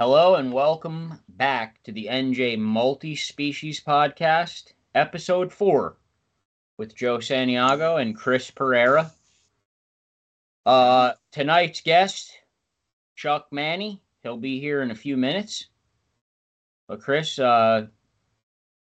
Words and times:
Hello 0.00 0.36
and 0.36 0.52
welcome 0.52 1.18
back 1.28 1.82
to 1.82 1.90
the 1.90 2.06
NJ 2.08 2.56
Multi 2.56 3.16
Species 3.16 3.80
Podcast, 3.80 4.72
Episode 4.94 5.52
4, 5.52 5.96
with 6.76 6.94
Joe 6.94 7.18
Santiago 7.18 7.96
and 7.96 8.16
Chris 8.16 8.48
Pereira. 8.48 9.10
Uh, 10.64 11.14
tonight's 11.32 11.80
guest, 11.80 12.30
Chuck 13.16 13.48
Manny. 13.50 14.00
He'll 14.22 14.36
be 14.36 14.60
here 14.60 14.82
in 14.82 14.92
a 14.92 14.94
few 14.94 15.16
minutes. 15.16 15.66
But, 16.86 17.00
Chris, 17.00 17.36
uh, 17.40 17.88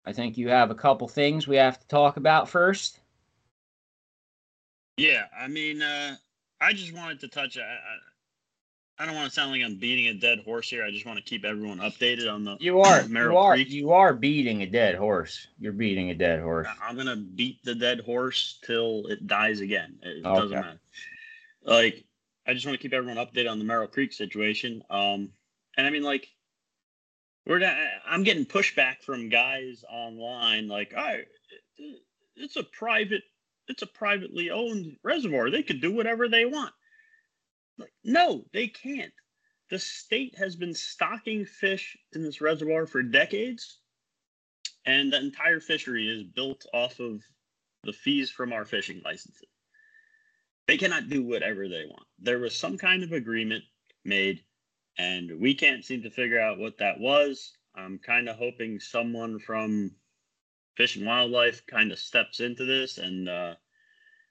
I 0.05 0.13
think 0.13 0.37
you 0.37 0.49
have 0.49 0.73
a 0.73 0.75
couple 0.75 1.07
things 1.07 1.47
we 1.47 1.59
have 1.59 1.79
to 1.79 1.87
talk 1.87 2.17
about 2.17 2.49
first. 2.49 2.99
Yeah, 4.97 5.27
I 5.39 5.47
mean, 5.47 5.81
uh, 5.81 6.17
I 6.61 6.73
just 6.73 6.93
wanted 6.93 7.21
to 7.21 7.29
touch. 7.29 7.57
I, 7.57 7.63
I, 7.63 7.99
I 9.01 9.07
don't 9.07 9.15
want 9.15 9.29
to 9.29 9.35
sound 9.35 9.53
like 9.53 9.63
I'm 9.63 9.77
beating 9.77 10.09
a 10.09 10.15
dead 10.15 10.41
horse 10.45 10.69
here. 10.69 10.83
I 10.85 10.91
just 10.91 11.07
want 11.07 11.19
to 11.19 11.25
keep 11.25 11.45
everyone 11.45 11.79
updated 11.79 12.33
on 12.33 12.45
the 12.45 12.57
You 12.59 12.81
are 12.81 13.05
Merrill 13.09 13.33
you 13.33 13.39
are 13.39 13.55
Creek. 13.55 13.71
you 13.71 13.93
are 13.93 14.13
beating 14.13 14.63
a 14.63 14.67
dead 14.67 14.97
horse. 14.97 15.47
You're 15.61 15.73
beating 15.73 16.11
a 16.11 16.15
dead 16.15 16.41
horse. 16.41 16.67
I'm 16.83 16.97
gonna 16.97 17.17
beat 17.17 17.63
the 17.65 17.75
dead 17.77 18.01
horse 18.01 18.59
till 18.65 19.07
it 19.07 19.27
dies 19.27 19.61
again. 19.61 19.99
It 20.03 20.25
Okay. 20.27 20.41
doesn't 20.41 20.51
matter. 20.61 20.81
Like, 21.63 22.05
I 22.47 22.55
just 22.55 22.67
want 22.67 22.79
to 22.79 22.83
keep 22.83 22.93
everyone 22.93 23.25
updated 23.25 23.51
on 23.51 23.59
the 23.59 23.65
Merrill 23.65 23.87
Creek 23.89 24.13
situation. 24.13 24.83
Um, 24.91 25.31
and 25.77 25.87
I 25.87 25.91
mean, 25.91 26.03
like, 26.03 26.29
we're 27.47 27.59
not, 27.59 27.77
I'm 28.07 28.25
getting 28.25 28.47
pushback 28.47 29.03
from 29.03 29.29
guys 29.29 29.85
online, 29.89 30.67
like, 30.67 30.95
I, 30.97 31.25
it's 32.37 32.57
a 32.57 32.63
private, 32.65 33.23
it's 33.69 33.83
a 33.83 33.87
privately 33.87 34.51
owned 34.51 34.97
reservoir. 35.03 35.51
They 35.51 35.63
could 35.63 35.81
do 35.81 35.93
whatever 35.93 36.29
they 36.29 36.47
want. 36.47 36.73
No, 38.05 38.45
they 38.53 38.69
can't. 38.69 39.13
The 39.71 39.79
state 39.79 40.37
has 40.39 40.57
been 40.57 40.75
stocking 40.75 41.45
fish 41.45 41.97
in 42.13 42.23
this 42.23 42.41
reservoir 42.41 42.87
for 42.87 43.03
decades 43.03 43.81
and 44.89 45.13
the 45.13 45.19
entire 45.19 45.61
fishery 45.61 46.09
is 46.09 46.23
built 46.23 46.65
off 46.73 46.99
of 46.99 47.23
the 47.85 47.93
fees 47.93 48.31
from 48.31 48.55
our 48.55 48.65
fishing 48.65 49.03
licenses. 49.05 49.49
They 50.67 50.79
cannot 50.79 51.11
do 51.11 51.23
whatever 51.23 51.69
they 51.69 51.85
want. 51.87 52.07
There 52.19 52.39
was 52.39 52.57
some 52.57 52.79
kind 52.79 53.03
of 53.03 53.13
agreement 53.13 53.65
made, 54.07 54.43
and 54.97 55.41
we 55.41 55.55
can't 55.55 55.85
seem 55.85 56.03
to 56.03 56.11
figure 56.11 56.41
out 56.41 56.59
what 56.59 56.79
that 56.79 56.99
was. 56.99 57.53
I'm 57.75 57.99
kind 57.99 58.31
of 58.31 58.37
hoping 58.37 58.81
someone 58.81 59.39
from 59.39 59.95
Fish 60.75 60.97
and 60.97 61.07
Wildlife 61.07 61.67
kind 61.67 61.93
of 61.93 61.99
steps 61.99 62.41
into 62.41 62.65
this 62.65 62.97
and 62.97 63.29
uh, 63.29 63.55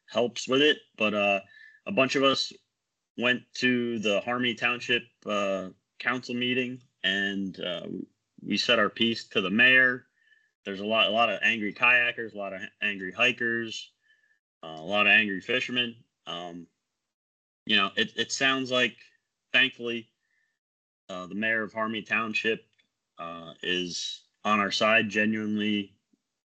helps 0.07 0.47
with 0.47 0.63
it. 0.63 0.77
But 0.97 1.13
uh, 1.13 1.39
a 1.85 1.91
bunch 1.91 2.15
of 2.15 2.23
us 2.23 2.51
went 3.17 3.41
to 3.55 3.99
the 3.99 4.21
Harmony 4.21 4.53
Township 4.53 5.03
uh, 5.25 5.69
council 5.99 6.35
meeting, 6.35 6.81
and 7.03 7.59
uh, 7.59 7.87
we 8.45 8.57
said 8.57 8.79
our 8.79 8.89
piece 8.89 9.25
to 9.29 9.41
the 9.41 9.49
mayor 9.49 10.07
there's 10.67 10.81
a 10.81 10.85
lot 10.85 11.07
a 11.07 11.11
lot 11.11 11.29
of 11.29 11.39
angry 11.43 11.73
kayakers, 11.73 12.33
a 12.33 12.37
lot 12.37 12.51
of 12.51 12.59
angry 12.81 13.13
hikers, 13.13 13.89
uh, 14.61 14.75
a 14.79 14.83
lot 14.83 15.07
of 15.07 15.13
angry 15.13 15.39
fishermen. 15.39 15.95
Um, 16.27 16.67
you 17.65 17.77
know, 17.77 17.89
it 17.95 18.11
it 18.17 18.33
sounds 18.33 18.69
like, 18.69 18.97
thankfully, 19.53 20.09
uh, 21.07 21.25
the 21.27 21.35
mayor 21.35 21.63
of 21.63 21.71
Harmony 21.71 22.01
Township 22.01 22.65
uh, 23.17 23.53
is 23.63 24.23
on 24.43 24.59
our 24.59 24.71
side, 24.71 25.07
genuinely 25.07 25.95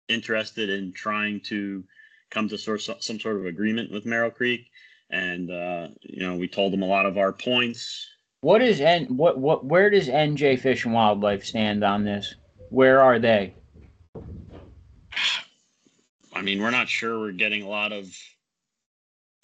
interested 0.07 0.69
in 0.69 0.93
trying 0.93 1.39
to 1.45 1.83
come 2.29 2.47
to 2.47 2.59
sort 2.59 2.87
of 2.87 3.03
some 3.03 3.19
sort 3.19 3.37
of 3.37 3.47
agreement 3.47 3.91
with 3.91 4.05
Merrill 4.05 4.29
Creek. 4.29 4.69
And 5.11 5.51
uh, 5.51 5.89
you 6.01 6.25
know, 6.25 6.35
we 6.35 6.47
told 6.47 6.73
them 6.73 6.83
a 6.83 6.87
lot 6.87 7.05
of 7.05 7.17
our 7.17 7.33
points. 7.33 8.07
What 8.41 8.61
is 8.61 8.81
N 8.81 9.05
what 9.17 9.37
what 9.37 9.65
where 9.65 9.89
does 9.89 10.07
NJ 10.07 10.59
Fish 10.59 10.85
and 10.85 10.93
Wildlife 10.93 11.45
stand 11.45 11.83
on 11.83 12.03
this? 12.03 12.35
Where 12.69 13.01
are 13.01 13.19
they? 13.19 13.53
I 16.33 16.41
mean, 16.41 16.61
we're 16.61 16.71
not 16.71 16.89
sure 16.89 17.19
we're 17.19 17.33
getting 17.33 17.61
a 17.61 17.69
lot 17.69 17.91
of 17.91 18.07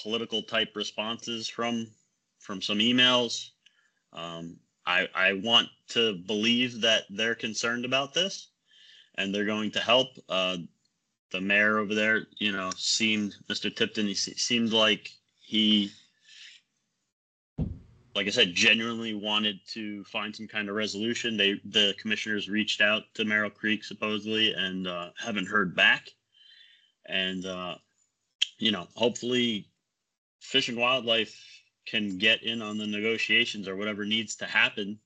political 0.01 0.41
type 0.41 0.69
responses 0.75 1.47
from 1.47 1.87
from 2.39 2.61
some 2.61 2.79
emails. 2.79 3.49
Um, 4.13 4.55
I 4.85 5.07
I 5.13 5.33
want 5.33 5.67
to 5.89 6.15
believe 6.25 6.81
that 6.81 7.03
they're 7.09 7.35
concerned 7.35 7.85
about 7.85 8.13
this 8.13 8.47
and 9.15 9.33
they're 9.33 9.45
going 9.45 9.71
to 9.71 9.79
help. 9.79 10.07
Uh, 10.29 10.57
the 11.31 11.41
mayor 11.41 11.77
over 11.77 11.93
there, 11.93 12.21
you 12.39 12.51
know, 12.53 12.71
seemed 12.77 13.35
Mr. 13.49 13.75
Tipton. 13.75 14.07
He 14.07 14.13
se- 14.13 14.35
seemed 14.35 14.71
like 14.71 15.11
he, 15.47 15.89
like 18.13 18.27
I 18.27 18.31
said, 18.31 18.53
genuinely 18.53 19.13
wanted 19.13 19.61
to 19.69 20.03
find 20.03 20.35
some 20.35 20.45
kind 20.45 20.67
of 20.67 20.75
resolution. 20.75 21.37
They 21.37 21.61
the 21.63 21.95
commissioners 21.97 22.49
reached 22.49 22.81
out 22.81 23.03
to 23.13 23.23
Merrill 23.23 23.49
Creek 23.49 23.85
supposedly 23.85 24.51
and 24.53 24.87
uh, 24.87 25.11
haven't 25.17 25.47
heard 25.47 25.73
back. 25.73 26.09
And 27.05 27.45
uh, 27.45 27.75
you 28.59 28.71
know 28.71 28.87
hopefully 28.95 29.69
fish 30.41 30.67
and 30.67 30.77
wildlife 30.77 31.33
can 31.85 32.17
get 32.17 32.43
in 32.43 32.61
on 32.61 32.77
the 32.77 32.85
negotiations 32.85 33.69
or 33.69 33.77
whatever 33.77 34.03
needs 34.03 34.35
to 34.35 34.45
happen 34.45 34.99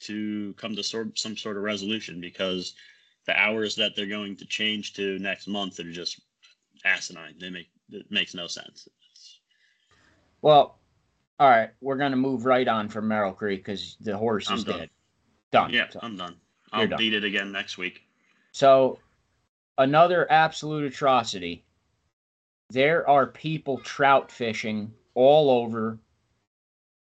to 0.00 0.52
come 0.54 0.74
to 0.74 0.82
sort 0.82 1.16
some 1.16 1.36
sort 1.36 1.56
of 1.56 1.62
resolution 1.62 2.20
because 2.20 2.74
the 3.28 3.38
hours 3.38 3.76
that 3.76 3.94
they're 3.94 4.06
going 4.06 4.34
to 4.34 4.46
change 4.46 4.94
to 4.94 5.16
next 5.20 5.46
month 5.46 5.78
are 5.78 5.92
just 5.92 6.20
asinine. 6.84 7.36
They 7.38 7.50
make 7.50 7.68
it 7.90 8.10
makes 8.10 8.34
no 8.34 8.48
sense 8.48 8.88
Well, 10.42 10.78
all 11.38 11.48
right, 11.48 11.70
we're 11.80 11.96
gonna 11.96 12.16
move 12.16 12.44
right 12.44 12.66
on 12.68 12.88
from 12.88 13.08
Merrill 13.08 13.32
Creek 13.32 13.64
because 13.64 13.96
the 14.00 14.16
horse 14.16 14.50
I'm 14.50 14.58
is 14.58 14.64
done. 14.64 14.78
dead. 14.78 14.90
Done. 15.52 15.70
yeah 15.72 15.88
So- 15.90 15.98
i'm 16.02 16.16
done 16.16 16.36
i'll 16.72 16.86
done. 16.86 16.96
beat 16.98 17.12
it 17.12 17.24
again 17.24 17.50
next 17.50 17.76
week 17.76 18.02
So, 18.52 18.98
another 19.78 20.30
absolute 20.30 20.84
atrocity. 20.84 21.64
There 22.70 23.08
are 23.08 23.26
people 23.26 23.78
trout 23.78 24.30
fishing 24.30 24.92
all 25.14 25.50
over. 25.50 25.98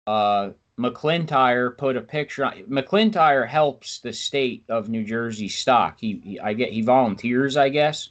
Uh, 0.08 0.52
McClintyre 0.80 1.78
put 1.78 1.96
a 1.96 2.02
picture 2.02 2.44
on. 2.46 2.64
McClintyre 2.64 3.48
helps 3.48 4.00
the 4.00 4.12
state 4.12 4.64
of 4.68 4.90
New 4.90 5.04
Jersey 5.04 5.48
stock. 5.48 6.00
He, 6.00 6.20
he, 6.24 6.40
I 6.40 6.54
get, 6.54 6.72
he 6.72 6.82
volunteers, 6.82 7.56
I 7.56 7.70
guess. 7.70 8.10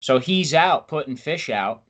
So 0.00 0.18
he's 0.18 0.54
out 0.54 0.88
putting 0.88 1.16
fish 1.16 1.50
out. 1.50 1.82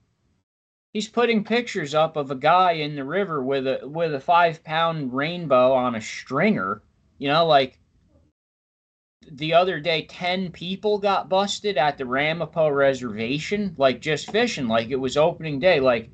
He's 0.92 1.08
putting 1.08 1.42
pictures 1.44 1.94
up 1.94 2.16
of 2.16 2.30
a 2.30 2.34
guy 2.34 2.72
in 2.72 2.96
the 2.96 3.04
river 3.04 3.42
with 3.42 3.66
a 3.66 3.80
with 3.82 4.14
a 4.14 4.20
five 4.20 4.62
pound 4.62 5.14
rainbow 5.14 5.72
on 5.72 5.94
a 5.94 6.00
stringer. 6.02 6.82
You 7.16 7.28
know, 7.28 7.46
like 7.46 7.78
the 9.30 9.54
other 9.54 9.80
day 9.80 10.02
10 10.02 10.50
people 10.50 10.98
got 10.98 11.28
busted 11.28 11.78
at 11.78 11.96
the 11.96 12.04
Ramapo 12.04 12.68
reservation 12.68 13.74
like 13.78 14.00
just 14.00 14.30
fishing 14.30 14.66
like 14.68 14.90
it 14.90 14.96
was 14.96 15.16
opening 15.16 15.60
day 15.60 15.80
like 15.80 16.10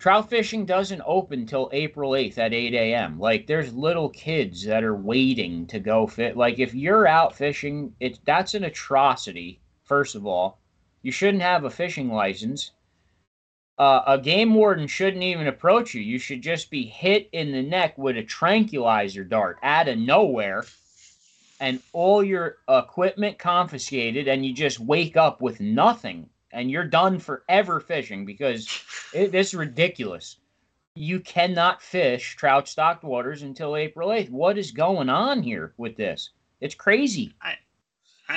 trout 0.00 0.30
fishing 0.30 0.64
doesn't 0.64 1.02
open 1.04 1.46
till 1.46 1.68
April 1.72 2.12
8th 2.12 2.38
at 2.38 2.54
8 2.54 2.74
a.m. 2.74 3.20
like 3.20 3.46
there's 3.46 3.74
little 3.74 4.08
kids 4.08 4.64
that 4.64 4.82
are 4.82 4.96
waiting 4.96 5.66
to 5.66 5.78
go 5.78 6.06
fit 6.06 6.36
like 6.36 6.58
if 6.58 6.74
you're 6.74 7.06
out 7.06 7.36
fishing 7.36 7.94
it's 8.00 8.18
that's 8.24 8.54
an 8.54 8.64
atrocity 8.64 9.60
first 9.84 10.14
of 10.14 10.26
all 10.26 10.58
you 11.02 11.12
shouldn't 11.12 11.42
have 11.42 11.64
a 11.64 11.70
fishing 11.70 12.10
license 12.10 12.72
uh, 13.80 14.04
a 14.06 14.18
game 14.18 14.54
warden 14.54 14.86
shouldn't 14.86 15.22
even 15.22 15.48
approach 15.48 15.94
you 15.94 16.00
you 16.02 16.18
should 16.18 16.42
just 16.42 16.70
be 16.70 16.84
hit 16.84 17.28
in 17.32 17.50
the 17.50 17.62
neck 17.62 17.96
with 17.98 18.16
a 18.16 18.22
tranquilizer 18.22 19.24
dart 19.24 19.58
out 19.62 19.88
of 19.88 19.98
nowhere 19.98 20.64
and 21.60 21.80
all 21.92 22.22
your 22.22 22.58
equipment 22.68 23.38
confiscated 23.38 24.28
and 24.28 24.44
you 24.44 24.52
just 24.52 24.80
wake 24.80 25.16
up 25.16 25.40
with 25.40 25.60
nothing 25.60 26.28
and 26.52 26.70
you're 26.70 26.84
done 26.84 27.18
forever 27.18 27.80
fishing 27.80 28.24
because 28.24 28.66
it, 29.14 29.34
it's 29.34 29.54
ridiculous. 29.54 30.36
You 30.94 31.20
cannot 31.20 31.82
fish 31.82 32.34
trout 32.36 32.66
stocked 32.66 33.04
waters 33.04 33.42
until 33.42 33.76
April 33.76 34.08
8th. 34.08 34.30
What 34.30 34.58
is 34.58 34.72
going 34.72 35.08
on 35.08 35.42
here 35.42 35.72
with 35.76 35.96
this? 35.96 36.30
It's 36.60 36.74
crazy. 36.74 37.34
I 37.40 37.54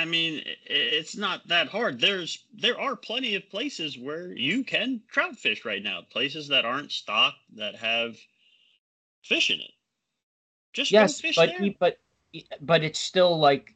mean, 0.02 0.42
it's 0.66 1.14
not 1.16 1.46
that 1.46 1.68
hard. 1.68 2.00
There's 2.00 2.44
there 2.52 2.78
are 2.78 2.96
plenty 2.96 3.34
of 3.34 3.48
places 3.48 3.96
where 3.96 4.32
you 4.32 4.64
can 4.64 5.02
trout 5.08 5.36
fish 5.36 5.64
right 5.64 5.82
now. 5.82 6.02
Places 6.02 6.48
that 6.48 6.64
aren't 6.64 6.90
stocked 6.90 7.38
that 7.54 7.76
have 7.76 8.16
fish 9.22 9.50
in 9.50 9.60
it. 9.60 9.72
Just 10.72 10.90
yes, 10.90 11.20
fish 11.20 11.36
but 11.36 11.50
there. 11.52 11.74
but 11.78 11.98
but 12.60 12.84
it's 12.84 12.98
still 12.98 13.38
like 13.38 13.74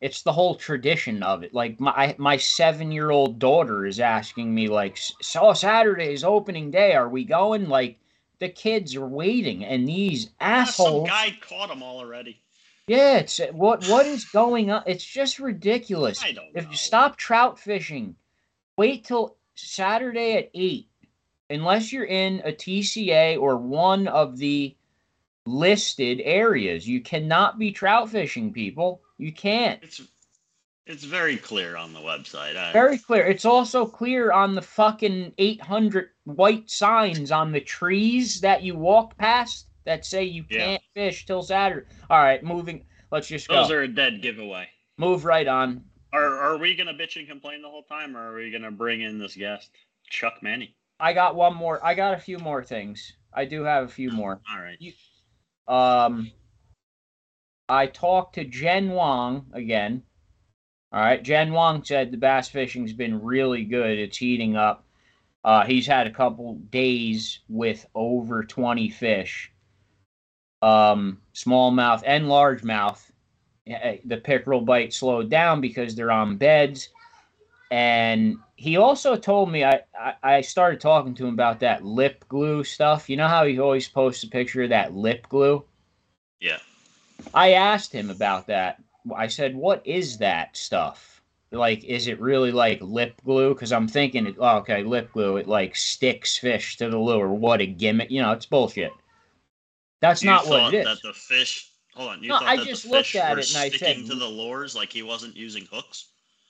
it's 0.00 0.22
the 0.22 0.32
whole 0.32 0.54
tradition 0.54 1.22
of 1.22 1.42
it. 1.42 1.54
Like 1.54 1.80
my 1.80 2.14
my 2.18 2.36
seven 2.36 2.92
year 2.92 3.10
old 3.10 3.38
daughter 3.38 3.86
is 3.86 4.00
asking 4.00 4.54
me 4.54 4.68
like, 4.68 4.98
"So 5.22 5.52
Saturday 5.52 6.12
is 6.12 6.24
opening 6.24 6.70
day. 6.70 6.94
Are 6.94 7.08
we 7.08 7.24
going?" 7.24 7.68
Like 7.68 7.98
the 8.38 8.48
kids 8.48 8.96
are 8.96 9.06
waiting, 9.06 9.64
and 9.64 9.88
these 9.88 10.30
Ah, 10.54 10.70
Some 10.70 11.02
assholes. 11.02 11.04
guy 11.04 11.36
caught 11.40 11.68
them 11.68 11.82
all 11.82 11.98
already. 11.98 12.40
Yeah, 12.86 13.18
it's 13.18 13.40
what 13.52 13.84
what 13.88 14.06
is 14.06 14.24
going 14.26 14.70
on? 14.70 14.84
It's 14.86 15.04
just 15.04 15.40
ridiculous. 15.40 16.22
I 16.22 16.32
don't 16.32 16.50
If 16.54 16.64
know. 16.64 16.70
you 16.70 16.76
stop 16.76 17.16
trout 17.16 17.58
fishing, 17.58 18.14
wait 18.76 19.04
till 19.04 19.36
Saturday 19.56 20.34
at 20.36 20.50
eight, 20.54 20.88
unless 21.50 21.92
you're 21.92 22.04
in 22.04 22.42
a 22.44 22.52
TCA 22.52 23.40
or 23.40 23.56
one 23.56 24.06
of 24.06 24.36
the 24.38 24.76
listed 25.46 26.20
areas. 26.22 26.86
You 26.88 27.00
cannot 27.00 27.58
be 27.58 27.72
trout 27.72 28.10
fishing, 28.10 28.52
people. 28.52 29.00
You 29.18 29.32
can't. 29.32 29.82
It's 29.82 30.02
it's 30.86 31.02
very 31.02 31.36
clear 31.36 31.76
on 31.76 31.92
the 31.92 31.98
website. 31.98 32.56
I, 32.56 32.72
Very 32.72 32.98
clear. 32.98 33.26
It's 33.26 33.44
also 33.44 33.84
clear 33.84 34.30
on 34.30 34.54
the 34.54 34.62
fucking 34.62 35.32
800 35.36 36.10
white 36.22 36.70
signs 36.70 37.32
on 37.32 37.50
the 37.50 37.60
trees 37.60 38.40
that 38.42 38.62
you 38.62 38.76
walk 38.76 39.16
past 39.18 39.66
that 39.86 40.04
say 40.04 40.24
you 40.24 40.44
can't 40.44 40.82
fish 40.94 41.24
till 41.24 41.42
Saturday. 41.42 41.86
All 42.10 42.18
right, 42.18 42.42
moving. 42.44 42.84
Let's 43.10 43.28
just 43.28 43.48
go. 43.48 43.54
those 43.62 43.70
are 43.70 43.82
a 43.82 43.88
dead 43.88 44.20
giveaway. 44.20 44.68
Move 44.98 45.24
right 45.24 45.46
on. 45.46 45.84
Are 46.12 46.38
are 46.38 46.58
we 46.58 46.74
gonna 46.74 46.92
bitch 46.92 47.16
and 47.16 47.26
complain 47.26 47.62
the 47.62 47.68
whole 47.68 47.84
time, 47.84 48.16
or 48.16 48.32
are 48.32 48.34
we 48.36 48.50
gonna 48.50 48.70
bring 48.70 49.00
in 49.00 49.18
this 49.18 49.34
guest, 49.34 49.70
Chuck 50.10 50.42
Manny? 50.42 50.76
I 51.00 51.12
got 51.12 51.34
one 51.34 51.54
more. 51.54 51.84
I 51.84 51.94
got 51.94 52.14
a 52.14 52.18
few 52.18 52.38
more 52.38 52.62
things. 52.62 53.14
I 53.32 53.44
do 53.44 53.62
have 53.62 53.84
a 53.84 53.88
few 53.88 54.10
more. 54.10 54.40
All 54.50 54.60
right. 54.60 54.78
Um, 55.68 56.30
I 57.68 57.86
talked 57.86 58.36
to 58.36 58.44
Jen 58.44 58.90
Wong 58.90 59.46
again. 59.52 60.02
All 60.92 61.00
right, 61.00 61.22
Jen 61.22 61.52
Wong 61.52 61.84
said 61.84 62.10
the 62.10 62.16
bass 62.16 62.48
fishing's 62.48 62.92
been 62.92 63.22
really 63.22 63.64
good. 63.64 63.98
It's 63.98 64.16
heating 64.16 64.56
up. 64.56 64.84
Uh, 65.44 65.64
he's 65.64 65.86
had 65.86 66.06
a 66.06 66.12
couple 66.12 66.54
days 66.70 67.40
with 67.48 67.86
over 67.94 68.42
20 68.42 68.88
fish. 68.90 69.52
Um, 70.62 71.20
smallmouth 71.34 72.02
and 72.06 72.24
largemouth. 72.24 73.10
Eh, 73.66 73.98
The 74.04 74.16
pickerel 74.16 74.60
bite 74.60 74.92
slowed 74.92 75.30
down 75.30 75.60
because 75.60 75.94
they're 75.94 76.10
on 76.10 76.36
beds. 76.36 76.88
And 77.70 78.36
he 78.56 78.76
also 78.76 79.16
told 79.16 79.50
me 79.50 79.64
I, 79.64 79.80
I, 79.98 80.14
I 80.22 80.40
started 80.40 80.80
talking 80.80 81.14
to 81.14 81.26
him 81.26 81.34
about 81.34 81.60
that 81.60 81.84
lip 81.84 82.24
glue 82.28 82.64
stuff. 82.64 83.10
You 83.10 83.16
know 83.16 83.28
how 83.28 83.44
he 83.44 83.58
always 83.58 83.88
posts 83.88 84.24
a 84.24 84.28
picture 84.28 84.62
of 84.62 84.70
that 84.70 84.94
lip 84.94 85.28
glue? 85.28 85.64
Yeah. 86.40 86.58
I 87.34 87.52
asked 87.52 87.92
him 87.92 88.10
about 88.10 88.46
that. 88.46 88.82
I 89.14 89.26
said, 89.26 89.54
"What 89.56 89.86
is 89.86 90.18
that 90.18 90.56
stuff? 90.56 91.22
Like, 91.50 91.84
is 91.84 92.08
it 92.08 92.20
really 92.20 92.52
like 92.52 92.80
lip 92.80 93.20
glue? 93.24 93.54
Because 93.54 93.72
I'm 93.72 93.88
thinking, 93.88 94.26
it, 94.26 94.36
oh, 94.38 94.58
okay, 94.58 94.82
lip 94.82 95.12
glue. 95.12 95.36
It 95.36 95.48
like 95.48 95.76
sticks 95.76 96.36
fish 96.36 96.76
to 96.78 96.90
the 96.90 96.98
lure. 96.98 97.28
What 97.28 97.60
a 97.60 97.66
gimmick! 97.66 98.10
You 98.10 98.22
know, 98.22 98.32
it's 98.32 98.46
bullshit. 98.46 98.92
That's 100.06 100.22
You 100.22 100.30
not 100.30 100.46
what 100.46 100.72
it 100.72 100.78
is. 100.78 100.84
that 100.84 101.02
the 101.02 101.12
fish. 101.12 101.70
Hold 101.94 102.10
on. 102.10 102.22
You 102.22 102.28
No, 102.28 102.38
thought 102.38 102.48
I 102.48 102.56
that 102.56 102.66
just 102.66 102.84
the 102.84 102.90
looked 102.90 103.06
fish 103.06 103.16
at 103.16 103.38
it 103.38 103.48
and 103.48 103.56
I 103.58 103.68
sticking 103.70 104.06
said- 104.06 104.10
to 104.12 104.14
the 104.18 104.26
lures 104.26 104.76
like 104.76 104.92
he 104.92 105.02
wasn't 105.02 105.36
using 105.36 105.66
hooks. 105.72 106.08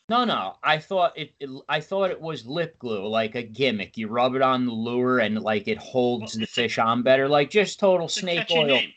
No, 0.09 0.25
no. 0.25 0.57
I 0.63 0.79
thought 0.79 1.17
it, 1.19 1.33
it. 1.41 1.49
I 1.69 1.81
thought 1.81 2.11
it 2.11 2.21
was 2.21 2.47
lip 2.47 2.79
glue, 2.79 3.09
like 3.09 3.35
a 3.35 3.43
gimmick. 3.43 3.97
You 3.97 4.09
rub 4.09 4.35
it 4.35 4.43
on 4.43 4.67
the 4.67 4.73
lure 4.73 5.19
and 5.21 5.41
like 5.43 5.67
it 5.69 5.79
holds 5.79 6.35
Well, 6.35 6.41
the 6.43 6.47
fish 6.47 6.79
on 6.79 7.03
better, 7.03 7.29
like 7.29 7.51
just 7.51 7.81
total 7.81 8.09
snake 8.09 8.47
oil. 8.51 8.67
name. 8.67 8.93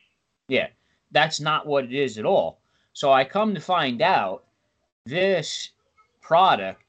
Yeah, 0.50 0.68
that's 1.12 1.40
not 1.40 1.66
what 1.66 1.86
it 1.86 1.94
is 1.94 2.18
at 2.18 2.26
all. 2.26 2.60
So 2.94 3.12
I 3.14 3.24
come 3.24 3.56
to 3.56 3.62
find 3.62 4.02
out 4.02 4.44
this 5.06 5.70
product, 6.22 6.89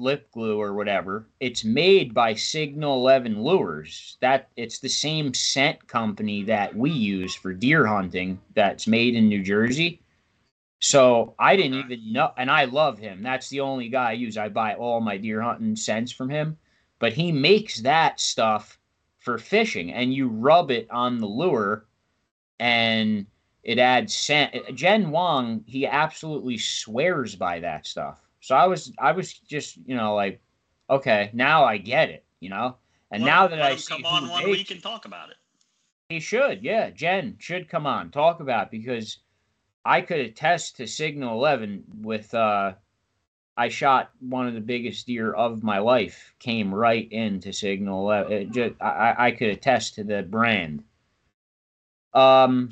lip 0.00 0.30
glue 0.32 0.60
or 0.60 0.74
whatever, 0.74 1.28
it's 1.40 1.64
made 1.64 2.14
by 2.14 2.34
Signal 2.34 2.96
11 2.96 3.42
Lures. 3.42 4.16
That 4.20 4.48
it's 4.56 4.78
the 4.78 4.88
same 4.88 5.34
scent 5.34 5.86
company 5.86 6.42
that 6.44 6.74
we 6.74 6.90
use 6.90 7.34
for 7.34 7.52
deer 7.52 7.86
hunting 7.86 8.40
that's 8.54 8.86
made 8.86 9.14
in 9.14 9.28
New 9.28 9.42
Jersey. 9.42 10.02
So 10.80 11.34
I 11.38 11.56
didn't 11.56 11.78
even 11.78 12.12
know 12.12 12.32
and 12.36 12.50
I 12.50 12.64
love 12.66 12.98
him. 12.98 13.22
That's 13.22 13.48
the 13.48 13.60
only 13.60 13.88
guy 13.88 14.10
I 14.10 14.12
use. 14.12 14.36
I 14.36 14.48
buy 14.48 14.74
all 14.74 15.00
my 15.00 15.16
deer 15.16 15.40
hunting 15.40 15.76
scents 15.76 16.12
from 16.12 16.28
him. 16.28 16.58
But 16.98 17.12
he 17.12 17.32
makes 17.32 17.80
that 17.80 18.20
stuff 18.20 18.78
for 19.18 19.38
fishing 19.38 19.92
and 19.92 20.14
you 20.14 20.28
rub 20.28 20.70
it 20.70 20.90
on 20.90 21.18
the 21.18 21.26
lure 21.26 21.86
and 22.58 23.26
it 23.62 23.78
adds 23.78 24.14
scent. 24.14 24.54
Jen 24.74 25.10
Wong, 25.10 25.64
he 25.66 25.86
absolutely 25.86 26.58
swears 26.58 27.34
by 27.34 27.60
that 27.60 27.86
stuff. 27.86 28.18
So 28.40 28.54
I 28.54 28.66
was, 28.66 28.92
I 28.98 29.12
was 29.12 29.32
just, 29.34 29.76
you 29.86 29.96
know, 29.96 30.14
like, 30.14 30.40
okay, 30.90 31.30
now 31.32 31.64
I 31.64 31.78
get 31.78 32.10
it, 32.10 32.24
you 32.40 32.48
know. 32.50 32.76
And 33.10 33.22
Let- 33.22 33.30
now 33.30 33.46
that 33.48 33.62
I 33.62 33.76
see 33.76 33.94
come 33.94 34.04
on 34.04 34.28
one 34.28 34.44
week 34.44 34.70
and 34.70 34.82
talk 34.82 35.04
about 35.04 35.30
it. 35.30 35.36
he 36.08 36.20
should, 36.20 36.62
yeah. 36.62 36.90
Jen 36.90 37.36
should 37.38 37.68
come 37.68 37.86
on, 37.86 38.10
talk 38.10 38.40
about 38.40 38.66
it 38.66 38.70
because 38.70 39.18
I 39.84 40.00
could 40.00 40.20
attest 40.20 40.76
to 40.76 40.86
Signal 40.86 41.34
Eleven 41.34 41.84
with 42.02 42.32
uh 42.34 42.72
I 43.58 43.68
shot 43.70 44.10
one 44.20 44.46
of 44.46 44.52
the 44.54 44.60
biggest 44.60 45.06
deer 45.06 45.32
of 45.32 45.62
my 45.62 45.78
life, 45.78 46.34
came 46.38 46.74
right 46.74 47.10
into 47.10 47.52
Signal 47.52 48.00
Eleven. 48.02 48.52
Just, 48.52 48.74
I, 48.80 48.88
I- 48.88 49.26
I 49.26 49.30
could 49.30 49.48
attest 49.48 49.94
to 49.94 50.04
the 50.04 50.22
brand. 50.22 50.82
Um 52.14 52.70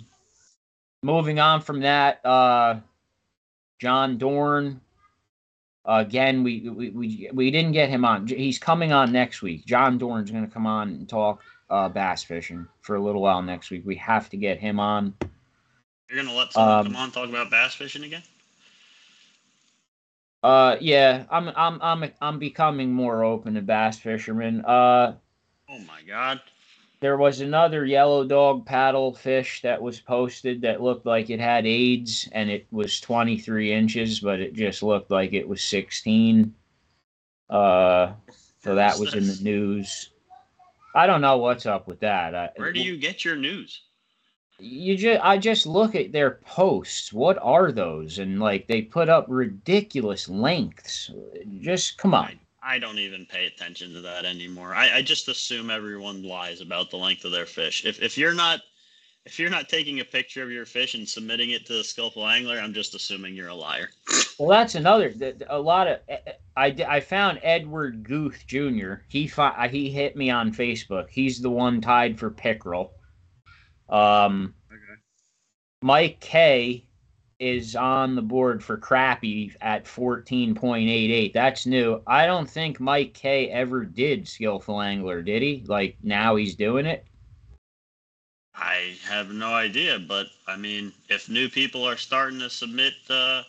moving 1.03 1.39
on 1.39 1.61
from 1.61 1.81
that, 1.81 2.25
uh 2.25 2.81
John 3.81 4.19
Dorn. 4.19 4.81
Again, 5.85 6.43
we, 6.43 6.69
we 6.69 6.91
we 6.91 7.31
we 7.33 7.51
didn't 7.51 7.73
get 7.73 7.89
him 7.89 8.05
on. 8.05 8.27
He's 8.27 8.59
coming 8.59 8.93
on 8.93 9.13
next 9.13 9.43
week. 9.43 9.65
John 9.67 9.99
Dorn's 9.99 10.31
going 10.31 10.47
to 10.47 10.53
come 10.53 10.67
on 10.67 10.89
and 10.89 11.09
talk 11.09 11.43
uh, 11.71 11.89
bass 11.89 12.23
fishing 12.23 12.67
for 12.81 12.97
a 12.97 13.03
little 13.03 13.23
while 13.23 13.43
next 13.43 13.71
week. 13.71 13.83
We 13.85 13.97
have 13.97 14.29
to 14.31 14.37
get 14.37 14.59
him 14.59 14.81
on. 14.81 15.15
You're 16.09 16.23
gonna 16.23 16.37
let 16.37 16.53
someone 16.53 16.79
Um, 16.79 16.87
come 16.87 16.97
on 16.97 17.11
talk 17.13 17.29
about 17.29 17.51
bass 17.51 17.75
fishing 17.75 18.05
again? 18.05 18.23
Uh, 20.43 20.77
yeah, 20.81 21.25
I'm 21.31 21.49
I'm 21.57 21.81
I'm 21.81 22.13
I'm 22.21 22.39
becoming 22.39 22.93
more 22.93 23.25
open 23.25 23.55
to 23.55 23.63
bass 23.63 23.99
fishermen. 23.99 24.65
Uh, 24.65 25.15
Oh 25.69 25.79
my 25.81 26.03
god. 26.03 26.41
There 27.05 27.19
was 27.19 27.43
another 27.43 27.85
yellow 27.85 28.25
dog 28.25 28.65
paddle 28.65 29.13
fish 29.13 29.61
that 29.61 29.83
was 29.83 30.01
posted 30.01 30.63
that 30.63 30.81
looked 30.81 31.05
like 31.05 31.29
it 31.29 31.39
had 31.39 31.67
AIDS 31.67 32.31
and 32.33 32.49
it 32.49 32.67
was 32.71 32.99
23 32.99 33.75
inches, 33.75 34.21
but 34.21 34.41
it 34.41 34.55
just 34.55 34.83
looked 34.83 35.11
like 35.11 35.35
it 35.35 35.47
was 35.47 35.63
16. 35.63 36.55
Uh, 37.51 38.15
so 38.63 38.75
that 38.77 38.99
was 38.99 39.13
in 39.15 39.27
the 39.27 39.39
news. 39.43 40.13
I 40.95 41.07
don't 41.07 41.21
know 41.21 41.37
what's 41.37 41.67
up 41.67 41.87
with 41.87 42.01
that. 42.01 42.35
I, 42.35 42.49
Where 42.57 42.73
do 42.73 42.81
you 42.81 42.97
get 42.97 43.23
your 43.23 43.37
news? 43.37 43.83
you 44.59 44.97
just 44.97 45.23
I 45.23 45.37
just 45.37 45.67
look 45.67 45.95
at 45.95 46.11
their 46.11 46.41
posts. 46.47 47.13
What 47.13 47.37
are 47.43 47.71
those? 47.71 48.19
And 48.19 48.41
like 48.41 48.67
they 48.67 48.81
put 48.81 49.11
up 49.11 49.27
ridiculous 49.29 50.27
lengths. 50.27 51.11
Just 51.61 51.99
come 51.99 52.15
on. 52.15 52.41
I, 52.65 52.75
I 52.75 52.79
don't 52.79 52.99
even 52.99 53.27
pay 53.27 53.47
attention 53.47 53.93
to 53.95 54.01
that 54.03 54.25
anymore. 54.25 54.75
I, 54.75 54.97
I 54.99 55.03
just 55.03 55.29
assume 55.29 55.71
everyone 55.71 56.23
lies 56.23 56.61
about 56.61 56.91
the 56.91 56.97
length 56.97 57.25
of 57.25 57.33
their 57.33 57.47
fish. 57.47 57.85
If 57.85 58.03
if 58.03 58.17
you're 58.19 58.35
not 58.35 58.61
if 59.27 59.39
you're 59.39 59.51
not 59.51 59.69
taking 59.69 60.01
a 60.01 60.05
picture 60.05 60.43
of 60.43 60.51
your 60.51 60.67
fish 60.67 60.95
and 60.95 61.09
submitting 61.09 61.51
it 61.51 61.65
to 61.67 61.73
the 61.75 61.85
skillful 61.85 62.27
angler, 62.27 62.59
I'm 62.59 62.75
just 62.75 62.95
assuming 62.95 63.35
you're 63.35 63.49
a 63.49 63.55
liar. 63.55 63.89
Well, 64.37 64.49
that's 64.49 64.75
another. 64.75 65.11
th- 65.11 65.39
th- 65.39 65.49
A 65.49 65.61
lot 65.61 65.87
of 65.87 66.01
eh, 66.09 66.17
eh, 66.27 66.33
I, 66.57 66.67
I 66.89 66.99
found 67.01 67.39
Edward 67.45 68.03
Guth 68.03 68.45
Jr. 68.49 68.95
He 69.09 69.29
fi- 69.29 69.51
uh, 69.57 69.69
he 69.69 69.91
hit 69.91 70.17
me 70.17 70.29
on 70.29 70.53
Facebook. 70.53 71.09
He's 71.09 71.41
the 71.41 71.51
one 71.51 71.81
tied 71.81 72.19
for 72.19 72.31
pickerel. 72.33 72.95
Um, 73.89 74.55
Okay. 74.73 75.01
Mike 75.83 76.19
K 76.19 76.85
is 77.39 77.77
on 77.77 78.15
the 78.15 78.23
board 78.23 78.63
for 78.63 78.79
crappie 78.79 79.55
at 79.61 79.85
14.88. 79.85 81.33
That's 81.33 81.67
new. 81.67 82.01
I 82.07 82.27
don't 82.27 82.49
think 82.49 82.81
Mike 82.81 83.15
K 83.15 83.51
ever 83.51 83.85
did 83.85 84.29
skillful 84.29 84.81
angler, 84.81 85.23
did 85.23 85.43
he? 85.43 85.65
Like 85.67 85.97
now 86.03 86.37
he's 86.37 86.55
doing 86.55 86.87
it. 86.87 87.05
I 88.55 88.97
have 89.09 89.31
no 89.31 89.53
idea, 89.53 89.99
but 89.99 90.29
I 90.47 90.57
mean, 90.57 90.93
if 91.09 91.29
new 91.29 91.49
people 91.49 91.85
are 91.85 91.97
starting 91.97 92.39
to 92.39 92.51
submit 92.51 92.95
uh, 93.11 93.43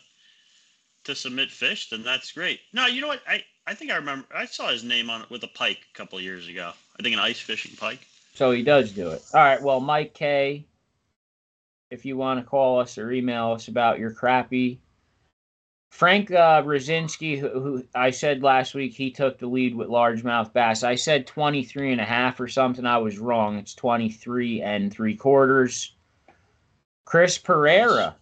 to 1.03 1.15
submit 1.15 1.51
fish, 1.51 1.89
then 1.89 2.03
that's 2.03 2.31
great. 2.31 2.59
No, 2.73 2.87
you 2.87 3.01
know 3.01 3.07
what? 3.07 3.21
I 3.27 3.43
I 3.67 3.75
think 3.75 3.91
I 3.91 3.95
remember 3.95 4.25
I 4.33 4.45
saw 4.45 4.69
his 4.71 4.83
name 4.83 5.09
on 5.09 5.21
it 5.21 5.29
with 5.29 5.43
a 5.43 5.47
pike 5.49 5.79
a 5.93 5.97
couple 5.97 6.19
years 6.19 6.47
ago. 6.47 6.71
I 6.99 7.03
think 7.03 7.13
an 7.13 7.19
ice 7.19 7.39
fishing 7.39 7.75
pike. 7.77 8.05
So 8.33 8.51
he 8.51 8.63
does 8.63 8.91
do 8.91 9.09
it. 9.09 9.23
All 9.33 9.41
right. 9.41 9.61
Well, 9.61 9.79
Mike 9.79 10.13
K, 10.13 10.65
if 11.91 12.05
you 12.05 12.17
want 12.17 12.39
to 12.39 12.45
call 12.45 12.79
us 12.79 12.97
or 12.97 13.11
email 13.11 13.51
us 13.51 13.67
about 13.67 13.99
your 13.99 14.11
crappie. 14.13 14.79
Frank 15.91 16.31
uh, 16.31 16.61
Rosinski, 16.63 17.39
who, 17.39 17.47
who 17.49 17.83
I 17.95 18.11
said 18.11 18.43
last 18.43 18.73
week, 18.73 18.93
he 18.93 19.11
took 19.11 19.37
the 19.37 19.47
lead 19.47 19.75
with 19.75 19.87
largemouth 19.87 20.51
bass. 20.51 20.83
I 20.83 20.95
said 20.95 21.25
23 21.25 21.93
and 21.93 22.01
a 22.01 22.05
half 22.05 22.39
or 22.39 22.47
something. 22.49 22.85
I 22.85 22.97
was 22.97 23.17
wrong. 23.17 23.57
It's 23.57 23.73
23 23.75 24.61
and 24.61 24.91
three 24.91 25.15
quarters. 25.15 25.93
Chris 27.05 27.37
Pereira. 27.37 28.15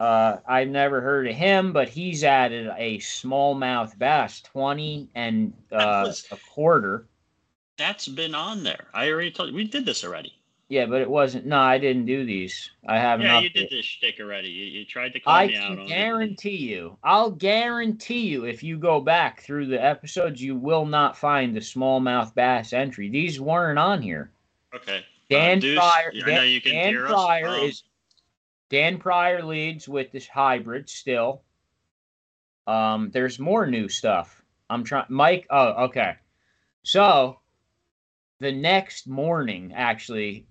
Uh, 0.00 0.38
I've 0.46 0.68
never 0.68 1.00
heard 1.00 1.26
of 1.28 1.34
him, 1.34 1.72
but 1.72 1.88
he's 1.88 2.22
added 2.22 2.70
a 2.76 2.98
smallmouth 2.98 3.98
bass, 3.98 4.40
20 4.42 5.08
and 5.14 5.52
uh, 5.72 6.04
was- 6.06 6.26
a 6.30 6.36
quarter. 6.36 7.06
That's 7.78 8.08
been 8.08 8.34
on 8.34 8.64
there. 8.64 8.88
I 8.92 9.08
already 9.08 9.30
told 9.30 9.50
you 9.50 9.54
we 9.54 9.64
did 9.64 9.86
this 9.86 10.04
already. 10.04 10.37
Yeah, 10.70 10.84
but 10.84 11.00
it 11.00 11.08
wasn't. 11.08 11.46
No, 11.46 11.58
I 11.58 11.78
didn't 11.78 12.04
do 12.04 12.26
these. 12.26 12.70
I 12.86 12.98
haven't. 12.98 13.24
Yeah, 13.24 13.40
you 13.40 13.48
did 13.48 13.70
this 13.70 13.86
shtick 13.86 14.16
already. 14.20 14.48
You, 14.48 14.66
you 14.66 14.84
tried 14.84 15.14
to 15.14 15.20
call 15.20 15.32
I 15.32 15.46
me 15.46 15.56
out 15.56 15.78
it. 15.78 15.88
guarantee 15.88 16.56
you. 16.56 16.98
I'll 17.02 17.30
guarantee 17.30 18.26
you. 18.26 18.44
If 18.44 18.62
you 18.62 18.76
go 18.76 19.00
back 19.00 19.40
through 19.40 19.66
the 19.68 19.82
episodes, 19.82 20.42
you 20.42 20.56
will 20.56 20.84
not 20.84 21.16
find 21.16 21.56
the 21.56 21.60
smallmouth 21.60 22.34
bass 22.34 22.74
entry. 22.74 23.08
These 23.08 23.40
weren't 23.40 23.78
on 23.78 24.02
here. 24.02 24.30
Okay. 24.74 25.02
Dan 25.30 25.58
Deuce, 25.58 25.78
Pryor. 25.78 26.12
I 26.14 26.26
Dan, 26.26 26.34
know 26.34 26.42
you 26.42 26.60
can 26.60 26.72
Dan 26.72 26.88
hear 26.90 27.06
us. 27.06 27.12
Pryor 27.12 27.48
Um, 27.48 27.60
is 27.64 27.82
Dan 28.68 28.98
Pryor 28.98 29.42
leads 29.42 29.88
with 29.88 30.12
this 30.12 30.28
hybrid 30.28 30.90
still. 30.90 31.42
Um, 32.66 33.10
there's 33.10 33.38
more 33.38 33.66
new 33.66 33.88
stuff. 33.88 34.42
I'm 34.68 34.84
trying. 34.84 35.06
Mike. 35.08 35.46
Oh, 35.48 35.84
okay. 35.86 36.16
So 36.82 37.40
the 38.40 38.52
next 38.52 39.06
morning, 39.08 39.72
actually, 39.74 40.46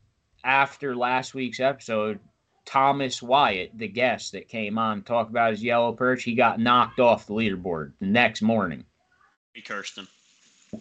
after 0.48 0.96
last 0.96 1.34
week's 1.36 1.60
episode, 1.60 2.20
Thomas 2.66 3.22
Wyatt, 3.22 3.78
the 3.78 3.88
guest 3.88 4.32
that 4.32 4.48
came 4.48 4.78
on, 4.78 5.04
talked 5.04 5.30
about 5.30 5.52
his 5.52 5.64
yellow 5.64 5.92
perch. 5.94 6.24
He 6.24 6.34
got 6.36 6.60
knocked 6.60 7.00
off 7.00 7.28
the 7.28 7.34
leaderboard 7.34 7.92
the 8.00 8.08
next 8.08 8.42
morning. 8.42 8.84
We 9.54 9.62
cursed 9.62 9.98
him. 9.98 10.08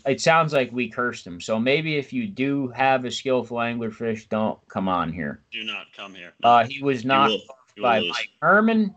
It 0.04 0.20
sounds 0.20 0.52
like 0.52 0.72
we 0.72 0.88
cursed 0.88 1.26
him. 1.26 1.40
So 1.40 1.58
maybe 1.60 1.96
if 1.96 2.12
you 2.12 2.26
do 2.26 2.68
have 2.68 3.04
a 3.04 3.10
skillful 3.10 3.58
anglerfish, 3.58 4.28
don't 4.28 4.58
come 4.68 4.88
on 4.88 5.12
here. 5.12 5.42
Do 5.52 5.62
not 5.64 5.86
come 5.96 6.14
here. 6.14 6.32
No, 6.42 6.48
Uh, 6.48 6.64
he 6.64 6.82
was 6.82 7.04
knocked 7.04 7.34
you 7.76 7.82
by 7.82 8.00
lose. 8.00 8.10
Mike 8.10 8.30
Herman. 8.42 8.94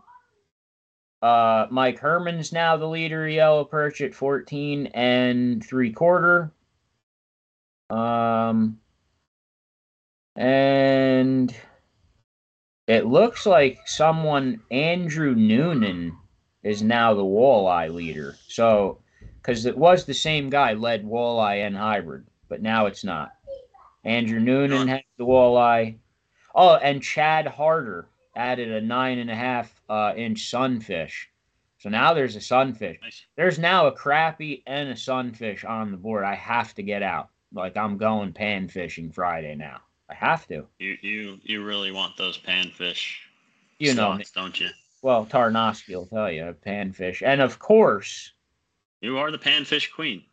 Uh, 1.22 1.66
Mike 1.70 1.98
Herman's 1.98 2.52
now 2.52 2.76
the 2.76 2.88
leader 2.88 3.26
of 3.26 3.32
yellow 3.32 3.64
perch 3.64 4.00
at 4.00 4.14
14 4.14 4.86
and 4.88 5.64
three 5.64 5.92
quarter. 5.92 6.50
Um, 7.88 8.79
and 10.40 11.54
it 12.86 13.04
looks 13.04 13.44
like 13.44 13.86
someone, 13.86 14.62
Andrew 14.70 15.34
Noonan, 15.34 16.16
is 16.62 16.82
now 16.82 17.12
the 17.12 17.22
walleye 17.22 17.92
leader. 17.92 18.36
So, 18.48 19.02
because 19.36 19.66
it 19.66 19.76
was 19.76 20.06
the 20.06 20.14
same 20.14 20.48
guy 20.48 20.72
led 20.72 21.04
walleye 21.04 21.66
and 21.66 21.76
hybrid, 21.76 22.26
but 22.48 22.62
now 22.62 22.86
it's 22.86 23.04
not. 23.04 23.32
Andrew 24.04 24.40
Noonan 24.40 24.88
has 24.88 25.02
the 25.18 25.26
walleye. 25.26 25.98
Oh, 26.54 26.76
and 26.76 27.02
Chad 27.02 27.46
Harder 27.46 28.08
added 28.34 28.72
a 28.72 28.80
nine 28.80 29.18
and 29.18 29.30
a 29.30 29.36
half 29.36 29.78
uh, 29.90 30.14
inch 30.16 30.48
sunfish. 30.48 31.28
So 31.76 31.90
now 31.90 32.14
there's 32.14 32.36
a 32.36 32.40
sunfish. 32.40 32.98
Nice. 33.02 33.26
There's 33.36 33.58
now 33.58 33.88
a 33.88 33.94
crappie 33.94 34.62
and 34.66 34.88
a 34.88 34.96
sunfish 34.96 35.66
on 35.66 35.90
the 35.90 35.98
board. 35.98 36.24
I 36.24 36.34
have 36.34 36.74
to 36.76 36.82
get 36.82 37.02
out. 37.02 37.28
Like 37.52 37.76
I'm 37.76 37.98
going 37.98 38.32
pan 38.32 38.68
fishing 38.68 39.12
Friday 39.12 39.54
now. 39.54 39.82
I 40.10 40.14
have 40.14 40.46
to. 40.48 40.66
You 40.78 40.96
you 41.02 41.38
you 41.44 41.64
really 41.64 41.92
want 41.92 42.16
those 42.16 42.36
panfish? 42.36 43.14
You 43.78 43.94
know 43.94 44.14
me. 44.14 44.24
don't 44.34 44.58
you? 44.58 44.68
Well, 45.02 45.24
Tarnowski 45.24 45.94
will 45.94 46.06
tell 46.06 46.30
you 46.30 46.54
panfish, 46.66 47.22
and 47.24 47.40
of 47.40 47.58
course 47.58 48.32
You 49.00 49.18
are 49.18 49.30
the 49.30 49.38
panfish 49.38 49.90
queen. 49.92 50.24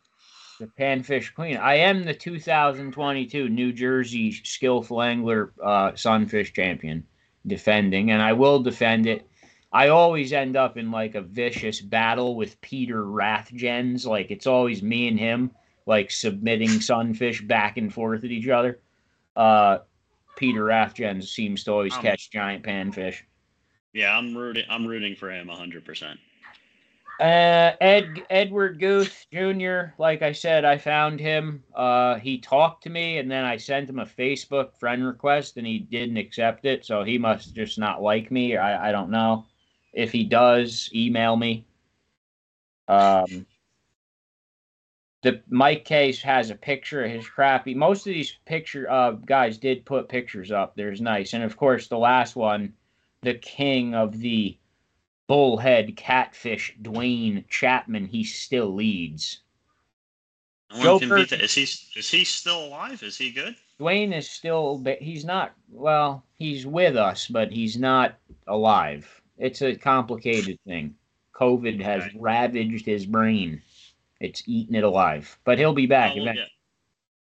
the 0.58 0.66
panfish 0.66 1.32
queen. 1.32 1.56
I 1.56 1.74
am 1.76 2.04
the 2.04 2.12
2022 2.12 3.48
New 3.48 3.72
Jersey 3.72 4.32
skillful 4.32 5.00
angler 5.00 5.52
uh, 5.62 5.94
sunfish 5.94 6.52
champion, 6.52 7.06
defending, 7.46 8.10
and 8.10 8.20
I 8.20 8.32
will 8.32 8.58
defend 8.60 9.06
it. 9.06 9.26
I 9.72 9.88
always 9.88 10.32
end 10.32 10.56
up 10.56 10.76
in 10.76 10.90
like 10.90 11.14
a 11.14 11.20
vicious 11.20 11.80
battle 11.80 12.34
with 12.34 12.60
Peter 12.60 13.04
Rathgens. 13.04 14.06
Like 14.06 14.30
it's 14.30 14.46
always 14.46 14.82
me 14.82 15.06
and 15.08 15.18
him, 15.18 15.52
like 15.86 16.10
submitting 16.10 16.80
sunfish 16.80 17.42
back 17.42 17.76
and 17.76 17.92
forth 17.94 18.24
at 18.24 18.30
each 18.30 18.48
other. 18.48 18.80
Uh, 19.36 19.78
Peter 20.36 20.64
Rathgens 20.64 21.24
seems 21.28 21.64
to 21.64 21.72
always 21.72 21.94
Um, 21.96 22.02
catch 22.02 22.30
giant 22.30 22.64
panfish. 22.64 23.22
Yeah, 23.92 24.16
I'm 24.16 24.36
rooting. 24.36 24.64
I'm 24.68 24.86
rooting 24.86 25.16
for 25.16 25.30
him 25.30 25.48
100. 25.48 25.84
percent 25.84 26.20
Uh, 27.20 27.72
Ed 27.80 28.22
Edward 28.30 28.78
Guth 28.78 29.26
Jr. 29.32 29.92
Like 29.98 30.22
I 30.22 30.30
said, 30.30 30.64
I 30.64 30.78
found 30.78 31.18
him. 31.18 31.64
Uh, 31.74 32.14
he 32.16 32.38
talked 32.38 32.84
to 32.84 32.90
me, 32.90 33.18
and 33.18 33.28
then 33.28 33.44
I 33.44 33.56
sent 33.56 33.90
him 33.90 33.98
a 33.98 34.06
Facebook 34.06 34.76
friend 34.78 35.04
request, 35.04 35.56
and 35.56 35.66
he 35.66 35.80
didn't 35.80 36.16
accept 36.16 36.64
it. 36.64 36.84
So 36.84 37.02
he 37.02 37.18
must 37.18 37.54
just 37.56 37.76
not 37.78 38.02
like 38.02 38.30
me. 38.30 38.56
I 38.56 38.90
I 38.90 38.92
don't 38.92 39.10
know. 39.10 39.46
If 39.92 40.12
he 40.12 40.22
does, 40.22 40.90
email 40.94 41.36
me. 41.36 41.66
Um, 42.86 43.46
the 45.22 45.42
Mike 45.48 45.84
Case 45.84 46.22
has 46.22 46.50
a 46.50 46.54
picture 46.54 47.04
of 47.04 47.10
his 47.10 47.26
crappie. 47.26 47.74
Most 47.74 48.06
of 48.06 48.12
these 48.12 48.36
picture 48.46 48.90
uh 48.90 49.12
guys 49.12 49.58
did 49.58 49.84
put 49.84 50.08
pictures 50.08 50.52
up. 50.52 50.76
There's 50.76 51.00
nice, 51.00 51.34
and 51.34 51.42
of 51.42 51.56
course 51.56 51.88
the 51.88 51.98
last 51.98 52.36
one, 52.36 52.72
the 53.22 53.34
king 53.34 53.94
of 53.94 54.18
the 54.18 54.56
bullhead 55.26 55.96
catfish, 55.96 56.74
Dwayne 56.82 57.46
Chapman. 57.48 58.06
He 58.06 58.24
still 58.24 58.74
leads. 58.74 59.40
No 60.72 60.82
Joe 60.82 60.92
one 60.92 61.00
can 61.00 61.08
beat 61.08 61.14
Burke- 61.14 61.28
that. 61.30 61.42
Is 61.42 61.54
he 61.54 61.62
is 61.98 62.10
he 62.10 62.24
still 62.24 62.66
alive? 62.66 63.02
Is 63.02 63.16
he 63.16 63.30
good? 63.30 63.56
Dwayne 63.80 64.16
is 64.16 64.28
still, 64.28 64.78
but 64.78 65.00
he's 65.00 65.24
not. 65.24 65.52
Well, 65.68 66.24
he's 66.36 66.66
with 66.66 66.96
us, 66.96 67.28
but 67.28 67.52
he's 67.52 67.76
not 67.76 68.16
alive. 68.46 69.20
It's 69.38 69.62
a 69.62 69.76
complicated 69.76 70.58
thing. 70.66 70.94
COVID 71.32 71.80
has 71.80 72.02
ravaged 72.16 72.84
his 72.84 73.06
brain. 73.06 73.62
It's 74.20 74.42
eating 74.46 74.74
it 74.74 74.84
alive, 74.84 75.38
but 75.44 75.58
he'll 75.58 75.74
be 75.74 75.86
back 75.86 76.12
Oh, 76.12 76.14
we'll 76.16 76.22
eventually. 76.24 76.52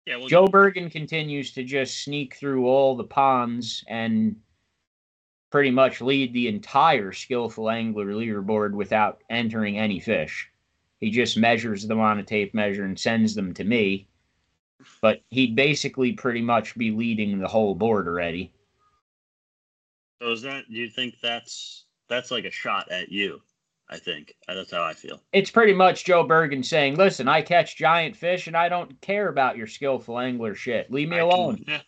Yeah, 0.06 0.16
we'll 0.16 0.28
Joe 0.28 0.46
Bergen 0.46 0.90
continues 0.90 1.52
to 1.52 1.64
just 1.64 2.04
sneak 2.04 2.36
through 2.36 2.66
all 2.66 2.94
the 2.94 3.04
ponds 3.04 3.82
and 3.88 4.36
pretty 5.50 5.70
much 5.70 6.00
lead 6.00 6.32
the 6.32 6.48
entire 6.48 7.12
skillful 7.12 7.70
angler 7.70 8.06
leaderboard 8.06 8.72
without 8.72 9.22
entering 9.30 9.78
any 9.78 10.00
fish. 10.00 10.50
He 11.00 11.10
just 11.10 11.38
measures 11.38 11.86
them 11.86 12.00
on 12.00 12.18
a 12.18 12.22
tape 12.22 12.54
measure 12.54 12.84
and 12.84 12.98
sends 12.98 13.34
them 13.34 13.54
to 13.54 13.64
me. 13.64 14.08
But 15.00 15.22
he'd 15.30 15.56
basically 15.56 16.12
pretty 16.12 16.42
much 16.42 16.76
be 16.76 16.90
leading 16.90 17.38
the 17.38 17.48
whole 17.48 17.74
board 17.74 18.08
already. 18.08 18.52
So 20.20 20.32
is 20.32 20.42
that? 20.42 20.64
Do 20.68 20.74
you 20.74 20.90
think 20.90 21.16
that's 21.22 21.84
that's 22.08 22.30
like 22.30 22.44
a 22.44 22.50
shot 22.50 22.90
at 22.90 23.10
you? 23.10 23.40
I 23.90 23.98
think 23.98 24.34
Uh, 24.48 24.54
that's 24.54 24.70
how 24.72 24.82
I 24.82 24.94
feel. 24.94 25.20
It's 25.32 25.50
pretty 25.50 25.74
much 25.74 26.04
Joe 26.04 26.24
Bergen 26.24 26.62
saying, 26.62 26.96
Listen, 26.96 27.28
I 27.28 27.42
catch 27.42 27.76
giant 27.76 28.16
fish 28.16 28.46
and 28.46 28.56
I 28.56 28.68
don't 28.68 28.98
care 29.00 29.28
about 29.28 29.56
your 29.56 29.66
skillful 29.66 30.18
angler 30.18 30.54
shit. 30.54 30.90
Leave 30.90 31.08
me 31.08 31.16
I 31.16 31.20
can- 31.20 31.28
alone. 31.28 31.64
yeah. 31.68 31.80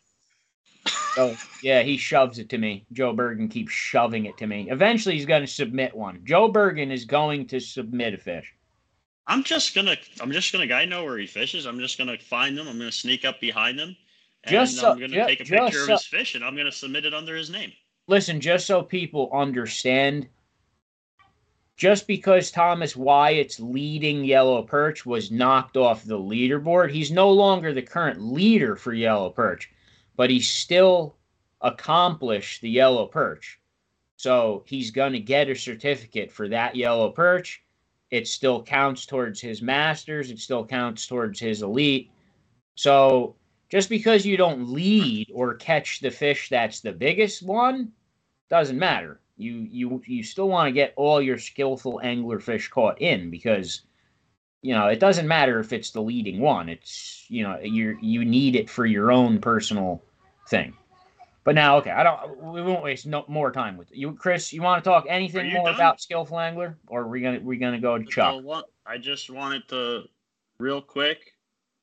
So 1.14 1.34
yeah, 1.62 1.82
he 1.82 1.96
shoves 1.96 2.38
it 2.38 2.48
to 2.50 2.58
me. 2.58 2.84
Joe 2.92 3.12
Bergen 3.12 3.48
keeps 3.48 3.72
shoving 3.72 4.26
it 4.26 4.36
to 4.38 4.46
me. 4.46 4.68
Eventually, 4.70 5.14
he's 5.16 5.24
going 5.26 5.40
to 5.40 5.46
submit 5.46 5.94
one. 5.96 6.20
Joe 6.24 6.48
Bergen 6.48 6.90
is 6.92 7.04
going 7.06 7.46
to 7.48 7.58
submit 7.60 8.14
a 8.14 8.18
fish. 8.18 8.52
I'm 9.26 9.42
just 9.42 9.74
gonna 9.74 9.96
I'm 10.20 10.30
just 10.30 10.52
gonna 10.52 10.72
I 10.72 10.84
know 10.84 11.02
where 11.04 11.18
he 11.18 11.26
fishes. 11.26 11.66
I'm 11.66 11.80
just 11.80 11.98
gonna 11.98 12.16
find 12.18 12.56
them. 12.56 12.68
I'm 12.68 12.78
gonna 12.78 12.92
sneak 12.92 13.24
up 13.24 13.40
behind 13.40 13.76
them, 13.78 13.96
And 14.44 14.52
Just 14.52 14.76
so- 14.76 14.92
I'm 14.92 15.00
gonna 15.00 15.14
ju- 15.14 15.26
take 15.26 15.40
a 15.40 15.44
picture 15.44 15.82
of 15.82 15.88
his 15.88 16.06
fish 16.06 16.34
and 16.36 16.44
I'm 16.44 16.56
gonna 16.56 16.70
submit 16.70 17.04
it 17.06 17.12
under 17.14 17.34
his 17.34 17.50
name. 17.50 17.72
Listen, 18.06 18.40
just 18.40 18.66
so 18.68 18.82
people 18.84 19.28
understand, 19.32 20.28
just 21.76 22.06
because 22.06 22.50
Thomas 22.50 22.96
Wyatt's 22.96 23.60
leading 23.60 24.24
Yellow 24.24 24.62
Perch 24.62 25.04
was 25.04 25.30
knocked 25.30 25.76
off 25.76 26.04
the 26.04 26.18
leaderboard, 26.18 26.90
he's 26.90 27.10
no 27.10 27.30
longer 27.30 27.74
the 27.74 27.82
current 27.82 28.20
leader 28.20 28.76
for 28.76 28.94
Yellow 28.94 29.28
Perch, 29.28 29.70
but 30.16 30.30
he 30.30 30.40
still 30.40 31.16
accomplished 31.60 32.62
the 32.62 32.70
Yellow 32.70 33.06
Perch. 33.06 33.60
So 34.16 34.64
he's 34.66 34.90
going 34.90 35.12
to 35.12 35.20
get 35.20 35.50
a 35.50 35.54
certificate 35.54 36.32
for 36.32 36.48
that 36.48 36.74
Yellow 36.74 37.10
Perch. 37.10 37.62
It 38.10 38.26
still 38.26 38.62
counts 38.62 39.04
towards 39.04 39.40
his 39.40 39.60
Masters, 39.60 40.30
it 40.30 40.38
still 40.38 40.64
counts 40.64 41.06
towards 41.06 41.38
his 41.38 41.60
Elite. 41.60 42.10
So 42.74 43.36
just 43.68 43.90
because 43.90 44.24
you 44.24 44.38
don't 44.38 44.72
lead 44.72 45.30
or 45.34 45.54
catch 45.54 46.00
the 46.00 46.10
fish 46.10 46.48
that's 46.48 46.80
the 46.80 46.92
biggest 46.92 47.42
one 47.42 47.92
doesn't 48.48 48.78
matter 48.78 49.20
you 49.36 49.52
you 49.70 50.02
you 50.06 50.22
still 50.22 50.48
want 50.48 50.66
to 50.66 50.72
get 50.72 50.92
all 50.96 51.20
your 51.20 51.38
skillful 51.38 52.00
angler 52.02 52.38
fish 52.38 52.68
caught 52.68 53.00
in 53.00 53.30
because 53.30 53.82
you 54.62 54.74
know 54.74 54.86
it 54.88 54.98
doesn't 55.00 55.28
matter 55.28 55.60
if 55.60 55.72
it's 55.72 55.90
the 55.90 56.00
leading 56.00 56.40
one 56.40 56.68
it's 56.68 57.24
you 57.28 57.42
know 57.42 57.58
you 57.60 57.96
you 58.00 58.24
need 58.24 58.56
it 58.56 58.68
for 58.70 58.86
your 58.86 59.12
own 59.12 59.38
personal 59.38 60.02
thing 60.48 60.74
but 61.44 61.54
now 61.54 61.76
okay 61.76 61.90
i 61.90 62.02
don't 62.02 62.36
we 62.38 62.62
won't 62.62 62.82
waste 62.82 63.06
no 63.06 63.24
more 63.28 63.52
time 63.52 63.76
with 63.76 63.90
it. 63.92 63.96
you 63.98 64.12
chris 64.14 64.52
you 64.52 64.62
want 64.62 64.82
to 64.82 64.88
talk 64.88 65.04
anything 65.08 65.52
more 65.52 65.66
done? 65.66 65.74
about 65.74 66.00
skillful 66.00 66.38
angler 66.40 66.76
or 66.88 67.02
are 67.02 67.08
we 67.08 67.20
gonna 67.20 67.40
we 67.40 67.56
gonna 67.58 67.78
go 67.80 67.98
to 67.98 68.04
So 68.04 68.10
chuck 68.10 68.44
what- 68.44 68.70
I 68.88 68.98
just 68.98 69.30
wanted 69.30 69.66
to 69.68 70.04
real 70.58 70.80
quick 70.80 71.32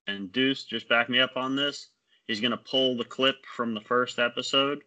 and 0.07 0.31
Deuce 0.31 0.63
just 0.63 0.87
back 0.87 1.09
me 1.09 1.19
up 1.19 1.35
on 1.35 1.55
this. 1.55 1.89
He's 2.27 2.39
gonna 2.39 2.57
pull 2.57 2.95
the 2.95 3.03
clip 3.03 3.45
from 3.45 3.73
the 3.73 3.81
first 3.81 4.19
episode 4.19 4.83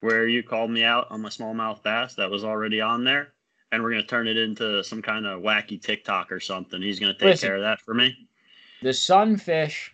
where 0.00 0.26
you 0.28 0.42
called 0.42 0.70
me 0.70 0.84
out 0.84 1.06
on 1.10 1.20
my 1.22 1.28
smallmouth 1.28 1.82
bass 1.82 2.14
that 2.14 2.30
was 2.30 2.44
already 2.44 2.80
on 2.80 3.04
there. 3.04 3.32
And 3.72 3.82
we're 3.82 3.90
gonna 3.90 4.04
turn 4.04 4.28
it 4.28 4.36
into 4.36 4.84
some 4.84 5.02
kind 5.02 5.26
of 5.26 5.40
wacky 5.42 5.80
TikTok 5.80 6.30
or 6.30 6.38
something. 6.40 6.80
He's 6.80 7.00
gonna 7.00 7.14
take 7.14 7.22
Listen. 7.22 7.48
care 7.48 7.56
of 7.56 7.62
that 7.62 7.80
for 7.80 7.94
me. 7.94 8.16
the 8.82 8.92
sunfish 8.92 9.90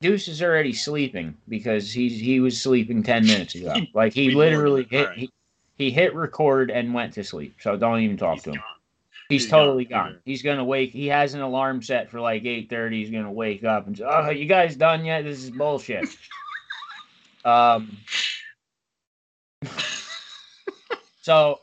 Deuce 0.00 0.28
is 0.28 0.42
already 0.42 0.72
sleeping 0.72 1.36
because 1.48 1.90
he's 1.92 2.18
he 2.20 2.40
was 2.40 2.60
sleeping 2.60 3.02
ten 3.02 3.26
minutes 3.26 3.54
ago. 3.54 3.74
Like 3.94 4.12
he 4.12 4.30
literally 4.34 4.86
hit 4.90 5.02
Alright. 5.04 5.18
he, 5.18 5.30
he 5.76 5.90
hit 5.90 6.14
record 6.14 6.70
and 6.70 6.92
went 6.94 7.12
to 7.14 7.24
sleep. 7.24 7.56
So 7.60 7.76
don't 7.76 8.00
even 8.00 8.16
talk 8.16 8.34
He's 8.34 8.42
to 8.44 8.50
him. 8.50 8.56
gone. 8.56 8.64
He's, 9.30 9.42
He's 9.42 9.50
totally 9.50 9.84
gone. 9.86 10.12
gone. 10.12 10.20
He's 10.24 10.42
gonna 10.42 10.64
wake. 10.64 10.92
He 10.92 11.06
has 11.08 11.34
an 11.34 11.40
alarm 11.40 11.82
set 11.82 12.10
for 12.10 12.20
like 12.20 12.44
eight 12.44 12.68
thirty. 12.70 13.00
He's 13.02 13.10
gonna 13.10 13.32
wake 13.32 13.64
up 13.64 13.86
and 13.86 13.96
say, 13.96 14.04
"Oh, 14.06 14.30
you 14.30 14.46
guys 14.46 14.76
done 14.76 15.04
yet? 15.04 15.24
This 15.24 15.42
is 15.42 15.50
bullshit." 15.50 16.08
Um, 17.44 17.98
so 21.24 21.60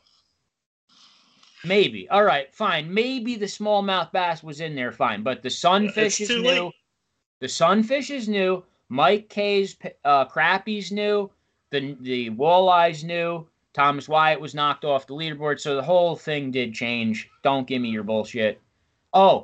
maybe. 1.64 2.10
All 2.10 2.24
right, 2.24 2.52
fine. 2.52 2.92
Maybe 2.92 3.36
the 3.36 3.46
smallmouth 3.46 4.12
bass 4.12 4.42
was 4.42 4.60
in 4.60 4.74
there, 4.74 4.92
fine. 4.92 5.22
But 5.22 5.44
the 5.44 5.52
sunfish 5.52 6.20
It's 6.20 6.32
is 6.32 6.42
new. 6.42 6.48
late. 6.48 6.74
The 7.42 7.48
sunfish 7.48 8.10
is 8.10 8.28
new. 8.28 8.64
Mike 8.90 9.30
K's 9.30 9.78
uh, 10.04 10.26
crappie's 10.26 10.92
new. 10.92 11.30
The 11.70 11.96
the 12.02 12.32
walleyes 12.32 13.04
new. 13.04 13.48
Thomas 13.74 14.10
Wyatt 14.10 14.42
was 14.42 14.56
knocked 14.56 14.84
off 14.84 15.06
the 15.06 15.14
leaderboard, 15.14 15.60
so 15.60 15.76
the 15.76 15.84
whole 15.84 16.16
thing 16.16 16.50
did 16.50 16.74
change. 16.74 17.30
Don't 17.44 17.68
give 17.68 17.84
me 17.84 17.90
your 17.90 18.04
bullshit. 18.04 18.60
Oh, 19.14 19.44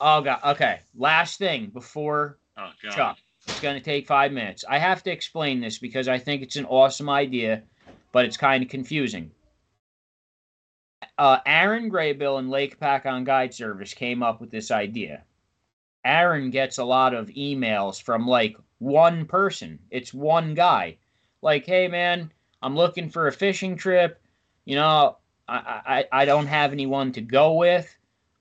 oh 0.00 0.22
god. 0.22 0.40
Okay, 0.44 0.80
last 0.96 1.38
thing 1.38 1.66
before 1.66 2.38
Oh 2.56 2.70
god. 2.82 2.92
Chuck. 2.92 3.18
It's 3.46 3.60
going 3.60 3.76
to 3.76 3.80
take 3.80 4.08
five 4.08 4.32
minutes. 4.32 4.64
I 4.68 4.78
have 4.78 5.04
to 5.04 5.12
explain 5.12 5.60
this 5.60 5.78
because 5.78 6.08
I 6.08 6.18
think 6.18 6.42
it's 6.42 6.56
an 6.56 6.64
awesome 6.64 7.08
idea, 7.08 7.62
but 8.10 8.24
it's 8.24 8.36
kind 8.36 8.60
of 8.60 8.68
confusing. 8.68 9.30
Uh, 11.18 11.38
Aaron 11.46 11.90
Graybill 11.90 12.38
and 12.38 12.50
Lake 12.50 12.78
Hopatcong 12.78 13.24
Guide 13.24 13.52
Service 13.52 13.94
came 13.94 14.22
up 14.22 14.40
with 14.40 14.50
this 14.50 14.70
idea. 14.70 15.24
Aaron 16.04 16.50
gets 16.50 16.78
a 16.78 16.84
lot 16.84 17.14
of 17.14 17.28
emails 17.28 18.00
from 18.00 18.26
like 18.26 18.56
one 18.78 19.26
person. 19.26 19.78
It's 19.90 20.14
one 20.14 20.54
guy. 20.54 20.98
Like, 21.42 21.66
hey 21.66 21.88
man, 21.88 22.32
I'm 22.62 22.76
looking 22.76 23.08
for 23.08 23.26
a 23.26 23.32
fishing 23.32 23.76
trip. 23.76 24.20
You 24.64 24.76
know, 24.76 25.18
I, 25.48 26.04
I, 26.12 26.22
I 26.22 26.24
don't 26.24 26.46
have 26.46 26.72
anyone 26.72 27.12
to 27.12 27.20
go 27.20 27.54
with 27.54 27.96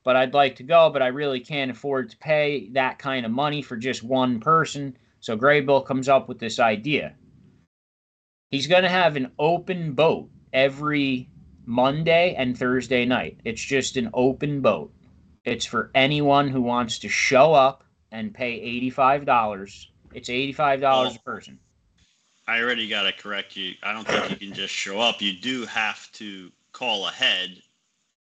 but 0.06 0.16
I'd 0.16 0.36
like 0.36 0.56
to 0.58 0.64
go, 0.64 0.90
but 0.92 1.02
I 1.02 1.08
really 1.08 1.40
can't 1.40 1.72
afford 1.72 2.12
to 2.12 2.18
pay 2.18 2.70
that 2.70 3.00
kind 3.00 3.26
of 3.26 3.32
money 3.32 3.62
for 3.64 3.76
just 3.76 4.04
one 4.04 4.40
person. 4.40 4.96
So 5.20 5.36
Graybill 5.36 5.86
comes 5.86 6.08
up 6.08 6.30
with 6.30 6.38
this 6.38 6.60
idea. 6.60 7.16
He's 8.52 8.68
going 8.68 8.84
to 8.84 8.90
have 8.90 9.16
an 9.16 9.32
open 9.40 9.94
boat 9.94 10.30
every 10.54 11.28
Monday 11.66 12.36
and 12.36 12.58
Thursday 12.58 13.06
night. 13.06 13.40
It's 13.44 13.62
just 13.62 13.98
an 13.98 14.10
open 14.14 14.62
boat. 14.62 14.92
It's 15.44 15.66
for 15.66 15.92
anyone 15.96 16.48
who 16.48 16.62
wants 16.62 17.00
to 17.00 17.10
show 17.10 17.54
up 17.54 17.84
and 18.12 18.34
pay 18.34 18.60
$85. 18.92 19.88
It's 20.14 20.30
$85 20.30 21.16
a 21.16 21.20
Oh. 21.20 21.22
person. 21.24 21.60
I 22.48 22.62
already 22.62 22.88
got 22.88 23.04
to 23.04 23.12
correct 23.12 23.56
you. 23.56 23.74
I 23.82 23.92
don't 23.92 24.08
think 24.08 24.30
you 24.30 24.36
can 24.48 24.54
just 24.54 24.74
show 24.74 25.00
up. 25.00 25.22
You 25.22 25.34
do 25.34 25.66
have 25.66 26.12
to 26.14 26.52
call 26.72 27.08
ahead. 27.08 27.62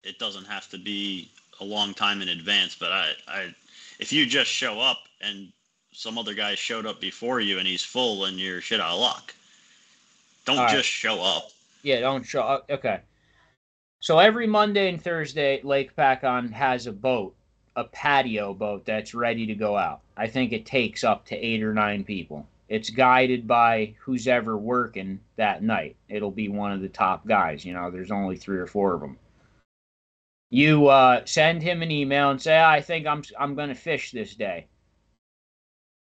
It 0.03 0.19
doesn't 0.19 0.45
have 0.45 0.69
to 0.69 0.77
be 0.77 1.31
a 1.59 1.63
long 1.65 1.93
time 1.93 2.21
in 2.21 2.29
advance. 2.29 2.75
But 2.75 2.91
I, 2.91 3.11
I, 3.27 3.55
if 3.99 4.13
you 4.13 4.25
just 4.25 4.51
show 4.51 4.79
up 4.79 4.99
and 5.21 5.51
some 5.91 6.17
other 6.17 6.33
guy 6.35 6.53
showed 6.55 6.85
up 6.85 6.99
before 7.01 7.39
you 7.39 7.57
and 7.57 7.67
he's 7.67 7.83
full 7.83 8.25
and 8.25 8.39
you're 8.39 8.61
shit 8.61 8.79
out 8.79 8.93
of 8.93 8.99
luck, 8.99 9.33
don't 10.45 10.57
right. 10.57 10.69
just 10.71 10.89
show 10.89 11.21
up. 11.21 11.49
Yeah, 11.81 11.99
don't 12.01 12.23
show 12.23 12.41
up. 12.43 12.69
Okay. 12.69 12.99
So 14.03 14.19
every 14.19 14.48
Monday 14.48 14.89
and 14.89 15.01
Thursday, 15.01 15.62
Lake 15.63 15.95
Hopatcong 15.95 16.51
has 16.51 16.88
a 16.88 16.91
boat, 16.91 17.33
a 17.77 17.86
patio 17.86 18.53
boat 18.53 18.83
that's 18.83 19.15
ready 19.15 19.45
to 19.45 19.55
go 19.55 19.77
out. 19.77 20.01
I 20.17 20.27
think 20.27 20.51
it 20.51 20.65
takes 20.65 21.05
up 21.05 21.25
to 21.27 21.38
eight 21.38 21.63
or 21.63 21.74
nine 21.74 22.03
people. 22.03 22.45
It's 22.67 22.89
guided 22.89 23.48
by 23.48 23.95
who's 24.01 24.27
ever 24.27 24.57
working 24.57 25.22
that 25.38 25.63
night. 25.63 25.95
It'll 26.10 26.31
be 26.31 26.50
one 26.50 26.74
of 26.74 26.81
the 26.81 26.89
top 26.89 27.25
guys. 27.25 27.63
You 27.63 27.75
know, 27.75 27.89
there's 27.89 28.12
only 28.12 28.36
three 28.36 28.57
or 28.57 28.67
four 28.67 28.93
of 28.93 29.00
them. 29.00 29.17
You 30.50 30.88
uh, 30.88 31.22
send 31.24 31.63
him 31.63 31.81
an 31.81 31.89
email 31.89 32.29
and 32.29 32.41
say, 32.41 32.62
"I 32.62 32.81
think 32.81 33.07
I'm 33.07 33.24
I'm 33.39 33.55
going 33.55 33.69
to 33.69 33.74
fish 33.74 34.12
this 34.12 34.36
day." 34.36 34.67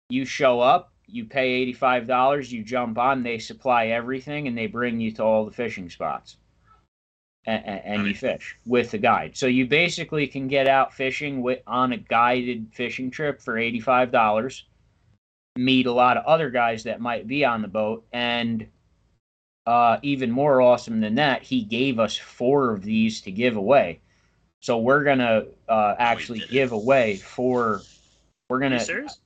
You 0.09 0.25
show 0.25 0.59
up, 0.59 0.93
you 1.07 1.25
pay 1.25 1.51
eighty-five 1.51 2.09
dollars, 2.09 2.53
you 2.53 2.65
jump 2.65 2.99
on, 2.99 3.23
they 3.23 3.39
supply 3.39 3.87
everything, 3.87 4.49
and 4.49 4.59
they 4.59 4.67
bring 4.67 4.99
you 4.99 5.13
to 5.13 5.23
all 5.23 5.45
the 5.45 5.53
fishing 5.53 5.89
spots, 5.89 6.37
and, 7.47 7.65
and 7.65 8.07
you 8.07 8.15
fish 8.15 8.57
with 8.67 8.91
the 8.91 8.99
guide. 8.99 9.37
So 9.37 9.47
you 9.47 9.67
basically 9.67 10.27
can 10.27 10.49
get 10.49 10.67
out 10.67 10.93
fishing 10.93 11.43
with 11.43 11.61
on 11.67 11.93
a 11.93 11.97
guided 11.97 12.69
fishing 12.73 13.11
trip 13.11 13.41
for 13.41 13.59
eighty-five 13.59 14.11
dollars. 14.11 14.65
Meet 15.57 15.87
a 15.87 15.93
lot 15.93 16.17
of 16.17 16.25
other 16.27 16.51
guys 16.51 16.85
that 16.85 17.01
might 17.01 17.27
be 17.27 17.45
on 17.45 17.63
the 17.63 17.69
boat, 17.69 18.05
and 18.13 18.67
uh, 19.67 19.99
even 20.03 20.31
more 20.31 20.61
awesome 20.61 21.01
than 21.01 21.15
that, 21.15 21.43
he 21.43 21.63
gave 21.63 21.99
us 21.99 22.17
four 22.17 22.71
of 22.71 22.83
these 22.83 23.21
to 23.23 23.31
give 23.31 23.57
away. 23.57 24.01
So 24.61 24.79
we're 24.79 25.05
gonna 25.05 25.45
uh, 25.69 25.95
actually 25.99 26.41
did 26.41 26.49
it. 26.49 26.53
give 26.53 26.73
away 26.73 27.17
four. 27.17 27.83
We're 28.51 28.61
gonna, 28.61 28.81
serious? 28.81 29.19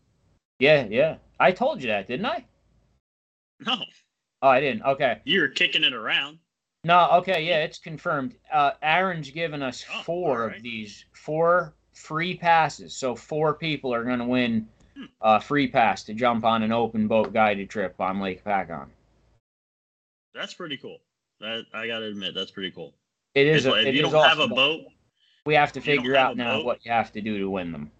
yeah, 0.58 0.86
yeah. 0.88 1.16
I 1.38 1.52
told 1.52 1.82
you 1.82 1.88
that, 1.88 2.06
didn't 2.08 2.26
I? 2.26 2.44
No, 3.66 3.76
Oh, 4.42 4.48
I 4.48 4.60
didn't. 4.60 4.82
Okay. 4.82 5.20
you're 5.24 5.48
kicking 5.48 5.84
it 5.84 5.92
around. 5.92 6.38
No, 6.84 7.10
okay, 7.18 7.44
yeah, 7.44 7.62
it's 7.62 7.78
confirmed. 7.78 8.36
Uh, 8.50 8.72
Aaron's 8.82 9.30
given 9.30 9.62
us 9.62 9.84
Oh, 9.92 10.02
four 10.02 10.42
alright. 10.42 10.56
of 10.56 10.62
these, 10.62 11.04
four 11.12 11.74
free 11.92 12.36
passes. 12.36 12.96
So 12.96 13.14
four 13.14 13.54
people 13.54 13.92
are 13.92 14.04
going 14.04 14.18
to 14.20 14.24
win 14.24 14.68
Hmm. 14.96 15.04
a 15.20 15.40
free 15.40 15.68
pass 15.68 16.02
to 16.04 16.14
jump 16.14 16.44
on 16.44 16.62
an 16.62 16.72
open 16.72 17.06
boat 17.06 17.32
guided 17.32 17.70
trip 17.70 18.00
on 18.00 18.20
Lake 18.20 18.42
Hopatcong. 18.44 18.88
That's 20.34 20.54
pretty 20.54 20.76
cool. 20.78 20.98
That 21.40 21.64
I 21.72 21.86
gotta 21.86 22.06
admit, 22.06 22.34
that's 22.34 22.50
pretty 22.50 22.70
cool. 22.70 22.94
It 23.34 23.46
is. 23.46 23.64
if 23.66 23.72
A, 23.72 23.88
if 23.88 23.94
you 23.94 24.02
don't 24.02 24.28
have 24.28 24.40
a 24.40 24.48
boat, 24.48 24.84
We 25.46 25.54
have 25.54 25.72
to 25.72 25.78
if 25.80 25.86
you 25.86 25.94
don't 25.94 26.02
figure 26.04 26.16
have 26.16 26.30
out 26.30 26.36
now 26.36 26.56
boat- 26.58 26.64
what 26.66 26.84
you 26.84 26.92
have 26.92 27.12
to 27.12 27.20
do 27.20 27.38
to 27.38 27.48
win 27.48 27.72
them. 27.72 27.90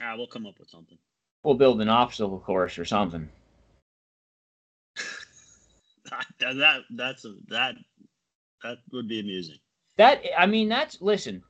ah, 0.00 0.14
we'll 0.16 0.26
come 0.28 0.46
up 0.46 0.58
with 0.60 0.68
something. 0.70 0.98
We'll 1.42 1.54
build 1.56 1.80
an 1.80 1.88
obstacle 1.88 2.38
course 2.40 2.78
or 2.78 2.84
something. 2.84 3.28
that, 6.40 6.56
that 6.56 6.80
that's 6.90 7.24
a, 7.24 7.34
that 7.48 7.74
that 8.62 8.78
would 8.92 9.08
be 9.08 9.20
amusing. 9.20 9.58
That 9.96 10.22
I 10.36 10.46
mean, 10.46 10.68
that's 10.68 11.00
listen. 11.00 11.42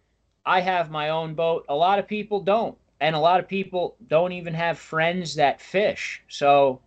I 0.47 0.61
have 0.61 0.91
my 0.91 1.09
own 1.09 1.35
boat. 1.35 1.65
A 1.69 1.75
lot 1.75 1.99
of 1.99 2.07
people 2.07 2.41
don't, 2.41 2.77
and 3.01 3.17
a 3.17 3.19
lot 3.19 3.41
of 3.41 3.49
people 3.49 3.97
don't 4.09 4.33
even 4.33 4.53
have 4.55 4.79
friends 4.79 5.35
that 5.37 5.61
fish. 5.61 6.23
So 6.29 6.81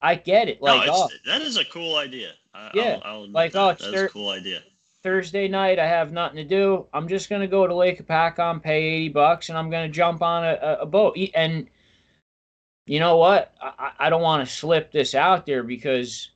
I 0.00 0.14
get 0.14 0.48
it. 0.48 0.62
Like, 0.62 0.86
no, 0.86 0.92
oh, 0.94 1.08
that 1.26 1.42
is 1.42 1.58
a 1.58 1.64
cool 1.66 1.96
idea. 1.96 2.32
I, 2.54 2.70
Yeah, 2.74 3.00
I'll, 3.04 3.22
I'll 3.22 3.30
like, 3.30 3.52
that. 3.52 3.60
oh, 3.60 3.68
it's 3.70 3.82
that's 3.82 3.94
their- 3.94 4.06
a 4.06 4.10
cool 4.10 4.30
idea. 4.30 4.62
Thursday 5.02 5.48
night, 5.48 5.80
I 5.80 5.86
have 5.88 6.12
nothing 6.12 6.36
to 6.36 6.44
do. 6.44 6.86
I'm 6.94 7.08
just 7.08 7.28
gonna 7.28 7.48
go 7.48 7.66
to 7.66 7.74
Lake 7.74 8.06
Hopatcong, 8.06 8.62
pay 8.62 8.84
eighty 8.84 9.08
bucks, 9.08 9.48
and 9.48 9.58
I'm 9.58 9.68
gonna 9.68 9.88
jump 9.88 10.22
on 10.22 10.44
a, 10.44 10.78
a, 10.82 10.86
boat. 10.86 11.18
And 11.34 11.68
you 12.86 13.00
know 13.00 13.16
what? 13.16 13.52
I 13.60 13.90
I 13.98 14.10
don't 14.10 14.22
want 14.22 14.46
to 14.46 14.54
slip 14.54 14.92
this 14.92 15.16
out 15.16 15.44
there 15.44 15.64
because 15.64 16.30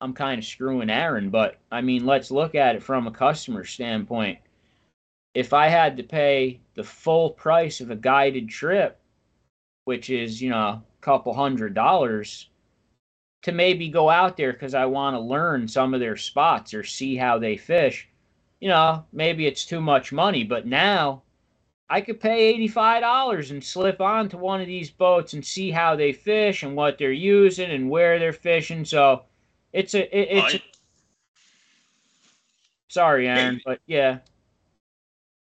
I'm 0.00 0.12
kind 0.12 0.38
of 0.38 0.44
screwing 0.44 0.90
Aaron. 0.90 1.30
But 1.30 1.58
I 1.70 1.80
mean, 1.80 2.06
let's 2.06 2.30
look 2.30 2.54
at 2.54 2.76
it 2.76 2.82
from 2.82 3.06
a 3.06 3.12
customer 3.12 3.64
standpoint. 3.64 4.38
If 5.34 5.52
I 5.52 5.68
had 5.68 5.96
to 5.96 6.02
pay 6.02 6.60
the 6.74 6.84
full 6.84 7.30
price 7.30 7.80
of 7.80 7.90
a 7.90 7.96
guided 7.96 8.48
trip, 8.48 8.98
which 9.84 10.10
is 10.10 10.40
you 10.42 10.50
know 10.50 10.58
a 10.58 10.82
couple 11.00 11.34
hundred 11.34 11.74
dollars, 11.74 12.48
to 13.42 13.52
maybe 13.52 13.88
go 13.88 14.10
out 14.10 14.36
there 14.36 14.52
because 14.52 14.74
I 14.74 14.86
want 14.86 15.14
to 15.14 15.20
learn 15.20 15.68
some 15.68 15.94
of 15.94 16.00
their 16.00 16.16
spots 16.16 16.74
or 16.74 16.84
see 16.84 17.16
how 17.16 17.38
they 17.38 17.56
fish. 17.56 18.08
You 18.60 18.68
know, 18.68 19.04
maybe 19.12 19.46
it's 19.46 19.64
too 19.64 19.80
much 19.80 20.12
money, 20.12 20.42
but 20.44 20.66
now 20.66 21.22
I 21.88 22.00
could 22.00 22.20
pay 22.20 22.58
$85 22.68 23.50
and 23.50 23.62
slip 23.62 24.00
onto 24.00 24.36
one 24.36 24.60
of 24.60 24.66
these 24.66 24.90
boats 24.90 25.32
and 25.32 25.44
see 25.44 25.70
how 25.70 25.96
they 25.96 26.12
fish 26.12 26.62
and 26.62 26.76
what 26.76 26.98
they're 26.98 27.12
using 27.12 27.70
and 27.70 27.88
where 27.88 28.18
they're 28.18 28.32
fishing. 28.32 28.84
So 28.84 29.22
it's 29.72 29.94
a, 29.94 30.00
it, 30.16 30.28
it's, 30.38 30.54
I- 30.54 30.62
sorry, 32.88 33.28
Aaron, 33.28 33.60
but 33.64 33.80
yeah, 33.86 34.18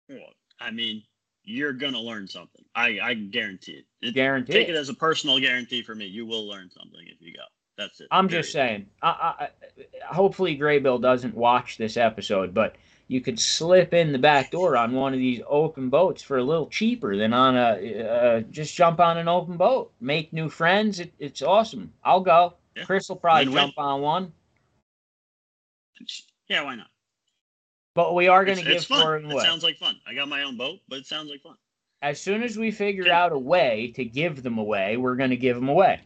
well, 0.10 0.20
I 0.60 0.72
mean, 0.72 1.04
you're 1.44 1.74
gonna 1.74 2.00
learn 2.02 2.28
something. 2.28 2.64
I 2.76 3.00
I 3.02 3.14
guarantee 3.14 3.84
it. 4.02 4.08
it 4.08 4.14
guarantee. 4.14 4.54
take 4.54 4.68
it. 4.70 4.76
it 4.76 4.78
as 4.78 4.90
a 4.90 4.94
personal 4.94 5.40
guarantee 5.40 5.82
for 5.84 5.96
me. 5.96 6.06
You 6.06 6.26
will 6.26 6.48
learn 6.48 6.70
something 6.72 7.02
if 7.08 7.22
you 7.22 7.34
go. 7.34 7.44
That's 7.78 8.00
it. 8.00 8.08
I'm 8.10 8.30
just 8.30 8.52
saying. 8.52 8.88
I, 9.02 9.08
I, 9.10 9.44
I- 9.46 10.14
hopefully, 10.14 10.58
Graybill 10.58 11.02
doesn't 11.02 11.36
watch 11.36 11.78
this 11.78 11.98
episode, 11.98 12.54
but 12.54 12.76
you 13.08 13.22
could 13.22 13.40
slip 13.40 13.94
in 13.94 14.12
the 14.12 14.18
back 14.18 14.50
door 14.50 14.78
on 14.78 14.94
one 14.94 15.14
of 15.14 15.20
these 15.20 15.42
open 15.48 15.90
boats 15.90 16.24
for 16.24 16.38
a 16.38 16.44
little 16.44 16.68
cheaper 16.68 17.16
than 17.18 17.34
on 17.34 17.56
a. 17.56 18.00
Uh, 18.04 18.40
just 18.52 18.76
jump 18.76 19.00
on 19.00 19.18
an 19.18 19.28
open 19.28 19.58
boat, 19.58 19.92
make 20.00 20.32
new 20.34 20.50
friends. 20.50 21.00
It, 21.00 21.14
it's 21.20 21.42
awesome. 21.42 21.92
I'll 22.04 22.22
go. 22.22 22.54
Yeah. 22.76 22.84
Chris 22.86 23.08
will 23.10 23.16
probably 23.16 23.46
Win-win. 23.46 23.64
jump 23.68 23.74
on 23.78 24.02
one, 24.02 24.34
Yeah, 26.50 26.64
why 26.64 26.76
not? 26.76 26.88
but 27.94 28.14
we 28.14 28.28
are 28.28 28.44
going 28.44 28.58
to 28.58 28.64
give 28.64 28.74
it's 28.74 28.86
fun. 28.86 29.02
four 29.02 29.16
It 29.18 29.42
sounds 29.42 29.64
like 29.64 29.78
fun. 29.78 29.96
I 30.06 30.14
got 30.14 30.28
my 30.28 30.44
own 30.44 30.58
boat, 30.58 30.80
but 30.90 31.00
it 31.00 31.06
sounds 31.06 31.30
like 31.30 31.42
fun. 31.42 31.56
As 32.02 32.22
soon 32.22 32.44
as 32.44 32.58
we 32.58 32.70
figure 32.72 33.10
out 33.12 33.32
a 33.32 33.38
way 33.38 33.94
to 33.96 34.04
give 34.04 34.44
them 34.44 34.58
away, 34.58 34.98
we're 34.98 35.16
going 35.16 35.30
to 35.30 35.38
give 35.38 35.56
them 35.56 35.70
away. 35.70 36.02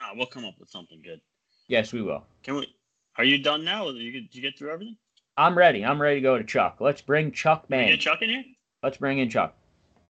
Ah, 0.00 0.10
we'll 0.14 0.26
come 0.26 0.44
up 0.44 0.54
with 0.58 0.68
something 0.68 1.00
good. 1.02 1.20
Yes, 1.68 1.92
we 1.92 2.02
will. 2.02 2.24
Can 2.42 2.56
we? 2.56 2.74
Are 3.16 3.24
you 3.24 3.38
done 3.38 3.64
now? 3.64 3.90
Did 3.92 4.00
you 4.34 4.42
get 4.42 4.58
through 4.58 4.72
everything? 4.72 4.96
I'm 5.36 5.56
ready. 5.56 5.84
I'm 5.84 6.00
ready 6.02 6.16
to 6.16 6.20
go 6.20 6.36
to 6.36 6.44
Chuck. 6.44 6.78
Let's 6.80 7.00
bring 7.00 7.30
Chuck 7.30 7.68
Bang. 7.68 7.88
get 7.88 8.00
Chuck 8.00 8.22
in 8.22 8.30
here? 8.30 8.44
Let's 8.82 8.96
bring 8.96 9.18
in 9.18 9.30
Chuck. 9.30 9.54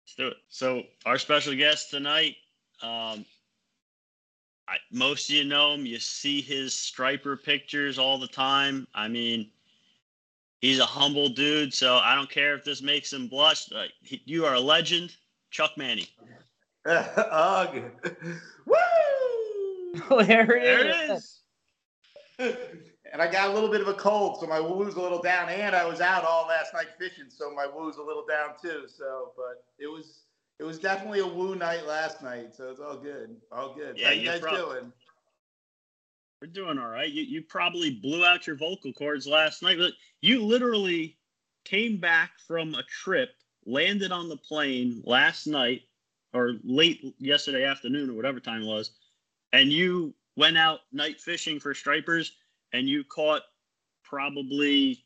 Let's 0.05 0.15
do 0.15 0.27
it. 0.27 0.37
So 0.49 0.83
our 1.05 1.17
special 1.17 1.55
guest 1.55 1.89
tonight, 1.89 2.35
um, 2.81 3.25
I, 4.67 4.77
most 4.91 5.29
of 5.29 5.35
you 5.35 5.43
know 5.43 5.73
him. 5.73 5.85
You 5.85 5.99
see 5.99 6.41
his 6.41 6.73
striper 6.73 7.35
pictures 7.35 7.97
all 7.99 8.17
the 8.17 8.27
time. 8.27 8.87
I 8.95 9.07
mean, 9.07 9.49
he's 10.61 10.79
a 10.79 10.85
humble 10.85 11.29
dude, 11.29 11.73
so 11.73 11.97
I 11.97 12.15
don't 12.15 12.29
care 12.29 12.55
if 12.55 12.63
this 12.63 12.81
makes 12.81 13.11
him 13.11 13.27
blush. 13.27 13.71
Uh, 13.71 13.85
he, 14.01 14.21
you 14.25 14.45
are 14.45 14.55
a 14.55 14.59
legend, 14.59 15.15
Chuck 15.51 15.71
Manny. 15.77 16.07
Ugh. 16.85 17.81
Woo! 18.65 18.75
there 20.23 20.55
it 20.55 20.63
There 20.63 21.15
is. 21.15 21.39
it 22.39 22.43
is. 22.45 22.57
and 23.11 23.21
I 23.21 23.31
got 23.31 23.49
a 23.49 23.53
little 23.53 23.69
bit 23.69 23.81
of 23.81 23.87
a 23.87 23.93
cold, 23.93 24.39
so 24.39 24.47
my 24.47 24.59
woo's 24.59 24.95
a 24.95 25.01
little 25.01 25.21
down. 25.21 25.49
And 25.49 25.75
I 25.75 25.85
was 25.85 26.01
out 26.01 26.23
all 26.25 26.47
last 26.47 26.73
night 26.73 26.87
fishing, 26.97 27.25
so 27.29 27.51
my 27.53 27.67
woo's 27.67 27.97
a 27.97 28.01
little 28.01 28.25
down 28.25 28.49
too. 28.61 28.85
So, 28.87 29.31
but 29.37 29.65
it 29.77 29.87
was 29.87 30.22
it 30.63 30.65
was 30.65 30.79
definitely 30.79 31.19
a 31.19 31.27
woo 31.27 31.55
night 31.55 31.85
last 31.85 32.23
night, 32.23 32.55
so 32.55 32.71
it's 32.71 32.79
all 32.79 32.95
good, 32.95 33.35
all 33.51 33.73
good. 33.73 33.97
Yeah, 33.97 34.07
How 34.07 34.13
you 34.13 34.21
you 34.21 34.27
guys 34.27 34.39
prob- 34.39 34.55
doing? 34.55 34.93
We're 36.41 36.47
doing 36.47 36.79
all 36.79 36.87
right. 36.87 37.11
You 37.11 37.23
you 37.23 37.41
probably 37.41 37.91
blew 37.91 38.23
out 38.23 38.47
your 38.47 38.55
vocal 38.55 38.93
cords 38.93 39.27
last 39.27 39.61
night, 39.61 39.77
but 39.77 39.91
you 40.21 40.41
literally 40.41 41.17
came 41.65 41.97
back 41.97 42.31
from 42.47 42.75
a 42.75 42.83
trip, 42.83 43.31
landed 43.65 44.13
on 44.13 44.29
the 44.29 44.37
plane 44.37 45.01
last 45.05 45.47
night 45.47 45.81
or 46.33 46.53
late 46.63 47.13
yesterday 47.19 47.65
afternoon 47.65 48.09
or 48.09 48.13
whatever 48.13 48.39
time 48.39 48.61
it 48.61 48.67
was, 48.67 48.91
and 49.51 49.69
you 49.69 50.13
went 50.37 50.57
out 50.57 50.79
night 50.93 51.19
fishing 51.19 51.59
for 51.59 51.73
stripers 51.73 52.37
and 52.71 52.87
you 52.87 53.03
caught 53.03 53.41
probably 54.05 55.03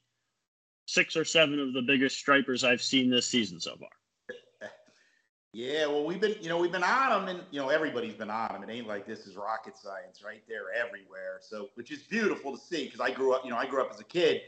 six 0.86 1.16
or 1.18 1.26
seven 1.26 1.60
of 1.60 1.74
the 1.74 1.82
biggest 1.82 2.16
stripers 2.16 2.64
I've 2.64 2.82
seen 2.82 3.10
this 3.10 3.26
season 3.26 3.60
so 3.60 3.76
far. 3.76 3.90
Yeah, 5.58 5.88
well, 5.88 6.06
we've 6.06 6.22
been, 6.22 6.36
you 6.40 6.50
know, 6.50 6.60
we've 6.60 6.72
been 6.72 6.84
on 6.84 7.26
them, 7.26 7.36
and 7.36 7.44
you 7.50 7.60
know, 7.60 7.70
everybody's 7.70 8.14
been 8.14 8.30
on 8.30 8.54
them. 8.54 8.62
It 8.62 8.72
ain't 8.72 8.88
like 8.88 9.08
this 9.08 9.26
is 9.26 9.36
rocket 9.36 9.76
science, 9.76 10.22
right? 10.24 10.44
They're 10.48 10.72
everywhere. 10.72 11.40
So, 11.42 11.70
which 11.74 11.90
is 11.90 12.04
beautiful 12.04 12.56
to 12.56 12.64
see 12.64 12.86
because 12.86 13.00
I 13.00 13.10
grew 13.10 13.34
up, 13.34 13.44
you 13.44 13.50
know, 13.50 13.58
I 13.58 13.66
grew 13.66 13.82
up 13.82 13.90
as 13.92 14.00
a 14.00 14.04
kid. 14.04 14.42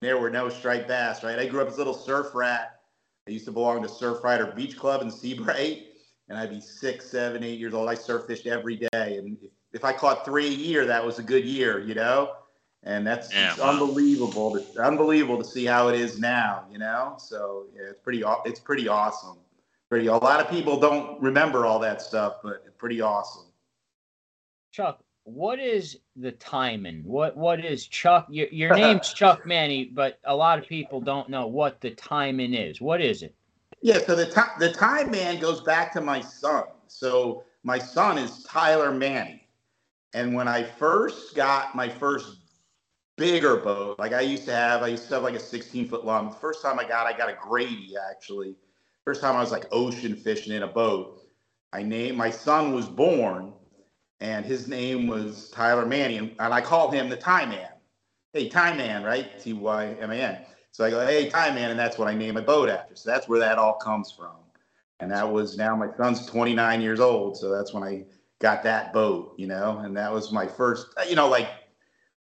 There 0.00 0.16
were 0.16 0.30
no 0.30 0.48
striped 0.48 0.86
bass, 0.86 1.24
right? 1.24 1.40
I 1.40 1.46
grew 1.46 1.60
up 1.60 1.66
as 1.66 1.74
a 1.74 1.78
little 1.78 1.92
surf 1.92 2.36
rat. 2.36 2.82
I 3.26 3.32
used 3.32 3.46
to 3.46 3.50
belong 3.50 3.82
to 3.82 3.88
Surf 3.88 4.22
Rider 4.22 4.52
Beach 4.54 4.76
Club 4.76 5.02
in 5.02 5.10
Seabright, 5.10 5.86
and 6.28 6.38
I'd 6.38 6.50
be 6.50 6.60
six, 6.60 7.10
seven, 7.10 7.42
eight 7.42 7.58
years 7.58 7.74
old. 7.74 7.88
I 7.88 7.94
surf 7.94 8.26
fished 8.28 8.46
every 8.46 8.76
day, 8.76 9.16
and 9.18 9.36
if, 9.42 9.50
if 9.72 9.84
I 9.84 9.92
caught 9.92 10.24
three 10.24 10.46
a 10.46 10.50
year, 10.50 10.86
that 10.86 11.04
was 11.04 11.18
a 11.18 11.24
good 11.24 11.44
year, 11.44 11.80
you 11.80 11.96
know. 11.96 12.32
And 12.84 13.04
that's 13.04 13.34
Yeah, 13.34 13.50
it's 13.50 13.58
wow. 13.58 13.72
unbelievable, 13.72 14.52
to, 14.52 14.80
unbelievable 14.80 15.38
to 15.38 15.44
see 15.48 15.64
how 15.64 15.88
it 15.88 15.98
is 15.98 16.20
now, 16.20 16.64
you 16.70 16.78
know. 16.78 17.16
So 17.18 17.64
yeah, 17.74 17.90
it's 17.90 17.98
pretty, 17.98 18.22
it's 18.44 18.60
pretty 18.60 18.86
awesome 18.86 19.38
pretty. 19.88 20.06
A 20.06 20.16
lot 20.16 20.40
of 20.40 20.50
people 20.50 20.78
don't 20.78 21.20
remember 21.20 21.66
all 21.66 21.78
that 21.80 22.02
stuff, 22.02 22.36
but 22.42 22.76
pretty 22.78 23.00
awesome. 23.00 23.46
Chuck, 24.72 25.00
what 25.24 25.58
is 25.58 25.98
the 26.16 26.32
Tyman? 26.32 27.02
What 27.04 27.36
what 27.36 27.64
is 27.64 27.86
Chuck? 27.86 28.26
Your, 28.30 28.48
your 28.48 28.74
name's 28.76 29.12
Chuck 29.12 29.46
Manny, 29.46 29.84
but 29.84 30.18
a 30.24 30.34
lot 30.34 30.58
of 30.58 30.66
people 30.66 31.00
don't 31.00 31.28
know 31.28 31.46
what 31.46 31.80
the 31.80 31.90
Tyman 31.90 32.54
is. 32.54 32.80
What 32.80 33.00
is 33.00 33.22
it? 33.22 33.34
Yeah. 33.80 33.98
So 33.98 34.14
the 34.14 34.26
time 34.26 34.50
the 34.58 34.72
time 34.72 35.10
man 35.10 35.40
goes 35.40 35.60
back 35.60 35.92
to 35.94 36.00
my 36.00 36.20
son. 36.20 36.64
So 36.86 37.44
my 37.62 37.78
son 37.78 38.18
is 38.18 38.42
Tyler 38.44 38.92
Manny, 38.92 39.48
and 40.12 40.34
when 40.34 40.48
I 40.48 40.62
first 40.62 41.34
got 41.34 41.74
my 41.74 41.88
first 41.88 42.36
bigger 43.16 43.56
boat, 43.56 43.98
like 43.98 44.12
I 44.12 44.20
used 44.20 44.44
to 44.46 44.52
have, 44.52 44.82
I 44.82 44.88
used 44.88 45.08
to 45.08 45.14
have 45.14 45.22
like 45.22 45.34
a 45.34 45.40
16 45.40 45.88
foot 45.88 46.04
long. 46.04 46.30
The 46.30 46.36
first 46.36 46.62
time 46.62 46.78
I 46.78 46.84
got, 46.84 47.06
I 47.06 47.16
got 47.16 47.28
a 47.28 47.36
Grady 47.40 47.94
actually. 48.10 48.56
First 49.04 49.20
time 49.20 49.36
I 49.36 49.40
was 49.40 49.52
like 49.52 49.66
ocean 49.70 50.16
fishing 50.16 50.54
in 50.54 50.62
a 50.62 50.66
boat. 50.66 51.20
I 51.74 51.82
named 51.82 52.16
my 52.16 52.30
son 52.30 52.72
was 52.72 52.86
born, 52.86 53.52
and 54.20 54.46
his 54.46 54.66
name 54.66 55.06
was 55.06 55.50
Tyler 55.50 55.84
Manny, 55.84 56.16
and, 56.16 56.34
I 56.38 56.62
called 56.62 56.94
him 56.94 57.10
the 57.10 57.16
Time 57.16 57.50
Man. 57.50 57.68
Hey, 58.32 58.48
Time 58.48 58.78
Man, 58.78 59.02
right? 59.02 59.38
T 59.38 59.52
Y 59.52 59.96
M 60.00 60.10
A 60.10 60.14
N. 60.14 60.38
So 60.70 60.84
I 60.84 60.90
go, 60.90 61.04
hey, 61.04 61.28
Time 61.28 61.54
Man, 61.54 61.70
and 61.70 61.78
that's 61.78 61.98
what 61.98 62.08
I 62.08 62.14
named 62.14 62.36
my 62.36 62.40
boat 62.40 62.70
after. 62.70 62.96
So 62.96 63.10
that's 63.10 63.28
where 63.28 63.38
that 63.40 63.58
all 63.58 63.74
comes 63.74 64.10
from. 64.10 64.36
And 65.00 65.10
that 65.10 65.30
was 65.30 65.58
now 65.58 65.76
my 65.76 65.88
son's 65.98 66.24
29 66.26 66.80
years 66.80 67.00
old, 67.00 67.36
so 67.36 67.50
that's 67.50 67.74
when 67.74 67.82
I 67.82 68.06
got 68.40 68.62
that 68.62 68.94
boat, 68.94 69.34
you 69.36 69.46
know, 69.46 69.80
and 69.80 69.94
that 69.96 70.12
was 70.12 70.32
my 70.32 70.46
first, 70.46 70.86
you 71.08 71.14
know, 71.14 71.28
like 71.28 71.48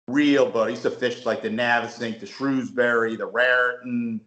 real 0.08 0.50
boat. 0.50 0.68
I 0.68 0.70
used 0.70 0.82
to 0.82 0.90
fish 0.90 1.26
like 1.26 1.42
the 1.42 1.50
Navesink, 1.50 2.20
the 2.20 2.26
Shrewsbury, 2.26 3.16
the 3.16 3.26
Raritan. 3.26 4.22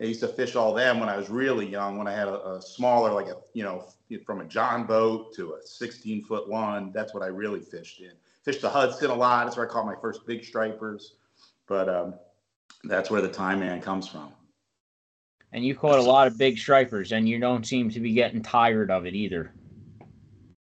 I 0.00 0.04
used 0.04 0.20
to 0.20 0.28
fish 0.28 0.56
all 0.56 0.74
them 0.74 1.00
when 1.00 1.08
I 1.08 1.16
was 1.16 1.30
really 1.30 1.66
young, 1.66 1.96
when 1.96 2.06
I 2.06 2.12
had 2.12 2.28
a, 2.28 2.56
a 2.56 2.62
smaller, 2.62 3.12
like 3.12 3.28
a, 3.28 3.36
you 3.54 3.62
know, 3.62 3.86
from 4.26 4.40
a 4.40 4.44
John 4.44 4.84
boat 4.84 5.34
to 5.34 5.54
a 5.54 5.66
16 5.66 6.22
foot 6.24 6.48
one. 6.48 6.92
That's 6.92 7.14
what 7.14 7.22
I 7.22 7.28
really 7.28 7.60
fished 7.60 8.00
in. 8.00 8.12
Fished 8.44 8.60
the 8.60 8.68
Hudson 8.68 9.10
a 9.10 9.14
lot. 9.14 9.44
That's 9.44 9.56
where 9.56 9.68
I 9.68 9.72
caught 9.72 9.86
my 9.86 9.96
first 10.00 10.26
big 10.26 10.44
stripers. 10.44 11.14
But 11.66 11.88
um, 11.88 12.14
that's 12.84 13.10
where 13.10 13.22
the 13.22 13.28
time 13.28 13.60
man 13.60 13.80
comes 13.80 14.06
from. 14.06 14.32
And 15.52 15.64
you 15.64 15.74
caught 15.74 15.98
a 15.98 16.02
lot 16.02 16.26
of 16.26 16.36
big 16.36 16.58
stripers, 16.58 17.12
and 17.12 17.28
you 17.28 17.40
don't 17.40 17.66
seem 17.66 17.88
to 17.90 18.00
be 18.00 18.12
getting 18.12 18.42
tired 18.42 18.90
of 18.90 19.06
it 19.06 19.14
either. 19.14 19.52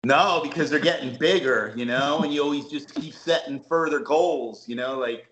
No, 0.06 0.42
because 0.44 0.70
they're 0.70 0.80
getting 0.80 1.18
bigger, 1.18 1.74
you 1.76 1.86
know, 1.86 2.20
and 2.20 2.34
you 2.34 2.44
always 2.44 2.68
just 2.68 2.94
keep 2.94 3.14
setting 3.14 3.62
further 3.62 4.00
goals, 4.00 4.68
you 4.68 4.76
know, 4.76 5.00
like 5.00 5.28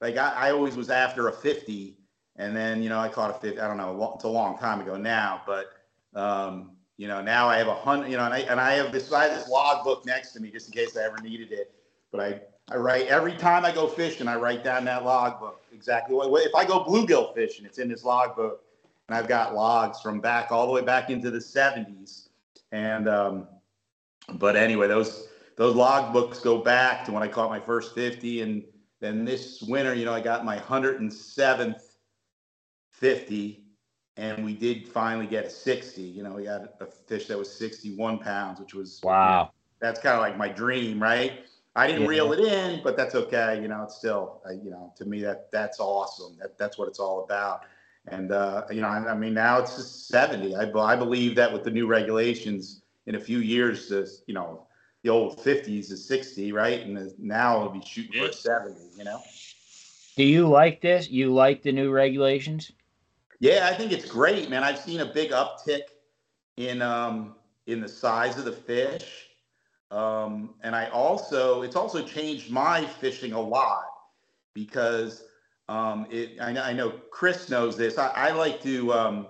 like 0.00 0.16
I, 0.16 0.32
I 0.48 0.50
always 0.52 0.76
was 0.76 0.90
after 0.90 1.28
a 1.28 1.32
50 1.32 1.96
and 2.40 2.56
then, 2.56 2.82
you 2.82 2.88
know, 2.88 2.98
I 2.98 3.08
caught 3.08 3.30
a 3.30 3.34
50, 3.34 3.60
I 3.60 3.68
don't 3.68 3.76
know, 3.76 4.12
it's 4.14 4.24
a 4.24 4.28
long 4.28 4.56
time 4.56 4.80
ago 4.80 4.96
now, 4.96 5.42
but 5.46 5.72
um, 6.14 6.70
you 6.96 7.06
know, 7.06 7.20
now 7.20 7.48
I 7.48 7.58
have 7.58 7.68
a 7.68 7.74
hundred, 7.74 8.10
you 8.10 8.16
know, 8.16 8.24
and 8.24 8.32
I 8.32 8.38
and 8.40 8.58
I 8.58 8.72
have 8.72 8.92
this 8.92 9.12
I 9.12 9.24
have 9.24 9.38
this 9.38 9.48
log 9.48 9.84
book 9.84 10.04
next 10.06 10.32
to 10.32 10.40
me 10.40 10.50
just 10.50 10.68
in 10.68 10.72
case 10.72 10.96
I 10.96 11.02
ever 11.02 11.18
needed 11.18 11.52
it. 11.52 11.72
But 12.10 12.20
I 12.20 12.40
I 12.70 12.76
write 12.76 13.06
every 13.06 13.34
time 13.34 13.64
I 13.64 13.72
go 13.72 13.86
fishing, 13.86 14.26
I 14.26 14.36
write 14.36 14.64
down 14.64 14.84
that 14.86 15.04
log 15.04 15.38
book 15.38 15.62
exactly 15.72 16.14
what 16.14 16.30
if 16.44 16.54
I 16.54 16.64
go 16.64 16.82
bluegill 16.84 17.34
fishing, 17.34 17.64
it's 17.64 17.78
in 17.78 17.88
this 17.88 18.04
log 18.04 18.36
book. 18.36 18.64
And 19.08 19.16
I've 19.16 19.28
got 19.28 19.54
logs 19.54 20.00
from 20.00 20.20
back 20.20 20.50
all 20.50 20.66
the 20.66 20.72
way 20.72 20.82
back 20.82 21.10
into 21.10 21.30
the 21.30 21.38
70s. 21.38 22.28
And 22.72 23.08
um 23.08 23.48
but 24.34 24.56
anyway, 24.56 24.88
those 24.88 25.28
those 25.56 25.74
log 25.74 26.12
books 26.12 26.38
go 26.38 26.58
back 26.58 27.04
to 27.04 27.12
when 27.12 27.22
I 27.22 27.28
caught 27.28 27.50
my 27.50 27.60
first 27.60 27.94
50, 27.94 28.40
and 28.42 28.64
then 29.00 29.24
this 29.24 29.62
winter, 29.62 29.94
you 29.94 30.04
know, 30.06 30.14
I 30.14 30.20
got 30.20 30.44
my 30.44 30.58
107th 30.58 31.89
50, 33.00 33.64
and 34.16 34.44
we 34.44 34.54
did 34.54 34.86
finally 34.86 35.26
get 35.26 35.46
a 35.46 35.50
60. 35.50 36.02
You 36.02 36.22
know, 36.22 36.34
we 36.34 36.44
got 36.44 36.62
a 36.80 36.86
fish 36.86 37.26
that 37.28 37.38
was 37.38 37.50
61 37.52 38.18
pounds, 38.18 38.60
which 38.60 38.74
was 38.74 39.00
Wow. 39.02 39.52
that's 39.80 40.00
kind 40.00 40.14
of 40.14 40.20
like 40.20 40.36
my 40.36 40.48
dream, 40.48 41.02
right? 41.02 41.44
I 41.76 41.86
didn't 41.86 42.02
Yeah. 42.02 42.08
reel 42.08 42.32
it 42.32 42.40
in, 42.40 42.82
but 42.82 42.96
that's 42.96 43.14
okay. 43.14 43.60
You 43.62 43.68
know, 43.68 43.82
it's 43.84 43.96
still, 43.96 44.42
uh, 44.46 44.52
you 44.52 44.70
know, 44.70 44.92
to 44.96 45.04
me 45.06 45.22
that 45.22 45.50
that's 45.50 45.80
awesome. 45.80 46.36
That 46.38 46.58
that's 46.58 46.78
what 46.78 46.88
it's 46.88 47.00
all 47.00 47.24
about. 47.24 47.62
And 48.08 48.32
uh, 48.32 48.64
you 48.70 48.80
know, 48.82 48.88
I, 48.88 49.12
I 49.12 49.14
mean, 49.14 49.34
now 49.34 49.58
it's 49.60 49.76
just 49.76 50.08
70. 50.08 50.54
I, 50.56 50.70
I 50.78 50.96
believe 50.96 51.34
that 51.36 51.52
with 51.52 51.64
the 51.64 51.70
new 51.70 51.86
regulations, 51.86 52.82
in 53.06 53.14
a 53.14 53.20
few 53.20 53.38
years, 53.38 53.88
this 53.88 54.22
you 54.26 54.34
know, 54.34 54.66
the 55.04 55.10
old 55.10 55.38
50s 55.38 55.90
is 55.90 56.06
60, 56.06 56.52
right? 56.52 56.80
And 56.82 56.96
the- 56.96 57.14
now 57.18 57.60
it'll 57.60 57.72
be 57.72 57.82
shooting 57.84 58.12
for 58.12 58.18
Yeah. 58.18 58.28
a 58.28 58.32
70. 58.32 58.80
You 58.98 59.04
know. 59.04 59.22
Do 60.16 60.24
you 60.24 60.48
like 60.48 60.82
this? 60.82 61.08
You 61.08 61.32
like 61.32 61.62
the 61.62 61.72
new 61.72 61.90
regulations? 61.90 62.72
Yeah, 63.40 63.68
I 63.70 63.74
think 63.74 63.92
it's 63.92 64.04
great, 64.06 64.50
man. 64.50 64.62
I've 64.62 64.78
seen 64.78 65.00
a 65.00 65.06
big 65.06 65.30
uptick 65.30 65.82
in 66.56 66.82
um, 66.82 67.36
in 67.66 67.80
the 67.80 67.88
size 67.88 68.38
of 68.38 68.44
the 68.44 68.52
fish, 68.52 69.28
um, 69.90 70.54
and 70.62 70.76
I 70.76 70.88
also 70.90 71.62
it's 71.62 71.76
also 71.76 72.02
changed 72.06 72.50
my 72.50 72.84
fishing 72.84 73.32
a 73.32 73.40
lot 73.40 73.86
because 74.54 75.24
um, 75.68 76.06
it. 76.10 76.40
I 76.40 76.52
know, 76.52 76.62
I 76.62 76.72
know 76.74 76.90
Chris 77.10 77.48
knows 77.48 77.76
this. 77.78 77.96
I, 77.98 78.08
I 78.08 78.30
like 78.32 78.62
to 78.62 78.92
um, 78.92 79.28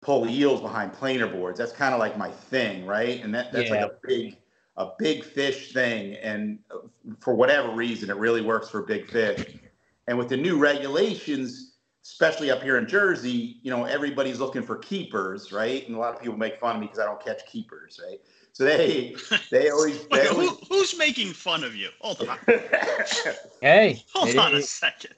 pull 0.00 0.28
eels 0.28 0.62
behind 0.62 0.94
planer 0.94 1.26
boards. 1.26 1.58
That's 1.58 1.72
kind 1.72 1.92
of 1.92 2.00
like 2.00 2.16
my 2.16 2.30
thing, 2.30 2.86
right? 2.86 3.22
And 3.22 3.34
that 3.34 3.52
that's 3.52 3.70
Yeah. 3.70 3.70
like 3.70 3.82
a 3.82 3.92
big 4.06 4.38
a 4.76 4.92
big 4.98 5.24
fish 5.24 5.72
thing, 5.74 6.14
and 6.16 6.58
uh, 6.70 6.78
for 7.20 7.34
whatever 7.34 7.70
reason, 7.72 8.08
it 8.10 8.16
really 8.16 8.42
works 8.42 8.70
for 8.70 8.82
big 8.82 9.10
fish. 9.10 9.56
And 10.08 10.16
with 10.16 10.28
the 10.30 10.36
new 10.36 10.58
regulations, 10.58 11.65
especially 12.10 12.50
up 12.50 12.62
here 12.62 12.78
in 12.78 12.86
Jersey, 12.86 13.58
you 13.62 13.70
know, 13.70 13.84
everybody's 13.84 14.38
looking 14.38 14.62
for 14.62 14.76
keepers, 14.76 15.52
right? 15.52 15.86
And 15.86 15.96
a 15.96 15.98
lot 15.98 16.14
of 16.14 16.20
people 16.20 16.36
make 16.36 16.58
fun 16.58 16.76
of 16.76 16.80
me 16.80 16.86
because 16.86 17.00
I 17.00 17.04
don't 17.04 17.22
catch 17.22 17.44
keepers, 17.46 18.00
right? 18.04 18.20
So 18.52 18.64
they 18.64 19.16
they 19.50 19.70
always 19.70 20.06
Wait, 20.10 20.22
they 20.22 20.28
who, 20.28 20.50
who's 20.68 20.96
making 20.96 21.32
fun 21.32 21.64
of 21.64 21.74
you? 21.74 21.88
Hold 22.00 22.28
on. 22.28 22.38
Hey, 23.60 24.04
Hold 24.14 24.28
it 24.28 24.38
on 24.38 24.54
a 24.54 24.62
second. 24.62 25.14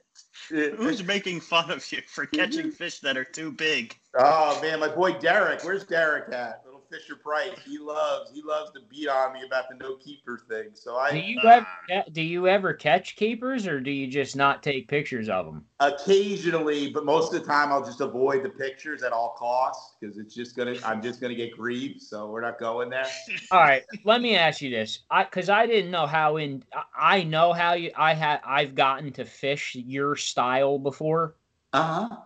Who's 0.48 1.04
making 1.04 1.40
fun 1.40 1.70
of 1.70 1.84
you 1.92 2.00
for 2.06 2.24
mm-hmm. 2.24 2.36
catching 2.36 2.70
fish 2.70 3.00
that 3.00 3.16
are 3.18 3.24
too 3.24 3.52
big? 3.52 3.94
oh 4.18 4.58
man, 4.62 4.80
my 4.80 4.88
boy 4.88 5.12
Derek, 5.12 5.62
where's 5.64 5.84
Derek 5.84 6.32
at? 6.32 6.62
Fisher 6.90 7.16
Price. 7.16 7.58
He 7.64 7.78
loves 7.78 8.30
he 8.32 8.42
loves 8.42 8.70
to 8.72 8.80
beat 8.88 9.08
on 9.08 9.32
me 9.32 9.40
about 9.46 9.68
the 9.68 9.76
no 9.76 9.96
keeper 9.96 10.38
thing. 10.48 10.70
So 10.74 10.96
I 10.96 11.10
Do 11.12 11.18
you 11.18 11.40
ever 11.48 11.66
do 12.12 12.22
you 12.22 12.48
ever 12.48 12.74
catch 12.74 13.16
keepers, 13.16 13.66
or 13.66 13.80
do 13.80 13.90
you 13.90 14.06
just 14.06 14.36
not 14.36 14.62
take 14.62 14.88
pictures 14.88 15.28
of 15.28 15.46
them? 15.46 15.64
occasionally, 15.80 16.90
but 16.90 17.04
most 17.04 17.32
of 17.32 17.40
the 17.40 17.46
time 17.46 17.70
I'll 17.72 17.84
just 17.84 18.00
avoid 18.00 18.42
the 18.42 18.48
pictures 18.50 19.02
at 19.02 19.12
all 19.12 19.34
costs 19.38 19.96
because 20.00 20.18
it's 20.18 20.34
just 20.34 20.56
gonna 20.56 20.76
I'm 20.84 21.00
just 21.02 21.20
gonna 21.20 21.34
get 21.34 21.56
grieved. 21.56 22.00
So 22.02 22.28
we're 22.28 22.40
not 22.40 22.58
going 22.58 22.90
there. 22.90 23.06
All 23.50 23.60
right, 23.60 23.82
let 24.04 24.20
me 24.20 24.36
ask 24.36 24.60
you 24.60 24.70
this, 24.70 25.00
I 25.10 25.24
because 25.24 25.48
I 25.48 25.66
didn't 25.66 25.90
know 25.90 26.06
how 26.06 26.36
in 26.36 26.64
I- 26.72 27.18
I 27.18 27.22
know 27.22 27.52
how 27.52 27.74
you 27.74 27.90
I 27.96 28.14
had 28.14 28.40
I've 28.44 28.74
gotten 28.74 29.12
to 29.14 29.24
fish 29.24 29.74
your 29.76 30.16
style 30.16 30.78
before, 30.78 31.36
Uh 31.72 31.82
huh. 32.08 32.16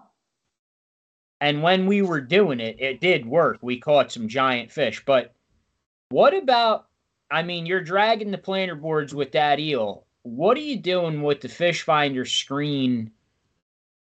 And 1.42 1.60
when 1.60 1.86
we 1.86 2.02
were 2.02 2.20
doing 2.20 2.60
it, 2.60 2.76
it 2.78 3.00
did 3.00 3.26
work. 3.26 3.58
We 3.62 3.80
caught 3.80 4.12
some 4.12 4.28
giant 4.28 4.70
fish, 4.70 5.04
but 5.04 5.34
what 6.10 6.34
about? 6.34 6.86
I 7.32 7.42
mean, 7.42 7.66
you're 7.66 7.82
dragging 7.82 8.30
the 8.30 8.38
planer 8.38 8.76
boards 8.76 9.12
with 9.12 9.32
that 9.32 9.58
eel. 9.58 10.06
What 10.22 10.56
are 10.56 10.60
you 10.60 10.76
doing 10.76 11.20
with 11.20 11.40
the 11.40 11.48
fish 11.48 11.82
finder 11.82 12.24
screen? 12.24 13.10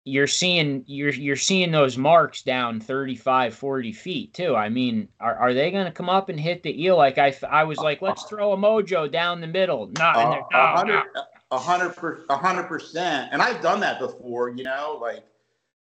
You're 0.03 0.27
seeing 0.27 0.83
you're 0.87 1.13
you're 1.13 1.37
seeing 1.37 1.71
those 1.71 1.97
marks 1.97 2.41
down 2.41 2.81
35 2.81 3.53
40 3.55 3.93
feet 3.93 4.33
too. 4.33 4.53
I 4.53 4.67
mean, 4.67 5.07
are, 5.21 5.35
are 5.35 5.53
they 5.53 5.71
going 5.71 5.85
to 5.85 5.91
come 5.91 6.09
up 6.09 6.27
and 6.27 6.37
hit 6.39 6.63
the 6.63 6.83
eel 6.83 6.97
like 6.97 7.17
I, 7.17 7.33
I 7.49 7.63
was 7.63 7.77
like, 7.77 8.01
let's 8.01 8.23
throw 8.23 8.51
a 8.51 8.57
mojo 8.57 9.09
down 9.09 9.39
the 9.39 9.47
middle. 9.47 9.87
Not 9.97 10.17
in 10.17 10.27
Uh, 10.27 10.41
No, 10.51 10.75
hundred, 10.75 11.03
no. 11.15 11.21
a 11.51 11.57
hundred, 11.57 11.95
per- 11.95 12.25
a 12.29 12.35
hundred 12.35 12.63
percent. 12.63 13.29
And 13.31 13.41
I've 13.41 13.61
done 13.61 13.79
that 13.81 13.99
before, 13.99 14.49
you 14.49 14.63
know, 14.65 14.97
like 14.99 15.23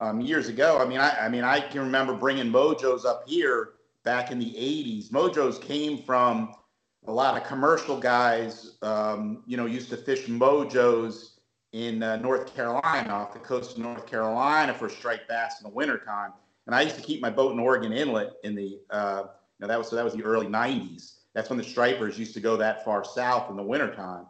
um, 0.05 0.21
years 0.21 0.49
ago. 0.49 0.79
I 0.79 0.85
mean, 0.85 0.99
I, 0.99 1.27
I 1.27 1.29
mean, 1.29 1.45
I 1.45 1.61
can 1.61 1.81
remember 1.81 2.15
bringing 2.15 2.51
mojos 2.51 3.05
up 3.05 3.25
here 3.27 3.71
back 4.05 4.31
in 4.31 4.39
the 4.39 4.53
'80s. 4.53 5.11
Mojos 5.11 5.61
came 5.61 6.03
from 6.03 6.55
a 7.07 7.13
lot 7.13 7.41
of 7.41 7.47
commercial 7.47 7.99
guys. 7.99 8.77
Um, 8.83 9.43
you 9.47 9.57
know, 9.57 9.67
used 9.67 9.91
to 9.91 9.97
fish 9.97 10.27
mojos 10.27 11.31
in 11.73 12.03
uh, 12.03 12.17
North 12.17 12.55
Carolina, 12.55 13.13
off 13.13 13.33
the 13.33 13.39
coast 13.41 13.73
of 13.73 13.79
North 13.79 14.07
Carolina 14.07 14.75
for 14.75 14.89
striped 14.89 15.29
bass 15.29 15.61
in 15.61 15.69
the 15.69 15.75
wintertime. 15.75 16.33
And 16.67 16.75
I 16.75 16.83
used 16.83 16.97
to 16.97 17.03
keep 17.03 17.21
my 17.21 17.31
boat 17.31 17.53
in 17.53 17.59
Oregon 17.59 17.93
Inlet 17.93 18.35
in 18.45 18.55
the, 18.55 18.79
uh, 18.91 19.25
you 19.25 19.61
know, 19.61 19.67
that 19.67 19.79
was 19.79 19.89
so 19.89 19.97
that 19.97 20.05
was 20.05 20.15
the 20.15 20.23
early 20.23 20.47
'90s. 20.47 21.15
That's 21.33 21.49
when 21.49 21.59
the 21.59 21.65
stripers 21.65 22.19
used 22.19 22.35
to 22.35 22.41
go 22.41 22.57
that 22.59 22.85
far 22.85 23.05
south 23.05 23.51
in 23.51 23.57
the 23.57 23.63
wintertime 23.63 24.27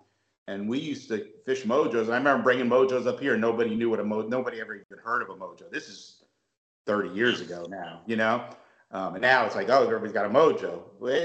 and 0.48 0.68
we 0.68 0.78
used 0.78 1.08
to 1.08 1.26
fish 1.46 1.64
mojos. 1.64 2.10
I 2.10 2.16
remember 2.16 2.42
bringing 2.42 2.68
mojos 2.68 3.06
up 3.06 3.20
here. 3.20 3.36
Nobody 3.36 3.74
knew 3.74 3.90
what 3.90 4.00
a 4.00 4.04
mo. 4.04 4.22
Nobody 4.22 4.60
ever 4.60 4.74
even 4.74 4.98
heard 5.02 5.22
of 5.22 5.30
a 5.30 5.34
mojo. 5.34 5.70
This 5.70 5.88
is 5.88 6.24
30 6.86 7.10
years 7.10 7.40
ago 7.40 7.66
now, 7.68 8.00
you 8.06 8.16
know. 8.16 8.44
Um, 8.90 9.14
and 9.14 9.22
now 9.22 9.44
it's 9.44 9.56
like, 9.56 9.70
oh, 9.70 9.82
everybody's 9.82 10.12
got 10.12 10.26
a 10.26 10.28
mojo, 10.28 10.82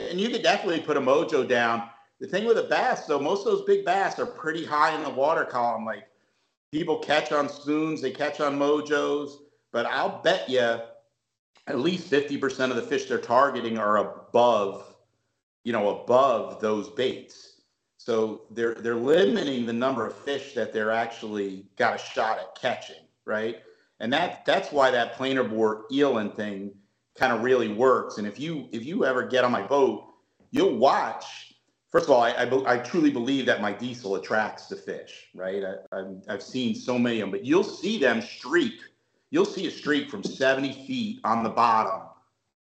and 0.10 0.20
you 0.20 0.30
could 0.30 0.42
definitely 0.42 0.82
put 0.82 0.98
a 0.98 1.02
mojo 1.02 1.48
down. 1.48 1.90
The 2.20 2.28
thing 2.28 2.46
with 2.46 2.58
a 2.58 2.64
bass, 2.64 3.06
though, 3.06 3.20
most 3.20 3.46
of 3.46 3.54
those 3.54 3.66
big 3.66 3.86
bass 3.86 4.18
are 4.20 4.26
pretty 4.26 4.66
high 4.66 4.96
in 4.96 5.04
the 5.04 5.10
water 5.10 5.46
column. 5.46 5.86
Like 5.86 6.08
people 6.72 6.98
catch 6.98 7.32
on 7.32 7.48
spoons, 7.48 8.02
they 8.02 8.12
catch 8.12 8.40
on 8.40 8.58
mojos, 8.58 9.38
but 9.72 9.86
I'll 9.86 10.22
bet 10.22 10.50
you 10.50 10.80
at 11.68 11.80
least 11.80 12.10
50% 12.10 12.72
of 12.72 12.76
the 12.76 12.82
fish 12.82 13.06
they're 13.06 13.20
targeting 13.20 13.78
are 13.78 13.98
above, 13.98 14.96
you 15.64 15.72
know, 15.72 16.02
above 16.02 16.60
those 16.60 16.90
baits. 16.90 17.49
So 18.10 18.42
they're 18.50 18.74
they're 18.74 18.96
limiting 18.96 19.68
the 19.68 19.74
number 19.74 20.08
of 20.08 20.16
fish 20.16 20.56
that 20.56 20.74
they're 20.74 20.90
actually 20.90 21.68
got 21.78 21.94
a 21.94 21.98
shot 22.00 22.40
at 22.40 22.60
catching, 22.60 23.04
right? 23.26 23.58
And 24.00 24.12
that 24.12 24.44
that's 24.48 24.72
why 24.72 24.90
that 24.90 25.14
planer 25.14 25.44
board 25.44 25.84
eeling 25.92 26.36
thing 26.36 26.72
kind 27.16 27.32
of 27.32 27.44
really 27.44 27.68
works. 27.68 28.18
And 28.18 28.26
if 28.26 28.40
you 28.40 28.68
if 28.72 28.84
you 28.84 29.06
ever 29.06 29.28
get 29.28 29.44
on 29.44 29.52
my 29.52 29.62
boat, 29.62 30.08
you'll 30.50 30.76
watch. 30.76 31.54
First 31.92 32.06
of 32.06 32.10
all, 32.10 32.24
I, 32.24 32.32
I, 32.32 32.74
I 32.74 32.78
truly 32.80 33.12
believe 33.12 33.46
that 33.46 33.62
my 33.62 33.72
diesel 33.72 34.16
attracts 34.16 34.66
the 34.66 34.76
fish, 34.76 35.28
right? 35.36 35.64
I, 35.92 36.06
I've 36.28 36.42
seen 36.42 36.74
so 36.74 36.98
many 36.98 37.22
of 37.22 37.26
them, 37.28 37.32
but 37.32 37.46
you'll 37.46 37.64
see 37.64 38.00
them 38.00 38.24
streak. 38.24 38.82
You'll 39.30 39.46
see 39.46 39.68
a 39.68 39.72
streak 39.72 40.10
from 40.10 40.24
70 40.24 40.74
feet 40.88 41.20
on 41.24 41.44
the 41.44 41.50
bottom 41.52 42.08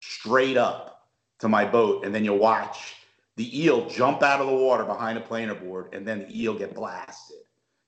straight 0.01 0.57
up 0.57 1.07
to 1.39 1.49
my 1.49 1.65
boat, 1.65 2.05
and 2.05 2.13
then 2.13 2.25
you'll 2.25 2.39
watch 2.39 2.97
the 3.39 3.65
eel 3.65 3.89
jump 3.89 4.23
out 4.23 4.41
of 4.41 4.49
the 4.49 4.55
water 4.55 4.85
behind 4.85 5.17
a 5.17 5.21
planer 5.21 5.55
board, 5.55 5.95
and 5.95 6.07
then 6.07 6.19
the 6.19 6.43
eel 6.43 6.55
get 6.55 6.75
blasted. 6.75 7.39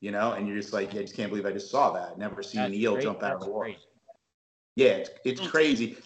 You 0.01 0.13
know, 0.13 0.33
and 0.33 0.49
you're 0.49 0.57
just 0.57 0.73
like, 0.73 0.95
I 0.95 1.03
just 1.03 1.15
can't 1.15 1.29
believe 1.29 1.45
I 1.45 1.53
just 1.53 1.71
saw 1.71 1.93
that. 1.93 2.17
Never 2.17 2.43
seen 2.43 2.63
an 2.63 2.73
eel 2.73 2.95
cra- 2.95 3.03
jump 3.03 3.23
out 3.23 3.35
of 3.35 3.41
the 3.41 3.51
water. 3.51 3.75
Yeah, 4.77 4.93
it's, 4.93 5.11
it's 5.25 5.47
crazy. 5.47 5.99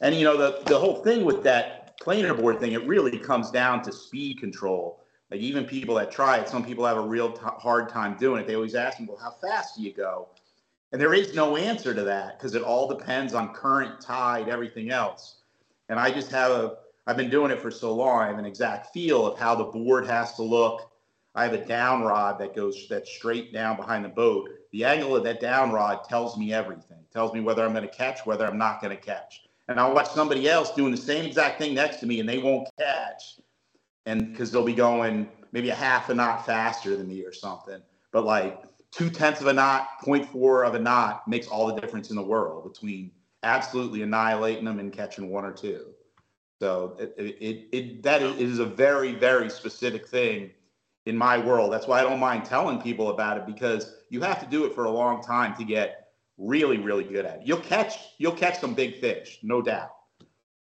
And 0.00 0.14
you 0.14 0.24
know, 0.24 0.36
the 0.36 0.62
the 0.66 0.78
whole 0.78 1.02
thing 1.02 1.24
with 1.24 1.42
that 1.42 1.98
planer 2.00 2.32
board 2.32 2.60
thing, 2.60 2.72
it 2.72 2.86
really 2.86 3.18
comes 3.18 3.50
down 3.50 3.82
to 3.82 3.92
speed 3.92 4.38
control. 4.38 5.02
Like 5.30 5.40
even 5.40 5.64
people 5.64 5.96
that 5.96 6.12
try 6.12 6.38
it, 6.38 6.48
some 6.48 6.64
people 6.64 6.86
have 6.86 6.96
a 6.96 7.06
real 7.06 7.32
t- 7.32 7.40
hard 7.42 7.88
time 7.88 8.16
doing 8.16 8.40
it. 8.40 8.46
They 8.46 8.54
always 8.54 8.76
ask 8.76 9.00
me, 9.00 9.06
"Well, 9.08 9.18
how 9.18 9.32
fast 9.32 9.76
do 9.76 9.82
you 9.82 9.92
go?" 9.92 10.28
And 10.92 11.00
there 11.00 11.12
is 11.12 11.34
no 11.34 11.56
answer 11.56 11.92
to 11.92 12.04
that 12.04 12.38
because 12.38 12.54
it 12.54 12.62
all 12.62 12.88
depends 12.88 13.34
on 13.34 13.52
current, 13.52 14.00
tide, 14.00 14.48
everything 14.48 14.90
else. 14.90 15.38
And 15.88 15.98
I 15.98 16.12
just 16.12 16.30
have 16.30 16.52
a, 16.52 16.76
I've 17.06 17.16
been 17.16 17.30
doing 17.30 17.52
it 17.52 17.60
for 17.60 17.70
so 17.70 17.94
long. 17.94 18.20
I 18.20 18.26
have 18.26 18.38
an 18.38 18.44
exact 18.44 18.92
feel 18.92 19.26
of 19.26 19.38
how 19.38 19.54
the 19.54 19.64
board 19.64 20.06
has 20.06 20.34
to 20.34 20.42
look. 20.42 20.90
I 21.36 21.44
have 21.44 21.52
a 21.52 21.64
down 21.64 22.02
rod 22.02 22.38
that 22.40 22.56
goes 22.56 22.86
that's 22.88 23.10
straight 23.10 23.52
down 23.52 23.76
behind 23.76 24.04
the 24.04 24.08
boat. 24.08 24.48
The 24.72 24.84
angle 24.84 25.14
of 25.14 25.22
that 25.24 25.40
down 25.40 25.70
rod 25.70 26.04
tells 26.08 26.36
me 26.36 26.52
everything. 26.52 27.04
Tells 27.12 27.32
me 27.32 27.40
whether 27.40 27.64
I'm 27.64 27.72
going 27.72 27.86
to 27.88 27.94
catch, 27.94 28.26
whether 28.26 28.46
I'm 28.46 28.58
not 28.58 28.80
going 28.80 28.96
to 28.96 29.02
catch. 29.02 29.42
And 29.68 29.78
I'll 29.78 29.94
watch 29.94 30.08
somebody 30.10 30.48
else 30.48 30.72
doing 30.72 30.90
the 30.90 30.96
same 30.96 31.24
exact 31.26 31.58
thing 31.58 31.74
next 31.74 31.96
to 31.96 32.06
me, 32.06 32.20
and 32.20 32.28
they 32.28 32.38
won't 32.38 32.68
catch, 32.78 33.40
and 34.06 34.30
because 34.30 34.50
they'll 34.50 34.64
be 34.64 34.74
going 34.74 35.28
maybe 35.52 35.70
a 35.70 35.74
half 35.74 36.08
a 36.08 36.14
knot 36.14 36.46
faster 36.46 36.96
than 36.96 37.08
me 37.08 37.24
or 37.24 37.32
something. 37.32 37.80
But 38.12 38.24
like 38.24 38.62
two 38.90 39.10
tenths 39.10 39.40
of 39.40 39.48
a 39.48 39.52
knot, 39.52 39.88
0.4 40.04 40.66
of 40.66 40.74
a 40.74 40.78
knot 40.78 41.26
makes 41.28 41.48
all 41.48 41.66
the 41.66 41.80
difference 41.80 42.10
in 42.10 42.16
the 42.16 42.22
world 42.22 42.72
between 42.72 43.10
absolutely 43.42 44.02
annihilating 44.02 44.64
them 44.64 44.78
and 44.78 44.92
catching 44.92 45.30
one 45.30 45.44
or 45.44 45.52
two. 45.52 45.86
So 46.60 46.96
it, 46.98 47.14
it, 47.18 47.36
it, 47.40 47.68
it 47.76 48.02
that 48.02 48.22
is, 48.22 48.34
it 48.36 48.42
is 48.48 48.58
a 48.58 48.64
very, 48.66 49.14
very 49.14 49.50
specific 49.50 50.06
thing 50.08 50.50
in 51.04 51.16
my 51.16 51.38
world. 51.38 51.72
That's 51.72 51.86
why 51.86 52.00
I 52.00 52.02
don't 52.02 52.18
mind 52.20 52.44
telling 52.44 52.80
people 52.80 53.10
about 53.10 53.36
it 53.36 53.46
because 53.46 53.94
you 54.08 54.20
have 54.22 54.40
to 54.40 54.46
do 54.46 54.64
it 54.64 54.74
for 54.74 54.84
a 54.84 54.90
long 54.90 55.22
time 55.22 55.54
to 55.56 55.64
get 55.64 56.08
really, 56.38 56.78
really 56.78 57.04
good 57.04 57.26
at 57.26 57.40
it. 57.40 57.46
You'll 57.46 57.58
catch, 57.60 57.98
you'll 58.18 58.32
catch 58.32 58.58
some 58.58 58.74
big 58.74 58.98
fish, 59.00 59.38
no 59.42 59.60
doubt. 59.62 59.90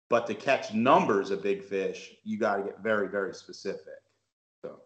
But 0.09 0.27
to 0.27 0.35
catch 0.35 0.75
numbers 0.75 1.31
of 1.31 1.43
big 1.43 1.63
fish, 1.63 2.15
you 2.25 2.39
got 2.39 2.57
to 2.57 2.63
get 2.65 2.81
very, 2.83 3.09
very 3.09 3.35
specific. 3.35 4.01
So 4.65 4.81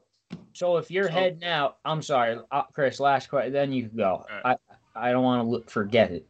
So 0.53 0.77
if 0.77 0.91
you're 0.91 1.07
So- 1.07 1.11
heading 1.13 1.45
out, 1.45 1.79
I'm 1.85 2.03
sorry, 2.03 2.39
uh, 2.51 2.63
Chris. 2.73 3.01
Last 3.01 3.29
question, 3.29 3.53
then 3.53 3.73
you 3.73 3.89
can 3.89 3.97
go. 3.97 4.25
right. 4.45 4.57
I 4.95 5.09
I 5.09 5.13
don't 5.13 5.25
want 5.25 5.43
to 5.45 5.49
look, 5.49 5.69
forget 5.71 6.11
it. 6.11 6.27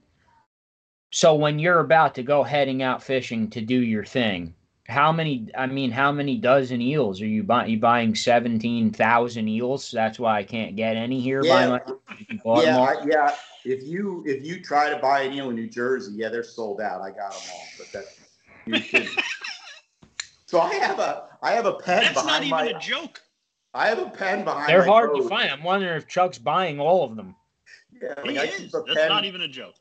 So 1.13 1.35
when 1.35 1.59
you're 1.59 1.79
about 1.81 2.15
to 2.17 2.23
go 2.25 2.43
heading 2.43 2.83
out 2.83 3.01
fishing 3.03 3.49
to 3.51 3.61
do 3.61 3.79
your 3.79 4.05
thing, 4.05 4.55
how 4.89 5.13
many? 5.13 5.49
I 5.57 5.67
mean, 5.67 5.91
how 5.91 6.13
many 6.13 6.37
dozen 6.37 6.81
eels 6.81 7.21
are 7.21 7.27
you 7.27 7.43
buying? 7.43 7.71
You 7.71 7.79
buying 7.79 8.15
seventeen 8.15 8.91
thousand 8.93 9.49
eels? 9.49 9.91
That's 9.91 10.19
why 10.19 10.39
I 10.39 10.43
can't 10.45 10.77
get 10.77 10.97
any 10.97 11.21
here. 11.21 11.43
By 11.43 11.65
Yeah. 11.65 11.69
my, 11.69 11.81
you 12.29 12.39
bought 12.45 12.65
them 12.65 12.75
yeah. 12.75 12.81
I, 12.81 13.05
yeah. 13.07 13.35
If 13.65 13.83
you 13.85 14.23
if 14.27 14.45
you 14.45 14.63
try 14.63 14.91
to 14.91 14.97
buy 14.99 15.23
an 15.23 15.33
eel 15.33 15.51
in 15.51 15.57
New 15.57 15.69
Jersey, 15.69 16.13
yeah, 16.15 16.29
they're 16.29 16.43
sold 16.45 16.81
out. 16.81 17.01
I 17.01 17.11
got 17.11 17.33
them 17.33 17.43
all, 17.53 17.65
but 17.79 17.87
that's 17.93 18.21
you 18.67 18.81
can. 18.81 19.07
so 20.47 20.61
I 20.61 20.75
have 20.75 20.99
a 20.99 21.25
I 21.43 21.53
have 21.53 21.67
a 21.67 21.75
pen 21.75 22.05
That's 22.05 22.25
not 22.25 22.43
even 22.43 22.51
my 22.51 22.67
a 22.67 22.79
joke. 22.79 23.21
I 23.75 23.89
have 23.89 23.99
a 23.99 24.09
pen 24.09 24.45
behind. 24.45 24.69
They're 24.69 24.81
my 24.81 24.87
hard 24.87 25.11
boat. 25.13 25.23
to 25.23 25.29
find. 25.29 25.51
I'm 25.51 25.63
wondering 25.63 25.97
if 25.97 26.07
Chuck's 26.09 26.39
buying 26.39 26.81
all 26.81 27.05
of 27.05 27.17
them. 27.17 27.35
Yeah, 28.01 28.15
He 28.23 28.29
like 28.31 28.39
I 28.39 28.45
is. 28.45 28.57
keep 28.59 28.75
a 28.75 28.83
That's 28.87 28.95
pen. 29.01 29.09
not 29.09 29.25
even 29.25 29.41
a 29.43 29.49
joke. 29.49 29.75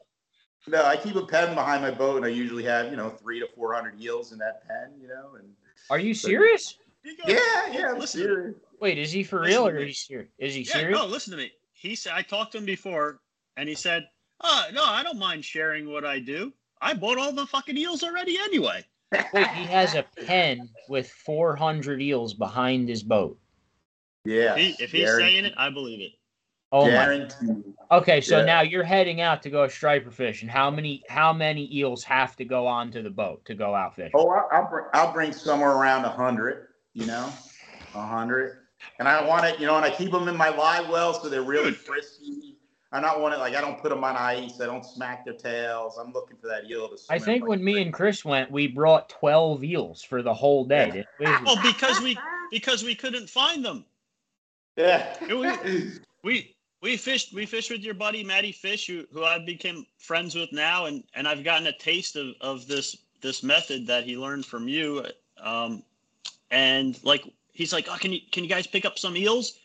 No, 0.68 0.84
I 0.84 0.98
keep 0.98 1.16
a 1.16 1.26
pen 1.26 1.54
behind 1.54 1.84
my 1.84 1.92
boat, 1.92 2.18
and 2.18 2.26
I 2.26 2.30
usually 2.30 2.64
have 2.64 2.90
you 2.90 2.98
know 2.98 3.10
three 3.10 3.40
to 3.40 3.48
four 3.48 3.74
hundred 3.74 4.02
eels 4.02 4.32
in 4.32 4.40
that 4.40 4.68
pen. 4.68 4.92
You 5.00 5.08
know, 5.08 5.36
and 5.38 5.48
Are 5.90 6.00
you 6.00 6.14
serious? 6.14 6.78
You 7.04 7.16
yeah, 7.28 7.38
yeah, 7.72 7.92
I'm 7.92 8.00
Listen 8.00 8.22
serious. 8.22 8.56
Wait, 8.80 8.98
is 8.98 9.12
he 9.12 9.24
for 9.24 9.42
Listen 9.42 9.64
real 9.64 9.76
or 9.76 9.78
is 9.78 9.88
he 9.88 9.94
serious? 9.94 10.30
Is 10.40 10.56
he 10.56 10.62
Yeah, 10.64 10.82
serious? 10.82 11.00
no, 11.00 11.06
listen 11.06 11.32
to 11.32 11.38
me. 11.38 11.52
He 11.74 11.96
said 11.96 12.14
I 12.14 12.24
talked 12.24 12.54
to 12.54 12.58
him 12.58 12.66
before, 12.66 13.20
and 13.58 13.70
he 13.70 13.76
said, 13.76 14.08
"Oh 14.42 14.66
no, 14.74 14.84
I 14.84 15.04
don't 15.04 15.20
mind 15.20 15.46
sharing 15.46 15.88
what 15.90 16.04
I 16.04 16.20
do. 16.20 16.52
I 16.82 16.94
bought 16.94 17.20
all 17.20 17.32
the 17.32 17.46
fucking 17.46 17.78
eels 17.78 18.04
already 18.04 18.38
anyway." 18.40 18.84
Wait, 19.34 19.48
he 19.48 19.66
has 19.66 19.94
a 19.94 20.04
pen 20.26 20.68
with 20.90 21.10
400 21.10 22.02
eels 22.02 22.34
behind 22.34 22.90
his 22.90 23.04
boat. 23.04 23.38
Yeah, 24.26 24.58
He, 24.58 24.76
if 24.80 24.92
he's 24.92 25.16
saying 25.16 25.46
it, 25.46 25.54
I 25.56 25.70
believe 25.70 26.02
it. 26.02 26.14
Oh 26.72 26.90
my. 26.90 27.28
Okay, 27.92 28.20
so 28.20 28.40
Yeah. 28.40 28.46
now 28.46 28.62
you're 28.62 28.84
heading 28.84 29.22
out 29.22 29.42
to 29.44 29.50
go 29.50 29.68
striper 29.68 30.12
fishing. 30.12 30.50
How 30.50 30.70
many 30.70 31.04
how 31.10 31.32
many 31.32 31.74
eels 31.76 32.04
have 32.04 32.36
to 32.38 32.46
go 32.46 32.68
onto 32.68 33.02
the 33.04 33.10
boat 33.10 33.46
to 33.46 33.56
go 33.56 33.74
out 33.76 33.96
fishing? 33.96 34.12
Oh, 34.16 34.30
I'll, 34.30 34.48
I'll 34.52 34.70
bring 34.70 34.86
I'll 34.94 35.14
bring 35.14 35.32
somewhere 35.32 35.72
around 35.72 36.06
a 36.06 36.10
hundred. 36.10 36.68
You 36.94 37.06
know, 37.06 37.30
a 37.94 38.02
hundred. 38.06 38.58
And 39.00 39.08
I 39.08 39.26
want 39.26 39.46
it, 39.46 39.60
you 39.60 39.66
know, 39.68 39.76
and 39.76 39.86
I 39.86 39.90
keep 39.90 40.12
them 40.12 40.28
in 40.28 40.36
my 40.36 40.50
live 40.50 40.90
well 40.90 41.14
so 41.14 41.30
they're 41.30 41.42
really 41.44 41.72
Dude. 41.72 41.78
frisky. 41.78 42.58
I'm 42.92 43.02
not 43.02 43.20
wanting 43.20 43.40
like 43.40 43.56
I 43.56 43.62
don't 43.62 43.80
put 43.82 43.90
them 43.90 44.04
on 44.04 44.16
ice. 44.16 44.60
I 44.62 44.66
don't 44.66 44.86
smack 44.86 45.26
their 45.26 45.34
tails. 45.36 45.98
I'm 45.98 46.14
looking 46.14 46.38
for 46.38 46.48
that 46.48 46.70
eel 46.70 46.88
to. 46.90 46.96
I 47.10 47.20
think 47.20 47.42
like 47.42 47.50
when 47.50 47.64
me 47.64 47.82
and 47.82 47.94
Chris 47.94 48.24
went, 48.26 48.50
we 48.52 48.68
brought 48.68 49.10
twelve 49.10 49.64
eels 49.64 50.02
for 50.02 50.22
the 50.22 50.34
whole 50.34 50.66
day. 50.66 51.06
It 51.20 51.30
was- 51.30 51.42
Well, 51.46 51.60
because 51.62 52.02
we 52.02 52.18
because 52.52 52.84
we 52.84 52.96
couldn't 52.96 53.30
find 53.30 53.64
them. 53.64 53.86
yeah. 54.78 55.16
It 55.22 56.02
We 56.24 56.55
we 56.86 56.98
fished 56.98 57.34
we 57.34 57.48
fished 57.48 57.72
with 57.72 57.82
your 57.82 57.96
buddy 57.96 58.24
Matty 58.24 58.52
Fish, 58.52 58.86
who 58.86 59.06
who 59.12 59.24
I 59.24 59.40
became 59.40 59.88
friends 59.98 60.36
with 60.36 60.52
now, 60.52 60.86
and 60.86 61.04
and 61.16 61.28
I've 61.28 61.44
gotten 61.44 61.66
a 61.66 61.76
taste 61.76 62.16
of 62.16 62.36
of 62.42 62.68
this 62.68 62.96
this 63.22 63.42
method 63.42 63.88
that 63.88 64.04
he 64.04 64.16
learned 64.16 64.46
from 64.46 64.68
you. 64.68 65.04
Um, 65.42 65.82
and 66.52 67.04
like 67.04 67.24
he's 67.54 67.74
like, 67.74 67.88
oh, 67.90 67.98
can 67.98 68.14
you 68.14 68.20
can 68.32 68.44
you 68.44 68.50
guys 68.50 68.68
pick 68.68 68.86
up 68.86 69.00
some 69.00 69.18
eels? 69.18 69.58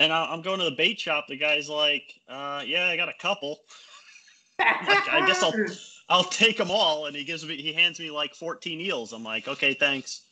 And 0.00 0.12
I, 0.12 0.24
I'm 0.24 0.42
going 0.42 0.58
to 0.58 0.64
the 0.64 0.72
bait 0.72 0.98
shop. 0.98 1.26
The 1.28 1.36
guy's 1.36 1.68
like, 1.68 2.18
uh, 2.28 2.64
yeah, 2.66 2.88
I 2.88 2.96
got 2.96 3.08
a 3.08 3.14
couple. 3.20 3.60
Like, 4.58 5.08
I 5.08 5.24
guess 5.26 5.44
I'll 5.44 5.54
I'll 6.08 6.24
take 6.24 6.56
them 6.56 6.72
all. 6.72 7.06
And 7.06 7.14
he 7.14 7.22
gives 7.22 7.46
me 7.46 7.56
he 7.56 7.72
hands 7.72 8.00
me 8.00 8.10
like 8.10 8.34
14 8.34 8.80
eels. 8.80 9.12
I'm 9.12 9.22
like, 9.22 9.46
okay, 9.46 9.74
thanks. 9.74 10.22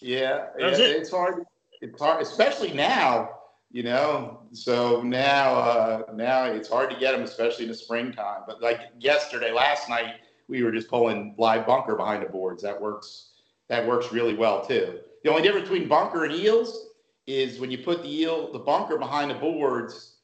Yeah, 0.00 0.46
yeah, 0.58 0.68
it. 0.68 0.80
it's 0.80 1.10
hard. 1.10 1.44
It's 1.80 2.00
hard, 2.00 2.20
especially 2.22 2.72
now. 2.72 3.39
You 3.72 3.84
know, 3.84 4.40
so 4.52 5.00
now, 5.00 5.54
uh, 5.54 6.02
now 6.14 6.44
it's 6.44 6.68
hard 6.68 6.90
to 6.90 6.98
get 6.98 7.12
them, 7.12 7.22
especially 7.22 7.66
in 7.66 7.70
the 7.70 7.76
springtime. 7.76 8.42
But 8.44 8.60
like 8.60 8.80
yesterday, 8.98 9.52
last 9.52 9.88
night, 9.88 10.14
we 10.48 10.64
were 10.64 10.72
just 10.72 10.88
pulling 10.88 11.36
live 11.38 11.66
bunker 11.66 11.94
behind 11.94 12.24
the 12.24 12.28
boards. 12.28 12.64
That 12.64 12.80
works. 12.80 13.30
That 13.68 13.86
works 13.86 14.12
really 14.12 14.34
well 14.34 14.66
too. 14.66 14.98
The 15.22 15.30
only 15.30 15.42
difference 15.42 15.68
between 15.68 15.88
bunker 15.88 16.24
and 16.24 16.34
eels 16.34 16.88
is 17.28 17.60
when 17.60 17.70
you 17.70 17.78
put 17.78 18.02
the 18.02 18.12
eel, 18.12 18.52
the 18.52 18.58
bunker 18.58 18.98
behind 18.98 19.30
the 19.30 19.36
boards. 19.36 20.16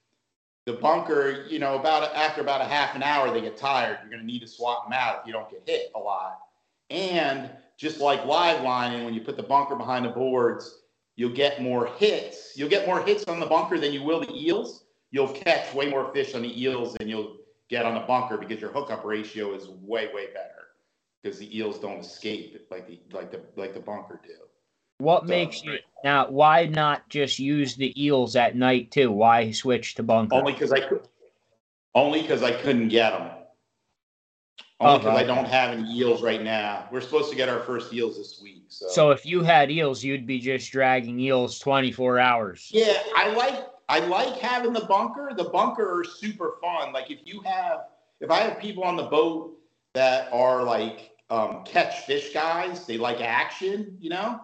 The 0.64 0.72
bunker, 0.72 1.46
you 1.48 1.60
know, 1.60 1.78
about 1.78 2.12
after 2.16 2.40
about 2.40 2.60
a 2.60 2.64
half 2.64 2.96
an 2.96 3.04
hour, 3.04 3.32
they 3.32 3.40
get 3.40 3.56
tired. 3.56 3.98
You're 4.02 4.10
going 4.10 4.20
to 4.20 4.26
need 4.26 4.40
to 4.40 4.48
swap 4.48 4.84
them 4.84 4.92
out 4.92 5.20
if 5.20 5.26
you 5.28 5.32
don't 5.32 5.48
get 5.48 5.62
hit 5.64 5.92
a 5.94 5.98
lot. 5.98 6.40
And 6.90 7.50
just 7.76 8.00
like 8.00 8.24
live 8.24 8.62
lining, 8.64 9.04
when 9.04 9.14
you 9.14 9.20
put 9.20 9.36
the 9.36 9.44
bunker 9.44 9.76
behind 9.76 10.04
the 10.04 10.10
boards, 10.10 10.82
you'll 11.16 11.34
get 11.34 11.60
more 11.62 11.86
hits. 11.98 12.52
You'll 12.56 12.68
get 12.68 12.86
more 12.86 13.02
hits 13.02 13.24
on 13.24 13.40
the 13.40 13.46
bunker 13.46 13.78
than 13.78 13.92
you 13.92 14.02
will 14.02 14.20
the 14.20 14.32
eels. 14.32 14.84
You'll 15.10 15.28
catch 15.28 15.72
way 15.74 15.88
more 15.88 16.12
fish 16.12 16.34
on 16.34 16.42
the 16.42 16.62
eels 16.62 16.94
than 16.94 17.08
you'll 17.08 17.38
get 17.68 17.84
on 17.84 17.94
the 17.94 18.00
bunker 18.00 18.36
because 18.36 18.60
your 18.60 18.70
hookup 18.70 19.04
ratio 19.04 19.54
is 19.54 19.68
way, 19.68 20.08
way 20.14 20.26
better 20.32 20.56
because 21.22 21.38
the 21.38 21.56
eels 21.58 21.78
don't 21.78 21.98
escape 22.00 22.66
like 22.70 22.86
the 22.86 23.00
like 23.12 23.30
the 23.30 23.40
like 23.56 23.74
the 23.74 23.80
bunker 23.80 24.20
do. 24.24 24.34
what 24.98 25.22
So, 25.22 25.28
makes 25.28 25.62
you 25.64 25.72
right. 25.72 25.80
now? 26.04 26.28
Why 26.28 26.66
not 26.66 27.08
just 27.08 27.38
use 27.38 27.74
the 27.74 27.92
eels 28.02 28.36
at 28.36 28.54
night 28.54 28.90
too? 28.90 29.10
Why 29.10 29.50
switch 29.50 29.94
to 29.96 30.02
bunker? 30.02 30.36
Only 30.36 30.52
because 30.52 30.72
I 30.72 30.80
could. 30.80 31.08
Only 31.94 32.22
because 32.22 32.42
I 32.42 32.52
couldn't 32.52 32.88
get 32.88 33.10
them. 33.10 33.30
Only 34.80 34.98
because 34.98 35.16
I 35.16 35.22
Okay. 35.22 35.26
don't 35.26 35.46
have 35.46 35.70
any 35.70 35.90
eels 35.90 36.22
right 36.22 36.42
now. 36.42 36.86
We're 36.90 37.00
supposed 37.00 37.30
to 37.30 37.36
get 37.36 37.48
our 37.48 37.60
first 37.60 37.92
eels 37.94 38.18
this 38.18 38.40
week. 38.42 38.64
So. 38.68 38.88
So 38.88 39.10
if 39.10 39.24
you 39.24 39.42
had 39.42 39.70
eels, 39.70 40.04
you'd 40.04 40.26
be 40.26 40.38
just 40.38 40.70
dragging 40.70 41.18
eels 41.18 41.58
twenty 41.58 41.90
four 41.92 42.18
hours. 42.18 42.68
Yeah, 42.72 43.02
I 43.14 43.30
like 43.30 43.66
I 43.88 44.00
like 44.00 44.38
having 44.38 44.72
the 44.74 44.84
bunker. 44.84 45.32
The 45.34 45.44
bunker 45.44 46.00
are 46.00 46.04
super 46.04 46.56
fun. 46.60 46.92
Like 46.92 47.10
if 47.10 47.20
you 47.24 47.40
have 47.40 47.84
if 48.20 48.30
I 48.30 48.40
have 48.40 48.58
people 48.58 48.84
on 48.84 48.96
the 48.96 49.04
boat 49.04 49.56
that 49.94 50.28
are 50.32 50.62
like 50.62 51.12
um, 51.30 51.64
catch 51.64 52.00
fish 52.00 52.34
guys, 52.34 52.86
they 52.86 52.98
like 52.98 53.20
action, 53.20 53.96
you 53.98 54.10
know. 54.10 54.40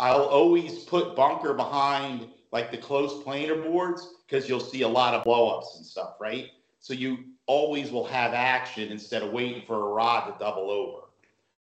I'll 0.00 0.24
always 0.24 0.80
put 0.80 1.14
bunker 1.14 1.54
behind 1.54 2.28
like 2.52 2.70
the 2.70 2.78
close 2.78 3.22
planer 3.22 3.54
boards 3.54 4.14
because 4.26 4.48
you'll 4.48 4.58
see 4.58 4.82
a 4.82 4.88
lot 4.88 5.14
of 5.14 5.24
blowups 5.24 5.76
and 5.76 5.86
stuff, 5.86 6.14
right? 6.20 6.48
So 6.80 6.94
you 6.94 7.18
always 7.50 7.90
will 7.90 8.06
have 8.06 8.32
action 8.32 8.92
instead 8.92 9.24
of 9.24 9.32
waiting 9.32 9.60
for 9.66 9.74
a 9.74 9.92
rod 9.92 10.26
to 10.26 10.38
double 10.38 10.70
over. 10.70 11.00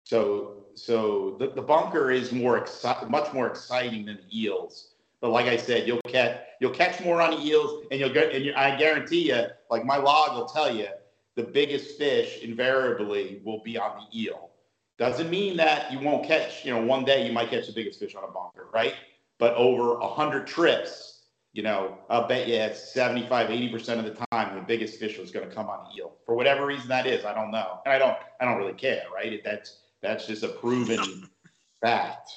So 0.04 0.65
so 0.76 1.38
the, 1.39 1.47
the 1.47 1.62
bunker 1.62 2.12
is 2.12 2.34
more 2.34 2.60
exci- 2.60 3.10
much 3.10 3.32
more 3.34 3.47
exciting 3.47 4.06
than 4.06 4.17
the 4.17 4.43
eels. 4.43 4.89
But 5.21 5.30
like 5.30 5.45
I 5.45 5.56
said, 5.56 5.88
you'll 5.88 6.02
catch 6.02 6.41
you'll 6.60 6.80
catch 6.84 7.00
more 7.02 7.21
on 7.21 7.32
the 7.32 7.41
eels, 7.41 7.86
and 7.89 8.02
you'll 8.02 8.13
get 8.13 8.36
and 8.36 8.43
you, 8.43 8.54
I 8.56 8.76
guarantee 8.76 9.30
you, 9.30 9.45
like 9.69 9.86
my 9.86 9.95
log 9.95 10.38
will 10.38 10.45
tell 10.45 10.76
you, 10.76 10.88
the 11.36 11.43
biggest 11.43 11.97
fish 11.97 12.39
invariably 12.43 13.41
will 13.45 13.63
be 13.63 13.78
on 13.78 13.91
the 14.02 14.21
eel. 14.21 14.50
Doesn't 14.97 15.30
mean 15.30 15.56
that 15.56 15.89
you 15.91 16.00
won't 16.00 16.28
catch. 16.28 16.65
You 16.65 16.73
know, 16.73 16.82
one 16.82 17.06
day 17.06 17.26
you 17.26 17.32
might 17.32 17.50
catch 17.50 17.67
the 17.67 17.73
biggest 17.73 17.97
fish 17.97 18.13
on 18.13 18.26
a 18.26 18.32
bunker, 18.32 18.67
right? 18.73 18.95
But 19.38 19.54
over 19.56 20.00
a 20.00 20.08
hundred 20.08 20.47
trips, 20.47 21.17
you 21.58 21.63
know, 21.63 21.98
I'll 22.08 22.28
bet 22.28 22.48
you 22.48 22.54
it's 22.54 22.93
75, 22.93 23.50
80 23.50 23.70
percent 23.70 24.00
of 24.00 24.06
the 24.06 24.26
time 24.32 24.56
the 24.56 24.62
biggest 24.62 25.00
fish 25.00 25.17
was 25.17 25.32
going 25.32 25.50
to 25.50 25.54
come 25.54 25.65
on 25.65 25.88
the 25.89 26.00
eel 26.00 26.13
for 26.24 26.36
whatever 26.36 26.67
reason 26.67 26.88
that 26.89 27.08
is. 27.08 27.26
I 27.26 27.34
don't 27.34 27.50
know, 27.50 27.80
and 27.84 27.91
I 27.91 27.98
don't 27.98 28.15
I 28.39 28.46
don't 28.46 28.58
really 28.58 28.74
care, 28.74 29.02
right? 29.12 29.41
That's 29.43 29.80
that's 30.04 30.28
just 30.28 30.43
a 30.43 30.50
proven 30.50 31.28
fact. 31.82 32.30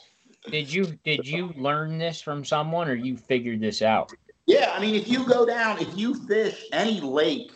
Did 0.51 0.73
you 0.73 0.99
did 1.05 1.29
you 1.29 1.53
learn 1.59 1.99
this 1.99 2.23
from 2.23 2.47
someone 2.47 2.89
or 2.89 2.95
you 2.95 3.15
figured 3.15 3.61
this 3.61 3.83
out? 3.83 4.11
Yeah, 4.47 4.73
I 4.75 4.81
mean, 4.81 4.95
if 4.95 5.07
you 5.07 5.27
go 5.27 5.45
down, 5.45 5.79
if 5.81 5.95
you 5.95 6.15
fish 6.27 6.65
any 6.73 7.03
lake, 7.03 7.53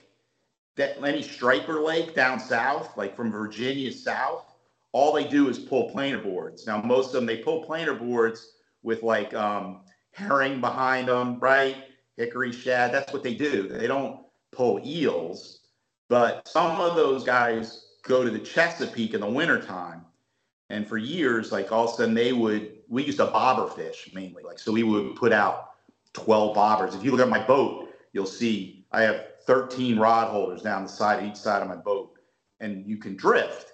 that 0.77 1.03
any 1.03 1.22
striper 1.22 1.81
lake 1.81 2.14
down 2.14 2.38
south, 2.38 2.94
like 2.98 3.16
from 3.16 3.33
Virginia 3.33 3.90
south, 3.90 4.55
all 4.92 5.14
they 5.14 5.24
do 5.24 5.48
is 5.48 5.59
pull 5.59 5.88
planer 5.88 6.18
boards. 6.18 6.66
Now, 6.66 6.83
most 6.83 7.07
of 7.07 7.12
them 7.14 7.24
they 7.24 7.38
pull 7.38 7.64
planer 7.64 7.94
boards 7.94 8.50
with 8.83 9.03
like 9.03 9.33
um, 9.33 9.81
herring 10.14 10.61
behind 10.61 11.09
them, 11.09 11.38
right? 11.40 11.77
Hickory 12.16 12.53
shad. 12.53 12.92
That's 12.92 13.12
what 13.12 13.22
they 13.22 13.35
do. 13.35 13.68
They 13.68 13.87
don't 13.87 14.20
pull 14.53 14.81
eels, 14.85 15.61
but 16.09 16.46
some 16.46 16.81
of 16.81 16.96
those 16.96 17.24
guys 17.24 17.87
go 18.03 18.22
to 18.22 18.31
the 18.31 18.38
Chesapeake 18.38 19.14
in 19.14 19.20
the 19.20 19.29
wintertime. 19.29 20.05
And 20.70 20.88
for 20.88 20.96
years, 20.96 21.53
like 21.53 21.72
all 21.72 21.85
of 21.85 21.94
a 21.94 21.96
sudden 21.96 22.14
they 22.14 22.33
would, 22.33 22.79
we 22.88 23.05
used 23.05 23.18
to 23.18 23.27
bobber 23.27 23.68
fish 23.68 24.11
mainly. 24.14 24.42
Like, 24.42 24.59
so 24.59 24.72
we 24.72 24.83
would 24.83 25.16
put 25.16 25.33
out 25.33 25.70
12 26.14 26.57
bobbers. 26.57 26.94
If 26.94 27.05
you 27.05 27.11
look 27.11 27.20
at 27.20 27.29
my 27.29 27.44
boat, 27.44 27.90
you'll 28.12 28.27
see 28.27 28.87
I 28.92 29.03
have 29.03 29.27
13 29.46 29.98
rod 29.98 30.31
holders 30.31 30.62
down 30.62 30.85
the 30.85 30.88
side, 30.88 31.24
each 31.24 31.37
side 31.37 31.62
of 31.62 31.68
my 31.68 31.77
boat. 31.77 32.18
And 32.61 32.87
you 32.87 32.96
can 32.96 33.16
drift 33.16 33.74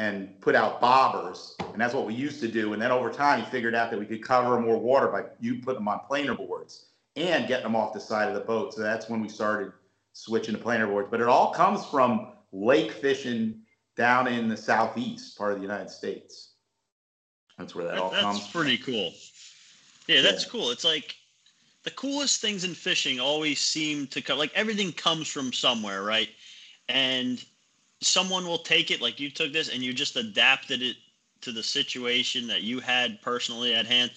and 0.00 0.40
put 0.40 0.54
out 0.54 0.80
bobbers. 0.80 1.52
And 1.72 1.78
that's 1.78 1.92
what 1.92 2.06
we 2.06 2.14
used 2.14 2.40
to 2.40 2.48
do. 2.48 2.72
And 2.72 2.80
then 2.80 2.90
over 2.90 3.10
time, 3.12 3.44
he 3.44 3.50
figured 3.50 3.74
out 3.74 3.90
that 3.90 4.00
we 4.00 4.06
could 4.06 4.24
cover 4.24 4.58
more 4.58 4.78
water 4.78 5.08
by 5.08 5.24
you 5.40 5.56
putting 5.56 5.80
them 5.80 5.88
on 5.88 6.00
planer 6.08 6.34
boards 6.34 6.86
and 7.16 7.46
getting 7.46 7.64
them 7.64 7.76
off 7.76 7.92
the 7.92 8.00
side 8.00 8.26
of 8.28 8.34
the 8.34 8.40
boat. 8.40 8.72
So 8.72 8.80
that's 8.80 9.10
when 9.10 9.20
we 9.20 9.28
started 9.28 9.72
switching 10.14 10.54
to 10.54 10.60
planer 10.60 10.86
boards. 10.86 11.08
But 11.10 11.20
it 11.20 11.26
all 11.28 11.52
comes 11.52 11.84
from 11.84 12.28
lake 12.50 12.92
fishing 12.92 13.60
down 13.94 14.26
in 14.26 14.48
the 14.48 14.56
southeast 14.56 15.36
part 15.36 15.52
of 15.52 15.58
the 15.58 15.62
United 15.62 15.90
States. 15.90 16.52
That's 17.58 17.74
where 17.74 17.84
that 17.84 17.98
all 17.98 18.10
That- 18.10 18.22
comes 18.22 18.38
that's 18.40 18.50
pretty 18.52 18.78
cool. 18.78 19.12
Yeah, 20.06 20.22
that's 20.22 20.44
Yeah. 20.44 20.50
cool. 20.50 20.70
It's 20.70 20.84
like 20.84 21.14
the 21.82 21.90
coolest 21.90 22.40
things 22.40 22.64
in 22.64 22.74
fishing 22.74 23.20
always 23.20 23.60
seem 23.60 24.06
to 24.06 24.22
come 24.22 24.38
like 24.38 24.52
everything 24.54 24.94
comes 24.94 25.28
from 25.28 25.52
somewhere, 25.52 26.02
right? 26.02 26.30
And 26.88 27.44
someone 28.00 28.46
will 28.46 28.58
take 28.58 28.90
it 28.90 29.00
like 29.00 29.20
you 29.20 29.30
took 29.30 29.52
this 29.52 29.68
and 29.68 29.82
you 29.82 29.92
just 29.92 30.16
adapted 30.16 30.82
it 30.82 30.96
to 31.42 31.52
the 31.52 31.62
situation 31.62 32.46
that 32.46 32.62
you 32.62 32.80
had 32.80 33.20
personally 33.22 33.74
at 33.74 33.86
hand 33.86 34.10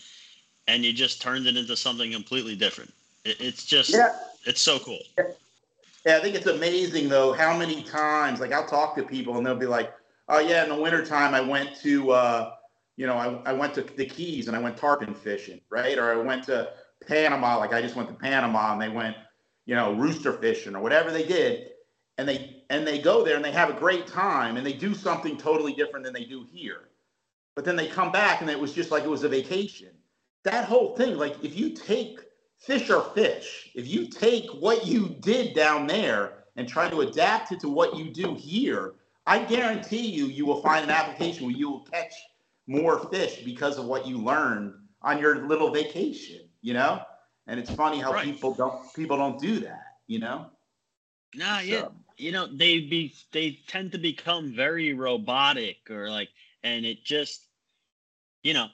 and 0.68 0.84
you 0.84 0.94
just 0.94 1.22
turned 1.22 1.48
it 1.48 1.58
into 1.58 1.76
something 1.76 2.12
completely 2.12 2.56
different. 2.56 2.94
It, 3.26 3.40
it's 3.40 3.66
just 3.66 3.92
Yeah. 3.92 4.16
it's 4.46 4.62
so 4.62 4.80
cool. 4.80 5.00
Yeah, 6.06 6.18
I 6.18 6.20
think 6.20 6.36
it's 6.36 6.48
amazing 6.48 7.08
though 7.10 7.34
how 7.34 7.58
many 7.58 7.84
times 7.84 8.40
like 8.40 8.52
I'll 8.52 8.68
talk 8.68 8.96
to 8.98 9.04
people 9.04 9.38
and 9.38 9.46
they'll 9.46 9.56
be 9.56 9.66
like, 9.66 9.94
"Oh 10.28 10.40
yeah, 10.40 10.64
in 10.64 10.70
the 10.70 10.76
wintertime 10.76 11.34
I 11.34 11.42
went 11.42 11.80
to 11.82 12.12
uh, 12.12 12.56
you 12.96 13.08
know, 13.08 13.16
I, 13.16 13.50
I 13.50 13.54
went 13.54 13.74
to 13.76 13.82
the 13.82 14.06
Keys 14.06 14.48
and 14.48 14.56
I 14.56 14.60
went 14.60 14.78
tarpon 14.78 15.14
fishing, 15.16 15.60
right? 15.70 15.98
Or 15.98 16.12
I 16.12 16.16
went 16.16 16.44
to 16.46 16.70
Panama, 17.08 17.58
like 17.58 17.74
I 17.74 17.82
just 17.82 17.96
went 17.96 18.08
to 18.10 18.16
Panama 18.16 18.74
and 18.74 18.82
they 18.82 18.90
went, 18.90 19.16
you 19.66 19.76
know, 19.76 19.94
rooster 19.94 20.34
fishing 20.34 20.76
or 20.76 20.82
whatever 20.82 21.12
they 21.12 21.26
did. 21.26 21.70
And 22.18 22.28
they 22.28 22.63
and 22.74 22.88
they 22.88 23.00
go 23.00 23.24
there 23.24 23.36
and 23.36 23.46
they 23.46 23.52
have 23.52 23.70
a 23.70 23.80
great 23.80 24.08
time 24.08 24.58
and 24.58 24.66
they 24.66 24.74
do 24.74 24.94
something 24.94 25.38
totally 25.38 25.74
different 25.74 26.04
than 26.04 26.14
they 26.14 26.26
do 26.26 26.46
here. 26.52 26.90
But 27.56 27.66
then 27.66 27.76
they 27.76 27.88
come 27.88 28.12
back 28.12 28.42
and 28.42 28.50
it 28.50 28.60
was 28.60 28.74
just 28.74 28.92
like 28.92 29.04
it 29.04 29.10
was 29.10 29.24
a 29.24 29.30
vacation. 29.30 29.90
That 30.44 30.66
whole 30.66 30.96
thing, 30.96 31.18
like 31.18 31.44
if 31.44 31.56
you 31.58 31.70
take 31.70 32.20
fish 32.64 32.90
or 32.90 33.04
fish. 33.14 33.72
If 33.76 33.88
you 33.88 34.08
take 34.08 34.50
what 34.52 34.88
you 34.88 35.16
did 35.20 35.54
down 35.54 35.86
there 35.86 36.46
and 36.56 36.68
try 36.68 36.90
to 36.90 37.02
adapt 37.02 37.52
it 37.52 37.60
to 37.62 37.70
what 37.70 37.98
you 37.98 38.10
do 38.10 38.36
here, 38.36 38.94
I 39.26 39.44
guarantee 39.44 40.08
you, 40.08 40.28
you 40.28 40.46
will 40.46 40.62
find 40.62 40.84
an 40.84 40.90
application 40.90 41.46
where 41.46 41.56
you 41.56 41.70
will 41.70 41.86
catch 41.86 42.14
more 42.68 43.00
fish 43.10 43.44
because 43.44 43.78
of 43.78 43.86
what 43.86 44.08
you 44.08 44.18
learned 44.18 44.74
on 45.02 45.20
your 45.20 45.46
little 45.48 45.72
vacation, 45.72 46.48
you 46.62 46.74
know? 46.74 47.02
And 47.48 47.60
it's 47.60 47.72
funny 47.72 48.00
how 48.00 48.14
Right. 48.14 48.24
people 48.24 48.54
don't 48.54 48.94
people 48.94 49.18
don't 49.18 49.40
do 49.40 49.60
that, 49.60 49.98
you 50.08 50.20
know? 50.20 50.50
Nah, 51.36 51.60
yeah. 51.60 51.90
You 52.18 52.32
know 52.32 52.48
they 52.48 52.80
be 52.80 53.14
they 53.32 53.60
tend 53.68 53.92
to 53.94 53.98
become 53.98 54.56
very 54.56 54.94
robotic 54.94 55.90
or 55.90 56.10
like 56.10 56.30
and 56.64 56.86
it 56.86 57.04
just 57.04 57.48
you 58.44 58.54
know 58.54 58.68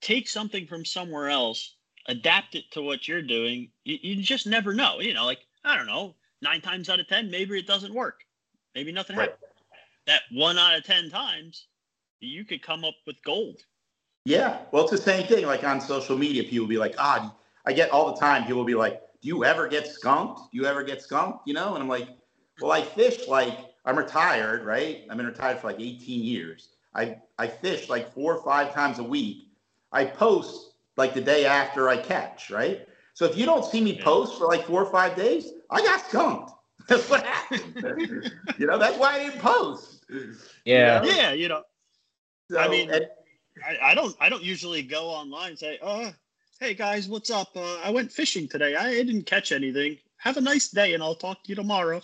take 0.00 0.28
something 0.28 0.66
from 0.66 0.84
somewhere 0.84 1.28
else 1.28 1.76
adapt 2.06 2.54
it 2.54 2.70
to 2.72 2.82
what 2.82 3.08
you're 3.08 3.22
doing 3.22 3.70
you, 3.84 3.98
you 4.02 4.22
just 4.22 4.46
never 4.46 4.74
know 4.74 5.00
you 5.00 5.14
know 5.14 5.24
like 5.24 5.40
i 5.64 5.76
don't 5.76 5.86
know 5.86 6.14
nine 6.44 6.60
times 6.60 6.88
out 6.88 7.00
of 7.00 7.08
ten, 7.08 7.30
maybe 7.30 7.58
it 7.58 7.66
doesn't 7.66 7.92
work. 7.92 8.20
Maybe 8.76 8.92
nothing 8.92 9.16
Right. 9.16 9.30
happens. 9.30 9.50
That 10.06 10.22
one 10.30 10.58
out 10.58 10.76
of 10.76 10.84
ten 10.84 11.10
times, 11.10 11.66
you 12.20 12.44
could 12.44 12.62
come 12.62 12.84
up 12.84 12.94
with 13.06 13.16
gold. 13.24 13.60
Yeah, 14.26 14.60
well, 14.70 14.82
it's 14.82 14.92
the 14.92 14.98
same 14.98 15.26
thing. 15.26 15.46
Like 15.46 15.64
on 15.64 15.80
social 15.80 16.16
media, 16.16 16.44
people 16.44 16.66
be 16.66 16.78
like, 16.78 16.94
"Ah, 16.98 17.34
I 17.66 17.72
get 17.72 17.90
all 17.90 18.12
the 18.12 18.20
time." 18.20 18.46
People 18.46 18.64
be 18.64 18.74
like, 18.74 19.00
"Do 19.20 19.28
you 19.28 19.44
ever 19.44 19.66
get 19.66 19.86
skunked? 19.86 20.52
Do 20.52 20.58
you 20.58 20.66
ever 20.66 20.82
get 20.82 21.02
skunked?" 21.02 21.46
You 21.46 21.54
know, 21.54 21.74
and 21.74 21.82
I'm 21.82 21.88
like, 21.88 22.08
"Well, 22.60 22.72
I 22.72 22.82
fish 22.82 23.26
like 23.28 23.58
I'm 23.84 23.96
retired, 23.98 24.64
right? 24.64 25.04
I've 25.10 25.16
been 25.16 25.26
retired 25.26 25.58
for 25.58 25.68
like 25.68 25.80
18 25.80 26.22
years. 26.22 26.68
I 26.94 27.18
I 27.38 27.46
fish 27.48 27.88
like 27.88 28.12
four 28.12 28.34
or 28.36 28.42
five 28.44 28.72
times 28.72 28.98
a 28.98 29.02
week. 29.04 29.48
I 29.92 30.04
post 30.04 30.72
like 30.96 31.14
the 31.14 31.20
day 31.20 31.44
after 31.46 31.88
I 31.88 31.96
catch, 31.96 32.50
right? 32.50 32.86
So 33.14 33.24
if 33.26 33.36
you 33.36 33.46
don't 33.46 33.64
see 33.64 33.80
me 33.80 34.00
post 34.00 34.38
for 34.38 34.46
like 34.46 34.64
four 34.66 34.82
or 34.84 34.90
five 34.90 35.16
days, 35.16 35.52
I 35.70 35.82
got 35.82 36.00
skunked. 36.06 36.52
That's 36.88 37.08
what 37.08 37.24
happened. 37.24 38.30
you 38.58 38.66
know, 38.66 38.76
that's 38.76 38.98
why 38.98 39.14
I 39.14 39.18
didn't 39.24 39.40
post. 39.40 40.04
Yeah. 40.66 41.02
You 41.02 41.08
know? 41.08 41.14
Yeah, 41.16 41.32
you 41.32 41.48
know, 41.48 41.62
So, 42.50 42.58
I 42.58 42.68
mean- 42.68 42.90
and- 42.90 43.06
I, 43.64 43.92
I 43.92 43.94
don't 43.94 44.16
I 44.20 44.28
don't 44.28 44.42
usually 44.42 44.82
go 44.82 45.06
online 45.06 45.50
and 45.50 45.58
say, 45.58 45.78
oh, 45.80 46.12
hey 46.60 46.74
guys, 46.74 47.06
what's 47.08 47.30
up? 47.30 47.56
Uh, 47.56 47.78
I 47.84 47.90
went 47.90 48.10
fishing 48.12 48.48
today. 48.48 48.74
I 48.74 48.90
didn't 48.90 49.24
catch 49.26 49.52
anything. 49.52 49.96
Have 50.16 50.36
a 50.36 50.40
nice 50.40 50.68
day, 50.68 50.92
and 50.94 51.02
I'll 51.02 51.14
talk 51.14 51.44
to 51.44 51.48
you 51.48 51.54
tomorrow. 51.54 52.02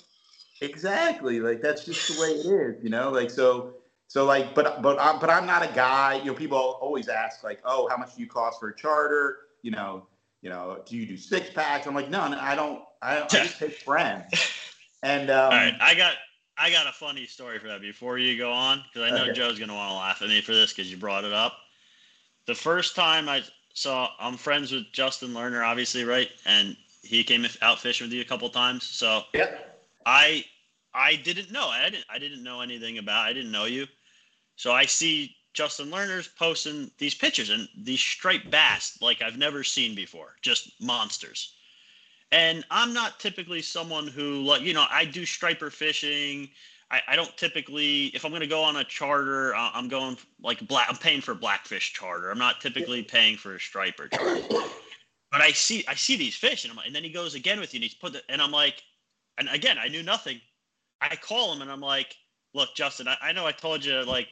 Exactly. 0.60 1.40
Like 1.40 1.62
that's 1.62 1.84
just 1.84 2.14
the 2.14 2.20
way 2.20 2.28
it 2.30 2.46
is, 2.46 2.82
you 2.84 2.90
know. 2.90 3.10
Like 3.10 3.30
so, 3.30 3.74
so 4.08 4.24
like, 4.24 4.54
but 4.54 4.82
but 4.82 4.98
I'm 5.00 5.18
but 5.18 5.30
I'm 5.30 5.46
not 5.46 5.62
a 5.62 5.72
guy. 5.74 6.16
You 6.16 6.26
know, 6.26 6.34
people 6.34 6.58
always 6.80 7.08
ask 7.08 7.42
like, 7.42 7.60
oh, 7.64 7.88
how 7.88 7.96
much 7.96 8.14
do 8.16 8.20
you 8.20 8.28
cost 8.28 8.60
for 8.60 8.68
a 8.68 8.76
charter? 8.76 9.38
You 9.62 9.70
know, 9.70 10.06
you 10.42 10.50
know, 10.50 10.82
do 10.86 10.96
you 10.96 11.06
do 11.06 11.16
six 11.16 11.50
packs? 11.50 11.86
I'm 11.86 11.94
like, 11.94 12.10
no, 12.10 12.28
no 12.28 12.38
I 12.38 12.54
don't. 12.54 12.82
I, 13.02 13.22
I 13.22 13.26
just 13.42 13.58
take 13.58 13.78
friends. 13.84 14.24
And 15.02 15.30
um, 15.30 15.52
All 15.52 15.58
right, 15.58 15.74
I 15.80 15.94
got 15.94 16.14
I 16.58 16.70
got 16.70 16.86
a 16.86 16.92
funny 16.92 17.24
story 17.24 17.58
for 17.58 17.68
that 17.68 17.80
before 17.80 18.18
you 18.18 18.36
go 18.36 18.52
on 18.52 18.82
because 18.82 19.10
I 19.10 19.16
know 19.16 19.24
Okay. 19.24 19.32
Joe's 19.32 19.58
gonna 19.58 19.74
want 19.74 19.90
to 19.90 19.96
laugh 19.96 20.20
at 20.20 20.28
me 20.28 20.42
for 20.42 20.52
this 20.52 20.72
because 20.74 20.90
you 20.90 20.98
brought 20.98 21.24
it 21.24 21.32
up. 21.32 21.54
The 22.46 22.54
first 22.54 22.94
time 22.94 23.28
I 23.28 23.42
saw, 23.72 24.10
I'm 24.18 24.36
friends 24.36 24.72
with 24.72 24.84
Justin 24.92 25.30
Lerner, 25.30 25.64
obviously, 25.64 26.04
right? 26.04 26.28
And 26.44 26.76
he 27.02 27.24
came 27.24 27.46
out 27.62 27.78
fishing 27.78 28.06
with 28.06 28.12
you 28.12 28.20
a 28.20 28.24
couple 28.26 28.48
times. 28.50 28.84
So 28.84 29.22
yeah, 29.32 29.56
I 30.06 30.44
I 30.94 31.16
didn't 31.16 31.52
know. 31.52 31.68
I 31.68 31.90
didn't 31.90 32.06
I 32.10 32.18
didn't 32.18 32.42
know 32.42 32.60
anything 32.60 32.98
about. 32.98 33.26
I 33.26 33.32
didn't 33.32 33.52
know 33.52 33.64
you. 33.64 33.86
So 34.56 34.72
I 34.72 34.86
see 34.86 35.36
Justin 35.52 35.90
Lerner's 35.90 36.28
posting 36.28 36.90
these 36.98 37.14
pictures 37.14 37.50
and 37.50 37.68
these 37.76 38.00
striped 38.00 38.50
bass 38.50 38.98
like 39.00 39.22
I've 39.22 39.38
never 39.38 39.64
seen 39.64 39.94
before, 39.94 40.36
just 40.42 40.80
monsters. 40.80 41.54
And 42.32 42.64
I'm 42.70 42.92
not 42.92 43.18
typically 43.18 43.62
someone 43.62 44.06
who 44.06 44.42
like 44.42 44.62
you 44.62 44.74
know 44.74 44.86
I 44.90 45.04
do 45.04 45.26
striper 45.26 45.70
fishing. 45.70 46.50
I, 46.90 47.00
I 47.08 47.16
don't 47.16 47.36
typically 47.36 48.06
if 48.06 48.24
I'm 48.24 48.30
going 48.30 48.40
to 48.40 48.46
go 48.46 48.62
on 48.62 48.76
a 48.76 48.84
charter, 48.84 49.54
I'm 49.54 49.88
going 49.88 50.16
like 50.42 50.66
black. 50.66 50.86
I'm 50.88 50.96
paying 50.96 51.20
for 51.20 51.34
blackfish 51.34 51.92
charter. 51.92 52.30
I'm 52.30 52.38
not 52.38 52.60
typically 52.60 53.02
paying 53.02 53.36
for 53.36 53.54
a 53.54 53.60
striper 53.60 54.08
charter. 54.08 54.42
But 55.30 55.40
I 55.40 55.52
see 55.52 55.84
I 55.86 55.94
see 55.94 56.16
these 56.16 56.34
fish 56.34 56.64
and 56.64 56.70
I'm 56.70 56.76
like, 56.76 56.86
and 56.86 56.94
then 56.94 57.04
he 57.04 57.10
goes 57.10 57.34
again 57.34 57.60
with 57.60 57.72
you 57.74 57.78
and 57.78 57.84
he's 57.84 57.94
put 57.94 58.12
the, 58.12 58.22
and 58.28 58.42
I'm 58.42 58.50
like, 58.50 58.82
and 59.40 59.48
again 59.48 59.76
I 59.78 59.88
knew 59.88 60.04
nothing. 60.04 60.40
I 61.00 61.16
call 61.16 61.52
him 61.52 61.62
and 61.62 61.72
I'm 61.72 61.80
like, 61.80 62.14
look, 62.54 62.74
Justin, 62.76 63.08
I, 63.08 63.16
I 63.20 63.32
know 63.32 63.46
I 63.46 63.52
told 63.52 63.84
you 63.84 64.04
like 64.04 64.28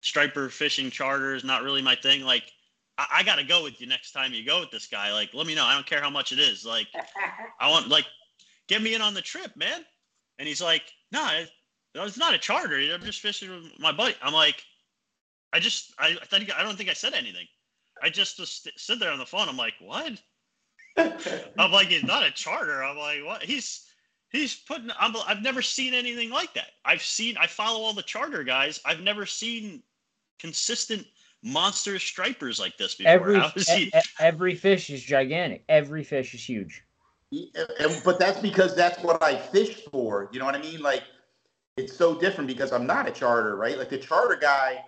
striper 0.00 0.48
fishing 0.48 0.90
charter 0.90 1.34
is 1.34 1.44
not 1.44 1.62
really 1.62 1.82
my 1.82 1.94
thing. 1.94 2.22
Like, 2.22 2.50
I, 2.98 3.06
I 3.16 3.22
got 3.22 3.36
to 3.36 3.44
go 3.44 3.62
with 3.62 3.80
you 3.80 3.86
next 3.86 4.12
time 4.12 4.32
you 4.32 4.44
go 4.44 4.60
with 4.60 4.70
this 4.70 4.86
guy. 4.86 5.12
Like, 5.12 5.30
let 5.34 5.46
me 5.46 5.54
know. 5.54 5.64
I 5.64 5.74
don't 5.74 5.86
care 5.86 6.00
how 6.00 6.10
much 6.10 6.32
it 6.32 6.38
is. 6.38 6.64
Like, 6.64 6.86
I 7.60 7.70
want 7.70 7.88
like 7.88 8.06
get 8.68 8.82
me 8.82 8.94
in 8.94 9.02
on 9.02 9.14
the 9.14 9.22
trip, 9.22 9.56
man. 9.56 9.84
And 10.38 10.48
he's 10.48 10.62
like, 10.62 10.82
no, 11.12 11.26
it, 11.32 11.50
it's 11.94 12.16
not 12.16 12.34
a 12.34 12.38
charter. 12.38 12.76
I'm 12.76 13.02
just 13.02 13.20
fishing 13.20 13.50
with 13.50 13.78
my 13.78 13.92
buddy. 13.92 14.14
I'm 14.22 14.32
like, 14.32 14.62
I 15.52 15.60
just 15.60 15.92
I 15.98 16.16
I, 16.20 16.24
think, 16.26 16.50
I 16.56 16.62
don't 16.62 16.76
think 16.76 16.88
I 16.88 16.94
said 16.94 17.12
anything. 17.12 17.46
I 18.02 18.08
just 18.08 18.38
just 18.38 18.62
st- 18.62 18.78
sit 18.78 18.98
there 18.98 19.12
on 19.12 19.18
the 19.18 19.26
phone. 19.26 19.48
I'm 19.48 19.56
like, 19.56 19.74
what? 19.80 20.20
I'm 20.96 21.72
like, 21.72 21.88
he's 21.88 22.04
not 22.04 22.26
a 22.26 22.30
charter. 22.30 22.82
I'm 22.82 22.96
like, 22.96 23.24
what? 23.24 23.42
He's 23.42 23.89
he's 24.30 24.54
putting. 24.54 24.90
I'm, 24.98 25.14
I've 25.26 25.42
never 25.42 25.62
seen 25.62 25.94
anything 25.94 26.30
like 26.30 26.54
that. 26.54 26.68
I've 26.84 27.02
seen. 27.02 27.36
I 27.36 27.46
follow 27.46 27.80
all 27.80 27.92
the 27.92 28.02
charter 28.02 28.44
guys. 28.44 28.80
I've 28.84 29.00
never 29.00 29.26
seen 29.26 29.82
consistent 30.38 31.06
monster 31.42 31.98
stripers 31.98 32.58
like 32.58 32.76
this 32.76 32.94
before. 32.94 33.12
Every 33.12 33.40
he? 33.66 33.84
e- 33.84 33.92
every 34.18 34.54
fish 34.54 34.90
is 34.90 35.02
gigantic. 35.02 35.64
Every 35.68 36.04
fish 36.04 36.34
is 36.34 36.42
huge. 36.42 36.84
and, 37.32 38.02
but 38.04 38.18
that's 38.18 38.40
because 38.40 38.74
that's 38.74 39.02
what 39.02 39.22
I 39.22 39.36
fish 39.36 39.84
for. 39.90 40.28
You 40.32 40.38
know 40.38 40.44
what 40.44 40.54
I 40.54 40.60
mean? 40.60 40.80
Like 40.80 41.02
it's 41.76 41.96
so 41.96 42.18
different 42.18 42.48
because 42.48 42.72
I'm 42.72 42.86
not 42.86 43.08
a 43.08 43.12
charter, 43.12 43.56
right? 43.56 43.78
Like 43.78 43.88
the 43.88 43.98
charter 43.98 44.36
guy, 44.36 44.84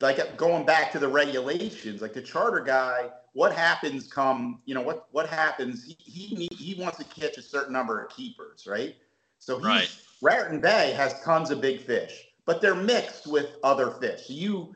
like 0.00 0.18
uh, 0.18 0.26
going 0.36 0.64
back 0.64 0.92
to 0.92 0.98
the 0.98 1.08
regulations, 1.08 2.00
like 2.00 2.14
the 2.14 2.22
charter 2.22 2.60
guy, 2.60 3.10
what 3.32 3.52
happens 3.52 4.06
come, 4.06 4.60
you 4.64 4.74
know, 4.74 4.82
what 4.82 5.06
what 5.12 5.28
happens? 5.28 5.84
He 5.84 5.96
he 5.98 6.48
he 6.52 6.80
wants 6.80 6.98
to 6.98 7.04
catch 7.04 7.36
a 7.36 7.42
certain 7.42 7.72
number 7.72 8.02
of 8.02 8.10
keepers, 8.10 8.66
right? 8.66 8.96
So 9.38 9.56
he's, 9.56 9.66
Right. 9.66 9.96
Raritan 10.22 10.60
Bay 10.60 10.92
has 10.96 11.22
tons 11.22 11.50
of 11.50 11.60
big 11.60 11.80
fish, 11.80 12.26
but 12.44 12.60
they're 12.60 12.74
mixed 12.74 13.26
with 13.26 13.56
other 13.62 13.90
fish. 13.92 14.26
So 14.26 14.32
you 14.34 14.74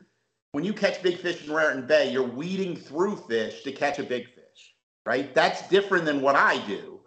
when 0.53 0.63
you 0.63 0.73
catch 0.73 1.03
big 1.03 1.17
fish 1.17 1.45
in 1.45 1.53
Raritan 1.53 1.85
Bay, 1.85 2.11
you're 2.11 2.23
weeding 2.23 2.77
through 2.77 3.17
fish 3.17 3.63
to 3.63 3.71
catch 3.73 3.99
a 3.99 4.03
big 4.03 4.33
fish, 4.33 4.73
right? 5.05 5.35
That's 5.35 5.67
different 5.67 6.05
than 6.05 6.21
what 6.21 6.35
I 6.35 6.65
do, 6.65 7.01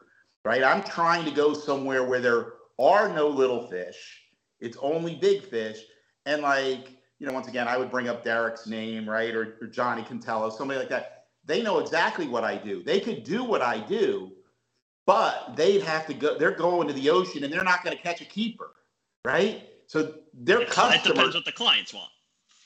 right? 0.44 0.62
I'm 0.62 0.82
trying 0.82 1.24
to 1.24 1.30
go 1.30 1.54
somewhere 1.54 2.04
where 2.04 2.20
there 2.20 2.52
are 2.78 3.08
no 3.08 3.26
little 3.26 3.66
fish. 3.66 4.22
It's 4.60 4.76
only 4.82 5.14
big 5.14 5.44
fish. 5.44 5.78
And 6.26 6.42
like, 6.42 6.97
you 7.18 7.26
know, 7.26 7.32
once 7.32 7.48
again, 7.48 7.66
I 7.68 7.76
would 7.76 7.90
bring 7.90 8.08
up 8.08 8.24
Derek's 8.24 8.66
name, 8.66 9.08
right? 9.08 9.34
Or, 9.34 9.56
or 9.60 9.66
Johnny 9.66 10.02
Cantello, 10.02 10.52
somebody 10.52 10.78
like 10.78 10.88
that. 10.90 11.24
They 11.44 11.62
know 11.62 11.78
exactly 11.78 12.28
what 12.28 12.44
I 12.44 12.56
do. 12.56 12.82
They 12.82 13.00
could 13.00 13.24
do 13.24 13.42
what 13.42 13.62
I 13.62 13.80
do, 13.80 14.32
but 15.06 15.54
they'd 15.56 15.82
have 15.82 16.06
to 16.06 16.14
go, 16.14 16.38
they're 16.38 16.50
going 16.50 16.86
to 16.88 16.94
the 16.94 17.10
ocean 17.10 17.42
and 17.44 17.52
they're 17.52 17.64
not 17.64 17.82
going 17.82 17.96
to 17.96 18.02
catch 18.02 18.20
a 18.20 18.24
keeper, 18.24 18.70
right? 19.24 19.68
So 19.86 20.14
their 20.34 20.64
customers. 20.66 21.02
depends 21.02 21.34
what 21.34 21.44
the 21.46 21.52
clients 21.52 21.94
want. 21.94 22.10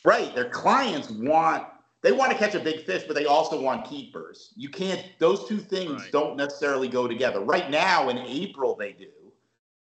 Right. 0.04 0.34
Their 0.34 0.48
clients 0.50 1.10
want 1.10 1.66
they 2.02 2.10
want 2.10 2.32
to 2.32 2.38
catch 2.38 2.56
a 2.56 2.60
big 2.60 2.84
fish, 2.84 3.04
but 3.06 3.14
they 3.14 3.26
also 3.26 3.60
want 3.60 3.84
keepers. 3.84 4.52
You 4.56 4.68
can't 4.68 5.04
those 5.20 5.46
two 5.46 5.58
things 5.58 6.02
Right. 6.02 6.12
don't 6.12 6.36
necessarily 6.36 6.88
go 6.88 7.06
together. 7.06 7.40
Right 7.40 7.70
now 7.70 8.08
in 8.08 8.18
April 8.18 8.74
they 8.74 8.92
do. 8.92 9.12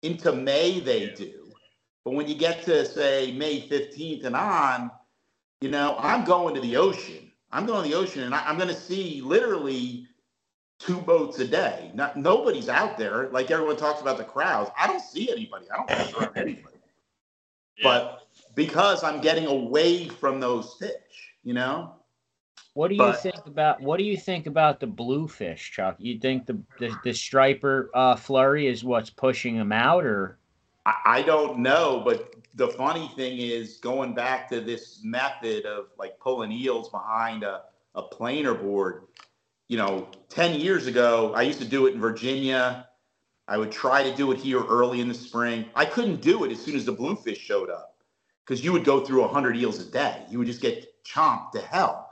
Into 0.02 0.32
May 0.32 0.80
they 0.80 1.08
Yeah. 1.08 1.16
do. 1.16 1.45
But 2.06 2.14
when 2.14 2.28
you 2.28 2.36
get 2.36 2.64
to 2.66 2.86
say 2.86 3.32
May 3.32 3.62
15th 3.68 4.24
and 4.26 4.36
on, 4.36 4.92
you 5.60 5.70
know, 5.70 5.96
I'm 6.00 6.24
going 6.24 6.54
to 6.56 6.62
the 6.62 6.78
ocean. 6.78 7.32
I'm 7.52 7.66
going 7.66 7.84
to 7.84 7.90
the 7.90 7.96
ocean 7.96 8.24
and 8.24 8.36
I, 8.36 8.46
I'm 8.46 8.58
going 8.58 8.70
to 8.70 8.76
see 8.76 9.22
literally 9.22 10.08
two 10.80 10.98
boats 10.98 11.40
a 11.40 11.48
day. 11.48 11.92
Not 11.96 12.16
nobody's 12.18 12.70
out 12.70 12.98
there. 12.98 13.30
Like 13.32 13.50
everyone 13.50 13.78
talks 13.78 14.02
about 14.02 14.18
the 14.18 14.24
crowds. 14.24 14.70
I 14.80 14.88
don't 14.88 15.02
see 15.02 15.32
anybody. 15.32 15.66
I 15.72 15.78
don't 15.78 16.08
see 16.08 16.26
anybody 16.36 16.78
Yeah. 17.78 17.84
but 17.84 18.28
because 18.54 19.04
I'm 19.04 19.20
getting 19.20 19.48
away 19.48 20.08
from 20.08 20.40
those 20.40 20.76
fish, 20.80 20.92
you 21.44 21.54
know? 21.54 21.94
What 22.74 22.90
do 22.90 22.96
you 22.96 23.00
But- 23.02 23.22
think 23.22 23.46
about 23.48 23.82
what 23.82 23.98
do 23.98 24.04
you 24.04 24.18
think 24.18 24.46
about 24.48 24.80
the 24.82 24.88
bluefish, 24.88 25.72
Chuck? 25.72 25.96
You 25.98 26.20
think 26.20 26.46
the 26.46 26.62
the, 26.78 26.96
the 27.06 27.14
striper 27.14 27.90
uh, 27.96 28.16
flurry 28.18 28.68
is 28.68 28.84
what's 28.84 29.10
pushing 29.10 29.58
them 29.58 29.72
out, 29.72 30.06
or 30.06 30.38
I, 30.86 30.94
I 31.06 31.22
don't 31.22 31.60
know, 31.60 32.02
but 32.04 32.36
the 32.56 32.68
funny 32.70 33.12
thing 33.16 33.38
is 33.40 33.78
going 33.78 34.14
back 34.14 34.50
to 34.50 34.62
this 34.62 35.02
method 35.04 35.66
of 35.66 35.88
like 35.98 36.20
pulling 36.20 36.52
eels 36.52 36.90
behind 36.90 37.44
a, 37.44 37.64
a 37.96 38.04
planer 38.04 38.54
board, 38.54 39.04
you 39.68 39.78
know, 39.78 40.08
10 40.30 40.60
years 40.60 40.88
ago, 40.88 41.34
I 41.36 41.42
used 41.42 41.60
to 41.60 41.66
do 41.66 41.88
it 41.88 41.94
in 41.96 42.00
Virginia. 42.00 42.88
I 43.48 43.58
would 43.58 43.72
try 43.72 44.04
to 44.04 44.16
do 44.16 44.32
it 44.32 44.40
here 44.40 44.64
early 44.64 45.02
in 45.02 45.08
the 45.08 45.14
spring. 45.14 45.66
I 45.76 45.86
couldn't 45.86 46.22
do 46.22 46.44
it 46.46 46.52
as 46.52 46.64
soon 46.64 46.76
as 46.76 46.86
the 46.86 46.92
bluefish 46.92 47.40
showed 47.40 47.70
up 47.70 47.98
because 48.44 48.64
you 48.64 48.72
would 48.74 48.84
go 48.84 49.04
through 49.04 49.22
100 49.22 49.58
eels 49.58 49.80
a 49.80 49.90
day. 49.92 50.24
You 50.30 50.40
would 50.40 50.48
just 50.48 50.62
get 50.62 51.04
chomped 51.04 51.52
to 51.52 51.62
hell. 51.62 52.12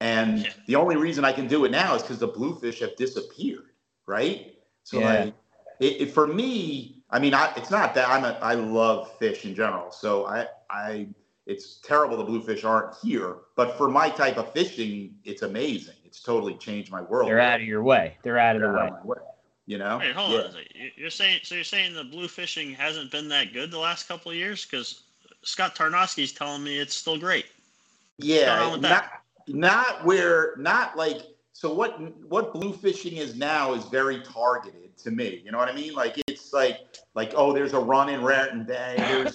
And 0.00 0.40
Yeah. 0.40 0.52
the 0.66 0.76
only 0.76 0.96
reason 0.96 1.24
I 1.24 1.32
can 1.32 1.46
do 1.46 1.64
it 1.64 1.70
now 1.70 1.94
is 1.94 2.02
because 2.02 2.18
the 2.18 2.28
bluefish 2.28 2.80
have 2.80 2.96
disappeared, 2.96 3.70
right? 4.06 4.56
So 4.82 5.00
Yeah. 5.00 5.04
like, 5.24 5.34
it, 5.80 6.02
it, 6.02 6.10
for 6.12 6.26
me, 6.26 6.93
I 7.14 7.20
mean, 7.20 7.32
I, 7.32 7.52
it's 7.56 7.70
not 7.70 7.94
that 7.94 8.08
I'm 8.08 8.24
a, 8.24 8.36
I 8.42 8.54
love 8.54 9.16
fish 9.18 9.44
in 9.44 9.54
general. 9.54 9.92
So 9.92 10.26
I, 10.26 10.48
I, 10.68 11.06
it's 11.46 11.76
terrible 11.76 12.16
the 12.16 12.24
bluefish 12.24 12.64
aren't 12.64 12.96
here, 12.96 13.36
but 13.54 13.78
for 13.78 13.88
my 13.88 14.10
type 14.10 14.36
of 14.36 14.52
fishing, 14.52 15.14
it's 15.24 15.42
amazing. 15.42 15.94
It's 16.04 16.20
totally 16.20 16.54
changed 16.54 16.90
my 16.90 17.02
world. 17.02 17.28
they're 17.30 17.38
out 17.38 17.60
of 17.60 17.66
your 17.68 17.84
way? 17.84 18.16
They're 18.24 18.36
out 18.38 18.56
of 18.56 18.62
the 18.62 18.66
They're 18.66 18.74
way. 18.76 18.80
out 18.82 18.88
of 18.98 19.04
my 19.04 19.10
way, 19.12 19.18
You 19.66 19.78
know? 19.78 19.98
Wait, 19.98 20.12
hold 20.12 20.32
Yeah. 20.32 20.38
on. 20.40 20.54
You- 20.74 20.90
You're 20.96 21.10
saying 21.10 21.40
so? 21.44 21.54
You're 21.54 21.62
saying 21.62 21.94
the 21.94 22.02
blue 22.02 22.26
fishing 22.26 22.72
hasn't 22.74 23.12
been 23.12 23.28
that 23.28 23.52
good 23.52 23.70
the 23.70 23.78
last 23.78 24.08
couple 24.08 24.32
of 24.32 24.36
years? 24.36 24.64
Because 24.66 25.04
Scott 25.42 25.76
Tarnowski's 25.76 26.32
telling 26.32 26.64
me 26.64 26.80
it's 26.80 26.96
still 26.96 27.16
great. 27.16 27.44
wrong 27.44 28.28
Yeah, 28.28 28.72
with 28.72 28.80
not 28.80 28.88
that? 28.90 29.22
not 29.46 30.04
where 30.04 30.54
not 30.56 30.96
like 30.96 31.22
so 31.52 31.72
what 31.72 32.00
what 32.28 32.52
blue 32.52 32.72
fishing 32.72 33.16
is 33.18 33.36
now 33.36 33.72
is 33.74 33.84
very 33.84 34.20
targeted 34.22 34.96
to 34.98 35.10
me. 35.12 35.40
You 35.44 35.52
know 35.52 35.58
what 35.58 35.68
I 35.68 35.74
mean? 35.74 35.94
Like 35.94 36.18
it's 36.18 36.23
like 36.54 36.78
like 37.14 37.32
oh, 37.36 37.52
there's 37.52 37.74
a 37.74 37.78
run 37.78 38.08
in 38.08 38.22
Raritan 38.22 38.64
Bay. 38.64 38.94
There's 38.96 39.34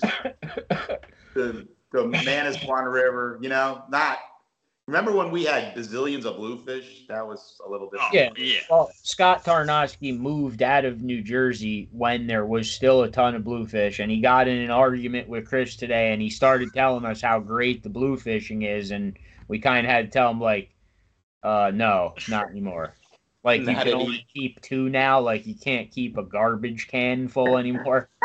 the 1.35 1.67
the 1.91 2.03
Manasquan 2.05 2.91
River. 2.91 3.37
You 3.41 3.49
know, 3.49 3.83
not. 3.89 4.17
Remember 4.87 5.11
when 5.11 5.29
we 5.29 5.43
had 5.45 5.75
bazillions 5.75 6.25
of 6.25 6.37
bluefish? 6.37 7.05
That 7.09 7.27
was 7.27 7.61
a 7.63 7.69
little 7.69 7.91
different. 7.91 8.11
Yeah. 8.11 8.29
yeah. 8.35 8.61
Well, 8.71 8.89
Scott 9.03 9.45
Tarnowski 9.45 10.17
moved 10.17 10.63
out 10.63 10.83
of 10.83 11.03
New 11.03 11.21
Jersey 11.21 11.89
when 11.91 12.25
there 12.25 12.47
was 12.47 12.71
still 12.71 13.03
a 13.03 13.11
ton 13.11 13.35
of 13.35 13.43
bluefish, 13.43 13.99
and 13.99 14.09
he 14.09 14.19
got 14.19 14.47
in 14.47 14.57
an 14.57 14.71
argument 14.71 15.29
with 15.29 15.45
Chris 15.47 15.75
today, 15.75 16.11
and 16.11 16.19
he 16.19 16.31
started 16.31 16.73
telling 16.73 17.05
us 17.05 17.21
how 17.21 17.39
great 17.39 17.83
the 17.83 17.89
bluefishing 17.89 18.63
is, 18.63 18.89
and 18.89 19.15
we 19.47 19.59
kind 19.59 19.85
of 19.85 19.91
had 19.91 20.05
to 20.05 20.11
tell 20.11 20.31
him 20.31 20.41
like, 20.41 20.73
uh, 21.43 21.71
no, 21.71 22.15
not 22.27 22.49
anymore. 22.49 22.95
Like 23.49 23.61
you 23.61 23.75
can 23.75 23.93
only 23.93 24.27
keep 24.33 24.61
two 24.61 24.89
now. 24.89 25.19
Like 25.19 25.47
you 25.47 25.55
can't 25.55 25.89
keep 25.89 26.17
a 26.17 26.23
garbage 26.23 26.87
can 26.87 27.27
full 27.27 27.57
anymore. 27.57 28.09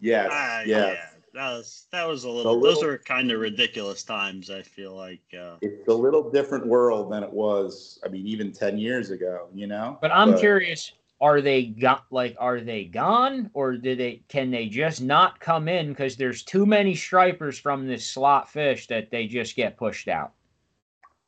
Yes. 0.00 0.28
Ah, 0.30 0.60
yes. 0.66 0.66
yeah. 0.98 1.06
That 1.32 1.52
was 1.56 1.86
that 1.90 2.06
was 2.06 2.24
a 2.24 2.30
little. 2.30 2.58
little- 2.58 2.74
those 2.74 2.84
were 2.84 2.98
kind 2.98 3.30
of 3.32 3.40
ridiculous 3.40 4.02
times. 4.02 4.50
I 4.50 4.60
feel 4.60 4.94
like. 4.94 5.22
Uh, 5.32 5.56
It's 5.62 5.88
a 5.88 5.94
little 5.94 6.30
different 6.30 6.66
world 6.66 7.10
than 7.10 7.22
it 7.24 7.32
was. 7.32 7.98
I 8.04 8.08
mean, 8.08 8.26
even 8.26 8.52
ten 8.52 8.76
years 8.76 9.10
ago. 9.10 9.48
You 9.54 9.66
know. 9.66 9.98
But 10.02 10.10
I'm 10.12 10.36
curious, 10.38 10.92
are 11.22 11.40
they 11.40 11.64
got 11.64 12.04
like 12.10 12.36
are 12.38 12.60
they 12.60 12.84
gone 12.84 13.50
or 13.54 13.78
do 13.78 13.96
they 13.96 14.22
can 14.28 14.50
they 14.50 14.66
just 14.66 15.00
not 15.00 15.40
come 15.40 15.68
in 15.68 15.88
because 15.88 16.16
there's 16.16 16.42
too 16.42 16.66
many 16.66 16.94
stripers 16.94 17.58
from 17.58 17.86
this 17.86 18.04
slot 18.06 18.50
fish 18.50 18.86
that 18.88 19.10
they 19.10 19.26
just 19.26 19.56
get 19.56 19.78
pushed 19.78 20.08
out? 20.08 20.32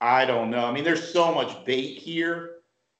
I 0.02 0.26
don't 0.26 0.50
know. 0.50 0.66
I 0.66 0.72
mean, 0.72 0.84
there's 0.84 1.10
so 1.10 1.34
much 1.34 1.64
bait 1.64 1.96
here. 1.96 2.55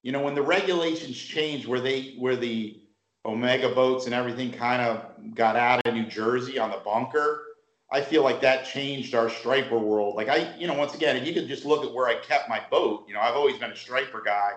You 0.07 0.13
know, 0.13 0.21
when 0.21 0.37
the 0.37 0.43
regulations 0.43 1.19
changed, 1.19 1.67
where 1.67 1.81
they 1.81 2.15
where 2.17 2.37
the 2.37 2.81
Omega 3.25 3.69
boats 3.71 4.05
and 4.05 4.15
everything 4.15 4.53
kind 4.53 4.81
of 4.81 5.35
got 5.35 5.57
out 5.57 5.85
of 5.85 5.95
New 5.95 6.07
Jersey 6.07 6.61
on 6.61 6.71
the 6.71 6.77
bunker, 6.77 7.43
I 7.91 8.03
feel 8.03 8.23
like 8.23 8.41
that 8.41 8.65
changed 8.65 9.17
our 9.17 9.29
striper 9.29 9.77
world. 9.77 10.15
Like 10.15 10.29
I, 10.29 10.55
you 10.57 10.69
know, 10.69 10.75
once 10.75 10.95
again, 10.95 11.17
if 11.17 11.27
you 11.27 11.35
could 11.35 11.49
just 11.49 11.65
look 11.65 11.85
at 11.85 11.93
where 11.93 12.07
I 12.07 12.21
kept 12.21 12.49
my 12.49 12.63
boat, 12.71 13.07
you 13.09 13.15
know, 13.15 13.21
I've 13.21 13.35
always 13.35 13.59
been 13.59 13.73
a 13.73 13.77
striper 13.77 14.23
guy. 14.25 14.53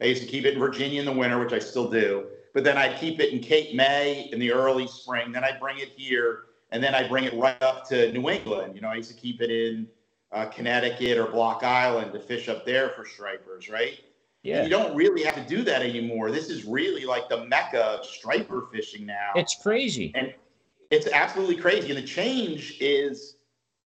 I 0.00 0.04
used 0.04 0.22
to 0.22 0.28
keep 0.28 0.44
it 0.44 0.54
in 0.54 0.60
Virginia 0.60 1.00
in 1.00 1.06
the 1.06 1.12
winter, 1.12 1.40
which 1.40 1.52
I 1.52 1.58
still 1.58 1.90
do. 1.90 2.26
But 2.52 2.62
then 2.62 2.78
I'd 2.78 2.96
keep 2.96 3.18
it 3.18 3.32
in 3.32 3.40
Cape 3.40 3.74
May 3.74 4.28
in 4.30 4.38
the 4.38 4.52
early 4.52 4.86
spring. 4.86 5.32
Then 5.32 5.42
I'd 5.42 5.58
bring 5.58 5.78
it 5.78 5.88
here, 5.96 6.44
and 6.70 6.80
then 6.80 6.94
I'd 6.94 7.10
bring 7.10 7.24
it 7.24 7.34
right 7.34 7.60
up 7.64 7.84
to 7.88 8.12
New 8.12 8.30
England. 8.30 8.76
You 8.76 8.82
know, 8.82 8.90
I 8.90 8.94
used 8.94 9.10
to 9.10 9.16
keep 9.16 9.40
it 9.40 9.50
in 9.50 9.88
uh, 10.30 10.46
Connecticut 10.46 11.18
or 11.18 11.26
Block 11.26 11.64
Island 11.64 12.12
to 12.12 12.20
fish 12.20 12.48
up 12.48 12.64
there 12.64 12.90
for 12.90 13.04
stripers, 13.04 13.68
right? 13.68 13.98
Yeah. 14.44 14.62
You 14.62 14.68
don't 14.68 14.94
really 14.94 15.24
have 15.24 15.34
to 15.36 15.42
do 15.42 15.64
that 15.64 15.80
anymore. 15.82 16.30
This 16.30 16.50
is 16.50 16.66
really 16.66 17.06
like 17.06 17.30
the 17.30 17.46
mecca 17.46 17.82
of 17.82 18.04
striper 18.06 18.68
fishing 18.70 19.06
now. 19.06 19.30
It's 19.34 19.56
crazy. 19.60 20.12
and 20.14 20.34
it's 20.90 21.08
absolutely 21.08 21.56
crazy. 21.56 21.88
And 21.88 21.98
the 21.98 22.06
change 22.06 22.76
is 22.78 23.36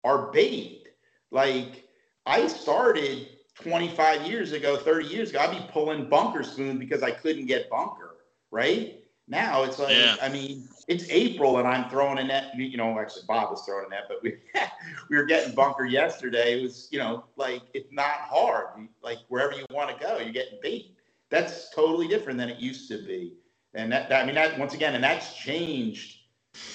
our 0.04 0.30
bait. 0.30 0.88
Like 1.30 1.84
I 2.26 2.46
started 2.46 3.26
25 3.54 4.26
years 4.26 4.52
ago, 4.52 4.76
30 4.76 5.08
years 5.08 5.30
ago, 5.30 5.40
I'd 5.40 5.50
be 5.50 5.64
pulling 5.72 6.10
bunker 6.10 6.42
spoon 6.42 6.78
because 6.78 7.02
I 7.02 7.10
couldn't 7.10 7.46
get 7.46 7.70
bunker, 7.70 8.16
right? 8.50 9.00
Now 9.26 9.62
it's 9.62 9.78
like, 9.78 9.96
Yeah. 9.96 10.16
I 10.20 10.28
mean, 10.28 10.68
it's 10.88 11.08
April 11.10 11.58
and 11.58 11.68
I'm 11.68 11.88
throwing 11.88 12.18
a 12.18 12.24
net. 12.24 12.52
You 12.56 12.76
know, 12.76 12.98
actually 12.98 13.22
Bob 13.26 13.50
was 13.50 13.62
throwing 13.64 13.86
a 13.86 13.88
net, 13.88 14.04
but 14.08 14.22
we 14.22 14.36
we 15.10 15.16
were 15.16 15.24
getting 15.24 15.54
bunker 15.54 15.84
yesterday. 15.84 16.58
It 16.58 16.62
was, 16.62 16.88
you 16.90 16.98
know, 16.98 17.24
like 17.36 17.62
it's 17.72 17.92
not 17.92 18.20
hard. 18.20 18.88
Like 19.02 19.18
wherever 19.28 19.52
you 19.52 19.64
want 19.70 19.96
to 19.96 20.04
go, 20.04 20.18
you're 20.18 20.32
getting 20.32 20.58
bait. 20.62 20.96
That's 21.30 21.70
totally 21.74 22.08
different 22.08 22.38
than 22.38 22.48
it 22.48 22.58
used 22.58 22.88
to 22.90 22.98
be. 22.98 23.34
And 23.74 23.90
that, 23.92 24.08
that 24.08 24.22
I 24.22 24.26
mean, 24.26 24.36
that 24.36 24.58
once 24.58 24.74
again, 24.74 24.94
and 24.94 25.02
that's 25.02 25.34
changed 25.34 26.18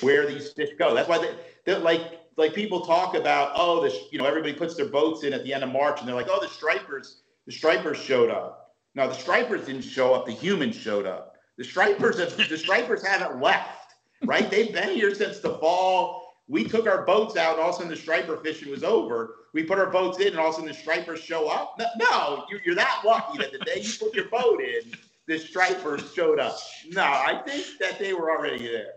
where 0.01 0.25
these 0.25 0.51
fish 0.51 0.69
go. 0.77 0.93
That's 0.93 1.07
why 1.07 1.19
they, 1.19 1.33
they're 1.65 1.79
like 1.79 2.19
like 2.35 2.53
people 2.53 2.81
talk 2.81 3.15
about 3.15 3.51
oh 3.55 3.81
this 3.81 3.95
you 4.11 4.17
know 4.17 4.25
everybody 4.25 4.53
puts 4.53 4.75
their 4.75 4.89
boats 4.89 5.23
in 5.23 5.33
at 5.33 5.43
the 5.43 5.53
end 5.53 5.63
of 5.63 5.71
March 5.71 5.99
and 5.99 6.07
they're 6.07 6.15
like 6.15 6.27
oh 6.29 6.39
the 6.41 6.47
stripers 6.47 7.21
the 7.49 7.55
stripers 7.55 7.97
showed 7.97 8.29
up. 8.29 8.75
No, 8.93 9.07
the 9.07 9.15
stripers 9.15 9.65
didn't 9.65 9.81
show 9.81 10.13
up. 10.13 10.27
The 10.27 10.31
humans 10.31 10.75
showed 10.75 11.07
up. 11.07 11.35
The 11.57 11.63
stripers 11.63 12.19
have, 12.19 12.37
the 12.37 12.57
stripers 12.57 13.03
haven't 13.03 13.41
left. 13.41 13.88
Right? 14.25 14.49
They've 14.49 14.73
been 14.73 14.89
here 14.89 15.13
since 15.15 15.39
the 15.39 15.57
fall. 15.59 16.35
We 16.47 16.63
took 16.63 16.87
our 16.87 17.05
boats 17.05 17.37
out, 17.37 17.53
and 17.53 17.61
all 17.61 17.69
of 17.69 17.75
a 17.75 17.77
sudden 17.77 17.91
the 17.91 17.95
striper 17.95 18.37
fishing 18.37 18.71
was 18.71 18.83
over. 18.83 19.35
We 19.53 19.63
put 19.63 19.77
our 19.77 19.89
boats 19.89 20.19
in, 20.19 20.29
and 20.29 20.37
all 20.37 20.47
of 20.47 20.53
a 20.53 20.55
sudden 20.55 20.67
the 20.69 20.73
stripers 20.73 21.21
show 21.21 21.47
up. 21.47 21.75
No, 21.79 21.85
no 21.97 22.45
you're, 22.49 22.61
you're 22.65 22.75
that 22.75 23.01
lucky 23.05 23.37
that 23.37 23.51
the 23.51 23.59
day 23.59 23.81
you 23.81 23.89
put 23.99 24.13
your 24.13 24.29
boat 24.29 24.61
in, 24.61 24.91
the 25.27 25.37
stripers 25.37 26.11
showed 26.13 26.39
up. 26.39 26.57
No, 26.89 27.03
I 27.03 27.41
think 27.45 27.65
that 27.79 27.99
they 27.99 28.13
were 28.13 28.31
already 28.31 28.67
there. 28.67 28.93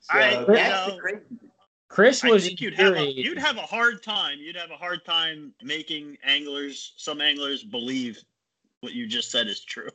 So 0.00 0.18
I- 0.18 0.44
that's 0.46 0.88
you 0.88 0.94
know- 0.94 0.98
crazy. 1.00 1.24
Chris 1.88 2.24
I 2.24 2.36
think 2.38 2.60
you'd 2.60 2.74
have 2.74 2.94
a, 2.96 3.10
you'd 3.10 3.38
have 3.38 3.58
a 3.58 3.62
hard 3.62 4.02
time. 4.02 4.38
You'd 4.40 4.56
have 4.56 4.72
a 4.72 4.76
hard 4.76 5.04
time 5.04 5.54
making 5.62 6.18
anglers, 6.24 6.94
some 6.96 7.20
anglers, 7.20 7.62
believe 7.62 8.18
what 8.80 8.92
you 8.92 9.06
just 9.06 9.30
said 9.30 9.46
is 9.46 9.60
true. 9.64 9.88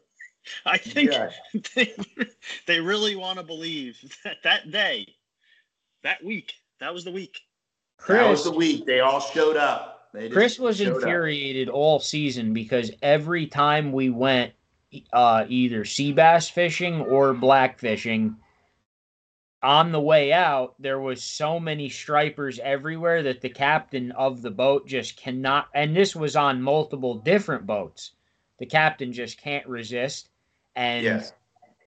I 0.65 0.77
think 0.77 1.11
Yeah. 1.11 1.29
they, 1.75 1.93
they 2.67 2.79
really 2.79 3.15
want 3.15 3.37
to 3.39 3.43
believe 3.43 3.97
that 4.23 4.37
that 4.43 4.71
day, 4.71 5.07
that 6.03 6.23
week, 6.23 6.53
that 6.79 6.93
was 6.93 7.03
the 7.03 7.11
week. 7.11 7.39
That 8.07 8.27
was 8.27 8.43
the 8.43 8.51
week. 8.51 8.85
They 8.85 8.99
all 8.99 9.19
showed 9.19 9.57
up. 9.57 10.09
They 10.13 10.29
Chris 10.29 10.59
was 10.59 10.77
showed 10.77 10.87
up. 10.87 10.95
infuriated 10.95 11.69
all 11.69 11.99
season 11.99 12.53
because 12.53 12.91
every 13.01 13.45
time 13.45 13.91
we 13.91 14.09
went 14.09 14.53
uh, 15.13 15.45
either 15.47 15.85
sea 15.85 16.11
bass 16.11 16.49
fishing 16.49 17.01
or 17.01 17.33
black 17.33 17.79
fishing, 17.79 18.35
on 19.63 19.91
the 19.91 20.01
way 20.01 20.33
out, 20.33 20.73
there 20.79 20.99
was 20.99 21.23
so 21.23 21.59
many 21.59 21.87
stripers 21.87 22.59
everywhere 22.59 23.21
that 23.21 23.41
the 23.41 23.49
captain 23.49 24.11
of 24.13 24.41
the 24.41 24.49
boat 24.49 24.87
just 24.87 25.15
cannot. 25.15 25.67
And 25.75 25.95
this 25.95 26.15
was 26.15 26.35
on 26.35 26.61
multiple 26.61 27.15
different 27.15 27.67
boats. 27.67 28.11
The 28.57 28.65
captain 28.65 29.13
just 29.13 29.39
can't 29.39 29.67
resist, 29.67 30.29
and 30.75 31.03
Yes. 31.03 31.33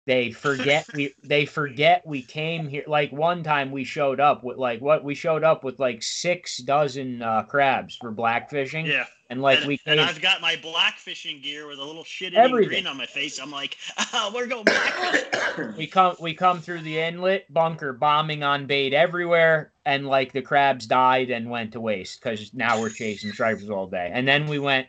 they 0.06 0.30
forget 0.30 0.86
we 0.94 1.14
they 1.24 1.46
forget 1.46 2.06
we 2.06 2.22
came 2.22 2.68
here 2.68 2.84
like 2.86 3.10
one 3.12 3.42
time 3.42 3.70
we 3.70 3.84
showed 3.84 4.20
up 4.20 4.44
with 4.44 4.58
like 4.58 4.80
what 4.80 5.02
we 5.04 5.14
showed 5.14 5.44
up 5.44 5.64
with 5.64 5.78
like 5.78 6.02
six 6.02 6.58
dozen 6.58 7.22
uh, 7.22 7.42
crabs 7.44 7.96
for 7.96 8.10
black 8.10 8.50
fishing 8.50 8.86
Yeah. 8.86 9.04
and 9.30 9.40
like 9.40 9.58
and, 9.60 9.68
we 9.68 9.80
and 9.86 10.00
I've 10.00 10.20
got 10.20 10.40
my 10.40 10.56
black 10.56 10.98
fishing 10.98 11.40
gear 11.40 11.66
with 11.66 11.78
a 11.78 11.84
little 11.84 12.04
shit 12.04 12.34
green 12.34 12.86
on 12.86 12.96
my 12.98 13.06
face. 13.06 13.40
I'm 13.40 13.50
like, 13.50 13.76
ah, 13.98 14.30
we're 14.34 14.46
going 14.46 14.64
black. 14.64 15.76
we 15.76 15.86
come 15.86 16.16
we 16.20 16.34
come 16.34 16.60
through 16.60 16.82
the 16.82 16.98
inlet 16.98 17.52
bunker 17.52 17.92
bombing 17.92 18.42
on 18.42 18.66
bait 18.66 18.92
everywhere 18.92 19.72
and 19.86 20.06
like 20.06 20.32
the 20.32 20.42
crabs 20.42 20.86
died 20.86 21.30
and 21.30 21.48
went 21.48 21.72
to 21.72 21.80
waste 21.80 22.20
because 22.22 22.52
now 22.52 22.78
we're 22.80 22.90
chasing 22.90 23.32
stripers 23.32 23.70
all 23.70 23.86
day 23.86 24.10
and 24.12 24.26
then 24.28 24.46
we 24.46 24.58
went 24.58 24.86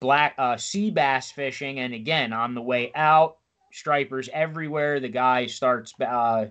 black 0.00 0.34
uh 0.38 0.56
sea 0.56 0.90
bass 0.90 1.30
fishing 1.30 1.78
and 1.78 1.92
again 1.94 2.32
on 2.32 2.54
the 2.54 2.62
way 2.62 2.90
out 2.94 3.36
stripers 3.72 4.28
everywhere 4.32 4.98
the 4.98 5.08
guy 5.08 5.46
starts 5.46 5.92
uh 6.00 6.46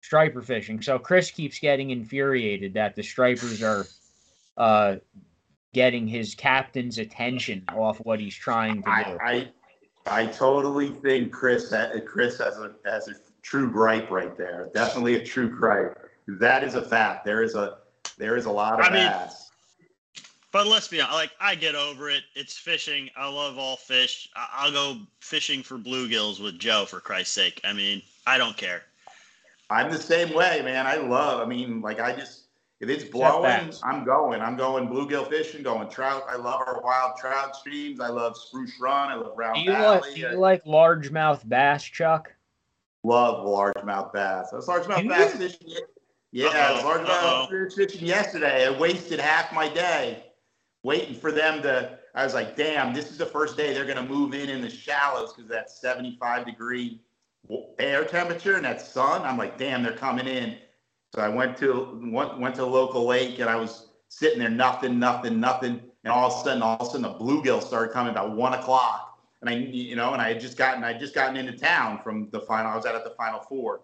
striper 0.00 0.40
fishing 0.40 0.80
so 0.80 0.98
chris 0.98 1.30
keeps 1.30 1.58
getting 1.58 1.90
infuriated 1.90 2.74
that 2.74 2.94
the 2.94 3.02
stripers 3.02 3.62
are 3.62 3.84
uh 4.56 4.96
getting 5.72 6.06
his 6.06 6.34
captain's 6.36 6.98
attention 6.98 7.64
off 7.74 7.98
what 7.98 8.20
he's 8.20 8.34
trying 8.34 8.76
to 8.76 8.82
do 8.82 8.90
I, 8.90 9.18
I 9.20 9.48
I 10.06 10.26
totally 10.26 10.90
think 10.90 11.32
Chris 11.32 11.70
ha- 11.72 11.90
Chris 12.06 12.36
has 12.38 12.58
a 12.58 12.72
has 12.84 13.08
a 13.08 13.14
true 13.40 13.70
gripe 13.70 14.10
right 14.10 14.36
there. 14.36 14.68
Definitely 14.74 15.14
a 15.14 15.24
true 15.24 15.48
gripe. 15.48 15.98
That 16.28 16.62
is 16.62 16.74
a 16.74 16.82
fact. 16.82 17.24
There 17.24 17.42
is 17.42 17.54
a 17.54 17.78
there 18.18 18.36
is 18.36 18.44
a 18.44 18.50
lot 18.50 18.80
of 18.80 18.86
I 18.86 18.90
mean- 18.90 19.06
bass. 19.06 19.43
But 20.54 20.68
let's 20.68 20.86
be 20.86 21.00
honest, 21.00 21.16
like 21.16 21.32
I 21.40 21.56
get 21.56 21.74
over 21.74 22.08
it. 22.08 22.22
It's 22.36 22.56
fishing. 22.56 23.10
I 23.16 23.28
love 23.28 23.58
all 23.58 23.76
fish. 23.76 24.30
I- 24.36 24.48
I'll 24.52 24.70
go 24.70 24.98
fishing 25.18 25.64
for 25.64 25.78
bluegills 25.78 26.40
with 26.40 26.60
Joe 26.60 26.84
for 26.84 27.00
Christ's 27.00 27.34
sake. 27.34 27.60
I 27.64 27.72
mean, 27.72 28.00
I 28.24 28.38
don't 28.38 28.56
care. 28.56 28.82
I'm 29.68 29.90
the 29.90 29.98
same 29.98 30.32
way, 30.32 30.62
man. 30.64 30.86
I 30.86 30.94
love. 30.94 31.40
I 31.40 31.44
mean, 31.44 31.80
like 31.80 31.98
I 31.98 32.14
just 32.14 32.42
if 32.78 32.88
it's 32.88 33.02
blowing. 33.02 33.72
I'm 33.82 34.04
going. 34.04 34.40
I'm 34.42 34.56
going 34.56 34.86
bluegill 34.86 35.28
fishing, 35.28 35.64
going 35.64 35.88
trout. 35.88 36.22
I 36.28 36.36
love 36.36 36.60
our 36.64 36.80
wild 36.82 37.16
trout 37.16 37.56
streams. 37.56 37.98
I 37.98 38.06
love 38.10 38.36
Spruce 38.36 38.78
Run. 38.80 39.10
I 39.10 39.16
love 39.16 39.32
Round 39.36 39.56
do 39.56 39.62
you 39.62 39.72
Valley. 39.72 40.00
like 40.02 40.14
do 40.14 40.26
I 40.28 40.30
you 40.30 40.38
like 40.38 40.64
largemouth 40.66 41.48
bass 41.48 41.82
chuck 41.82 42.32
love 43.02 43.44
largemouth 43.44 44.12
bass. 44.12 44.50
I 44.52 44.56
was 44.56 44.68
largemouth 44.68 45.02
Do 45.02 45.08
bass 45.08 45.32
you? 45.32 45.38
fishing. 45.48 45.68
ye- 45.68 45.80
Yeah, 46.30 46.48
I 46.48 46.72
was 46.84 47.08
Uh-oh, 47.08 47.68
fishing 47.74 48.06
yesterday. 48.06 48.68
I 48.68 48.78
wasted 48.78 49.18
half 49.18 49.52
my 49.52 49.68
day 49.68 50.22
waiting 50.84 51.16
for 51.16 51.32
them 51.32 51.60
to. 51.62 51.98
I 52.14 52.22
was 52.22 52.34
like, 52.34 52.54
damn, 52.54 52.94
this 52.94 53.10
is 53.10 53.18
the 53.18 53.26
first 53.26 53.56
day 53.56 53.74
they're 53.74 53.84
going 53.84 53.96
to 53.96 54.04
move 54.04 54.34
in 54.34 54.48
in 54.48 54.60
the 54.60 54.70
shallows 54.70 55.32
because 55.32 55.50
that 55.50 55.68
75 55.68 56.46
degree 56.46 57.00
air 57.80 58.04
temperature 58.04 58.54
and 58.54 58.64
that 58.64 58.80
sun. 58.80 59.22
I'm 59.22 59.36
like, 59.36 59.58
damn, 59.58 59.82
they're 59.82 59.96
coming 59.96 60.28
in. 60.28 60.56
So 61.14 61.22
I 61.22 61.28
went 61.28 61.56
to 61.58 61.98
went, 62.12 62.38
went 62.38 62.54
to 62.56 62.64
a 62.64 62.66
local 62.66 63.06
lake 63.06 63.40
and 63.40 63.50
I 63.50 63.56
was 63.56 63.88
sitting 64.08 64.38
there, 64.38 64.48
nothing, 64.50 64.98
nothing, 64.98 65.40
nothing. 65.40 65.80
And 66.04 66.12
all 66.12 66.30
of 66.30 66.40
a 66.40 66.44
sudden, 66.44 66.62
all 66.62 66.76
of 66.76 66.82
a 66.82 66.90
sudden, 66.90 67.02
the 67.02 67.14
bluegill 67.14 67.62
started 67.62 67.92
coming 67.92 68.12
about 68.12 68.36
one 68.36 68.54
o'clock. 68.54 69.18
and 69.40 69.50
I, 69.50 69.54
you 69.54 69.96
know, 69.96 70.12
and 70.12 70.22
I 70.22 70.28
had 70.28 70.40
just 70.40 70.56
gotten, 70.56 70.84
I 70.84 70.92
had 70.92 71.00
just 71.00 71.14
gotten 71.14 71.36
into 71.36 71.56
town 71.56 72.00
from 72.04 72.28
the 72.30 72.40
final. 72.40 72.70
I 72.70 72.76
was 72.76 72.86
out 72.86 72.94
at 72.94 73.04
the 73.04 73.14
final 73.16 73.40
four, 73.40 73.80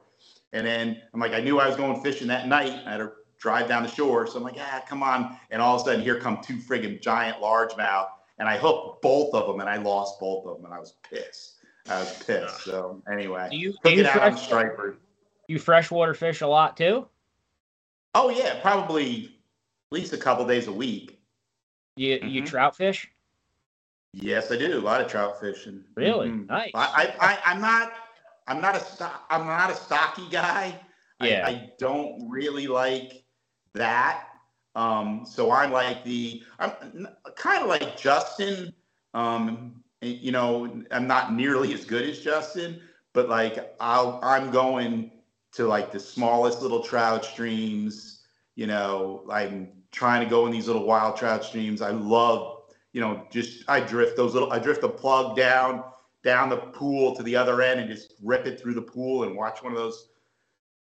and 0.53 0.67
then 0.67 1.01
I'm 1.15 1.21
like, 1.21 1.33
I 1.33 1.41
knew 1.41 1.59
I 1.59 1.67
was 1.67 1.77
going 1.77 2.01
fishing 2.03 2.29
that 2.29 2.47
night. 2.47 2.83
I 2.87 2.91
had 2.91 2.99
to 2.99 3.13
drive 3.41 3.67
down 3.67 3.83
the 3.83 3.89
shore, 3.89 4.27
so 4.27 4.37
I'm 4.37 4.45
like, 4.45 4.57
ah, 4.59 4.85
come 4.87 5.03
on. 5.03 5.37
And 5.51 5.61
all 5.61 5.75
of 5.75 5.81
a 5.81 5.85
sudden, 5.85 6.03
here 6.03 6.21
come 6.21 6.41
two 6.43 6.57
friggin' 6.59 7.01
giant 7.01 7.39
largemouth, 7.39 8.09
and 8.39 8.49
I 8.49 8.59
hooked 8.59 9.03
both 9.03 9.35
of 9.35 9.47
them, 9.47 9.61
and 9.61 9.69
I 9.69 9.79
lost 9.79 10.21
both 10.21 10.47
of 10.47 10.57
them, 10.57 10.67
and 10.67 10.75
I 10.75 10.79
was 10.79 10.95
pissed. 11.09 11.55
I 11.89 11.99
was 11.99 12.23
pissed. 12.23 12.63
So 12.63 13.03
anyway, 13.11 13.49
Do 13.51 13.57
you, 13.57 13.75
do 13.83 13.91
you, 13.91 14.07
out 14.07 14.23
on 14.23 14.33
fresh, 14.33 14.45
striper. 14.45 14.97
you 15.49 15.59
freshwater 15.59 16.15
fish 16.15 16.43
a 16.43 16.47
lot 16.47 16.77
too? 16.77 17.09
Oh 18.15 18.29
yeah, 18.29 18.61
probably 18.61 19.37
at 19.91 19.99
least 19.99 20.13
a 20.13 20.19
couple 20.19 20.47
days 20.47 20.67
a 20.67 20.73
week. 20.73 21.19
You 21.97 22.19
you 22.23 22.43
Mhm. 22.43 22.47
trout 22.47 22.77
fish? 22.77 23.11
Yes, 24.13 24.51
I 24.51 24.57
do. 24.57 24.79
A 24.79 24.81
lot 24.81 25.01
of 25.01 25.09
trout 25.09 25.41
fishing. 25.41 25.85
Really? 25.95 26.29
Mhm. 26.29 26.47
Nice. 26.49 26.73
I, 26.75 27.15
I, 27.21 27.29
I, 27.33 27.39
I'm 27.47 27.61
not, 27.61 27.93
I'm 28.49 28.61
not 28.61 28.77
a 28.77 28.81
stock, 28.81 29.25
I'm 29.31 29.47
not 29.47 29.71
a 29.71 29.75
stocky 29.75 30.29
guy. 30.29 30.79
Yeah. 31.21 31.45
I, 31.47 31.51
I 31.51 31.73
don't 31.79 32.29
really 32.29 32.67
like 32.67 33.25
that. 33.75 34.25
Um, 34.75 35.25
so 35.25 35.51
I'm 35.51 35.73
like 35.73 36.05
the, 36.05 36.43
I'm 36.59 37.09
kind 37.37 37.63
of 37.63 37.69
like 37.69 37.97
Justin. 37.97 38.73
Um, 39.15 39.83
you 40.01 40.33
know, 40.33 40.83
I'm 40.91 41.07
not 41.07 41.33
nearly 41.35 41.75
as 41.75 41.85
good 41.85 42.09
as 42.09 42.21
Justin, 42.21 42.81
but 43.13 43.29
like 43.29 43.75
I'll, 43.81 44.21
I'm 44.23 44.51
going 44.51 45.11
to 45.53 45.67
like 45.67 45.93
the 45.93 46.01
smallest 46.01 46.63
little 46.63 46.83
trout 46.83 47.25
streams. 47.25 48.23
You 48.55 48.67
know, 48.67 49.25
I'm 49.31 49.69
trying 49.91 50.23
to 50.23 50.31
go 50.31 50.47
in 50.47 50.53
these 50.53 50.67
little 50.67 50.85
wild 50.85 51.17
trout 51.17 51.45
streams. 51.45 51.83
I 51.83 51.91
love 51.91 52.61
you 52.93 53.01
know, 53.01 53.27
just 53.31 53.65
I 53.69 53.81
drift 53.81 54.17
those 54.17 54.35
little, 54.35 54.53
I 54.53 54.59
drift 54.59 54.81
the 54.81 54.89
plug 54.89 55.37
down, 55.37 55.85
down 56.23 56.49
the 56.49 56.57
pool 56.57 57.15
to 57.17 57.23
the 57.23 57.37
other 57.37 57.63
end 57.63 57.81
and 57.81 57.89
just 57.89 58.15
rip 58.23 58.47
it 58.47 58.61
through 58.61 58.75
the 58.75 58.83
pool 58.83 59.25
and 59.25 59.37
watch 59.37 59.63
one 59.63 59.73
of 59.73 59.79
those 59.79 60.10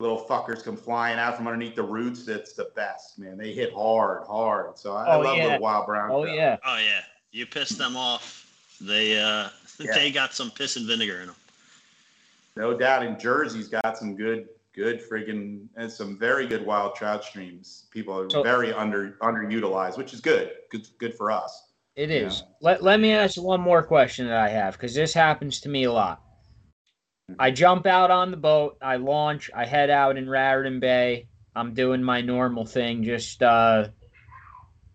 little 0.01 0.24
fuckers 0.24 0.62
come 0.64 0.76
flying 0.76 1.18
out 1.18 1.36
from 1.36 1.47
underneath 1.47 1.76
the 1.76 1.82
roots. 1.82 2.24
That's 2.24 2.53
the 2.53 2.70
best, 2.76 3.18
man. 3.18 3.36
They 3.38 3.53
hit 3.53 3.72
hard, 3.72 4.26
hard. 4.26 4.76
So 4.78 4.92
I, 4.95 5.05
I 5.05 5.14
Oh, 5.16 5.20
love 5.20 5.36
yeah. 5.36 5.45
little 5.45 5.61
wild 5.61 5.86
brown. 5.86 6.11
Oh 6.11 6.24
trout. 6.24 6.36
yeah. 6.36 6.57
Oh 6.64 6.78
yeah, 6.78 7.01
you 7.32 7.47
piss 7.47 7.70
them 7.70 7.97
off. 7.97 8.40
They 8.80 9.18
uh, 9.20 9.49
Yeah. 9.78 9.95
they 9.95 10.11
got 10.11 10.34
some 10.34 10.51
piss 10.51 10.76
and 10.76 10.86
vinegar 10.86 11.20
in 11.20 11.26
them. 11.28 11.36
No 12.57 12.76
doubt. 12.76 13.03
And 13.05 13.18
Jersey's 13.18 13.68
got 13.68 13.99
some 13.99 14.14
good, 14.14 14.49
good 14.74 15.01
friggin' 15.09 15.66
and 15.76 15.90
some 15.90 16.16
very 16.18 16.47
good 16.47 16.64
wild 16.64 16.95
trout 16.95 17.24
streams. 17.24 17.86
People 17.90 18.18
are 18.18 18.30
So- 18.30 18.42
very 18.42 18.72
under 18.72 19.12
underutilized, 19.22 19.97
which 19.97 20.12
is 20.12 20.20
good. 20.20 20.53
Good, 20.70 20.86
good 20.99 21.14
for 21.14 21.30
us. 21.30 21.68
It 21.97 22.11
is. 22.11 22.40
Yeah. 22.40 22.53
Let, 22.61 22.82
let 22.82 22.99
me 23.01 23.12
ask 23.12 23.36
you 23.36 23.42
one 23.45 23.61
more 23.61 23.82
question 23.82 24.26
that 24.26 24.36
I 24.38 24.49
have 24.49 24.74
because 24.74 24.95
this 24.95 25.14
happens 25.14 25.61
to 25.61 25.68
me 25.68 25.84
a 25.84 25.92
lot. 25.92 26.20
I 27.38 27.50
jump 27.50 27.86
out 27.86 28.10
on 28.10 28.30
the 28.30 28.36
boat, 28.36 28.76
I 28.82 28.96
launch, 28.96 29.50
I 29.54 29.64
head 29.64 29.90
out 29.90 30.16
in 30.16 30.28
Raritan 30.28 30.80
Bay. 30.80 31.28
I'm 31.56 31.72
doing 31.72 32.02
my 32.02 32.20
normal 32.20 32.66
thing, 32.66 33.04
just 33.04 33.42
uh, 33.42 33.88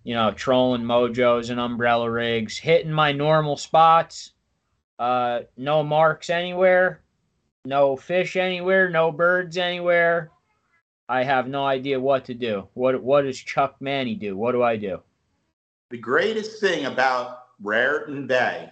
you 0.03 0.13
know, 0.13 0.31
trolling 0.31 0.83
mojos 0.83 1.49
and 1.49 1.59
umbrella 1.59 2.09
rigs, 2.09 2.57
hitting 2.57 2.91
my 2.91 3.11
normal 3.11 3.57
spots. 3.57 4.33
Uh, 4.99 5.41
no 5.55 5.81
marks 5.83 6.29
anywhere, 6.29 7.01
no 7.65 7.95
fish 7.95 8.35
anywhere, 8.35 8.89
no 8.89 9.11
birds 9.11 9.57
anywhere. 9.57 10.31
I 11.07 11.23
have 11.23 11.47
no 11.47 11.65
idea 11.65 11.99
what 11.99 12.25
to 12.25 12.33
do. 12.33 12.67
What 12.73 13.01
what 13.01 13.21
does 13.21 13.39
Chuck 13.39 13.77
Manny 13.79 14.15
do? 14.15 14.37
What 14.37 14.51
do 14.51 14.61
I 14.61 14.75
do? 14.75 15.01
The 15.89 15.97
greatest 15.97 16.59
thing 16.59 16.85
about 16.85 17.45
Raritan 17.63 18.27
Bay 18.27 18.69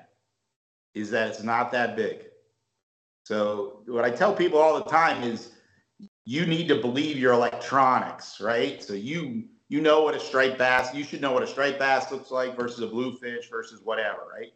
is 0.93 1.09
that 1.11 1.29
it's 1.29 1.41
not 1.43 1.71
that 1.71 1.95
big. 1.95 2.26
So 3.27 3.81
what 3.87 4.05
I 4.05 4.09
tell 4.09 4.33
people 4.33 4.57
all 4.57 4.81
the 4.81 4.89
time 4.89 5.21
is 5.21 5.49
you 6.23 6.45
need 6.45 6.69
to 6.69 6.75
believe 6.75 7.17
your 7.17 7.33
electronics, 7.33 8.39
right? 8.39 8.81
So 8.81 8.93
you 8.93 9.43
you 9.67 9.81
know 9.81 10.01
what 10.01 10.15
a 10.15 10.19
striped 10.19 10.57
bass, 10.57 10.95
you 10.95 11.03
should 11.03 11.19
know 11.19 11.33
what 11.33 11.43
a 11.43 11.47
striped 11.47 11.77
bass 11.77 12.09
looks 12.09 12.31
like 12.31 12.55
versus 12.55 12.79
a 12.79 12.87
bluefish 12.87 13.49
versus 13.49 13.81
whatever, 13.83 14.19
right? 14.33 14.53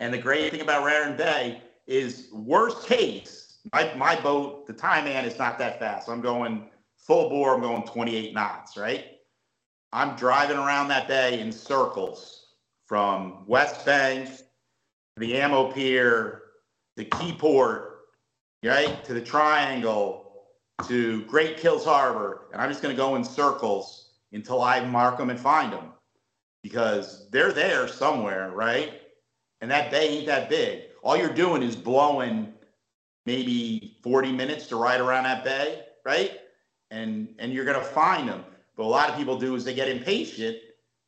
And 0.00 0.14
the 0.14 0.16
great 0.16 0.50
thing 0.50 0.62
about 0.62 0.82
Raritan 0.82 1.18
Bay 1.18 1.60
is 1.86 2.28
worst 2.32 2.86
case, 2.86 3.58
my, 3.70 3.92
my 3.96 4.18
boat, 4.18 4.66
the 4.66 4.72
Tyman 4.72 5.26
is 5.26 5.38
not 5.38 5.58
that 5.58 5.78
fast. 5.78 6.08
I'm 6.08 6.22
going 6.22 6.70
full 6.96 7.28
bore, 7.28 7.54
I'm 7.54 7.60
going 7.60 7.82
28 7.82 8.32
knots, 8.32 8.78
right? 8.78 9.18
I'm 9.92 10.16
driving 10.16 10.56
around 10.56 10.88
that 10.88 11.06
bay 11.06 11.38
in 11.38 11.52
circles 11.52 12.46
from 12.86 13.44
West 13.46 13.84
Bank, 13.84 14.30
the 15.18 15.36
Ammo 15.36 15.70
Pier, 15.70 16.41
the 16.96 17.04
Keyport, 17.04 17.90
right, 18.64 19.04
to 19.04 19.14
the 19.14 19.20
Triangle, 19.20 20.46
to 20.88 21.22
Great 21.24 21.56
Kills 21.56 21.84
Harbor, 21.84 22.46
and 22.52 22.60
I'm 22.60 22.70
just 22.70 22.82
going 22.82 22.94
to 22.94 23.00
go 23.00 23.16
in 23.16 23.24
circles 23.24 24.10
until 24.32 24.62
I 24.62 24.84
mark 24.84 25.18
them 25.18 25.30
and 25.30 25.38
find 25.38 25.72
them 25.72 25.92
because 26.62 27.28
they're 27.30 27.52
there 27.52 27.88
somewhere, 27.88 28.50
right? 28.50 29.00
And 29.60 29.70
that 29.70 29.90
bay 29.90 30.18
ain't 30.18 30.26
that 30.26 30.48
big. 30.48 30.82
All 31.02 31.16
you're 31.16 31.32
doing 31.32 31.62
is 31.62 31.76
blowing 31.76 32.52
maybe 33.26 33.96
40 34.02 34.32
minutes 34.32 34.66
to 34.68 34.76
ride 34.76 35.00
around 35.00 35.24
that 35.24 35.44
bay, 35.44 35.84
right? 36.04 36.40
And 36.90 37.34
and 37.38 37.52
you're 37.52 37.64
gonna 37.64 37.80
find 37.80 38.28
them. 38.28 38.44
But 38.76 38.84
a 38.84 38.86
lot 38.86 39.08
of 39.08 39.16
people 39.16 39.38
do 39.38 39.54
is 39.54 39.64
they 39.64 39.74
get 39.74 39.88
impatient 39.88 40.56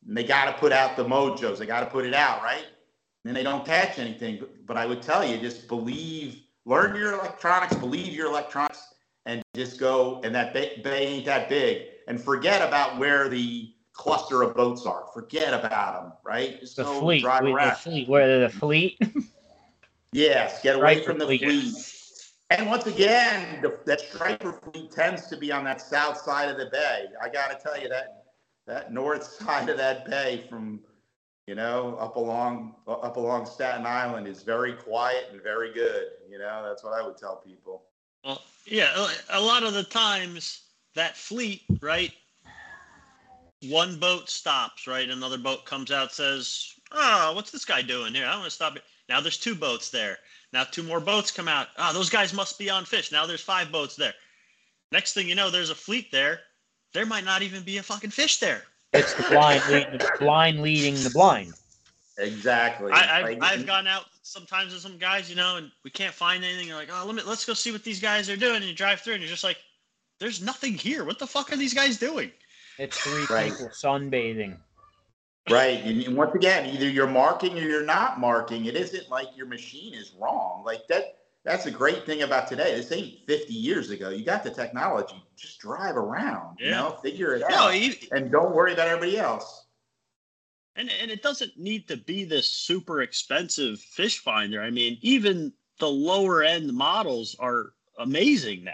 and 0.07 0.15
they 0.15 0.23
got 0.23 0.45
to 0.45 0.53
put 0.53 0.71
out 0.71 0.95
the 0.95 1.03
mojos. 1.03 1.57
They 1.57 1.65
got 1.65 1.81
to 1.81 1.87
put 1.87 2.05
it 2.05 2.13
out, 2.13 2.43
right? 2.43 2.65
And 3.25 3.35
they 3.35 3.43
don't 3.43 3.65
catch 3.65 3.97
anything. 3.99 4.37
But, 4.39 4.65
but 4.65 4.77
I 4.77 4.85
would 4.85 5.01
tell 5.01 5.25
you, 5.25 5.37
just 5.37 5.67
believe, 5.67 6.41
learn 6.65 6.95
your 6.95 7.13
electronics, 7.13 7.75
believe 7.75 8.13
your 8.13 8.27
electronics, 8.27 8.93
and 9.25 9.41
just 9.55 9.79
go. 9.79 10.21
And 10.23 10.33
that 10.35 10.53
bay, 10.53 10.79
bay 10.83 11.07
ain't 11.07 11.25
that 11.25 11.49
big. 11.49 11.87
And 12.07 12.21
forget 12.21 12.61
about 12.61 12.99
where 12.99 13.27
the 13.27 13.73
cluster 13.93 14.43
of 14.43 14.55
boats 14.55 14.85
are. 14.85 15.05
Forget 15.13 15.53
about 15.53 16.03
them, 16.03 16.13
right? 16.23 16.59
Just 16.59 16.75
The 16.75 16.83
go 16.83 16.99
fleet, 16.99 17.21
drive 17.21 17.43
we- 17.43 17.53
the 17.53 17.71
fleet, 17.71 18.07
where 18.07 18.39
the 18.39 18.49
fleet. 18.49 18.99
Yes, 20.11 20.61
get 20.61 20.77
away 20.77 21.03
from 21.03 21.17
the 21.19 21.25
fleet. 21.25 21.41
fleet. 21.41 21.75
And 22.51 22.69
once 22.69 22.85
again, 22.85 23.61
the, 23.61 23.79
that 23.85 23.99
striper 23.99 24.53
fleet 24.53 24.89
tends 24.91 25.27
to 25.27 25.35
be 25.35 25.51
on 25.51 25.65
that 25.65 25.81
south 25.81 26.17
side 26.19 26.47
of 26.47 26.57
the 26.57 26.67
bay. 26.67 27.07
I 27.21 27.27
got 27.27 27.47
to 27.49 27.61
tell 27.61 27.77
you 27.77 27.89
that 27.89 28.23
that 28.65 28.93
north 28.93 29.23
side 29.43 29.67
of 29.67 29.75
that 29.77 30.05
bay, 30.09 30.45
from 30.49 30.79
you 31.47 31.55
know 31.55 31.95
up 31.99 32.15
along 32.15 32.75
up 32.87 33.17
along 33.17 33.45
Staten 33.45 33.85
Island, 33.85 34.27
is 34.27 34.43
very 34.43 34.73
quiet 34.73 35.27
and 35.31 35.41
very 35.41 35.73
good. 35.73 36.07
You 36.29 36.39
know, 36.39 36.63
that's 36.67 36.83
what 36.83 36.93
I 36.93 37.05
would 37.05 37.17
tell 37.17 37.37
people. 37.37 37.83
Well, 38.23 38.41
yeah, 38.65 39.07
a- 39.29 39.39
lot 39.41 39.63
of 39.63 39.73
the 39.73 39.83
times 39.83 40.61
that 40.95 41.15
fleet, 41.15 41.61
right? 41.81 42.11
One 43.69 43.99
boat 43.99 44.29
stops, 44.29 44.87
right? 44.87 45.07
Another 45.09 45.37
boat 45.37 45.65
comes 45.65 45.91
out, 45.91 46.13
says, 46.13 46.73
"Oh, 46.91 47.33
what's 47.33 47.51
this 47.51 47.65
guy 47.65 47.81
doing 47.81 48.13
here? 48.13 48.25
I 48.25 48.35
want 48.35 48.45
to 48.45 48.51
stop 48.51 48.75
it." 48.75 48.83
Now 49.07 49.21
there's 49.21 49.37
two 49.37 49.55
boats 49.55 49.89
there. 49.89 50.17
Now 50.51 50.63
two 50.63 50.83
more 50.83 50.99
boats 50.99 51.31
come 51.31 51.47
out. 51.47 51.67
Oh, 51.77 51.93
those 51.93 52.09
guys 52.09 52.33
must 52.33 52.57
be 52.57 52.69
on 52.69 52.85
fish. 52.85 53.11
Now 53.11 53.25
there's 53.25 53.41
five 53.41 53.71
boats 53.71 53.95
there. 53.95 54.13
Next 54.91 55.13
thing 55.13 55.27
you 55.27 55.35
know, 55.35 55.51
there's 55.51 55.69
a 55.69 55.75
fleet 55.75 56.11
there. 56.11 56.41
There 56.93 57.05
might 57.05 57.25
not 57.25 57.41
even 57.41 57.63
be 57.63 57.77
a 57.77 57.83
fucking 57.83 58.11
fish 58.11 58.39
there. 58.39 58.63
It's 58.95 59.13
the 59.13 59.23
blind 59.23 59.63
leading 59.69 59.91
the 59.97 60.11
blind 60.19 60.61
leading 60.61 60.95
the 60.95 61.09
blind. 61.09 61.53
Exactly. 62.17 62.91
I, 62.91 63.19
I've, 63.19 63.23
Like, 63.39 63.43
I've 63.43 63.65
gone 63.65 63.87
out 63.87 64.05
sometimes 64.21 64.73
with 64.73 64.81
some 64.81 64.97
guys, 64.97 65.29
you 65.29 65.35
know, 65.35 65.57
and 65.57 65.69
we 65.83 65.91
can't 65.91 66.13
find 66.13 66.43
anything. 66.43 66.67
You're 66.67 66.77
like, 66.77 66.89
oh, 66.91 67.03
let 67.05 67.15
me 67.15 67.21
let's 67.25 67.45
go 67.45 67.53
see 67.53 67.71
what 67.71 67.83
these 67.83 67.99
guys 67.99 68.29
are 68.29 68.37
doing. 68.37 68.57
And 68.57 68.65
you 68.65 68.73
drive 68.73 69.01
through, 69.01 69.13
and 69.13 69.21
you're 69.21 69.29
just 69.29 69.43
like, 69.43 69.57
there's 70.19 70.41
nothing 70.41 70.73
here. 70.73 71.03
What 71.03 71.19
the 71.19 71.27
fuck 71.27 71.51
are 71.51 71.57
these 71.57 71.73
guys 71.73 71.97
doing? 71.97 72.31
It's 72.79 72.97
three 72.99 73.25
Right. 73.29 73.51
people 73.51 73.69
sunbathing. 73.69 74.57
Right. 75.49 75.83
And 75.83 76.01
and 76.01 76.15
once 76.17 76.33
again, 76.35 76.73
either 76.73 76.89
you're 76.89 77.07
marking 77.07 77.57
or 77.57 77.61
you're 77.61 77.85
not 77.85 78.19
marking. 78.19 78.65
It 78.65 78.75
isn't 78.75 79.09
like 79.09 79.27
your 79.35 79.45
machine 79.45 79.93
is 79.93 80.13
wrong. 80.19 80.63
Like 80.65 80.87
that 80.87 81.17
that's 81.45 81.65
a 81.67 81.71
great 81.71 82.05
thing 82.05 82.23
about 82.23 82.47
today. 82.47 82.75
This 82.75 82.91
ain't 82.91 83.19
50 83.27 83.53
years 83.53 83.91
ago. 83.91 84.09
You 84.09 84.25
got 84.25 84.43
the 84.43 84.49
technology. 84.49 85.23
Just 85.37 85.59
drive 85.59 85.95
around, 85.95 86.57
you 86.59 86.71
know, 86.71 86.97
figure 87.03 87.33
it 87.35 87.43
No, 87.49 87.67
out. 87.69 87.73
and 88.11 88.31
don't 88.31 88.53
worry 88.55 88.73
about 88.73 88.87
everybody 88.87 89.17
else. 89.17 89.67
and 90.75 90.89
and 91.01 91.09
it 91.11 91.21
doesn't 91.21 91.57
need 91.57 91.87
to 91.87 91.97
be 91.97 92.25
this 92.25 92.49
super 92.49 93.01
expensive 93.01 93.79
fish 93.79 94.19
finder. 94.19 94.61
I 94.61 94.71
mean, 94.71 94.97
even 95.01 95.53
the 95.79 95.87
lower 95.89 96.43
end 96.43 96.73
models 96.73 97.35
are 97.39 97.73
amazing 97.99 98.63
now. 98.63 98.71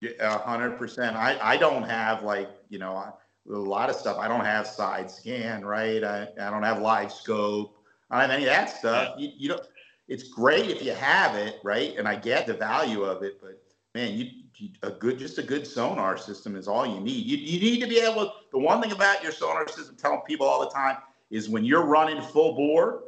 Yeah, 0.00 0.10
A 0.20 0.38
hundred 0.38 0.78
percent. 0.78 1.16
I, 1.16 1.38
I 1.40 1.56
don't 1.56 1.82
have 1.84 2.22
like, 2.22 2.48
you 2.68 2.78
know, 2.78 2.94
I- 2.96 3.12
a 3.50 3.56
lot 3.56 3.88
of 3.88 3.96
stuff. 3.96 4.18
I 4.18 4.28
don't 4.28 4.44
have 4.44 4.66
side 4.66 5.10
scan, 5.10 5.64
right? 5.64 6.04
I, 6.04 6.28
I 6.38 6.50
don't 6.50 6.62
have 6.62 6.82
live 6.82 7.10
scope. 7.10 7.82
I 8.10 8.20
don't 8.20 8.28
have 8.28 8.38
any 8.38 8.46
of 8.46 8.50
that 8.54 8.68
stuff. 8.78 9.14
You, 9.16 9.30
you 9.38 9.48
don't, 9.48 9.62
it's 10.08 10.24
great 10.24 10.70
if 10.70 10.82
you 10.82 10.92
have 10.92 11.36
it, 11.36 11.56
right? 11.62 11.94
And 11.96 12.08
I 12.08 12.16
get 12.16 12.46
the 12.46 12.54
value 12.54 13.02
of 13.02 13.22
it, 13.22 13.40
but 13.40 13.62
man, 13.94 14.14
you, 14.14 14.30
you 14.56 14.70
a 14.82 14.90
good, 14.90 15.18
just 15.18 15.38
a 15.38 15.42
good 15.42 15.66
sonar 15.66 16.16
system 16.16 16.56
is 16.56 16.66
all 16.66 16.86
you 16.86 17.00
need. 17.00 17.26
You, 17.26 17.36
you 17.36 17.60
need 17.60 17.80
to 17.80 17.86
be 17.86 18.00
able, 18.00 18.32
the 18.50 18.58
one 18.58 18.80
thing 18.80 18.92
about 18.92 19.22
your 19.22 19.32
sonar 19.32 19.68
system, 19.68 19.96
telling 19.96 20.20
people 20.26 20.46
all 20.46 20.60
the 20.60 20.70
time 20.70 20.96
is 21.30 21.48
when 21.48 21.64
you're 21.64 21.84
running 21.84 22.20
full 22.20 22.54
bore, 22.54 23.02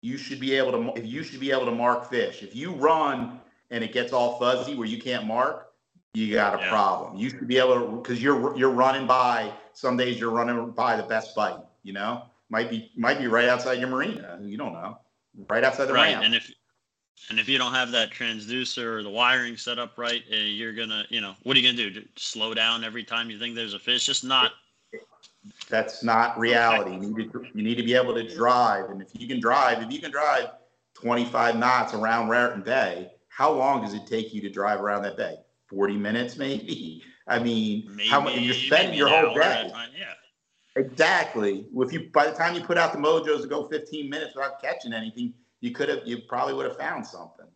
you 0.00 0.16
should 0.16 0.40
be 0.40 0.54
able 0.54 0.72
to 0.72 0.98
if 0.98 1.04
you 1.04 1.22
should 1.22 1.40
be 1.40 1.50
able 1.50 1.64
to 1.64 1.72
mark 1.72 2.08
fish. 2.08 2.42
If 2.42 2.54
you 2.54 2.72
run 2.72 3.40
and 3.70 3.82
it 3.82 3.92
gets 3.92 4.12
all 4.12 4.38
fuzzy 4.38 4.74
where 4.74 4.86
you 4.86 5.00
can't 5.00 5.26
mark, 5.26 5.72
you 6.14 6.32
got 6.34 6.58
a 6.58 6.62
yeah. 6.62 6.70
problem. 6.70 7.16
You 7.16 7.30
should 7.30 7.48
be 7.48 7.58
able 7.58 7.74
to 7.74 7.96
because 7.96 8.22
you're 8.22 8.56
you're 8.56 8.70
running 8.70 9.06
by. 9.06 9.52
Some 9.72 9.96
days 9.96 10.18
you're 10.18 10.30
running 10.30 10.70
by 10.70 10.96
the 10.96 11.02
best 11.04 11.34
bite. 11.34 11.60
You 11.82 11.92
know, 11.92 12.24
might 12.48 12.70
be 12.70 12.90
might 12.96 13.18
be 13.18 13.26
right 13.26 13.48
outside 13.48 13.78
your 13.78 13.88
marina. 13.88 14.38
You 14.42 14.56
don't 14.56 14.72
know, 14.72 14.98
right 15.48 15.64
outside 15.64 15.86
the 15.86 15.94
right. 15.94 16.12
ramp. 16.12 16.24
And 16.24 16.34
if 16.34 16.50
and 17.30 17.38
if 17.38 17.48
you 17.48 17.58
don't 17.58 17.74
have 17.74 17.90
that 17.92 18.10
transducer 18.10 18.84
or 18.84 19.02
the 19.02 19.10
wiring 19.10 19.56
set 19.56 19.78
up 19.78 19.98
right, 19.98 20.22
uh, 20.32 20.36
you're 20.36 20.72
gonna, 20.72 21.04
you 21.10 21.20
know, 21.20 21.34
what 21.42 21.56
are 21.56 21.60
you 21.60 21.70
gonna 21.70 21.90
do? 21.90 22.02
Slow 22.16 22.54
down 22.54 22.84
every 22.84 23.04
time 23.04 23.30
you 23.30 23.38
think 23.38 23.54
there's 23.54 23.74
a 23.74 23.78
fish? 23.78 24.06
Just 24.06 24.24
not. 24.24 24.52
That's 25.68 26.02
not 26.02 26.38
reality. 26.38 26.92
You 26.92 27.16
need 27.16 27.32
to 27.32 27.44
you 27.54 27.62
need 27.62 27.76
to 27.76 27.82
be 27.82 27.94
able 27.94 28.14
to 28.14 28.26
drive, 28.34 28.90
and 28.90 29.02
if 29.02 29.08
you 29.14 29.28
can 29.28 29.40
drive, 29.40 29.82
if 29.82 29.92
you 29.92 30.00
can 30.00 30.10
drive 30.10 30.50
25 30.94 31.56
knots 31.56 31.94
around 31.94 32.28
Raritan 32.28 32.62
Bay, 32.62 33.10
how 33.28 33.52
long 33.52 33.82
does 33.82 33.94
it 33.94 34.06
take 34.06 34.34
you 34.34 34.40
to 34.40 34.50
drive 34.50 34.80
around 34.80 35.02
that 35.02 35.16
bay? 35.16 35.36
40 35.68 35.96
minutes, 35.96 36.36
maybe. 36.36 37.02
I 37.28 37.38
mean, 37.38 37.88
maybe, 37.94 38.08
how 38.08 38.20
much 38.20 38.36
you're 38.38 38.54
spending 38.54 38.96
your 38.96 39.08
whole 39.08 39.34
day? 39.34 39.70
yeah. 39.96 40.14
Exactly. 40.78 41.66
If 41.76 41.92
you 41.92 42.08
by 42.12 42.26
the 42.30 42.36
time 42.36 42.54
you 42.54 42.62
put 42.62 42.78
out 42.78 42.92
the 42.92 42.98
mojos 42.98 43.42
to 43.42 43.48
go 43.48 43.66
15 43.66 44.08
minutes 44.08 44.34
without 44.36 44.62
catching 44.62 44.92
anything, 44.92 45.34
you 45.60 45.72
could 45.72 45.88
have 45.88 46.00
you 46.04 46.18
probably 46.28 46.54
would 46.54 46.66
have 46.66 46.76
found 46.76 47.04
something. 47.04 47.46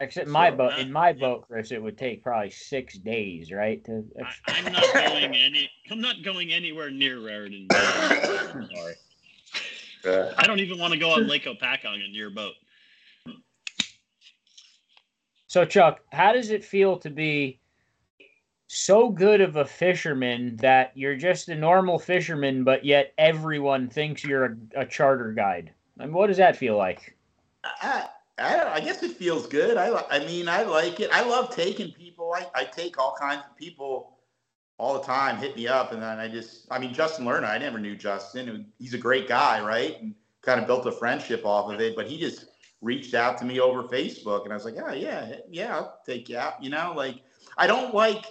Except 0.00 0.28
my 0.28 0.50
boat, 0.50 0.78
in 0.78 0.92
my 0.92 1.12
boat, 1.12 1.46
Chris, 1.46 1.70
it 1.70 1.82
would 1.82 1.96
take 1.96 2.22
probably 2.22 2.50
six 2.50 2.98
days, 2.98 3.50
right? 3.50 3.82
To 3.86 4.04
I, 4.48 4.58
am 4.58 4.72
not 4.72 4.84
going 4.92 5.34
any. 5.34 5.70
I'm 5.90 6.02
not 6.02 6.22
going 6.22 6.52
anywhere 6.52 6.90
near 6.90 7.18
Raritan. 7.18 7.68
I'm 7.70 8.68
sorry. 8.74 8.94
Uh, 10.04 10.34
I 10.36 10.46
don't 10.46 10.60
even 10.60 10.78
want 10.78 10.92
to 10.92 10.98
go 10.98 11.10
on 11.10 11.26
Lake 11.26 11.44
Hopatcong 11.44 12.04
in 12.06 12.14
your 12.14 12.28
boat. 12.28 12.52
So, 15.46 15.64
Chuck, 15.64 16.00
how 16.12 16.34
does 16.34 16.50
it 16.50 16.62
feel 16.62 16.98
to 16.98 17.08
be 17.08 17.60
so 18.68 19.10
good 19.10 19.40
of 19.40 19.56
a 19.56 19.64
fisherman 19.64 20.56
that 20.56 20.92
you're 20.94 21.16
just 21.16 21.48
a 21.48 21.54
normal 21.54 21.98
fisherman, 21.98 22.64
but 22.64 22.84
yet 22.84 23.12
everyone 23.18 23.88
thinks 23.88 24.24
you're 24.24 24.44
a, 24.44 24.56
a 24.76 24.86
charter 24.86 25.32
guide? 25.32 25.72
I 25.98 26.04
mean, 26.04 26.14
what 26.14 26.26
does 26.26 26.36
that 26.38 26.56
feel 26.56 26.76
like? 26.76 27.16
I, 27.64 28.08
I, 28.38 28.74
I, 28.74 28.80
guess 28.80 29.02
it 29.02 29.12
feels 29.12 29.46
good. 29.46 29.76
I, 29.76 30.04
I 30.10 30.18
mean, 30.20 30.48
I 30.48 30.62
like 30.62 31.00
it. 31.00 31.10
I 31.12 31.24
love 31.24 31.54
taking 31.54 31.92
people. 31.92 32.34
I, 32.34 32.46
I 32.54 32.64
take 32.64 32.98
all 32.98 33.16
kinds 33.18 33.42
of 33.48 33.56
people 33.56 34.18
all 34.78 34.94
the 34.94 35.06
time, 35.06 35.36
hit 35.38 35.56
me 35.56 35.66
up. 35.68 35.92
And 35.92 36.02
then 36.02 36.18
I 36.18 36.28
just, 36.28 36.66
I 36.70 36.78
mean, 36.78 36.92
Justin 36.92 37.24
Lerner, 37.24 37.48
I 37.48 37.58
never 37.58 37.78
knew 37.78 37.96
Justin. 37.96 38.66
He's 38.78 38.94
a 38.94 38.98
great 38.98 39.26
guy, 39.26 39.64
right? 39.64 40.00
And 40.00 40.14
kind 40.42 40.60
of 40.60 40.66
built 40.66 40.86
a 40.86 40.92
friendship 40.92 41.46
off 41.46 41.72
of 41.72 41.80
it. 41.80 41.96
But 41.96 42.06
he 42.06 42.18
just 42.18 42.46
reached 42.82 43.14
out 43.14 43.38
to 43.38 43.44
me 43.44 43.58
over 43.58 43.84
Facebook. 43.84 44.44
And 44.44 44.52
I 44.52 44.56
was 44.56 44.64
like, 44.64 44.76
oh, 44.84 44.92
yeah, 44.92 45.36
yeah, 45.50 45.76
I'll 45.76 46.00
take 46.04 46.28
you 46.28 46.36
out. 46.36 46.62
You 46.62 46.70
know, 46.70 46.92
like, 46.94 47.22
I 47.56 47.66
don't 47.66 47.94
like, 47.94 48.26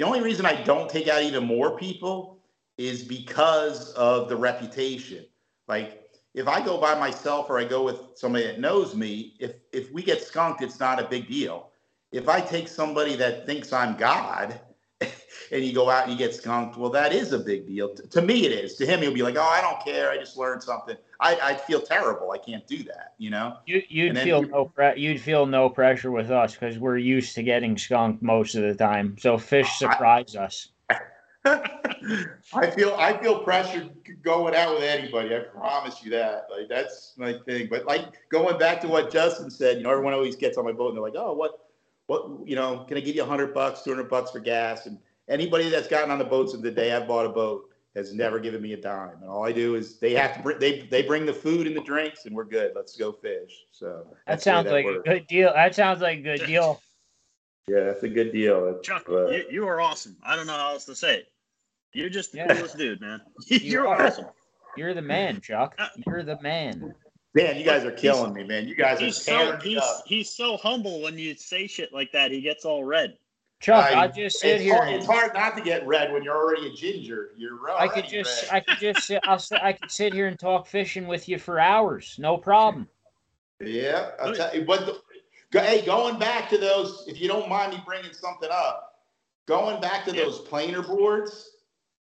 the 0.00 0.06
only 0.06 0.22
reason 0.22 0.46
I 0.46 0.62
don't 0.62 0.88
take 0.88 1.08
out 1.08 1.22
even 1.22 1.44
more 1.44 1.76
people 1.76 2.38
is 2.78 3.02
because 3.02 3.92
of 3.92 4.30
the 4.30 4.36
reputation. 4.36 5.26
Like, 5.68 6.04
if 6.32 6.48
I 6.48 6.64
go 6.64 6.80
by 6.80 6.98
myself 6.98 7.50
or 7.50 7.58
I 7.58 7.64
go 7.64 7.84
with 7.84 7.98
somebody 8.14 8.46
that 8.46 8.60
knows 8.60 8.94
me, 8.94 9.36
if 9.40 9.56
if 9.74 9.92
we 9.92 10.02
get 10.02 10.22
skunked, 10.22 10.62
it's 10.62 10.80
not 10.80 10.98
a 10.98 11.06
big 11.06 11.28
deal. 11.28 11.68
If 12.12 12.30
I 12.30 12.40
take 12.40 12.66
somebody 12.66 13.14
that 13.16 13.44
thinks 13.44 13.74
I'm 13.74 13.94
God 13.94 14.58
and 15.52 15.64
you 15.64 15.72
go 15.72 15.90
out 15.90 16.04
and 16.04 16.12
you 16.12 16.18
get 16.18 16.34
skunked, 16.34 16.76
well, 16.76 16.90
that 16.90 17.12
is 17.12 17.32
a 17.32 17.38
big 17.38 17.66
deal. 17.66 17.94
T- 17.94 18.06
to 18.08 18.22
me, 18.22 18.46
it 18.46 18.52
is. 18.52 18.76
To 18.76 18.86
him, 18.86 19.00
he'll 19.00 19.12
be 19.12 19.22
like, 19.22 19.36
"Oh, 19.36 19.42
I 19.42 19.60
don't 19.60 19.82
care. 19.84 20.10
I 20.10 20.16
just 20.16 20.36
learned 20.36 20.62
something." 20.62 20.96
I, 21.18 21.38
I'd 21.42 21.60
feel 21.62 21.80
terrible. 21.80 22.30
I 22.30 22.38
can't 22.38 22.66
do 22.66 22.82
that. 22.84 23.14
You 23.18 23.30
know. 23.30 23.56
You, 23.66 23.82
you'd 23.88 24.18
feel 24.18 24.42
no 24.42 24.66
pre- 24.66 24.98
you'd 24.98 25.20
feel 25.20 25.46
no 25.46 25.68
pressure 25.68 26.10
with 26.10 26.30
us 26.30 26.54
because 26.54 26.78
we're 26.78 26.98
used 26.98 27.34
to 27.34 27.42
getting 27.42 27.76
skunked 27.76 28.22
most 28.22 28.54
of 28.54 28.62
the 28.62 28.74
time. 28.74 29.16
So 29.18 29.38
fish 29.38 29.70
surprise 29.78 30.36
I, 30.36 30.44
us. 30.44 30.68
I 32.52 32.70
feel 32.70 32.94
I 32.98 33.16
feel 33.20 33.42
pressure 33.42 33.88
going 34.22 34.54
out 34.54 34.74
with 34.74 34.84
anybody. 34.84 35.34
I 35.34 35.40
promise 35.40 36.02
you 36.02 36.10
that. 36.10 36.46
Like 36.50 36.68
that's 36.68 37.14
my 37.16 37.34
thing. 37.46 37.68
But 37.70 37.86
like 37.86 38.04
going 38.30 38.58
back 38.58 38.80
to 38.82 38.88
what 38.88 39.12
Justin 39.12 39.50
said, 39.50 39.78
you 39.78 39.84
know, 39.84 39.90
everyone 39.90 40.12
always 40.12 40.36
gets 40.36 40.58
on 40.58 40.64
my 40.64 40.72
boat 40.72 40.88
and 40.88 40.96
they're 40.96 41.02
like, 41.02 41.14
"Oh, 41.16 41.32
what, 41.32 41.66
what, 42.06 42.46
you 42.46 42.56
know, 42.56 42.84
can 42.86 42.96
I 42.96 43.00
give 43.00 43.16
you 43.16 43.22
a 43.22 43.26
hundred 43.26 43.54
bucks, 43.54 43.82
two 43.82 43.90
hundred 43.90 44.10
bucks 44.10 44.30
for 44.30 44.40
gas?" 44.40 44.86
And 44.86 44.98
anybody 45.28 45.68
that's 45.68 45.88
gotten 45.88 46.10
on 46.10 46.18
the 46.18 46.24
boats 46.24 46.54
of 46.54 46.62
the 46.62 46.70
day 46.70 46.92
I've 46.94 47.06
bought 47.06 47.26
a 47.26 47.30
boat 47.30 47.70
has 47.96 48.14
never 48.14 48.38
given 48.38 48.62
me 48.62 48.72
a 48.72 48.76
dime. 48.76 49.16
And 49.20 49.28
all 49.28 49.44
I 49.44 49.52
do 49.52 49.74
is 49.74 49.98
they 49.98 50.14
have 50.14 50.36
to 50.36 50.42
bring 50.42 50.58
they 50.58 50.82
they 50.82 51.02
bring 51.02 51.26
the 51.26 51.34
food 51.34 51.66
and 51.66 51.76
the 51.76 51.82
drinks, 51.82 52.26
and 52.26 52.34
we're 52.34 52.44
good. 52.44 52.72
Let's 52.74 52.96
go 52.96 53.12
fish. 53.12 53.66
So 53.72 54.06
that 54.26 54.42
sounds 54.42 54.66
that 54.66 54.72
like 54.72 54.84
works. 54.84 55.00
a 55.06 55.08
good 55.08 55.26
deal. 55.26 55.52
That 55.54 55.74
sounds 55.74 56.00
like 56.00 56.18
a 56.18 56.22
good 56.22 56.46
deal. 56.46 56.80
Yeah, 57.68 57.84
that's 57.84 58.02
a 58.02 58.08
good 58.08 58.32
deal. 58.32 58.80
Chuck, 58.80 59.04
uh, 59.08 59.28
you, 59.28 59.44
you, 59.48 59.68
are 59.68 59.80
awesome. 59.80 60.16
I 60.24 60.34
don't 60.34 60.48
know 60.48 60.54
how 60.54 60.72
else 60.72 60.86
to 60.86 60.96
say 60.96 61.18
it. 61.18 61.26
You're 61.92 62.08
just 62.08 62.32
the 62.32 62.38
yeah. 62.38 62.52
coolest 62.52 62.76
dude, 62.76 63.00
man. 63.00 63.20
You're 63.46 63.84
you 63.84 63.88
awesome. 63.88 64.26
You're 64.76 64.92
the 64.92 65.02
man, 65.02 65.40
Chuck. 65.40 65.76
Uh, 65.78 65.86
You're 66.04 66.24
the 66.24 66.40
man. 66.40 66.94
Man, 67.34 67.56
you 67.56 67.64
guys 67.64 67.84
are 67.84 67.92
killing 67.92 68.32
me, 68.32 68.42
man. 68.42 68.66
You 68.66 68.74
guys 68.74 69.00
are 69.02 69.12
so 69.12 69.56
he's, 69.62 69.82
he's 70.04 70.30
so 70.30 70.56
humble 70.56 71.00
when 71.00 71.16
you 71.16 71.36
say 71.36 71.68
shit 71.68 71.92
like 71.92 72.10
that. 72.10 72.32
He 72.32 72.40
gets 72.40 72.64
all 72.64 72.82
red. 72.82 73.16
Chuck, 73.60 73.84
I, 73.92 74.04
I 74.04 74.08
just 74.08 74.40
sit 74.40 74.60
here. 74.60 74.76
Hard, 74.76 74.88
it's 74.88 75.06
hard 75.06 75.34
not 75.34 75.54
to 75.56 75.62
get 75.62 75.86
red 75.86 76.12
when 76.12 76.22
you're 76.22 76.36
already 76.36 76.68
a 76.68 76.72
ginger. 76.72 77.32
You're 77.36 77.60
right. 77.60 77.78
I 77.78 77.88
could 77.88 78.08
just, 78.08 78.50
red. 78.50 78.56
I 78.56 78.60
could 78.60 78.78
just 78.78 79.06
sit. 79.06 79.20
I'll, 79.24 79.40
I 79.62 79.74
could 79.74 79.90
sit 79.90 80.14
here 80.14 80.28
and 80.28 80.38
talk 80.38 80.66
fishing 80.66 81.06
with 81.06 81.28
you 81.28 81.38
for 81.38 81.60
hours, 81.60 82.16
no 82.18 82.38
problem. 82.38 82.88
Yeah, 83.60 84.12
I'll 84.18 84.34
tell 84.34 84.54
you. 84.54 84.64
But 84.64 84.86
the, 85.52 85.60
hey, 85.60 85.84
going 85.84 86.18
back 86.18 86.48
to 86.50 86.58
those, 86.58 87.04
if 87.06 87.20
you 87.20 87.28
don't 87.28 87.50
mind 87.50 87.74
me 87.74 87.82
bringing 87.84 88.14
something 88.14 88.48
up, 88.50 89.04
going 89.46 89.78
back 89.82 90.06
to 90.06 90.14
yeah. 90.14 90.22
those 90.22 90.38
planer 90.38 90.82
boards, 90.82 91.50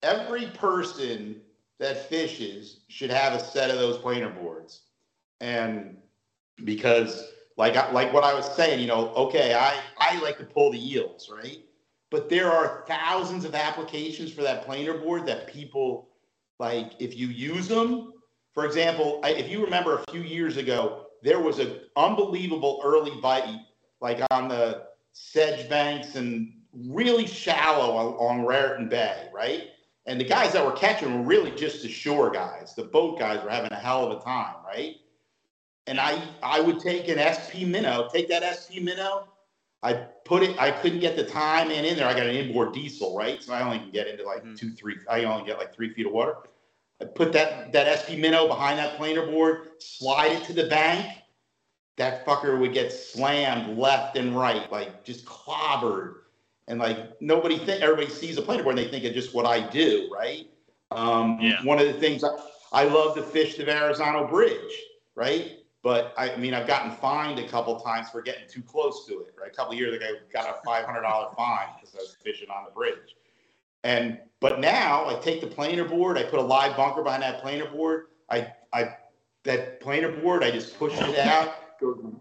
every 0.03 0.45
person 0.47 1.41
that 1.79 2.07
fishes 2.07 2.81
should 2.87 3.09
have 3.09 3.33
a 3.33 3.43
set 3.43 3.69
of 3.69 3.77
those 3.77 3.97
planer 3.97 4.29
boards. 4.29 4.83
And 5.41 5.97
because 6.63 7.33
like 7.57 7.75
like 7.93 8.13
what 8.13 8.23
I 8.23 8.33
was 8.33 8.53
saying, 8.55 8.79
you 8.79 8.87
know, 8.87 9.09
okay, 9.09 9.53
I 9.53 9.79
I 9.99 10.19
like 10.19 10.37
to 10.39 10.45
pull 10.45 10.71
the 10.71 10.93
eels, 10.93 11.29
right? 11.29 11.59
But 12.09 12.29
there 12.29 12.51
are 12.51 12.83
thousands 12.87 13.45
of 13.45 13.55
applications 13.55 14.31
for 14.31 14.41
that 14.41 14.65
planer 14.65 14.97
board 14.97 15.25
that 15.27 15.47
people 15.47 16.09
like 16.59 16.93
if 16.99 17.17
you 17.17 17.27
use 17.27 17.67
them. 17.67 18.13
For 18.53 18.65
example, 18.65 19.21
if 19.23 19.49
you 19.49 19.63
remember 19.63 19.97
a 19.97 20.11
few 20.11 20.21
years 20.21 20.57
ago, 20.57 21.07
there 21.23 21.39
was 21.39 21.59
an 21.59 21.79
unbelievable 21.95 22.81
early 22.83 23.19
bite 23.21 23.61
like 24.01 24.19
on 24.31 24.49
the 24.49 24.87
sedge 25.13 25.69
banks 25.69 26.15
and 26.15 26.53
really 26.73 27.27
shallow 27.27 27.95
on, 27.95 28.13
on 28.15 28.45
Raritan 28.45 28.89
Bay, 28.89 29.29
right? 29.33 29.69
And 30.05 30.19
the 30.19 30.25
guys 30.25 30.53
that 30.53 30.65
were 30.65 30.71
catching 30.71 31.13
were 31.13 31.23
really 31.23 31.51
just 31.51 31.83
the 31.83 31.89
shore 31.89 32.29
guys. 32.31 32.73
The 32.75 32.83
boat 32.83 33.19
guys 33.19 33.43
were 33.43 33.49
having 33.49 33.71
a 33.71 33.77
hell 33.79 34.11
of 34.11 34.19
a 34.19 34.23
time, 34.23 34.55
right? 34.65 34.95
And 35.87 35.99
I 35.99 36.21
I 36.43 36.61
would 36.61 36.79
take 36.79 37.07
an 37.07 37.17
SP 37.17 37.65
minnow, 37.65 38.09
take 38.11 38.29
that 38.29 38.43
SP 38.43 38.81
minnow. 38.81 39.27
I 39.83 39.93
put 39.93 40.43
it, 40.43 40.59
I 40.59 40.69
couldn't 40.69 40.99
get 40.99 41.15
the 41.15 41.23
Tyman 41.23 41.83
in 41.83 41.95
there. 41.95 42.07
I 42.07 42.13
got 42.13 42.27
an 42.27 42.35
inboard 42.35 42.71
diesel, 42.71 43.17
right? 43.17 43.41
So 43.41 43.51
I 43.53 43.63
only 43.63 43.79
can 43.79 43.89
get 43.89 44.07
into 44.07 44.23
like 44.23 44.43
mm-hmm. 44.43 44.53
two, 44.53 44.71
three, 44.71 44.97
I 45.09 45.23
only 45.23 45.43
get 45.43 45.57
like 45.57 45.73
three 45.73 45.91
feet 45.91 46.05
of 46.05 46.11
water. 46.11 46.35
I 47.01 47.05
put 47.05 47.33
that 47.33 47.71
that 47.73 47.99
SP 48.05 48.13
minnow 48.19 48.47
behind 48.47 48.77
that 48.77 48.95
planer 48.97 49.25
board, 49.25 49.69
slide 49.79 50.33
it 50.33 50.43
to 50.45 50.53
the 50.53 50.65
bank. 50.65 51.17
That 51.97 52.25
fucker 52.25 52.59
would 52.59 52.73
get 52.73 52.93
slammed 52.93 53.77
left 53.77 54.17
and 54.17 54.37
right, 54.37 54.71
like 54.71 55.03
just 55.03 55.25
clobbered 55.25 56.15
and 56.67 56.79
like 56.79 57.19
nobody 57.21 57.57
think 57.57 57.81
everybody 57.81 58.09
sees 58.09 58.37
a 58.37 58.41
planer 58.41 58.63
board 58.63 58.77
and 58.77 58.85
they 58.85 58.91
think 58.91 59.03
of 59.05 59.13
just 59.13 59.33
what 59.33 59.45
I 59.45 59.59
do, 59.59 60.09
right? 60.13 60.47
Um, 60.91 61.37
yeah. 61.41 61.63
One 61.63 61.79
of 61.79 61.87
the 61.87 61.93
things 61.93 62.23
I, 62.23 62.29
I 62.71 62.83
love 62.85 63.15
to 63.15 63.23
fish 63.23 63.55
the 63.55 63.65
Verrazano 63.65 64.27
Bridge, 64.27 64.71
right? 65.15 65.57
But 65.83 66.13
I 66.17 66.35
mean, 66.35 66.53
I've 66.53 66.67
gotten 66.67 66.91
fined 66.91 67.39
a 67.39 67.47
couple 67.47 67.79
times 67.79 68.09
for 68.09 68.21
getting 68.21 68.47
too 68.47 68.61
close 68.61 69.05
to 69.07 69.21
it. 69.21 69.33
Right, 69.39 69.51
a 69.51 69.55
couple 69.55 69.73
years 69.73 69.95
ago, 69.95 70.05
I 70.05 70.31
got 70.31 70.49
a 70.49 70.61
five 70.63 70.85
hundred 70.85 71.01
dollar 71.01 71.33
fine 71.37 71.67
because 71.79 71.95
I 71.95 71.99
was 71.99 72.15
fishing 72.23 72.49
on 72.49 72.65
the 72.65 72.71
bridge. 72.71 73.15
And 73.83 74.19
but 74.39 74.59
now 74.59 75.07
I 75.09 75.15
take 75.19 75.41
the 75.41 75.47
planer 75.47 75.85
board, 75.85 76.17
I 76.17 76.23
put 76.23 76.39
a 76.39 76.43
live 76.43 76.77
bunker 76.77 77.01
behind 77.01 77.23
that 77.23 77.41
planer 77.41 77.65
board. 77.65 78.07
I 78.29 78.53
I 78.73 78.95
that 79.43 79.79
planer 79.81 80.11
board, 80.11 80.43
I 80.43 80.51
just 80.51 80.77
push 80.77 80.93
it 80.95 81.17
out. 81.17 81.55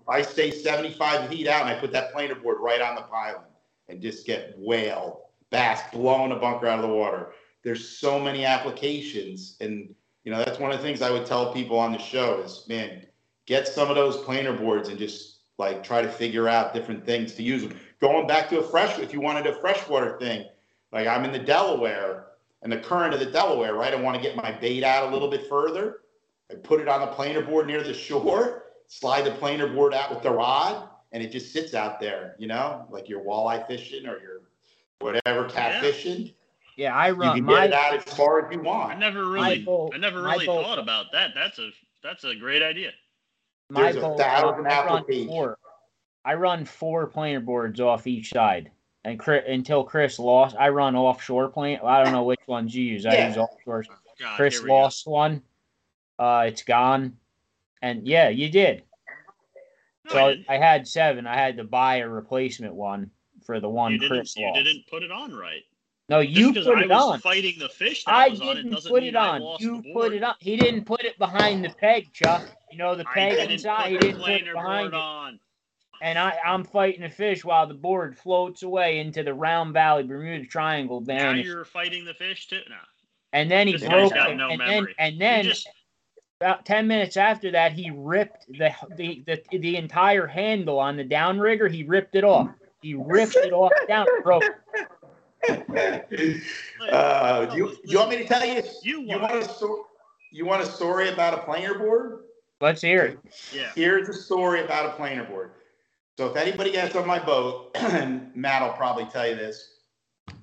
I 0.08 0.22
stay 0.22 0.50
75 0.50 1.28
feet 1.28 1.46
out, 1.46 1.60
and 1.60 1.68
I 1.68 1.78
put 1.78 1.92
that 1.92 2.12
planer 2.12 2.34
board 2.34 2.56
right 2.60 2.80
on 2.80 2.94
the 2.94 3.02
piling 3.02 3.42
and 3.90 4.00
just 4.00 4.26
get 4.26 4.54
whaled, 4.56 5.18
bass 5.50 5.82
blowing 5.92 6.32
a 6.32 6.36
bunker 6.36 6.66
out 6.66 6.78
of 6.78 6.88
the 6.88 6.94
water. 6.94 7.32
There's 7.62 7.86
so 7.86 8.18
many 8.18 8.46
applications, 8.46 9.58
and 9.60 9.94
you 10.24 10.32
know 10.32 10.38
that's 10.38 10.58
one 10.58 10.72
of 10.72 10.78
the 10.78 10.82
things 10.82 11.02
I 11.02 11.10
would 11.10 11.26
tell 11.26 11.52
people 11.52 11.78
on 11.78 11.92
the 11.92 11.98
show 11.98 12.40
is, 12.40 12.64
man, 12.68 13.04
get 13.46 13.66
some 13.68 13.88
of 13.88 13.96
those 13.96 14.16
planer 14.18 14.52
boards 14.52 14.88
and 14.88 14.98
just 14.98 15.38
like 15.58 15.82
try 15.82 16.00
to 16.02 16.08
figure 16.10 16.48
out 16.48 16.72
different 16.74 17.04
things 17.04 17.34
to 17.34 17.42
use 17.42 17.62
them. 17.62 17.78
Going 18.00 18.26
back 18.26 18.48
to 18.50 18.60
a 18.60 18.62
fresh, 18.62 18.98
if 18.98 19.12
you 19.12 19.20
wanted 19.20 19.46
a 19.46 19.54
freshwater 19.60 20.18
thing, 20.18 20.46
like 20.92 21.06
I'm 21.06 21.24
in 21.24 21.32
the 21.32 21.38
Delaware 21.38 22.26
and 22.62 22.72
the 22.72 22.78
current 22.78 23.12
of 23.14 23.20
the 23.20 23.26
Delaware, 23.26 23.74
right? 23.74 23.92
I 23.92 23.96
want 24.00 24.16
to 24.16 24.22
get 24.22 24.36
my 24.36 24.52
bait 24.52 24.84
out 24.84 25.08
a 25.08 25.12
little 25.12 25.28
bit 25.28 25.48
further. 25.48 26.00
I 26.50 26.54
put 26.54 26.80
it 26.80 26.88
on 26.88 27.00
the 27.00 27.06
planer 27.08 27.42
board 27.42 27.66
near 27.66 27.82
the 27.82 27.94
shore, 27.94 28.64
slide 28.86 29.22
the 29.22 29.32
planer 29.32 29.66
board 29.68 29.94
out 29.94 30.10
with 30.10 30.22
the 30.22 30.30
rod, 30.30 30.88
and 31.12 31.22
it 31.22 31.30
just 31.30 31.52
sits 31.52 31.74
out 31.74 32.00
there, 32.00 32.34
you 32.38 32.46
know, 32.46 32.86
like 32.90 33.08
your 33.08 33.20
walleye 33.20 33.66
fishing 33.66 34.06
or 34.06 34.18
your 34.20 34.40
whatever 35.00 35.48
cat 35.48 35.74
Yeah. 35.74 35.80
fishing. 35.80 36.30
Yeah, 36.76 36.96
I 36.96 37.08
You 37.08 37.14
run 37.14 37.36
can 37.36 37.44
my 37.44 37.52
get 37.60 37.64
it 37.70 37.72
out 37.74 37.94
as 37.94 38.04
far 38.14 38.46
as 38.46 38.52
you 38.52 38.62
want. 38.62 38.92
I 38.92 38.98
never 38.98 39.26
really, 39.26 39.58
boat- 39.58 39.92
I 39.94 39.98
never 39.98 40.22
really 40.22 40.46
thought 40.46 40.78
about 40.78 41.12
that. 41.12 41.32
That's 41.34 41.58
a 41.58 41.70
that's 42.02 42.24
a 42.24 42.34
great 42.34 42.62
idea. 42.62 42.92
My 43.70 43.84
There's 43.84 43.96
a 43.96 44.00
boat, 44.00 44.18
thousand 44.18 44.66
I 44.66 44.84
run 44.84 45.04
four. 45.26 45.58
I 46.24 46.34
run 46.34 46.64
four 46.64 47.06
planer 47.06 47.40
boards 47.40 47.80
off 47.80 48.06
each 48.06 48.30
side, 48.30 48.70
and 49.04 49.18
Chris, 49.18 49.44
until 49.48 49.84
Chris 49.84 50.18
lost, 50.18 50.56
I 50.58 50.68
run 50.68 50.96
offshore 50.96 51.48
plane. 51.48 51.78
I 51.84 52.02
don't 52.02 52.12
know 52.12 52.24
which 52.24 52.40
ones 52.46 52.74
you 52.74 52.84
use. 52.84 53.06
I 53.06 53.14
Yeah. 53.14 53.28
use 53.28 53.38
offshore. 53.38 53.84
God, 54.18 54.36
Chris 54.36 54.54
here 54.54 54.62
we 54.64 54.68
go. 54.68 54.74
lost 54.74 55.06
one. 55.06 55.42
Uh, 56.18 56.44
it's 56.48 56.62
gone. 56.62 57.16
And 57.80 58.06
yeah, 58.06 58.28
you 58.28 58.50
did. 58.50 58.82
No, 60.04 60.10
So 60.12 60.18
I. 60.28 60.44
I 60.48 60.58
had 60.58 60.86
seven. 60.86 61.26
I 61.26 61.36
had 61.36 61.56
to 61.56 61.64
buy 61.64 61.96
a 61.96 62.08
replacement 62.08 62.74
one 62.74 63.10
for 63.46 63.60
the 63.60 63.68
one 63.68 63.92
you 63.92 63.98
didn't, 63.98 64.36
you 64.36 64.52
didn't 64.52 64.86
put 64.88 65.02
it 65.02 65.10
on 65.10 65.34
right. 65.34 65.62
No, 66.10 66.18
you 66.18 66.52
because 66.52 66.66
put 66.66 66.78
I 66.78 66.82
it 66.82 66.88
was 66.90 67.14
on. 67.14 67.20
fighting 67.20 67.58
the 67.58 67.68
fish 67.68 68.04
that 68.04 68.12
I 68.12 68.28
was 68.28 68.40
on 68.40 68.48
it 68.48 68.54
didn't 68.56 68.72
doesn't 68.72 68.90
put 68.90 69.04
it 69.04 69.14
on. 69.14 69.56
You 69.60 69.82
put 69.94 70.12
it 70.12 70.22
on. 70.22 70.34
He 70.40 70.56
didn't 70.56 70.84
put 70.84 71.04
it 71.04 71.16
behind 71.18 71.64
the 71.64 71.70
peg, 71.70 72.12
Chuck. 72.12 72.42
You 72.70 72.78
know 72.78 72.94
the 72.94 73.04
I 73.08 73.14
peg 73.14 73.32
didn't 73.32 73.50
inside. 73.52 73.88
He 73.90 73.96
put 73.96 74.02
didn't 74.02 74.20
put 74.20 74.30
it 74.30 74.52
behind 74.52 74.88
it. 74.88 74.94
on. 74.94 75.40
And 76.02 76.18
I, 76.18 76.38
I'm 76.46 76.64
fighting 76.64 77.02
a 77.02 77.10
fish 77.10 77.44
while 77.44 77.66
the 77.66 77.74
board 77.74 78.16
floats 78.16 78.62
away 78.62 79.00
into 79.00 79.22
the 79.22 79.34
Round 79.34 79.74
Valley 79.74 80.02
Bermuda 80.02 80.46
Triangle 80.46 81.02
Now 81.02 81.32
you're 81.32 81.64
fighting 81.64 82.04
the 82.06 82.14
fish 82.14 82.48
too. 82.48 82.60
No. 82.70 82.76
And 83.32 83.50
then 83.50 83.66
he 83.66 83.74
This 83.76 83.86
broke 83.86 84.12
it. 84.14 84.36
no 84.36 84.48
and 84.48 84.58
memory. 84.58 84.66
then 84.68 84.86
and 84.98 85.20
then 85.20 85.44
just 85.44 85.68
about 86.40 86.64
ten 86.64 86.86
minutes 86.86 87.18
after 87.18 87.50
that, 87.50 87.72
he 87.72 87.90
ripped 87.94 88.46
the 88.48 88.74
the 88.96 89.22
the, 89.26 89.58
the 89.58 89.76
entire 89.76 90.26
handle 90.26 90.78
on 90.78 90.96
the 90.96 91.04
downrigger. 91.04 91.70
He 91.70 91.84
ripped 91.84 92.14
it 92.14 92.24
off. 92.24 92.48
He 92.80 92.94
ripped 92.94 93.36
it 93.36 93.52
off 93.52 93.72
down. 93.86 94.06
Broke. 94.22 94.42
Uh, 96.90 97.44
do 97.46 97.56
you, 97.56 97.76
you 97.84 97.98
want 97.98 98.10
me 98.10 98.16
to 98.16 98.24
tell 98.26 98.44
you? 98.44 98.62
You 98.82 99.02
you 99.02 99.18
want 99.18 99.22
want 99.32 99.34
a 99.44 99.48
story? 99.48 99.82
You 100.32 100.46
want 100.46 100.62
a 100.62 100.66
story 100.66 101.08
about 101.10 101.34
a 101.34 101.38
planer 101.38 101.74
board? 101.74 102.20
Let's 102.60 102.82
hear 102.82 103.02
it. 103.04 103.18
yeah. 103.52 103.70
Here's 103.74 104.08
a 104.08 104.12
story 104.12 104.62
about 104.62 104.86
a 104.86 104.90
planer 104.90 105.24
board. 105.24 105.52
So 106.18 106.26
if 106.26 106.36
anybody 106.36 106.72
gets 106.72 106.94
on 106.94 107.06
my 107.06 107.18
boat, 107.18 107.70
and 107.74 108.34
Matt 108.36 108.62
will 108.62 108.76
probably 108.76 109.06
tell 109.06 109.26
you 109.26 109.34
this, 109.34 109.78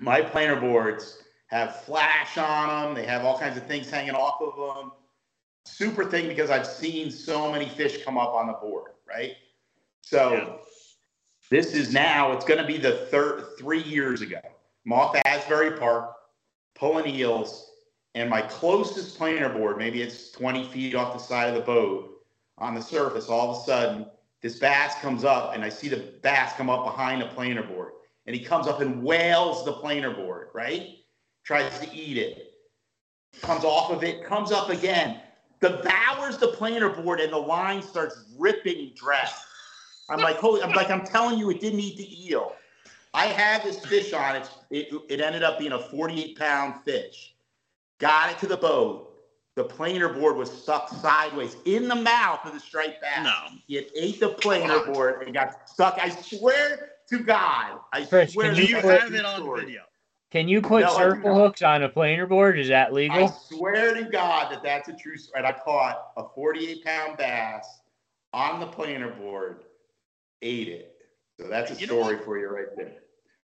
my 0.00 0.20
planer 0.20 0.56
boards 0.60 1.22
have 1.46 1.82
flash 1.82 2.36
on 2.36 2.68
them. 2.86 2.94
They 2.94 3.06
have 3.08 3.24
all 3.24 3.38
kinds 3.38 3.56
of 3.56 3.66
things 3.66 3.88
hanging 3.88 4.14
off 4.14 4.40
of 4.42 4.76
them. 4.76 4.92
Super 5.64 6.04
thing 6.04 6.26
because 6.28 6.50
I've 6.50 6.66
seen 6.66 7.10
so 7.10 7.52
many 7.52 7.68
fish 7.68 8.04
come 8.04 8.18
up 8.18 8.34
on 8.34 8.48
the 8.48 8.54
board, 8.54 8.92
right? 9.08 9.34
So 10.02 10.32
Yeah. 10.32 10.56
this 11.50 11.74
is 11.74 11.92
now, 11.92 12.32
it's 12.32 12.44
going 12.44 12.60
to 12.60 12.66
be 12.66 12.78
the 12.78 13.06
third, 13.10 13.44
three 13.58 13.82
years 13.82 14.20
ago. 14.22 14.40
I'm 14.84 14.92
off 14.92 15.14
Asbury 15.24 15.78
Park, 15.78 16.12
pulling 16.74 17.06
eels, 17.14 17.70
and 18.18 18.28
my 18.28 18.42
closest 18.42 19.16
planer 19.16 19.48
board, 19.48 19.78
maybe 19.78 20.02
it's 20.02 20.32
20 20.32 20.68
feet 20.68 20.94
off 20.96 21.12
the 21.12 21.22
side 21.22 21.48
of 21.48 21.54
the 21.54 21.60
boat, 21.60 22.22
on 22.58 22.74
the 22.74 22.82
surface, 22.82 23.28
all 23.28 23.52
of 23.52 23.58
a 23.58 23.60
sudden, 23.60 24.06
this 24.42 24.58
bass 24.58 24.96
comes 25.00 25.22
up, 25.24 25.54
and 25.54 25.64
I 25.64 25.68
see 25.68 25.88
the 25.88 26.12
bass 26.22 26.52
come 26.54 26.68
up 26.68 26.84
behind 26.84 27.22
the 27.22 27.26
planer 27.26 27.62
board. 27.62 27.92
And 28.26 28.34
he 28.34 28.44
comes 28.44 28.66
up 28.66 28.80
and 28.80 29.02
whales 29.02 29.64
the 29.64 29.72
planer 29.72 30.12
board, 30.12 30.48
right? 30.52 30.96
Tries 31.44 31.78
to 31.78 31.94
eat 31.94 32.18
it. 32.18 32.54
Comes 33.40 33.64
off 33.64 33.90
of 33.90 34.02
it, 34.02 34.24
comes 34.24 34.50
up 34.50 34.68
again, 34.68 35.20
devours 35.60 36.38
the 36.38 36.48
planer 36.48 36.88
board, 36.88 37.20
and 37.20 37.32
the 37.32 37.38
line 37.38 37.82
starts 37.82 38.24
ripping 38.36 38.92
dragging. 38.96 39.32
I'm 40.08 40.20
like, 40.20 40.36
holy, 40.36 40.62
I'm 40.62 40.72
like, 40.72 40.90
I'm 40.90 41.04
telling 41.04 41.38
you, 41.38 41.50
it 41.50 41.60
didn't 41.60 41.80
eat 41.80 41.96
the 41.96 42.28
eel. 42.28 42.56
I 43.14 43.26
had 43.26 43.62
this 43.62 43.84
fish 43.86 44.12
on 44.12 44.36
it. 44.36 44.50
It, 44.70 44.88
it 45.08 45.20
ended 45.20 45.42
up 45.42 45.58
being 45.58 45.72
a 45.72 45.78
48 45.78 46.38
pound 46.38 46.82
fish. 46.84 47.34
Got 47.98 48.32
it 48.32 48.38
to 48.40 48.46
the 48.46 48.56
boat. 48.56 49.04
The 49.56 49.64
planer 49.64 50.08
board 50.12 50.36
was 50.36 50.50
stuck 50.50 50.88
sideways 50.88 51.56
in 51.64 51.88
the 51.88 51.96
mouth 51.96 52.40
of 52.44 52.52
the 52.54 52.60
striped 52.60 53.00
bass. 53.02 53.24
No. 53.24 53.56
It 53.68 53.90
ate 53.96 54.20
the 54.20 54.28
planer 54.28 54.84
board 54.92 55.22
and 55.24 55.34
got 55.34 55.68
stuck. 55.68 55.98
I 56.00 56.10
swear 56.10 56.90
to 57.08 57.18
God. 57.18 57.80
I 57.92 58.04
Chris, 58.04 58.34
swear 58.34 58.52
can 58.52 58.56
Do 58.56 58.66
you 58.66 58.76
is 58.76 58.82
put- 58.82 58.94
a 58.94 59.00
have 59.00 59.14
it 59.14 59.24
on 59.24 59.40
story. 59.40 59.60
video? 59.64 59.82
Can 60.30 60.46
you 60.46 60.60
put 60.60 60.82
No, 60.82 60.94
circle 60.94 61.34
hooks 61.34 61.62
on 61.62 61.82
a 61.82 61.88
planer 61.88 62.26
board? 62.26 62.58
Is 62.58 62.68
that 62.68 62.92
legal? 62.92 63.16
I 63.16 63.26
swear 63.26 63.94
to 63.94 64.04
God 64.04 64.52
that 64.52 64.62
that's 64.62 64.88
a 64.88 64.92
true 64.92 65.16
story. 65.16 65.38
And 65.38 65.46
I 65.46 65.52
caught 65.58 66.12
a 66.18 66.24
48 66.34 66.84
pound 66.84 67.16
bass 67.16 67.80
on 68.34 68.60
the 68.60 68.66
planer 68.66 69.10
board, 69.10 69.64
ate 70.42 70.68
it. 70.68 70.94
So 71.40 71.48
that's 71.48 71.70
a 71.70 71.74
You 71.74 71.86
story 71.86 72.18
for 72.18 72.38
you 72.38 72.48
right 72.48 72.66
there. 72.76 72.92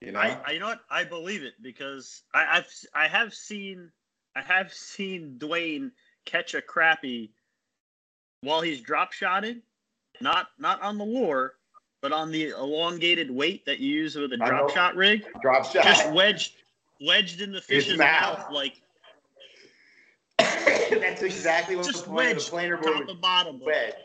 You 0.01 0.12
know? 0.12 0.18
I, 0.18 0.38
I 0.47 0.51
you 0.53 0.61
know 0.61 0.66
what 0.66 0.80
I 0.90 1.05
believe 1.05 1.43
it 1.45 1.53
because 1.61 2.22
I, 2.32 2.47
I've 2.59 2.74
I 2.95 3.07
have 3.07 3.34
seen 3.34 3.93
I 4.35 4.43
have 4.43 4.72
seen 4.72 5.37
Dwayne 5.39 5.91
catch 6.24 6.55
a 6.55 6.62
crappie 6.62 7.30
while 8.43 8.61
he's 8.61 8.80
drop 8.80 9.12
shotted, 9.12 9.62
not 10.20 10.49
not 10.59 10.80
on 10.83 10.99
the 10.99 11.05
lure, 11.05 11.55
but 12.01 12.12
on 12.12 12.30
the 12.33 12.49
elongated 12.51 13.30
weight 13.30 13.64
that 13.66 13.78
you 13.78 13.93
use 13.93 14.16
with 14.16 14.33
a 14.33 14.37
drop 14.37 14.70
shot 14.70 14.97
rig, 14.97 15.24
Drop 15.43 15.64
shot. 15.70 15.85
just 15.85 16.11
wedged 16.12 16.55
wedged 17.01 17.41
in 17.41 17.53
the 17.53 17.61
fish's 17.61 17.99
mouth. 17.99 18.39
mouth, 18.39 18.53
like 18.53 18.80
That's 20.39 21.22
exactly 21.22 21.76
what 21.76 21.87
just 21.87 22.05
the 22.05 22.11
planer, 22.11 22.35
the 22.35 22.41
planer 22.41 22.76
board 22.76 22.93
top 22.93 23.07
was 23.07 23.14
to 23.14 23.20
bottom. 23.20 23.61
wedged. 23.61 23.97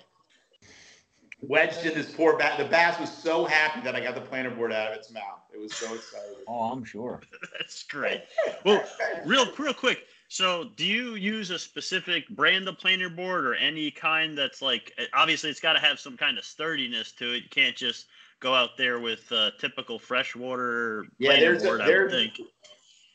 Wedged 1.41 1.85
in 1.85 1.93
this 1.93 2.11
poor 2.11 2.35
bass. 2.37 2.57
The 2.57 2.65
bass 2.65 2.99
was 2.99 3.11
so 3.11 3.45
happy 3.45 3.81
that 3.81 3.95
I 3.95 3.99
got 4.01 4.15
the 4.15 4.21
planer 4.21 4.49
board 4.49 4.73
out 4.73 4.91
of 4.91 4.97
its 4.97 5.11
mouth. 5.11 5.41
It 5.53 5.59
was 5.59 5.73
so 5.73 5.93
excited. 5.93 6.35
Oh, 6.47 6.71
I'm 6.71 6.83
sure. 6.83 7.21
That's 7.57 7.83
great. 7.83 8.23
Well, 8.65 8.83
real 9.25 9.45
real 9.57 9.73
quick. 9.73 10.05
So, 10.29 10.65
do 10.75 10.85
you 10.85 11.15
use 11.15 11.51
a 11.51 11.59
specific 11.59 12.27
brand 12.29 12.67
of 12.67 12.77
planer 12.77 13.09
board 13.09 13.45
or 13.45 13.55
any 13.55 13.89
kind 13.91 14.37
that's 14.37 14.61
like 14.61 14.91
obviously 15.13 15.49
it's 15.49 15.61
got 15.61 15.73
to 15.73 15.79
have 15.79 15.99
some 15.99 16.17
kind 16.17 16.37
of 16.37 16.43
sturdiness 16.43 17.13
to 17.13 17.33
it. 17.33 17.43
You 17.43 17.49
can't 17.49 17.75
just 17.77 18.07
go 18.41 18.53
out 18.53 18.71
there 18.77 18.99
with 18.99 19.31
uh, 19.31 19.51
typical 19.57 19.97
freshwater 19.97 21.05
Yeah, 21.17 21.31
planer 21.31 21.45
there's 21.51 21.63
a- 21.63 21.65
board. 21.65 21.81
I 21.81 21.85
would 21.85 21.93
there's- 21.93 22.11
think. 22.11 22.33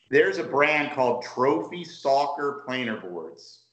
There's 0.09 0.37
a 0.37 0.43
brand 0.43 0.91
called 0.95 1.23
Trophy 1.23 1.83
Stalker 1.83 2.61
planer 2.67 2.97
boards. 2.97 3.63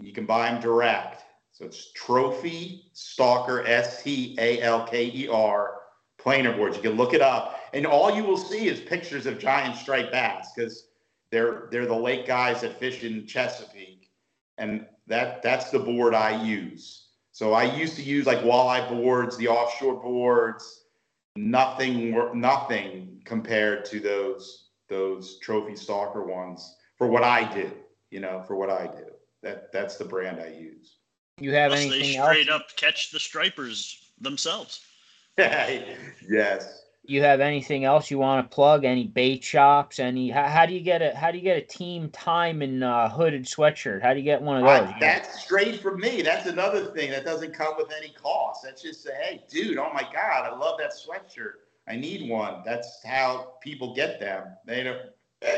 You 0.00 0.12
can 0.12 0.26
buy 0.26 0.50
them 0.50 0.60
direct. 0.60 1.24
So 1.52 1.64
it's 1.64 1.92
Trophy 1.92 2.84
Stalker, 2.92 3.64
S 3.66 4.02
T 4.02 4.36
A 4.38 4.60
L 4.60 4.86
K 4.86 5.06
E 5.12 5.28
R 5.28 5.80
planer 6.18 6.52
boards. 6.56 6.76
You 6.76 6.82
can 6.82 6.92
look 6.92 7.14
it 7.14 7.20
up, 7.22 7.60
and 7.74 7.84
all 7.86 8.14
you 8.14 8.22
will 8.22 8.36
see 8.36 8.68
is 8.68 8.80
pictures 8.80 9.26
of 9.26 9.38
giant 9.38 9.76
striped 9.76 10.12
bass 10.12 10.52
because 10.54 10.88
they're 11.32 11.68
they're 11.72 11.86
the 11.86 11.96
lake 11.96 12.26
guys 12.26 12.60
that 12.60 12.78
fish 12.78 13.02
in 13.02 13.26
Chesapeake, 13.26 14.10
and 14.58 14.86
that 15.08 15.42
that's 15.42 15.70
the 15.70 15.78
board 15.78 16.14
I 16.14 16.44
use. 16.44 17.08
So 17.32 17.54
I 17.54 17.74
used 17.74 17.96
to 17.96 18.02
use 18.02 18.26
like 18.26 18.40
walleye 18.40 18.88
boards, 18.88 19.36
the 19.36 19.48
offshore 19.48 20.00
boards. 20.00 20.80
Nothing, 21.34 22.12
wor- 22.12 22.34
nothing 22.34 23.22
compared 23.24 23.86
to 23.86 24.00
those 24.00 24.68
those 24.90 25.38
trophy 25.38 25.74
stalker 25.74 26.22
ones 26.22 26.76
for 26.98 27.06
what 27.06 27.24
I 27.24 27.52
do. 27.52 27.72
You 28.10 28.20
know, 28.20 28.44
for 28.46 28.54
what 28.54 28.68
I 28.68 28.86
do. 28.86 29.06
That 29.42 29.72
that's 29.72 29.96
the 29.96 30.04
brand 30.04 30.38
I 30.38 30.48
use. 30.48 30.98
You 31.40 31.52
have 31.54 31.70
Plus, 31.70 31.80
they 31.80 31.86
anything 31.86 32.16
else? 32.16 32.28
straight 32.28 32.50
up 32.50 32.76
catch 32.76 33.10
the 33.10 33.18
stripers 33.18 34.12
themselves. 34.20 34.82
yes. 35.38 36.81
You 37.12 37.20
have 37.20 37.40
anything 37.40 37.84
else 37.84 38.10
you 38.10 38.18
want 38.18 38.50
to 38.50 38.54
plug? 38.54 38.86
Any 38.86 39.06
bait 39.06 39.44
shops? 39.44 39.98
Any? 39.98 40.30
How, 40.30 40.48
how 40.48 40.64
do 40.64 40.72
you 40.72 40.80
get 40.80 41.02
a 41.02 41.14
How 41.14 41.30
do 41.30 41.36
you 41.36 41.44
get 41.44 41.58
a 41.58 41.60
team 41.60 42.08
Tyman 42.08 42.82
uh, 42.82 43.10
hooded 43.10 43.44
sweatshirt? 43.44 44.00
How 44.00 44.14
do 44.14 44.18
you 44.18 44.24
get 44.24 44.40
one 44.40 44.56
of 44.56 44.62
those? 44.62 44.94
I- 44.94 44.98
that's 44.98 45.42
straight 45.42 45.82
from 45.82 46.00
me. 46.00 46.22
That's 46.22 46.46
another 46.46 46.86
thing 46.86 47.10
that 47.10 47.26
doesn't 47.26 47.52
come 47.52 47.74
with 47.76 47.92
any 47.94 48.14
cost. 48.14 48.62
That's 48.64 48.80
just 48.80 49.02
say, 49.02 49.10
hey, 49.22 49.44
dude, 49.50 49.76
oh 49.76 49.90
my 49.92 50.04
God, 50.04 50.50
I 50.50 50.56
love 50.56 50.78
that 50.78 50.92
sweatshirt. 50.92 51.56
I 51.86 51.96
need 51.96 52.30
one. 52.30 52.62
That's 52.64 53.04
how 53.04 53.56
people 53.60 53.94
get 53.94 54.18
them. 54.18 54.46
They 54.64 54.82
don't. 54.82 55.02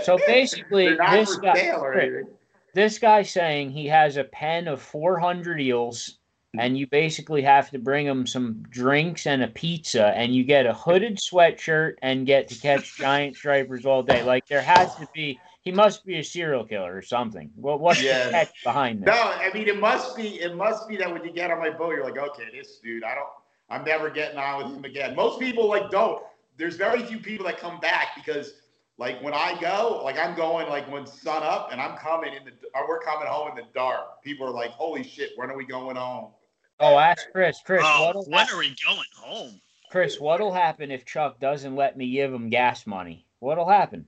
So 0.03 0.19
basically, 0.27 0.97
this 0.97 1.37
guy- 1.37 1.55
sale 1.55 1.85
or 1.85 1.95
anything. 1.95 2.35
this 2.75 2.99
guy's 2.99 3.31
saying 3.31 3.71
he 3.71 3.87
has 3.87 4.17
a 4.17 4.25
pen 4.25 4.67
of 4.67 4.83
400 4.83 5.61
eels 5.61 6.19
and 6.59 6.79
you 6.79 6.87
basically 6.87 7.43
have 7.43 7.71
to 7.71 7.79
bring 7.79 8.07
them 8.07 8.27
some 8.27 8.63
drinks 8.71 9.27
and 9.27 9.43
a 9.43 9.49
pizza 9.49 10.07
and 10.17 10.35
you 10.35 10.45
get 10.45 10.67
a 10.67 10.75
hooded 10.75 11.19
sweatshirt 11.19 11.95
and 12.03 12.27
get 12.27 12.49
to 12.49 12.57
catch 12.57 12.97
giant 12.97 13.37
stripers 13.37 13.87
all 13.87 14.03
day 14.03 14.23
like 14.23 14.47
there 14.49 14.63
has 14.63 14.97
to 14.97 15.07
be 15.15 15.41
he 15.63 15.73
must 15.73 16.05
be 16.05 16.19
a 16.19 16.25
serial 16.25 16.65
killer 16.65 16.95
or 16.97 17.03
something 17.03 17.51
well 17.57 17.79
what's 17.79 18.07
Yes. 18.07 18.11
the 18.11 18.19
catch 18.33 18.51
behind 18.65 19.03
that 19.03 19.05
No, 19.05 19.13
I 19.13 19.51
mean 19.53 19.69
it 19.69 19.79
must 19.81 20.17
be 20.17 20.41
it 20.41 20.57
must 20.57 20.89
be 20.89 20.97
that 20.99 21.13
when 21.13 21.25
you 21.25 21.33
get 21.33 21.51
on 21.51 21.59
my 21.59 21.71
boat, 21.71 21.95
you're 21.95 22.05
like, 22.05 22.19
okay, 22.19 22.49
this 22.53 22.79
dude, 22.79 23.05
I 23.05 23.15
don't 23.15 23.29
I'm 23.71 23.85
never 23.85 24.11
getting 24.11 24.39
on 24.39 24.59
with 24.65 24.77
him 24.77 24.85
again. 24.85 25.17
Most 25.17 25.41
people 25.41 25.69
like 25.69 25.91
don't. 25.91 26.23
There's 26.57 26.77
very 26.77 27.03
few 27.05 27.19
people 27.19 27.47
that 27.47 27.59
come 27.59 27.81
back 27.81 28.15
because 28.17 28.55
Like 28.99 29.21
when 29.23 29.35
I 29.35 29.59
go, 29.61 30.03
like 30.05 30.19
I'm 30.19 30.37
going 30.37 30.69
like 30.69 30.91
when 30.91 31.07
sun 31.07 31.43
up 31.43 31.71
and 31.73 31.81
I'm 31.81 31.97
coming 31.99 32.35
in 32.35 32.45
the 32.45 32.53
or 32.75 32.89
we're 32.89 33.01
coming 33.01 33.27
home 33.29 33.49
in 33.51 33.57
the 33.57 33.71
dark. 33.75 34.23
People 34.23 34.47
are 34.47 34.53
like, 34.53 34.71
"Holy 34.71 35.03
shit, 35.03 35.33
when 35.37 35.51
are 35.51 35.57
we 35.57 35.67
going 35.67 35.97
home?" 35.97 36.33
Oh, 36.81 36.99
ask 36.99 37.31
Chris. 37.33 37.59
Chris, 37.65 37.83
Oh, 37.85 38.07
what'll 38.07 38.25
when 38.25 38.41
hap- 38.47 38.53
are 38.53 38.59
we 38.59 38.75
going 38.85 39.07
home? 39.17 39.61
Chris, 39.91 40.19
what'll 40.19 40.53
happen 40.53 40.91
if 40.91 41.05
Chuck 41.05 41.39
doesn't 41.41 41.77
let 41.77 41.97
me 41.97 42.11
give 42.11 42.33
him 42.33 42.51
gas 42.51 42.87
money? 42.87 43.25
What'll 43.39 43.69
happen? 43.69 44.07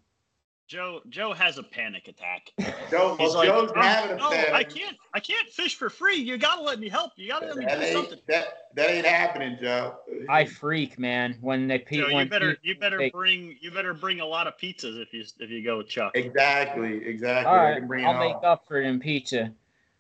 Joe 0.67 1.01
Joe 1.11 1.33
has 1.33 1.59
a 1.59 1.63
panic 1.63 2.09
attack. 2.09 2.51
Joe, 2.91 3.15
He's 3.21 3.29
well, 3.29 3.35
like, 3.37 3.49
Joe's 3.49 3.71
"Oh, 3.77 3.81
having 3.81 4.17
no. 4.17 4.31
I 4.53 4.65
can't 4.65 4.97
I 5.15 5.21
can't 5.21 5.49
fish 5.49 5.77
for 5.77 5.89
free. 5.89 6.17
You 6.17 6.37
gotta 6.39 6.61
let 6.63 6.81
me 6.81 6.89
help. 6.89 7.13
You 7.15 7.29
gotta 7.29 7.47
let 7.47 7.57
me 7.57 7.67
That 7.67 7.79
do 7.79 7.93
something. 7.93 8.13
ain't, 8.15 8.27
that, 8.27 8.47
that 8.75 8.91
ain't 8.91 9.07
happening, 9.07 9.59
Joe. 9.61 9.95
I 10.29 10.45
freak, 10.45 10.99
man. 10.99 11.37
When 11.41 11.69
they 11.69 11.79
Joe, 11.79 11.85
people, 11.85 12.09
you 12.11 12.15
when 12.17 12.29
better 12.29 12.55
pe- 12.57 12.61
you 12.69 12.75
better 12.81 12.99
they- 12.99 13.11
bring 13.11 13.57
you 13.61 13.71
better 13.71 13.95
bring 13.95 14.19
a 14.19 14.27
lot 14.27 14.49
of 14.49 14.59
pizzas 14.59 15.01
if 15.01 15.13
you 15.15 15.23
if 15.39 15.51
you 15.51 15.63
go 15.63 15.77
with 15.79 15.89
Chuck. 15.89 16.17
Exactly, 16.17 16.97
exactly. 17.07 17.49
all 17.49 17.65
I 17.67 17.75
can 17.79 17.87
bring 17.87 18.05
I'll 18.05 18.19
make 18.19 18.43
up 18.43 18.67
for 18.67 18.81
it 18.81 18.87
in 18.87 18.99
pizza. 18.99 19.53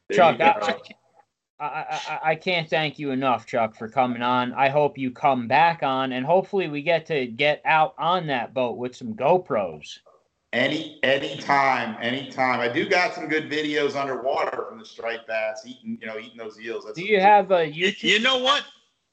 There 0.08 0.16
Chuck, 0.16 0.38
you 0.40 0.44
I, 0.46 0.58
go. 0.72 0.78
I, 1.58 1.64
I, 1.64 2.00
I, 2.08 2.30
I 2.30 2.34
can't 2.34 2.68
thank 2.68 2.98
you 2.98 3.10
enough, 3.10 3.46
Chuck, 3.46 3.74
for 3.76 3.88
coming 3.88 4.22
on. 4.22 4.52
I 4.52 4.68
hope 4.68 4.98
you 4.98 5.10
come 5.10 5.48
back 5.48 5.82
on, 5.82 6.12
and 6.12 6.24
hopefully 6.26 6.68
we 6.68 6.82
get 6.82 7.06
to 7.06 7.26
get 7.26 7.62
out 7.64 7.94
on 7.98 8.26
that 8.26 8.52
boat 8.52 8.76
with 8.76 8.94
some 8.94 9.14
GoPros. 9.14 9.98
Any 10.52 10.98
anytime, 11.02 11.96
anytime. 12.00 12.60
I 12.60 12.68
do 12.68 12.88
got 12.88 13.14
some 13.14 13.28
good 13.28 13.50
videos 13.50 13.94
underwater 13.94 14.64
from 14.68 14.78
the 14.78 14.84
striped 14.84 15.26
bass 15.26 15.62
eating, 15.66 15.98
you 16.00 16.06
know, 16.06 16.18
eating 16.18 16.36
those 16.38 16.58
eels. 16.60 16.84
That's 16.84 16.96
Do 16.98 17.04
you 17.04 17.20
have 17.20 17.50
a 17.50 17.66
You, 17.68 17.88
YouTube? 17.88 18.04
you 18.04 18.20
know 18.20 18.38
what? 18.38 18.64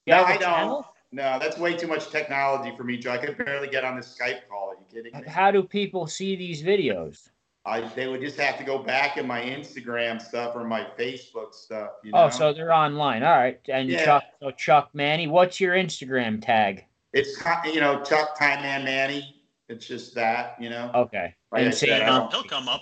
you 0.06 0.14
No, 0.14 0.24
I 0.24 0.38
don't. 0.38 0.42
channel? 0.42 0.88
No, 1.12 1.38
that's 1.40 1.58
way 1.58 1.76
too 1.76 1.88
much 1.88 2.10
technology 2.10 2.76
for 2.76 2.84
me, 2.84 2.98
Joe. 2.98 3.12
I 3.12 3.18
could 3.18 3.38
barely 3.38 3.68
get 3.68 3.84
on 3.84 3.96
this 3.96 4.18
Skype 4.18 4.48
call. 4.50 4.70
Are 4.70 4.76
you 4.76 4.86
kidding 4.92 5.20
me? 5.20 5.28
How 5.28 5.52
do 5.52 5.64
people 5.64 6.08
see 6.08 6.36
these 6.36 6.64
videos? 6.64 7.30
I 7.66 7.82
they 7.96 8.08
would 8.08 8.22
just 8.22 8.38
have 8.38 8.58
to 8.58 8.64
go 8.64 8.78
back 8.78 9.18
in 9.18 9.26
my 9.26 9.42
Instagram 9.42 10.22
stuff 10.22 10.56
or 10.56 10.64
my 10.66 10.86
Facebook 11.00 11.54
stuff. 11.54 11.92
You 12.04 12.12
oh, 12.14 12.18
know? 12.18 12.24
Oh, 12.26 12.30
so 12.30 12.54
they're 12.54 12.74
online. 12.74 13.24
All 13.24 13.38
right. 13.38 13.60
And 13.70 13.90
Yeah. 13.90 14.06
Chuck, 14.06 14.24
so 14.42 14.52
Chuck 14.52 14.90
Manny, 14.94 15.28
what's 15.28 15.60
your 15.60 15.76
Instagram 15.76 16.44
tag? 16.44 16.86
it's 17.14 17.42
you 17.66 17.80
know 17.80 18.02
Chuck 18.04 18.38
Tyman 18.38 18.84
Manny. 18.84 19.42
It's 19.70 19.88
just 19.88 20.14
that 20.16 20.58
you 20.60 20.70
know. 20.70 20.92
Okay. 20.94 21.34
Like 21.52 21.62
I 21.62 21.66
and 21.66 21.74
said, 21.74 21.90
say, 21.90 22.02
I 22.02 22.06
don't- 22.06 22.34
He'll 22.34 22.44
come 22.44 22.68
up. 22.68 22.82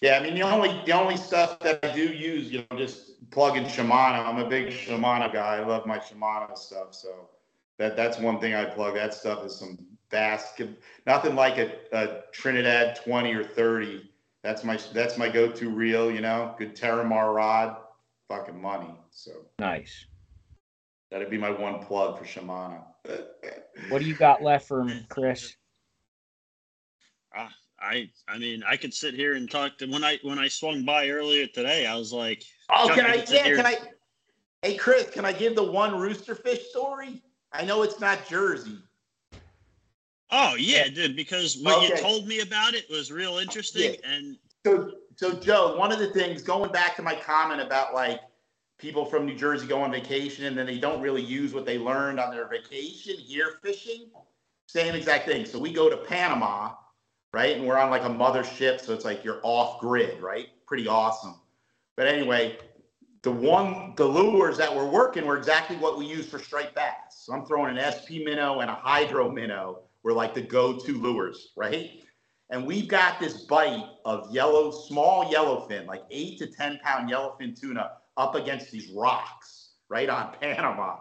Yeah, 0.00 0.18
I 0.18 0.22
mean 0.22 0.34
the 0.34 0.42
only 0.42 0.80
the 0.86 0.92
only 0.92 1.16
stuff 1.16 1.58
that 1.60 1.84
I 1.84 1.94
do 1.94 2.04
use, 2.04 2.50
you 2.50 2.64
know, 2.70 2.78
just 2.78 3.30
plug 3.30 3.56
in 3.56 3.64
Shimano. 3.64 4.26
I'm 4.26 4.38
a 4.38 4.48
big 4.48 4.68
Shimano 4.68 5.30
guy. 5.32 5.58
I 5.58 5.66
love 5.66 5.86
my 5.86 5.98
Shimano 5.98 6.56
stuff. 6.56 6.94
So 6.94 7.28
that 7.78 7.96
that's 7.96 8.18
one 8.18 8.40
thing 8.40 8.54
I 8.54 8.64
plug. 8.64 8.94
That 8.94 9.12
stuff 9.12 9.44
is 9.44 9.56
some 9.56 9.78
vast, 10.10 10.60
nothing 11.06 11.34
like 11.34 11.58
a, 11.58 11.72
a 11.92 12.22
Trinidad 12.32 12.96
20 13.04 13.32
or 13.34 13.44
30. 13.44 14.10
That's 14.42 14.64
my 14.64 14.78
that's 14.94 15.18
my 15.18 15.28
go-to 15.28 15.68
reel. 15.70 16.10
You 16.10 16.20
know, 16.22 16.54
good 16.58 16.74
Terramar 16.74 17.34
rod, 17.34 17.76
fucking 18.28 18.60
money. 18.60 18.94
So 19.10 19.32
nice. 19.58 20.06
that'd 21.10 21.28
be 21.30 21.36
my 21.38 21.50
one 21.50 21.78
plug 21.80 22.18
for 22.18 22.24
Shimano. 22.24 22.82
What 23.90 24.00
do 24.00 24.06
you 24.06 24.14
got 24.16 24.42
left 24.42 24.66
for 24.66 24.80
him, 24.82 25.04
Chris? 25.10 25.54
Ah, 27.36 27.50
I 27.78 28.10
I 28.28 28.38
mean 28.38 28.62
I 28.66 28.76
could 28.76 28.94
sit 28.94 29.14
here 29.14 29.34
and 29.34 29.50
talk 29.50 29.76
to 29.78 29.86
when 29.86 30.02
I 30.04 30.18
when 30.22 30.38
I 30.38 30.48
swung 30.48 30.84
by 30.84 31.08
earlier 31.10 31.46
today. 31.46 31.86
I 31.86 31.96
was 31.96 32.12
like, 32.12 32.42
Oh, 32.70 32.90
can 32.94 33.04
I 33.06 33.10
I? 33.10 33.20
can 33.20 33.34
Yeah, 33.34 33.44
here- 33.44 33.56
can 33.56 33.66
I? 33.66 33.76
Hey, 34.62 34.76
Chris, 34.76 35.08
can 35.10 35.24
I 35.24 35.32
give 35.32 35.54
the 35.56 35.62
one 35.62 35.92
roosterfish 35.92 36.62
story? 36.64 37.22
I 37.52 37.64
know 37.64 37.82
it's 37.82 37.98
not 38.00 38.26
Jersey. 38.28 38.78
Oh 40.32 40.54
yeah, 40.56 40.88
dude, 40.88 41.16
because 41.16 41.58
what 41.58 41.88
you 41.88 41.96
told 41.96 42.26
me 42.26 42.40
about 42.40 42.74
it 42.74 42.88
was 42.90 43.10
real 43.10 43.38
interesting, 43.38 43.94
Yeah. 43.94 44.10
and 44.10 44.36
So, 44.64 44.92
so 45.16 45.32
Joe, 45.34 45.76
one 45.76 45.92
of 45.92 45.98
the 45.98 46.08
things 46.08 46.42
going 46.42 46.72
back 46.72 46.96
to 46.96 47.02
my 47.02 47.14
comment 47.14 47.60
about 47.60 47.94
like 47.94 48.20
people 48.78 49.04
from 49.04 49.26
New 49.26 49.36
Jersey 49.36 49.66
go 49.66 49.82
on 49.82 49.90
vacation 49.92 50.46
and 50.46 50.56
then 50.56 50.66
they 50.66 50.78
don't 50.78 51.00
really 51.00 51.22
use 51.22 51.52
what 51.52 51.66
they 51.66 51.78
learned 51.78 52.18
on 52.18 52.30
their 52.30 52.48
vacation 52.48 53.16
here 53.16 53.58
fishing, 53.62 54.10
same 54.66 54.94
exact 54.94 55.26
thing. 55.26 55.44
So 55.44 55.58
we 55.58 55.72
go 55.72 55.90
to 55.90 55.96
Panama, 55.96 56.74
right, 57.32 57.56
and 57.56 57.66
we're 57.66 57.78
on 57.78 57.90
like 57.90 58.04
a 58.04 58.08
mothership, 58.08 58.80
so 58.80 58.94
it's 58.94 59.04
like 59.04 59.24
you're 59.24 59.40
off 59.42 59.80
grid, 59.80 60.20
right? 60.20 60.48
Pretty 60.66 60.88
awesome. 60.88 61.34
But 61.96 62.06
anyway, 62.06 62.58
the 63.22 63.30
one 63.30 63.92
the 63.96 64.06
lures 64.06 64.56
that 64.56 64.74
we're 64.74 64.88
working 64.88 65.26
were 65.26 65.36
exactly 65.36 65.76
what 65.76 65.98
we 65.98 66.06
use 66.06 66.26
for 66.26 66.38
striped 66.38 66.74
bass. 66.74 66.94
So 67.10 67.34
I'm 67.34 67.44
throwing 67.44 67.76
an 67.76 67.92
SP 67.92 68.24
minnow 68.24 68.60
and 68.60 68.70
a 68.70 68.74
hydro 68.74 69.30
minnow 69.30 69.80
were 70.02 70.12
like 70.12 70.34
the 70.34 70.42
go-to 70.42 71.00
lures, 71.00 71.52
right? 71.56 72.02
And 72.50 72.66
we've 72.66 72.88
got 72.88 73.20
this 73.20 73.42
bite 73.42 73.84
of 74.04 74.32
yellow, 74.32 74.70
small 74.70 75.32
yellowfin, 75.32 75.86
like 75.86 76.02
eight 76.10 76.38
to 76.38 76.46
10 76.46 76.80
pound 76.82 77.10
yellowfin 77.10 77.58
tuna 77.58 77.92
up 78.16 78.34
against 78.34 78.70
these 78.72 78.90
rocks 78.90 79.70
right 79.88 80.08
on 80.08 80.34
Panama. 80.40 80.96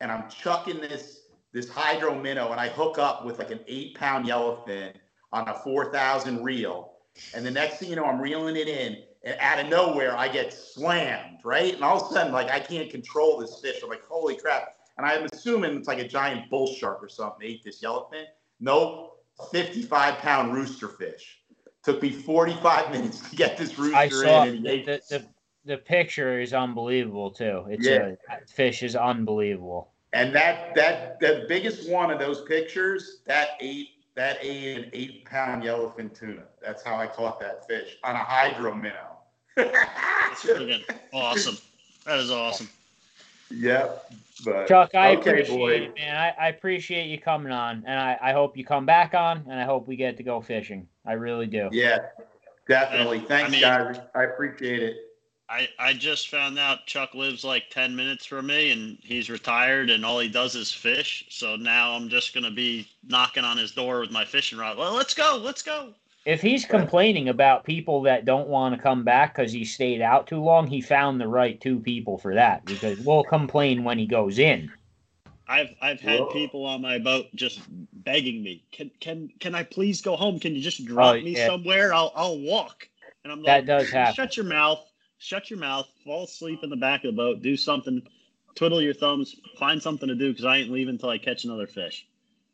And 0.00 0.10
I'm 0.10 0.28
chucking 0.28 0.80
this, 0.80 1.22
this 1.52 1.68
hydro 1.68 2.14
minnow 2.14 2.50
and 2.50 2.60
I 2.60 2.68
hook 2.68 2.98
up 2.98 3.24
with 3.24 3.38
like 3.38 3.50
an 3.50 3.60
eight 3.66 3.96
pound 3.96 4.26
yellowfin 4.26 4.92
on 5.32 5.48
a 5.48 5.54
4,000 5.54 6.42
reel. 6.42 6.92
And 7.34 7.44
the 7.44 7.50
next 7.50 7.78
thing 7.78 7.90
you 7.90 7.96
know, 7.96 8.04
I'm 8.04 8.20
reeling 8.20 8.56
it 8.56 8.68
in 8.68 9.02
and 9.24 9.36
out 9.40 9.58
of 9.58 9.68
nowhere 9.68 10.16
I 10.16 10.28
get 10.28 10.52
slammed, 10.52 11.40
right? 11.44 11.74
And 11.74 11.82
all 11.82 12.00
of 12.00 12.10
a 12.10 12.14
sudden, 12.14 12.32
like 12.32 12.50
I 12.50 12.60
can't 12.60 12.90
control 12.90 13.38
this 13.38 13.60
fish. 13.60 13.80
I'm 13.82 13.90
like, 13.90 14.04
holy 14.04 14.36
crap. 14.36 14.75
And 14.98 15.06
I'm 15.06 15.26
assuming 15.32 15.76
it's 15.76 15.88
like 15.88 15.98
a 15.98 16.08
giant 16.08 16.48
bull 16.50 16.72
shark 16.74 17.02
or 17.02 17.08
something 17.08 17.46
ate 17.46 17.62
this 17.62 17.82
yellowfin. 17.82 18.24
Nope. 18.60 19.24
55 19.52 20.18
pound 20.18 20.54
rooster 20.54 20.88
fish. 20.88 21.40
Took 21.84 22.02
me 22.02 22.10
45 22.10 22.90
minutes 22.92 23.20
to 23.28 23.36
get 23.36 23.56
this 23.58 23.78
rooster 23.78 23.96
I 23.96 24.08
saw 24.08 24.42
in. 24.44 24.48
And 24.48 24.56
he 24.58 24.62
the, 24.62 24.70
ate 24.70 24.86
the, 24.86 25.18
the, 25.18 25.26
the 25.66 25.76
picture 25.78 26.40
is 26.40 26.54
unbelievable 26.54 27.30
too. 27.30 27.66
It's 27.68 27.86
Yeah. 27.86 28.06
a 28.06 28.16
that 28.28 28.48
fish 28.48 28.82
is 28.82 28.96
unbelievable. 28.96 29.92
and 30.12 30.34
that 30.34 30.74
that 30.74 31.20
the 31.20 31.44
biggest 31.48 31.90
one 31.90 32.10
of 32.10 32.18
those 32.18 32.42
pictures, 32.42 33.20
that 33.26 33.50
ate 33.60 33.88
that 34.14 34.38
ate 34.40 34.78
an 34.78 34.90
eight 34.94 35.26
pound 35.26 35.62
yellowfin 35.62 36.18
tuna. 36.18 36.44
That's 36.62 36.82
how 36.82 36.96
I 36.96 37.06
caught 37.06 37.38
that 37.40 37.66
fish 37.68 37.98
on 38.02 38.14
a 38.14 38.24
hydro 38.24 38.74
minnow. 38.74 39.18
that's 39.56 40.42
friggin' 40.42 40.82
awesome. 41.12 41.58
That 42.06 42.18
is 42.18 42.30
awesome. 42.30 42.68
Yep. 43.50 44.12
But 44.44 44.68
Chuck, 44.68 44.94
I 44.94 45.16
okay, 45.16 45.30
appreciate 45.30 45.56
boy. 45.56 45.72
it, 45.72 45.94
man. 45.96 46.16
I, 46.16 46.34
I 46.38 46.48
appreciate 46.48 47.06
you 47.06 47.18
coming 47.18 47.52
on, 47.52 47.82
and 47.86 47.98
I, 47.98 48.18
I 48.20 48.32
hope 48.32 48.56
you 48.56 48.64
come 48.64 48.84
back 48.84 49.14
on, 49.14 49.44
and 49.48 49.58
I 49.58 49.64
hope 49.64 49.88
we 49.88 49.96
get 49.96 50.16
to 50.18 50.22
go 50.22 50.40
fishing. 50.40 50.86
I 51.06 51.14
really 51.14 51.46
do. 51.46 51.68
Yeah, 51.72 51.98
definitely. 52.68 53.18
I 53.20 53.24
Thanks, 53.24 53.52
mean- 53.52 53.60
guys. 53.62 53.98
I 54.14 54.24
appreciate 54.24 54.82
it. 54.82 54.96
I, 55.48 55.68
I 55.78 55.92
just 55.92 56.28
found 56.28 56.58
out 56.58 56.86
Chuck 56.86 57.14
lives 57.14 57.44
like 57.44 57.70
10 57.70 57.94
minutes 57.94 58.26
from 58.26 58.48
me 58.48 58.72
and 58.72 58.98
he's 59.00 59.30
retired 59.30 59.90
and 59.90 60.04
all 60.04 60.18
he 60.18 60.28
does 60.28 60.56
is 60.56 60.72
fish. 60.72 61.24
So 61.28 61.54
now 61.54 61.92
I'm 61.92 62.08
just 62.08 62.34
going 62.34 62.42
to 62.42 62.50
be 62.50 62.88
knocking 63.06 63.44
on 63.44 63.56
his 63.56 63.70
door 63.70 64.00
with 64.00 64.10
my 64.10 64.24
fishing 64.24 64.58
rod. 64.58 64.76
Well, 64.76 64.92
let's 64.94 65.14
go. 65.14 65.40
Let's 65.40 65.62
go. 65.62 65.90
If 66.26 66.42
he's 66.42 66.64
complaining 66.64 67.28
about 67.28 67.62
people 67.62 68.02
that 68.02 68.24
don't 68.24 68.48
want 68.48 68.74
to 68.74 68.82
come 68.82 69.04
back 69.04 69.34
because 69.34 69.52
he 69.52 69.64
stayed 69.64 70.02
out 70.02 70.26
too 70.26 70.42
long, 70.42 70.66
he 70.66 70.80
found 70.80 71.20
the 71.20 71.28
right 71.28 71.60
two 71.60 71.78
people 71.78 72.18
for 72.18 72.34
that. 72.34 72.66
Because 72.66 72.98
we'll 72.98 73.22
complain 73.22 73.84
when 73.84 73.96
he 73.96 74.06
goes 74.06 74.40
in. 74.40 74.68
I've 75.48 75.72
I've 75.80 76.00
had 76.00 76.18
Whoa. 76.18 76.32
people 76.32 76.64
on 76.66 76.82
my 76.82 76.98
boat 76.98 77.26
just 77.36 77.60
begging 77.92 78.42
me, 78.42 78.64
can 78.72 78.90
can 78.98 79.30
can 79.38 79.54
I 79.54 79.62
please 79.62 80.00
go 80.02 80.16
home? 80.16 80.40
Can 80.40 80.56
you 80.56 80.60
just 80.62 80.80
oh, 80.82 80.86
drop 80.86 81.14
Oh, 81.14 81.20
me 81.20 81.36
yeah. 81.36 81.46
somewhere? 81.46 81.94
I'll 81.94 82.12
I'll 82.16 82.38
walk. 82.40 82.88
And 83.22 83.32
I'm 83.32 83.44
That 83.44 83.64
does 83.66 83.88
happen. 83.90 84.14
shut 84.16 84.36
your 84.36 84.46
mouth, 84.46 84.84
shut 85.18 85.48
your 85.48 85.60
mouth, 85.60 85.86
fall 86.04 86.24
asleep 86.24 86.60
in 86.64 86.70
the 86.70 86.76
back 86.76 87.04
of 87.04 87.12
the 87.12 87.16
boat, 87.16 87.40
do 87.42 87.56
something, 87.56 88.02
twiddle 88.56 88.82
your 88.82 88.94
thumbs, 88.94 89.36
find 89.58 89.80
something 89.80 90.08
to 90.08 90.16
do 90.16 90.30
because 90.32 90.44
I 90.44 90.56
ain't 90.56 90.72
leaving 90.72 90.94
until 90.94 91.10
I 91.10 91.18
catch 91.18 91.44
another 91.44 91.68
fish. 91.68 92.04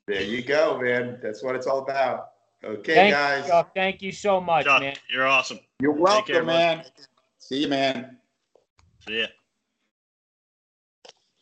There 0.06 0.20
you 0.20 0.42
go, 0.42 0.78
man. 0.78 1.18
That's 1.22 1.42
what 1.42 1.56
it's 1.56 1.66
all 1.66 1.78
about. 1.78 2.31
Okay, 2.64 2.94
Thank 2.94 3.14
guys. 3.14 3.44
you, 3.44 3.50
Chuck. 3.50 3.74
Thank 3.74 4.02
you 4.02 4.12
so 4.12 4.40
much, 4.40 4.66
Chuck, 4.66 4.80
man. 4.80 4.94
you're 5.10 5.26
awesome. 5.26 5.58
You're 5.80 5.92
welcome, 5.92 6.32
care, 6.32 6.42
bud. 6.42 6.46
man. 6.46 6.84
See 7.38 7.62
you, 7.62 7.68
man. 7.68 8.18
See 9.06 9.20
ya. 9.20 9.26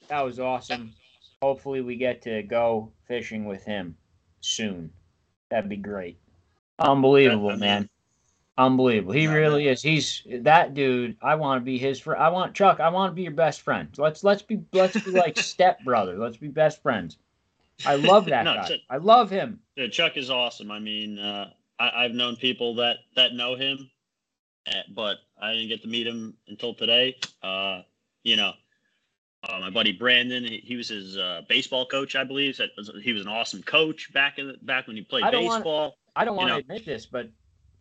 That 0.08 0.22
was 0.22 0.40
awesome. 0.40 0.92
Hopefully, 1.42 1.82
we 1.82 1.96
get 1.96 2.22
to 2.22 2.42
go 2.42 2.90
fishing 3.06 3.44
with 3.44 3.64
him 3.64 3.96
soon. 4.40 4.90
That'd 5.50 5.68
be 5.68 5.76
great. 5.76 6.18
Unbelievable, 6.78 7.56
man. 7.56 7.88
Unbelievable. 8.56 9.12
He 9.12 9.26
really 9.26 9.68
is. 9.68 9.82
He's 9.82 10.22
that 10.42 10.74
dude. 10.74 11.16
I 11.22 11.34
want 11.34 11.60
to 11.60 11.64
be 11.64 11.78
his 11.78 12.00
friend. 12.00 12.22
I 12.22 12.28
want 12.30 12.54
Chuck. 12.54 12.80
I 12.80 12.88
want 12.88 13.10
to 13.10 13.14
be 13.14 13.22
your 13.22 13.32
best 13.32 13.60
friend. 13.62 13.88
Let's 13.98 14.24
let's 14.24 14.42
be 14.42 14.60
let's 14.72 14.98
be 15.02 15.10
like 15.10 15.38
step 15.38 15.82
brother. 15.84 16.18
Let's 16.18 16.36
be 16.36 16.48
best 16.48 16.82
friends. 16.82 17.18
I 17.86 17.96
love 17.96 18.26
that 18.26 18.44
No, 18.44 18.54
guy. 18.54 18.68
Chuck- 18.68 18.80
I 18.90 18.96
love 18.98 19.30
him. 19.30 19.60
Yeah, 19.76 19.88
Chuck 19.88 20.16
is 20.16 20.30
awesome. 20.30 20.70
I 20.70 20.78
mean, 20.78 21.18
uh, 21.18 21.50
I, 21.78 22.04
I've 22.04 22.12
known 22.12 22.36
people 22.36 22.74
that 22.76 22.96
that 23.16 23.34
know 23.34 23.54
him, 23.56 23.90
eh, 24.66 24.82
but 24.94 25.16
I 25.40 25.52
didn't 25.52 25.68
get 25.68 25.82
to 25.82 25.88
meet 25.88 26.06
him 26.06 26.36
until 26.48 26.74
today. 26.74 27.16
Uh, 27.42 27.82
you 28.22 28.36
know, 28.36 28.52
uh, 29.48 29.58
my 29.60 29.70
buddy 29.70 29.92
Brandon, 29.92 30.44
he, 30.44 30.58
he 30.58 30.76
was 30.76 30.88
his 30.88 31.16
uh, 31.16 31.42
baseball 31.48 31.86
coach, 31.86 32.14
I 32.16 32.24
believe. 32.24 32.58
That 32.58 32.70
was- 32.76 32.90
He 33.02 33.12
was 33.12 33.22
an 33.22 33.28
awesome 33.28 33.62
coach 33.62 34.12
back 34.12 34.38
in 34.38 34.48
the, 34.48 34.54
back 34.62 34.86
when 34.86 34.96
he 34.96 35.02
played 35.02 35.24
I 35.24 35.30
don't 35.30 35.44
wanna- 35.44 35.60
baseball. 35.60 35.96
I 36.16 36.24
don't 36.24 36.36
want 36.36 36.48
to 36.48 36.56
admit 36.56 36.84
this, 36.84 37.06
but 37.06 37.28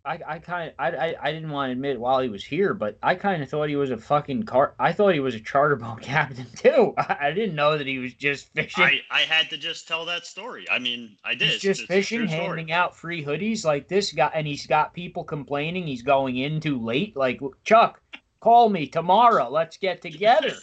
I, 0.10 0.20
I 0.28 0.40
kind 0.40 0.70
of, 0.70 0.76
I, 0.80 0.90
I, 0.90 1.16
I 1.22 1.32
didn't 1.32 1.52
want 1.52 1.70
to 1.70 1.74
admit 1.74 1.92
it 1.94 2.00
while 2.00 2.20
he 2.20 2.30
was 2.30 2.44
here, 2.44 2.74
but 2.74 2.98
I 3.04 3.14
kind 3.14 3.44
of 3.44 3.50
thought 3.50 3.70
he 3.70 3.76
was 3.76 3.92
a 3.92 3.98
fucking 3.98 4.44
car. 4.44 4.74
I 4.80 4.92
thought 4.92 5.14
he 5.14 5.20
was 5.20 5.36
a 5.36 5.40
charter 5.40 5.76
boat 5.76 6.02
captain 6.02 6.48
too. 6.56 6.96
I, 6.98 7.18
I 7.28 7.32
didn't 7.32 7.54
know 7.54 7.78
that 7.78 7.86
he 7.86 8.00
was 8.00 8.16
just 8.16 8.52
fishing. 8.54 8.84
I, 8.84 9.02
I 9.12 9.20
had 9.22 9.52
to 9.52 9.58
just 9.58 9.88
tell 9.88 10.06
that 10.06 10.26
story. 10.26 10.66
I 10.72 10.80
mean, 10.80 11.16
I 11.24 11.36
did. 11.36 11.52
He's 11.52 11.62
just 11.62 11.82
It's 11.82 11.88
fishing, 11.88 12.28
story. 12.28 12.42
handing 12.42 12.72
out 12.72 12.96
free 12.96 13.24
hoodies 13.24 13.64
like 13.64 13.88
this 13.88 14.12
guy, 14.12 14.32
and 14.34 14.48
he's 14.48 14.66
got 14.66 14.96
people 14.96 15.24
complaining 15.24 15.86
he's 15.86 16.02
going 16.02 16.38
in 16.38 16.60
too 16.60 16.80
late. 16.84 17.16
Like 17.16 17.40
Chuck, 17.64 18.02
call 18.40 18.70
me 18.70 18.88
tomorrow. 18.88 19.48
Let's 19.48 19.78
get 19.78 20.02
together. 20.10 20.54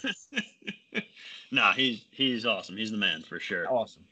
nah, 1.51 1.71
he's 1.71 2.03
he's 2.11 2.45
awesome. 2.45 2.75
He's 2.75 2.91
the 2.91 2.97
man 2.97 3.21
for 3.21 3.39
sure. 3.39 3.65
awesome. 3.71 4.03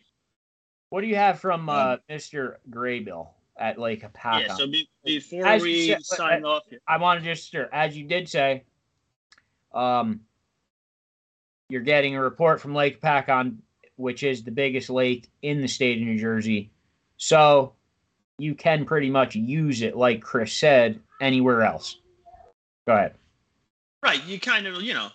What 0.92 1.02
do 1.02 1.08
you 1.08 1.16
have 1.18 1.42
from 1.42 1.68
uh, 1.68 1.94
Um, 1.94 2.00
Mr. 2.10 2.56
Graybill 2.70 3.28
at 3.58 3.80
Lake 3.80 4.04
Hopatcong? 4.04 4.48
Yeah. 4.48 4.56
So 4.56 4.68
be, 4.68 4.88
before 5.04 5.46
As 5.46 5.62
we 5.62 5.88
said- 5.90 6.06
sign 6.06 6.44
off, 6.46 6.64
here, 6.70 6.80
I 6.88 6.98
want 6.98 7.20
to 7.20 7.26
just, 7.26 7.46
stir- 7.46 7.70
as 7.72 7.98
you 7.98 8.06
did 8.06 8.28
say, 8.30 8.64
um, 9.74 10.22
you're 11.70 11.82
getting 11.82 12.16
a 12.16 12.22
report 12.22 12.62
from 12.62 12.76
Lake 12.76 13.02
Hopatcong, 13.02 13.58
which 13.98 14.24
is 14.24 14.44
the 14.44 14.52
biggest 14.52 14.90
lake 14.90 15.30
in 15.42 15.62
the 15.62 15.68
state 15.68 15.98
of 16.02 16.04
New 16.08 16.20
Jersey. 16.20 16.70
So 17.18 17.74
you 18.38 18.54
can 18.56 18.86
pretty 18.86 19.10
much 19.10 19.36
use 19.36 19.82
it, 19.82 19.96
like 19.96 20.22
Chris 20.22 20.54
said, 20.54 21.00
anywhere 21.22 21.64
else. 21.64 21.98
Go 22.88 22.94
ahead. 22.94 23.16
right? 24.04 24.24
You 24.26 24.40
kind 24.40 24.68
of 24.68 24.82
you 24.84 24.94
know, 24.94 25.08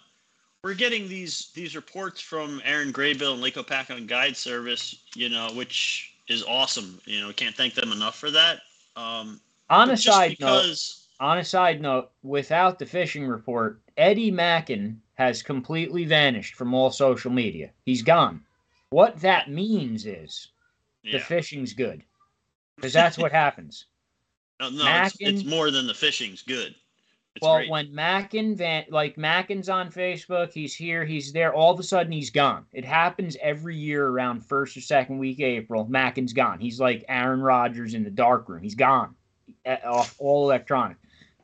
we're 0.65 0.75
getting 0.75 1.09
these 1.09 1.51
these 1.55 1.77
reports 1.77 2.21
from 2.21 2.61
Aaron 2.65 2.93
Graybill 2.93 3.35
and 3.35 3.41
Lake 3.43 3.55
Hopatcong 3.55 4.07
Guide 4.09 4.37
Service, 4.37 5.05
you 5.15 5.29
know, 5.29 5.51
which 5.55 6.15
is 6.31 6.45
awesome. 6.45 7.01
You 7.05 7.21
know, 7.21 7.33
can't 7.33 7.55
thank 7.55 7.75
them 7.75 7.93
enough 7.93 8.17
for 8.17 8.31
that. 8.31 8.61
Um, 8.97 9.41
On 9.69 9.91
a 9.91 9.97
side 9.97 10.37
note, 10.41 10.77
on 11.19 11.39
a 11.39 11.45
side 11.45 11.81
note, 11.81 12.11
without 12.23 12.79
the 12.79 12.87
fishing 12.87 13.27
report, 13.27 13.81
Eddie 13.97 14.31
Mackin 14.31 15.01
has 15.15 15.43
completely 15.43 16.05
vanished 16.05 16.55
from 16.55 16.73
all 16.73 16.91
social 16.91 17.31
media. 17.31 17.71
He's 17.85 18.03
gone. 18.03 18.43
What 18.91 19.21
that 19.21 19.51
means 19.51 20.07
is 20.07 20.49
the 21.05 21.13
yeah. 21.13 21.19
fishing's 21.25 21.75
good, 21.75 22.03
because 22.77 22.93
that's 22.93 23.19
what 23.19 23.33
happens. 23.33 23.87
No, 24.61 24.69
no 24.69 24.85
it's, 25.07 25.17
it's 25.21 25.45
more 25.47 25.71
than 25.71 25.87
the 25.87 25.95
fishing's 25.95 26.43
good. 26.43 26.75
It's 27.37 27.45
well, 27.45 27.57
great. 27.57 27.71
when 27.71 27.95
Mackin 27.95 28.57
Van 28.57 28.85
like 28.91 29.17
Mackin's 29.17 29.69
on 29.69 29.91
Facebook, 29.91 30.53
he's 30.53 30.75
here, 30.75 31.05
he's 31.05 31.33
there. 31.33 31.55
All 31.55 31.73
of 31.73 31.79
a 31.79 31.85
sudden, 31.85 32.13
he's 32.13 32.31
gone. 32.31 32.67
It 32.73 32.85
happens 32.85 33.37
every 33.41 33.77
year 33.77 34.09
around 34.09 34.45
first 34.45 34.77
or 34.77 34.81
second 34.81 35.19
week 35.19 35.39
of 35.39 35.45
April. 35.45 35.87
Mackin's 35.87 36.33
gone. 36.33 36.59
He's 36.59 36.81
like 36.81 37.05
Aaron 37.09 37.41
Rodgers 37.41 37.95
in 37.95 38.03
the 38.03 38.11
dark 38.11 38.49
room. 38.49 38.63
He's 38.63 38.75
gone 38.75 39.15
off 39.85 40.17
all 40.19 40.45
electronic. 40.45 40.97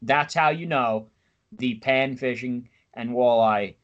That's 0.02 0.34
how 0.34 0.50
you 0.50 0.66
know 0.66 1.08
the 1.52 1.74
pan 1.76 2.16
fishing 2.16 2.68
and 2.94 3.10
walleye 3.10 3.76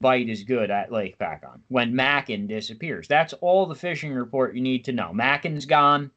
bite 0.00 0.28
is 0.28 0.42
good 0.42 0.70
at 0.70 0.92
Lake 0.92 1.18
Pacon 1.18 1.62
when 1.68 1.94
Mackin 1.94 2.46
disappears. 2.46 3.08
That's 3.08 3.32
all 3.34 3.66
the 3.66 3.74
fishing 3.74 4.12
report 4.12 4.54
you 4.54 4.60
need 4.60 4.84
to 4.86 4.92
know. 4.92 5.12
Mackin's 5.12 5.66
gone. 5.66 6.10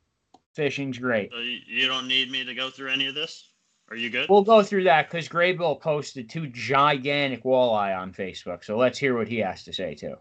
Fishing's 0.54 0.98
great. 0.98 1.32
So 1.32 1.40
you 1.40 1.88
don't 1.88 2.08
need 2.08 2.32
me 2.32 2.44
to 2.44 2.56
go 2.56 2.70
through 2.70 2.90
any 2.90 3.08
of 3.08 3.16
this. 3.16 3.47
Are 3.90 3.96
you 3.96 4.10
good? 4.10 4.30
We'll 4.30 4.44
go 4.44 4.64
through 4.64 4.84
that 4.84 5.10
because 5.10 5.30
Graybill 5.30 5.80
posted 5.80 6.30
two 6.30 6.48
gigantic 6.48 7.44
walleye 7.44 7.98
on 7.98 8.12
Facebook. 8.12 8.66
So 8.66 8.78
let's 8.78 9.00
hear 9.00 9.18
what 9.18 9.28
he 9.28 9.38
has 9.38 9.64
to 9.64 9.74
say 9.74 9.96
too. 9.96 10.16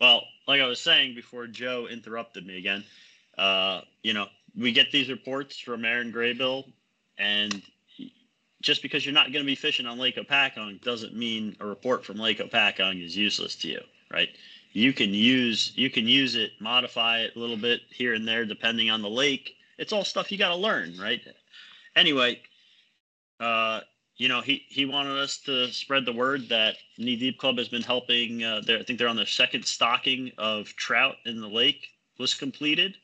Well, 0.00 0.24
like 0.48 0.60
I 0.60 0.66
was 0.66 0.80
saying 0.80 1.14
before 1.14 1.46
Joe 1.46 1.86
interrupted 1.90 2.46
me 2.46 2.58
again, 2.58 2.84
uh, 3.36 3.82
you 4.02 4.12
know, 4.12 4.26
we 4.56 4.72
get 4.72 4.90
these 4.90 5.08
reports 5.08 5.58
from 5.58 5.84
Aaron 5.84 6.12
Graybill, 6.12 6.64
and 7.18 7.62
just 8.62 8.82
because 8.82 9.04
you're 9.04 9.14
not 9.14 9.32
going 9.32 9.44
to 9.44 9.46
be 9.46 9.54
fishing 9.54 9.86
on 9.86 9.98
Lake 9.98 10.16
Hopatcong 10.16 10.80
doesn't 10.82 11.14
mean 11.14 11.56
a 11.60 11.66
report 11.66 12.04
from 12.04 12.16
Lake 12.16 12.38
Hopatcong 12.38 13.04
is 13.04 13.16
useless 13.16 13.54
to 13.56 13.68
you, 13.68 13.80
right? 14.10 14.30
You 14.72 14.92
can 14.92 15.12
use 15.12 15.72
you 15.76 15.90
can 15.90 16.08
use 16.08 16.34
it, 16.34 16.52
modify 16.60 17.20
it 17.20 17.36
a 17.36 17.38
little 17.38 17.56
bit 17.56 17.82
here 17.90 18.14
and 18.14 18.26
there 18.26 18.44
depending 18.44 18.90
on 18.90 19.02
the 19.02 19.10
lake. 19.10 19.56
It's 19.78 19.92
all 19.92 20.04
stuff 20.04 20.30
you 20.30 20.38
got 20.38 20.50
to 20.50 20.56
learn, 20.56 20.96
right? 20.98 21.20
Anyway, 21.96 22.40
uh, 23.40 23.80
you 24.16 24.28
know, 24.28 24.40
he, 24.40 24.64
he 24.68 24.84
wanted 24.84 25.18
us 25.18 25.38
to 25.38 25.68
spread 25.68 26.04
the 26.04 26.12
word 26.12 26.48
that 26.48 26.76
Knee 26.98 27.16
Deep 27.16 27.38
Club 27.38 27.58
has 27.58 27.68
been 27.68 27.82
helping. 27.82 28.44
Uh, 28.44 28.62
I 28.68 28.82
think 28.82 28.98
they're 28.98 29.08
on 29.08 29.16
their 29.16 29.26
second 29.26 29.64
stocking 29.64 30.30
of 30.38 30.68
trout 30.76 31.16
in 31.24 31.40
the 31.40 31.48
lake 31.48 31.88
was 32.18 32.34
completed. 32.34 32.96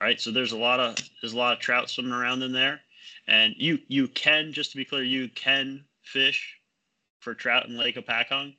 All 0.00 0.06
right, 0.06 0.20
so 0.20 0.30
there's 0.30 0.52
a 0.52 0.58
lot 0.58 0.80
of 0.80 0.96
there's 1.20 1.32
a 1.32 1.38
lot 1.38 1.54
of 1.54 1.58
trout 1.58 1.90
swimming 1.90 2.12
around 2.12 2.42
in 2.42 2.52
there, 2.52 2.80
and 3.26 3.54
you 3.56 3.78
you 3.88 4.06
can 4.08 4.52
just 4.52 4.70
to 4.72 4.76
be 4.76 4.84
clear, 4.84 5.02
you 5.02 5.28
can 5.28 5.84
fish 6.02 6.56
for 7.20 7.34
trout 7.34 7.66
in 7.66 7.76
Lake 7.76 7.96
Hopatcong. 7.96 8.54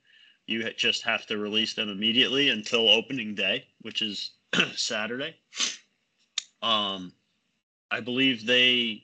You 0.48 0.70
just 0.74 1.04
have 1.04 1.26
to 1.28 1.38
release 1.38 1.76
them 1.76 1.90
immediately 1.90 2.50
until 2.50 2.90
opening 2.90 3.36
day, 3.36 3.66
which 3.82 4.02
is 4.02 4.32
Saturday. 4.76 5.36
Um, 6.62 7.14
I 7.92 8.00
believe 8.00 8.46
they 8.46 9.04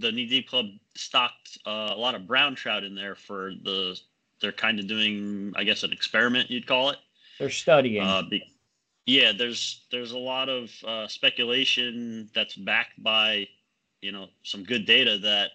the 0.00 0.12
Knee 0.12 0.26
Deep 0.26 0.48
Club 0.48 0.66
stocked 0.96 1.58
uh, 1.66 1.90
a 1.92 1.96
lot 1.96 2.14
of 2.14 2.26
brown 2.26 2.54
trout 2.54 2.84
in 2.84 2.94
there 2.94 3.14
for 3.14 3.52
the. 3.62 3.98
They're 4.40 4.52
kind 4.52 4.78
of 4.78 4.86
doing, 4.86 5.54
I 5.56 5.64
guess, 5.64 5.84
an 5.84 5.92
experiment 5.92 6.50
you'd 6.50 6.66
call 6.66 6.90
it. 6.90 6.98
They're 7.38 7.50
studying. 7.50 8.02
Uh, 8.02 8.22
be, 8.22 8.42
yeah, 9.06 9.32
there's 9.32 9.84
there's 9.90 10.12
a 10.12 10.18
lot 10.18 10.48
of 10.48 10.70
uh, 10.86 11.06
speculation 11.08 12.28
that's 12.34 12.54
backed 12.56 13.02
by, 13.02 13.48
you 14.00 14.12
know, 14.12 14.28
some 14.42 14.64
good 14.64 14.86
data 14.86 15.18
that 15.18 15.50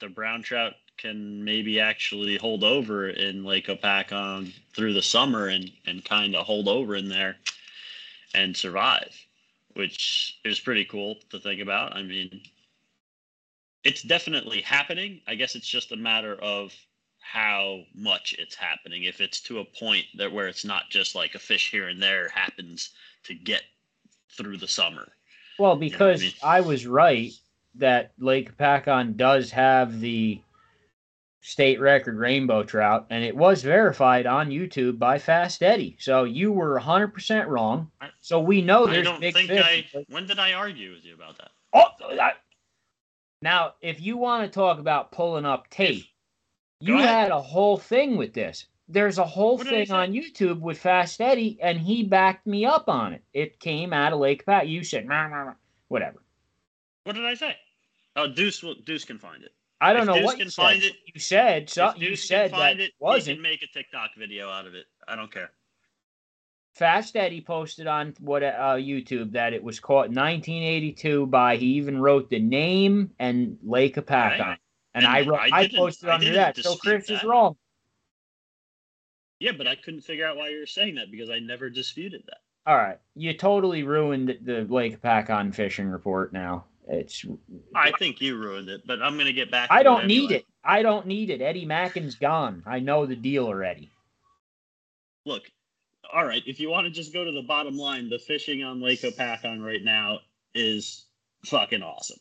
the 0.00 0.08
brown 0.08 0.42
trout 0.42 0.74
can 0.98 1.44
maybe 1.44 1.78
actually 1.78 2.36
hold 2.36 2.64
over 2.64 3.10
in 3.10 3.44
Lake 3.44 3.66
Hopatcong 3.66 4.52
through 4.74 4.94
the 4.94 5.02
summer 5.02 5.48
and 5.48 5.70
and 5.86 6.04
kind 6.04 6.34
of 6.34 6.46
hold 6.46 6.68
over 6.68 6.96
in 6.96 7.08
there 7.08 7.36
and 8.34 8.56
survive, 8.56 9.25
which 9.76 10.38
is 10.44 10.58
pretty 10.58 10.84
cool 10.86 11.16
to 11.30 11.38
think 11.38 11.60
about. 11.60 11.94
I 11.94 12.02
mean, 12.02 12.40
it's 13.84 14.02
definitely 14.02 14.62
happening. 14.62 15.20
I 15.28 15.34
guess 15.34 15.54
it's 15.54 15.68
just 15.68 15.92
a 15.92 15.96
matter 15.96 16.34
of 16.42 16.74
how 17.20 17.82
much 17.94 18.34
it's 18.38 18.54
happening. 18.54 19.04
If 19.04 19.20
it's 19.20 19.40
to 19.42 19.58
a 19.58 19.64
point 19.64 20.06
that 20.16 20.32
where 20.32 20.48
it's 20.48 20.64
not 20.64 20.84
just 20.90 21.14
like 21.14 21.34
a 21.34 21.38
fish 21.38 21.70
here 21.70 21.88
and 21.88 22.02
there 22.02 22.28
happens 22.30 22.90
to 23.24 23.34
get 23.34 23.62
through 24.36 24.56
the 24.56 24.68
summer. 24.68 25.12
well, 25.58 25.74
know 25.74 25.78
I 25.78 25.88
because 25.90 26.20
mean? 26.22 26.32
I 26.42 26.60
was 26.62 26.86
right 26.86 27.32
that 27.74 28.12
Lake 28.18 28.56
Hopatcong 28.56 29.16
does 29.16 29.50
have 29.50 30.00
the 30.00 30.40
state 31.46 31.78
record 31.78 32.16
rainbow 32.16 32.64
trout, 32.64 33.06
and 33.08 33.22
it 33.22 33.36
was 33.36 33.62
verified 33.62 34.26
on 34.26 34.50
YouTube 34.50 34.98
by 34.98 35.16
Fast 35.16 35.62
Eddie. 35.62 35.96
So 36.00 36.24
you 36.24 36.50
were 36.50 36.80
100% 36.80 37.46
wrong. 37.46 37.88
So 38.20 38.40
we 38.40 38.60
know 38.62 38.88
I 38.88 38.90
there's 38.94 39.06
don't 39.06 39.20
big 39.20 39.32
think 39.34 39.50
fish. 39.50 39.94
I. 39.94 40.04
When 40.08 40.26
did 40.26 40.40
I 40.40 40.54
argue 40.54 40.92
with 40.92 41.04
you 41.04 41.14
about 41.14 41.38
that? 41.38 41.50
Oh, 41.72 41.86
I- 42.20 42.32
now, 43.42 43.74
if 43.80 44.00
you 44.00 44.16
want 44.16 44.44
to 44.44 44.52
talk 44.52 44.80
about 44.80 45.12
pulling 45.12 45.44
up 45.44 45.70
tape, 45.70 46.06
Go 46.84 46.94
you 46.94 46.98
had 46.98 47.30
a 47.30 47.40
whole 47.40 47.76
thing 47.76 48.16
with 48.16 48.32
this. 48.32 48.66
There's 48.88 49.18
a 49.18 49.24
whole 49.24 49.56
What 49.56 49.68
thing 49.68 49.90
on 49.92 50.12
YouTube 50.12 50.60
with 50.60 50.78
Fast 50.78 51.20
Eddie, 51.20 51.58
and 51.62 51.78
he 51.78 52.02
backed 52.02 52.46
me 52.46 52.64
up 52.64 52.88
on 52.88 53.12
it. 53.12 53.22
It 53.32 53.60
came 53.60 53.92
out 53.92 54.12
of 54.12 54.18
Lake 54.18 54.44
Pat. 54.44 54.66
You 54.66 54.82
said, 54.82 55.06
nah, 55.06 55.28
nah, 55.28 55.44
nah, 55.44 55.52
whatever. 55.88 56.22
What 57.04 57.14
did 57.14 57.24
I 57.24 57.34
say? 57.34 57.56
Oh, 58.16 58.26
Deuce 58.26 58.62
will 58.64 58.74
Deuce 58.74 59.04
can 59.04 59.18
find 59.18 59.44
it. 59.44 59.52
I 59.80 59.92
don't 59.92 60.02
If 60.02 60.06
know 60.08 60.14
Deuce 60.14 60.24
what 60.24 60.38
you 60.38 60.48
said. 60.50 60.76
it- 60.82 60.96
You 61.14 61.20
said 61.20 61.70
so. 61.70 61.92
You 61.96 62.16
said 62.16 62.52
that 62.52 62.80
it, 62.80 62.92
wasn't. 62.98 63.36
can 63.36 63.42
make 63.42 63.62
a 63.62 63.66
TikTok 63.66 64.10
video 64.16 64.48
out 64.48 64.66
of 64.66 64.74
it. 64.74 64.86
I 65.06 65.16
don't 65.16 65.30
care. 65.30 65.50
Fast 66.74 67.16
Eddie 67.16 67.40
posted 67.40 67.86
on 67.86 68.14
what 68.20 68.42
uh, 68.42 68.76
YouTube 68.76 69.32
that 69.32 69.52
it 69.54 69.62
was 69.62 69.80
caught 69.80 70.06
in 70.08 70.14
1982 70.14 71.26
by. 71.26 71.56
He 71.56 71.66
even 71.74 71.98
wrote 72.00 72.28
the 72.28 72.38
name 72.38 73.10
and 73.18 73.58
Lake 73.62 73.96
Hopatcong 73.96 74.38
Right. 74.38 74.58
and 74.94 75.04
And 75.04 75.06
I 75.06 75.22
wrote. 75.22 75.40
I 75.40 75.60
I, 75.62 75.68
posted 75.68 76.08
I 76.10 76.14
under 76.14 76.32
that. 76.34 76.56
So 76.58 76.76
Chris 76.76 77.08
is 77.10 77.22
wrong. 77.24 77.56
Yeah, 79.38 79.52
but 79.52 79.66
I 79.66 79.74
couldn't 79.74 80.00
figure 80.02 80.26
out 80.26 80.36
why 80.36 80.48
you 80.48 80.60
were 80.60 80.66
saying 80.66 80.94
that 80.96 81.10
because 81.10 81.28
I 81.30 81.38
never 81.38 81.68
disputed 81.68 82.22
that. 82.26 82.38
All 82.66 82.76
right, 82.76 82.98
you 83.14 83.32
totally 83.34 83.82
ruined 83.82 84.38
the 84.42 84.62
Lake 84.68 85.00
Hopatcong 85.00 85.54
fishing 85.54 85.88
report. 85.88 86.32
Now 86.32 86.64
it's. 86.86 87.24
I 87.74 87.92
think 87.98 88.20
you 88.20 88.36
ruined 88.36 88.68
it, 88.68 88.86
but 88.86 89.02
I'm 89.02 89.16
gonna 89.18 89.32
get 89.32 89.50
back. 89.50 89.70
I 89.70 89.82
don't 89.82 90.04
it 90.04 90.06
need 90.06 90.30
it. 90.30 90.46
I 90.64 90.82
don't 90.82 91.06
need 91.06 91.30
it. 91.30 91.40
Eddie 91.40 91.64
Mackin's 91.64 92.14
gone. 92.14 92.62
I 92.66 92.80
know 92.80 93.06
the 93.06 93.16
deal 93.16 93.46
already. 93.46 93.90
Look, 95.24 95.42
all 96.12 96.24
right. 96.24 96.42
If 96.46 96.60
you 96.60 96.70
want 96.70 96.86
to 96.86 96.90
just 96.90 97.12
go 97.12 97.24
to 97.24 97.32
the 97.32 97.42
bottom 97.42 97.76
line, 97.76 98.08
the 98.08 98.18
fishing 98.18 98.62
on 98.62 98.80
Lake 98.80 99.02
Hopatcong 99.02 99.64
right 99.64 99.82
now 99.82 100.20
is 100.54 101.06
fucking 101.44 101.82
awesome. 101.82 102.18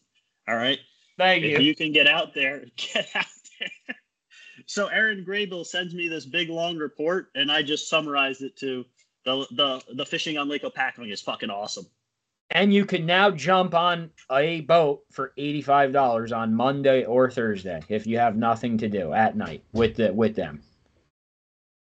All 0.47 0.55
right. 0.55 0.79
Thank 1.17 1.43
if 1.43 1.59
you. 1.59 1.67
you 1.67 1.75
can 1.75 1.91
get 1.91 2.07
out 2.07 2.33
there, 2.33 2.65
get 2.75 3.07
out 3.15 3.25
there. 3.59 3.95
so 4.65 4.87
Aaron 4.87 5.25
Graybill 5.27 5.65
sends 5.65 5.93
me 5.93 6.07
this 6.07 6.25
big 6.25 6.49
long 6.49 6.77
report, 6.77 7.29
and 7.35 7.51
I 7.51 7.61
just 7.61 7.89
summarized 7.89 8.41
it 8.41 8.57
to 8.57 8.85
the 9.23 9.45
the 9.51 9.81
the 9.93 10.05
fishing 10.05 10.37
on 10.37 10.49
Lake 10.49 10.63
Hopatcong 10.63 11.11
is 11.11 11.21
fucking 11.21 11.49
awesome. 11.49 11.85
And 12.51 12.73
you 12.73 12.85
can 12.85 13.05
now 13.05 13.31
jump 13.31 13.73
on 13.73 14.11
a 14.31 14.61
boat 14.61 15.01
for 15.11 15.33
eighty-five 15.37 15.91
dollars 15.91 16.31
on 16.31 16.53
Monday 16.53 17.03
or 17.03 17.29
Thursday 17.29 17.81
if 17.89 18.05
you 18.05 18.19
have 18.19 18.35
nothing 18.35 18.77
to 18.77 18.87
do 18.87 19.13
at 19.13 19.35
night 19.35 19.63
with 19.73 19.95
the 19.95 20.13
with 20.13 20.35
them. 20.35 20.61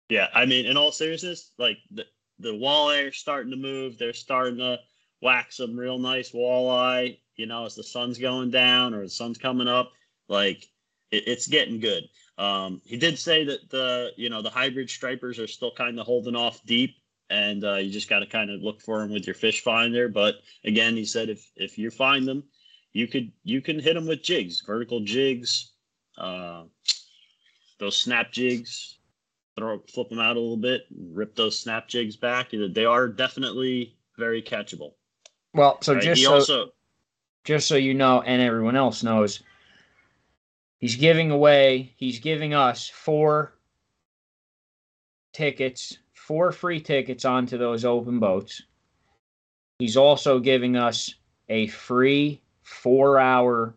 Yeah, 0.08 0.28
I 0.34 0.46
mean, 0.46 0.66
in 0.66 0.76
all 0.76 0.92
seriousness, 0.92 1.50
like 1.58 1.78
the 1.90 2.04
the 2.38 2.52
walleye 2.52 3.08
are 3.08 3.12
starting 3.12 3.50
to 3.50 3.56
move. 3.56 3.98
They're 3.98 4.12
starting 4.12 4.58
to 4.58 4.78
whack 5.22 5.50
some 5.50 5.76
real 5.76 5.98
nice 5.98 6.30
walleye. 6.30 7.18
You 7.36 7.46
know, 7.46 7.64
as 7.64 7.74
the 7.74 7.82
sun's 7.82 8.18
going 8.18 8.50
down 8.50 8.94
or 8.94 9.02
the 9.02 9.10
sun's 9.10 9.38
coming 9.38 9.68
up, 9.68 9.90
like 10.28 10.68
it, 11.10 11.24
it's 11.26 11.48
getting 11.48 11.80
good. 11.80 12.04
Um, 12.38 12.80
he 12.84 12.96
did 12.96 13.18
say 13.18 13.44
that 13.44 13.70
the 13.70 14.10
you 14.16 14.30
know 14.30 14.42
the 14.42 14.50
hybrid 14.50 14.88
stripers 14.88 15.38
are 15.38 15.48
still 15.48 15.72
kind 15.76 15.98
of 15.98 16.06
holding 16.06 16.36
off 16.36 16.64
deep, 16.64 16.96
and 17.34 17.64
uh, 17.64 17.74
you 17.74 17.90
just 17.90 18.08
got 18.08 18.20
to 18.20 18.26
kind 18.26 18.48
of 18.48 18.62
look 18.62 18.80
for 18.80 19.00
them 19.00 19.10
with 19.10 19.26
your 19.26 19.34
fish 19.34 19.62
finder. 19.62 20.08
But 20.08 20.36
again, 20.64 20.96
he 20.96 21.04
said 21.04 21.28
if 21.28 21.50
if 21.56 21.76
you 21.76 21.90
find 21.90 22.26
them, 22.26 22.44
you 22.92 23.08
could 23.08 23.32
you 23.42 23.60
can 23.60 23.80
hit 23.80 23.94
them 23.94 24.06
with 24.06 24.22
jigs, 24.22 24.62
vertical 24.64 25.00
jigs, 25.00 25.72
uh, 26.16 26.62
those 27.78 27.96
snap 27.96 28.30
jigs. 28.32 28.98
Throw 29.56 29.80
flip 29.92 30.08
them 30.08 30.18
out 30.18 30.36
a 30.36 30.40
little 30.40 30.56
bit, 30.56 30.82
rip 30.96 31.34
those 31.36 31.58
snap 31.58 31.88
jigs 31.88 32.16
back. 32.16 32.50
They 32.50 32.84
are 32.84 33.08
definitely 33.08 33.96
very 34.16 34.42
catchable. 34.42 34.94
Well, 35.52 35.78
so 35.80 35.94
Right, 35.94 36.02
just 36.02 36.18
he 36.18 36.24
so 36.24 36.34
also 36.34 36.70
just 37.44 37.68
so 37.68 37.76
you 37.76 37.94
know 37.94 38.22
and 38.22 38.42
everyone 38.42 38.76
else 38.76 39.02
knows, 39.02 39.42
he's 40.78 40.96
giving 40.96 41.30
away, 41.30 41.94
he's 41.96 42.18
giving 42.18 42.54
us 42.54 42.88
four 42.88 43.54
tickets, 45.32 45.98
four 46.26 46.52
free 46.52 46.80
tickets 46.80 47.26
onto 47.26 47.58
those 47.58 47.84
open 47.84 48.18
boats. 48.18 48.62
He's 49.78 49.96
also 49.96 50.38
giving 50.38 50.74
us 50.74 51.14
a 51.50 51.66
free 51.66 52.40
four 52.62 53.18
hour 53.18 53.74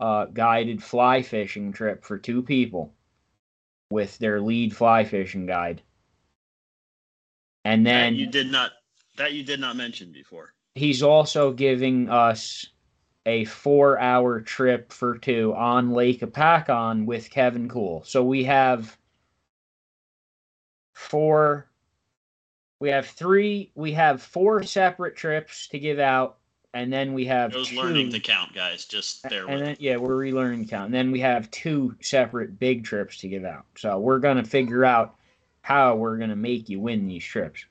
uh, 0.00 0.26
guided 0.26 0.82
fly 0.82 1.22
fishing 1.22 1.72
trip 1.72 2.04
for 2.04 2.18
two 2.18 2.42
people 2.42 2.92
with 3.90 4.18
their 4.18 4.40
lead 4.40 4.74
fly 4.74 5.04
fishing 5.04 5.46
guide. 5.46 5.80
And 7.64 7.86
that 7.86 7.90
then 7.90 8.14
you 8.16 8.26
did 8.26 8.50
not 8.50 8.72
that 9.16 9.32
you 9.32 9.44
did 9.44 9.60
not 9.60 9.76
mention 9.76 10.12
before. 10.12 10.54
he's 10.74 11.02
also 11.02 11.52
giving 11.52 12.10
us 12.10 12.66
a 13.26 13.44
four 13.44 13.98
hour 14.00 14.40
trip 14.40 14.92
for 14.92 15.18
two 15.18 15.54
on 15.54 15.92
Lake 15.92 16.20
Hopatcong 16.20 17.06
with 17.06 17.30
Kevin 17.30 17.68
Cool. 17.68 18.02
So 18.04 18.24
we 18.24 18.44
have 18.44 18.96
four, 20.94 21.68
we 22.78 22.90
have 22.90 23.06
three, 23.06 23.70
we 23.74 23.92
have 23.92 24.22
four 24.22 24.62
separate 24.62 25.16
trips 25.16 25.68
to 25.68 25.78
give 25.78 25.98
out, 25.98 26.38
and 26.74 26.92
then 26.92 27.14
we 27.14 27.24
have 27.26 27.52
Those 27.52 27.68
two, 27.68 27.76
learning 27.76 28.10
to 28.10 28.20
count, 28.20 28.54
guys. 28.54 28.84
Just 28.84 29.24
with 29.24 29.32
and 29.32 29.60
then 29.62 29.76
yeah, 29.78 29.96
we're 29.96 30.16
relearning 30.16 30.64
to 30.64 30.68
count. 30.68 30.86
And 30.86 30.94
then 30.94 31.10
we 31.10 31.20
have 31.20 31.50
two 31.50 31.94
separate 32.00 32.58
big 32.58 32.84
trips 32.84 33.16
to 33.18 33.28
give 33.28 33.44
out. 33.44 33.64
So 33.76 33.98
we're 33.98 34.18
gonna 34.18 34.44
figure 34.44 34.84
out 34.84 35.16
how 35.62 35.96
we're 35.96 36.18
gonna 36.18 36.36
make 36.36 36.68
you 36.68 36.80
win 36.80 37.06
these 37.06 37.24
trips. 37.24 37.64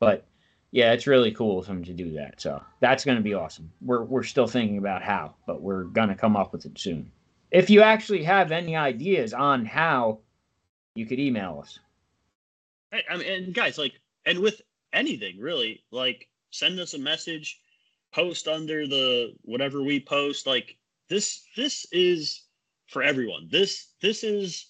But 0.00 0.26
yeah, 0.70 0.92
it's 0.92 1.06
really 1.06 1.32
cool 1.32 1.58
of 1.58 1.66
him 1.66 1.84
to 1.84 1.92
do 1.92 2.12
that. 2.12 2.40
So 2.40 2.62
that's 2.80 3.04
gonna 3.04 3.22
be 3.22 3.34
awesome. 3.34 3.72
We're 3.80 4.04
we're 4.04 4.22
still 4.22 4.46
thinking 4.46 4.78
about 4.78 5.02
how, 5.02 5.34
but 5.46 5.62
we're 5.62 5.84
gonna 5.84 6.14
come 6.14 6.36
up 6.36 6.52
with 6.52 6.66
it 6.66 6.78
soon. 6.78 7.10
If 7.50 7.70
you 7.70 7.82
actually 7.82 8.22
have 8.24 8.52
any 8.52 8.76
ideas 8.76 9.34
on 9.34 9.64
how, 9.64 10.20
you 10.94 11.06
could 11.06 11.18
email 11.18 11.60
us. 11.62 11.78
Hey, 12.90 13.02
I 13.10 13.16
mean, 13.16 13.28
and 13.28 13.54
guys, 13.54 13.78
like, 13.78 13.92
and 14.26 14.38
with 14.38 14.60
anything 14.92 15.38
really, 15.38 15.84
like, 15.90 16.28
send 16.50 16.78
us 16.80 16.94
a 16.94 16.98
message, 16.98 17.60
post 18.12 18.48
under 18.48 18.86
the 18.86 19.34
whatever 19.42 19.82
we 19.82 20.00
post. 20.00 20.46
Like, 20.46 20.76
this, 21.08 21.46
this 21.56 21.86
is 21.92 22.42
for 22.88 23.02
everyone. 23.02 23.48
This, 23.50 23.88
this 24.00 24.22
is 24.24 24.66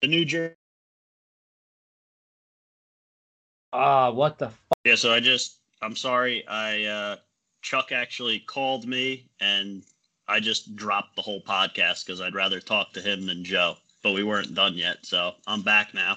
the 0.00 0.08
New 0.08 0.24
Jersey. 0.24 0.54
Ah, 3.72 4.10
what 4.10 4.38
the 4.38 4.46
f- 4.46 4.62
Yeah. 4.84 4.94
So 4.94 5.12
I 5.12 5.20
just, 5.20 5.60
I'm 5.82 5.96
sorry. 5.96 6.46
I 6.48 6.84
uh, 6.84 7.16
Chuck 7.62 7.92
actually 7.92 8.40
called 8.40 8.86
me, 8.86 9.28
and 9.40 9.82
I 10.26 10.40
just 10.40 10.74
dropped 10.76 11.16
the 11.16 11.22
whole 11.22 11.42
podcast 11.42 12.06
because 12.06 12.20
I'd 12.20 12.34
rather 12.34 12.60
talk 12.60 12.92
to 12.94 13.00
him 13.00 13.26
than 13.26 13.44
Joe. 13.44 13.76
But 14.02 14.12
we 14.12 14.22
weren't 14.22 14.54
done 14.54 14.74
yet, 14.74 15.04
so 15.04 15.34
I'm 15.46 15.62
back 15.62 15.92
now. 15.92 16.16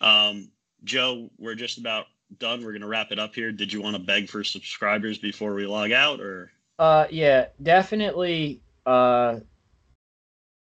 Um, 0.00 0.50
Joe, 0.84 1.30
we're 1.38 1.54
just 1.54 1.78
about 1.78 2.06
done. 2.38 2.64
We're 2.64 2.72
gonna 2.72 2.86
wrap 2.86 3.12
it 3.12 3.18
up 3.18 3.34
here. 3.34 3.52
Did 3.52 3.72
you 3.72 3.80
want 3.80 3.96
to 3.96 4.02
beg 4.02 4.28
for 4.28 4.44
subscribers 4.44 5.18
before 5.18 5.54
we 5.54 5.66
log 5.66 5.92
out, 5.92 6.20
or 6.20 6.52
Uh, 6.78 7.06
yeah, 7.10 7.46
definitely. 7.62 8.60
Uh, 8.86 9.40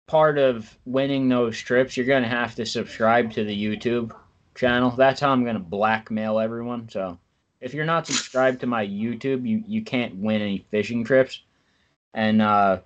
part 0.08 0.38
of 0.38 0.78
winning 0.86 1.28
those 1.30 1.58
trips, 1.58 1.98
you're 1.98 2.06
gonna 2.06 2.28
have 2.28 2.56
to 2.56 2.66
subscribe 2.66 3.32
to 3.34 3.44
the 3.44 3.56
YouTube 3.56 4.16
channel. 4.56 4.92
That's 4.92 5.20
how 5.22 5.32
I'm 5.32 5.46
gonna 5.46 5.60
blackmail 5.60 6.40
everyone. 6.40 6.90
So, 6.90 7.18
if 7.62 7.74
you're 7.74 7.86
not 7.86 8.08
subscribed 8.08 8.60
to 8.62 8.68
my 8.68 8.86
YouTube, 8.86 9.48
you 9.48 9.64
you 9.68 9.84
can't 9.84 10.16
win 10.18 10.42
any 10.42 10.66
fishing 10.70 11.04
trips, 11.04 11.42
and 12.14 12.42
uh, 12.42 12.80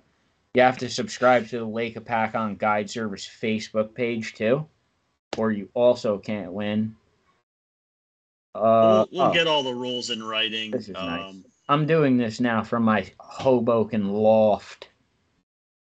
you 0.54 0.62
have 0.62 0.78
to 0.78 0.88
subscribe 0.88 1.48
to 1.48 1.58
the 1.58 1.64
Lake 1.64 1.96
Hopatcong 1.96 2.58
Guide 2.58 2.90
Service 2.90 3.28
Facebook 3.28 3.94
page 3.94 4.34
too, 4.34 4.66
or 5.36 5.52
you 5.52 5.68
also 5.74 6.18
can't 6.18 6.52
win. 6.52 6.96
Uh, 8.54 9.06
we'll, 9.10 9.20
we'll 9.20 9.30
oh. 9.30 9.34
get 9.34 9.46
all 9.46 9.62
the 9.62 9.74
rules 9.74 10.10
in 10.10 10.22
writing. 10.22 10.70
This 10.70 10.88
is 10.88 10.94
nice. 10.94 11.22
um, 11.22 11.44
I'm 11.68 11.86
doing 11.86 12.16
this 12.16 12.40
now 12.40 12.64
from 12.64 12.82
my 12.82 13.06
Hoboken 13.18 14.08
loft. 14.08 14.88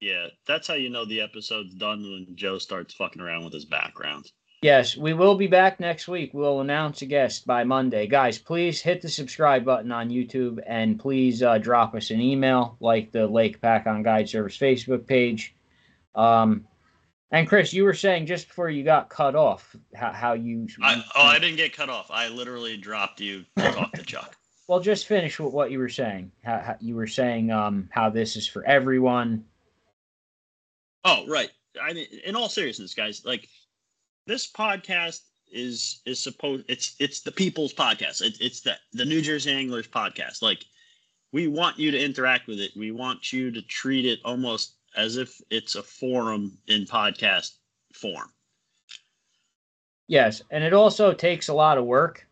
Yeah, 0.01 0.27
that's 0.47 0.67
how 0.67 0.75
you 0.75 0.91
know 0.91 1.05
the 1.05 1.21
episode's 1.21 1.75
done 1.75 2.03
when 2.03 2.27
Joe 2.35 2.59
starts 2.59 2.93
fucking 2.93 3.23
around 3.23 3.45
with 3.45 3.53
his 3.53 3.65
background. 3.65 4.31
Yes, 4.63 4.97
we 4.97 5.13
will 5.13 5.35
be 5.35 5.49
back 5.49 5.81
next 5.81 6.07
week. 6.07 6.31
We'll 6.33 6.61
announce 6.61 7.03
a 7.03 7.07
guest 7.07 7.47
by 7.47 7.65
Monday. 7.65 8.07
Guys, 8.07 8.39
please 8.39 8.81
hit 8.81 9.01
the 9.03 9.09
subscribe 9.09 9.65
button 9.65 9.91
on 9.91 10.09
YouTube 10.09 10.61
and 10.67 11.01
please 11.01 11.43
uh, 11.43 11.59
drop 11.59 11.97
us 11.97 12.11
an 12.11 12.21
email 12.21 12.77
like 12.79 13.11
the 13.11 13.27
Lake 13.27 13.61
Hopatcong 13.61 14.05
Guide 14.05 14.29
Service 14.29 14.57
Facebook 14.57 15.07
page. 15.07 15.57
Um, 16.15 16.67
and 17.33 17.49
Chris, 17.49 17.73
you 17.73 17.85
were 17.85 17.95
saying 17.95 18.27
just 18.27 18.49
before 18.49 18.69
you 18.69 18.85
got 18.85 19.09
cut 19.09 19.35
off 19.35 19.75
how, 19.95 20.13
how 20.13 20.33
you. 20.35 20.69
I, 20.83 21.03
oh, 21.17 21.23
I 21.23 21.39
didn't 21.39 21.57
get 21.57 21.75
cut 21.75 21.89
off. 21.89 22.11
I 22.11 22.29
literally 22.29 22.77
dropped 22.77 23.21
you 23.21 23.45
to 23.57 23.73
talk 23.73 23.93
to 23.93 24.03
Chuck. 24.03 24.37
Well, 24.69 24.81
just 24.81 25.07
finish 25.07 25.41
with 25.41 25.53
what 25.53 25.71
you 25.71 25.79
were 25.79 25.89
saying. 25.89 26.31
How, 26.45 26.59
how, 26.59 26.77
you 26.81 26.95
were 26.95 27.07
saying 27.07 27.51
um, 27.51 27.89
how 27.91 28.11
this 28.11 28.37
is 28.37 28.47
for 28.47 28.65
everyone. 28.65 29.45
Oh, 31.05 31.27
right. 31.27 31.51
I 31.83 31.93
mean, 31.95 32.07
in 32.25 32.37
all 32.37 32.49
seriousness, 32.49 32.95
guys, 32.95 33.25
like 33.25 33.49
this 34.27 34.51
podcast 34.51 35.21
is 35.51 36.01
is 36.07 36.23
supposed 36.23 36.65
it's 36.69 36.97
it's 36.99 37.21
the 37.21 37.33
people's 37.33 37.75
podcast. 37.75 38.21
It's 38.23 38.41
it's 38.41 38.61
the 38.61 38.77
the 38.93 39.05
New 39.05 39.21
Jersey 39.21 39.53
Anglers 39.53 39.89
podcast. 39.89 40.43
Like 40.43 40.65
we 41.33 41.49
want 41.49 41.79
you 41.79 41.91
to 41.91 41.99
interact 41.99 42.47
with 42.47 42.61
it. 42.61 42.73
We 42.77 42.91
want 42.93 43.33
you 43.33 43.51
to 43.51 43.63
treat 43.63 44.05
it 44.05 44.21
almost 44.25 44.75
as 44.97 45.17
if 45.17 45.41
it's 45.51 45.75
a 45.75 45.83
forum 45.83 46.59
in 46.67 46.85
podcast 46.85 47.53
form. 47.95 48.31
Yes, 50.09 50.43
and 50.51 50.63
it 50.63 50.75
also 50.75 51.13
takes 51.13 51.49
a 51.49 51.55
lot 51.55 51.79
of 51.79 51.85
work 51.85 52.27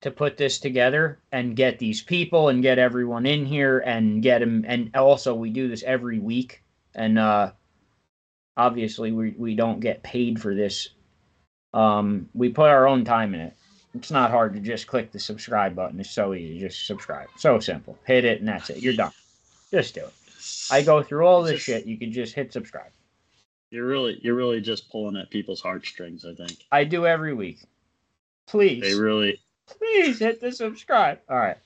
to 0.00 0.10
put 0.10 0.36
this 0.36 0.58
together 0.58 1.20
and 1.32 1.56
get 1.56 1.78
these 1.78 2.02
people 2.02 2.48
and 2.48 2.62
get 2.62 2.78
everyone 2.78 3.26
in 3.26 3.44
here 3.46 3.78
and 3.80 4.22
get 4.22 4.40
them. 4.40 4.64
And 4.66 4.94
also, 4.94 5.34
we 5.34 5.50
do 5.50 5.68
this 5.68 5.82
every 5.82 6.18
week, 6.18 6.62
and 6.94 7.18
uh, 7.18 7.52
obviously, 8.56 9.12
we 9.12 9.30
we 9.38 9.54
don't 9.54 9.80
get 9.80 10.02
paid 10.02 10.40
for 10.40 10.54
this. 10.54 10.90
Um, 11.74 12.28
we 12.34 12.48
put 12.48 12.70
our 12.70 12.86
own 12.86 13.04
time 13.04 13.34
in 13.34 13.40
it. 13.40 13.54
It's 13.94 14.10
not 14.10 14.30
hard 14.30 14.54
to 14.54 14.60
just 14.60 14.86
click 14.86 15.10
the 15.10 15.18
subscribe 15.18 15.74
button. 15.74 15.98
It's 15.98 16.10
so 16.10 16.34
easy. 16.34 16.60
Just 16.60 16.86
subscribe. 16.86 17.28
So 17.36 17.58
simple. 17.58 17.98
Hit 18.04 18.24
it, 18.24 18.40
and 18.40 18.48
that's 18.48 18.70
it. 18.70 18.82
You're 18.82 18.94
done. 18.94 19.12
Just 19.70 19.94
do 19.94 20.02
it. 20.02 20.14
I 20.70 20.82
go 20.82 21.02
through 21.02 21.26
all 21.26 21.42
this 21.42 21.54
Just- 21.54 21.66
shit. 21.66 21.86
You 21.86 21.96
can 21.98 22.12
just 22.12 22.34
hit 22.34 22.52
subscribe. 22.52 22.90
You're 23.70 23.86
really 23.86 24.18
you're 24.22 24.34
really 24.34 24.60
just 24.60 24.90
pulling 24.90 25.16
at 25.16 25.30
people's 25.30 25.60
heartstrings. 25.60 26.24
I 26.24 26.34
think 26.34 26.58
I 26.72 26.84
do 26.84 27.06
every 27.06 27.34
week. 27.34 27.58
Please. 28.46 28.80
they 28.80 28.94
really. 28.94 29.40
please 29.66 30.18
hit 30.18 30.40
the 30.40 30.50
subscribe. 30.52 31.18
All 31.28 31.36
right. 31.36 31.58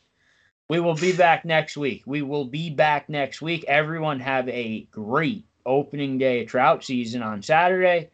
We 0.68 0.80
will 0.80 0.94
be 0.94 1.12
back 1.12 1.44
next 1.44 1.76
week. 1.76 2.02
We 2.06 2.22
will 2.22 2.44
be 2.44 2.70
back 2.70 3.08
next 3.08 3.40
week. 3.42 3.64
Everyone 3.68 4.18
have 4.20 4.48
a 4.48 4.82
great 4.90 5.44
opening 5.64 6.18
day 6.18 6.42
of 6.42 6.48
trout 6.48 6.82
season 6.82 7.22
on 7.22 7.42
Saturday. 7.42 8.10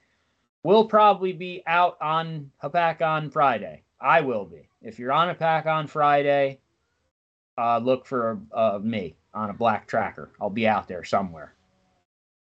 We'll 0.65 0.86
probably 0.86 1.32
be 1.32 1.62
out 1.66 1.97
on 2.01 2.51
Hopatcong 2.62 3.32
Friday. 3.32 3.85
I 4.01 4.20
will 4.20 4.44
be. 4.44 4.69
If 4.82 4.98
you're 4.98 5.12
on 5.12 5.35
Hopatcong 5.35 5.89
Friday, 5.89 6.59
uh, 7.56 7.78
look 7.78 8.06
for 8.06 8.40
uh, 8.52 8.78
me 8.82 9.15
on 9.39 9.51
a 9.51 9.55
black 9.55 9.86
tracker. 9.86 10.31
I'll 10.40 10.51
be 10.51 10.66
out 10.66 10.89
there 10.89 11.05
somewhere. 11.05 11.55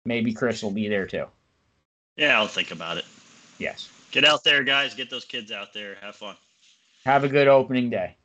Maybe 0.05 0.33
Chris 0.33 0.63
will 0.63 0.71
be 0.71 0.89
there 0.89 1.07
too. 1.07 1.27
Yeah, 2.17 2.39
I'll 2.39 2.47
think 2.47 2.71
about 2.71 2.97
it. 2.97 3.05
Yes. 3.59 3.91
Get 4.13 4.25
out 4.25 4.45
there, 4.45 4.63
guys. 4.63 4.95
Get 4.95 5.11
those 5.11 5.25
kids 5.25 5.51
out 5.51 5.75
there. 5.75 5.97
Have 6.01 6.15
fun. 6.15 6.37
Have 7.05 7.25
a 7.25 7.29
good 7.29 7.49
opening 7.49 7.91
day. 7.91 8.17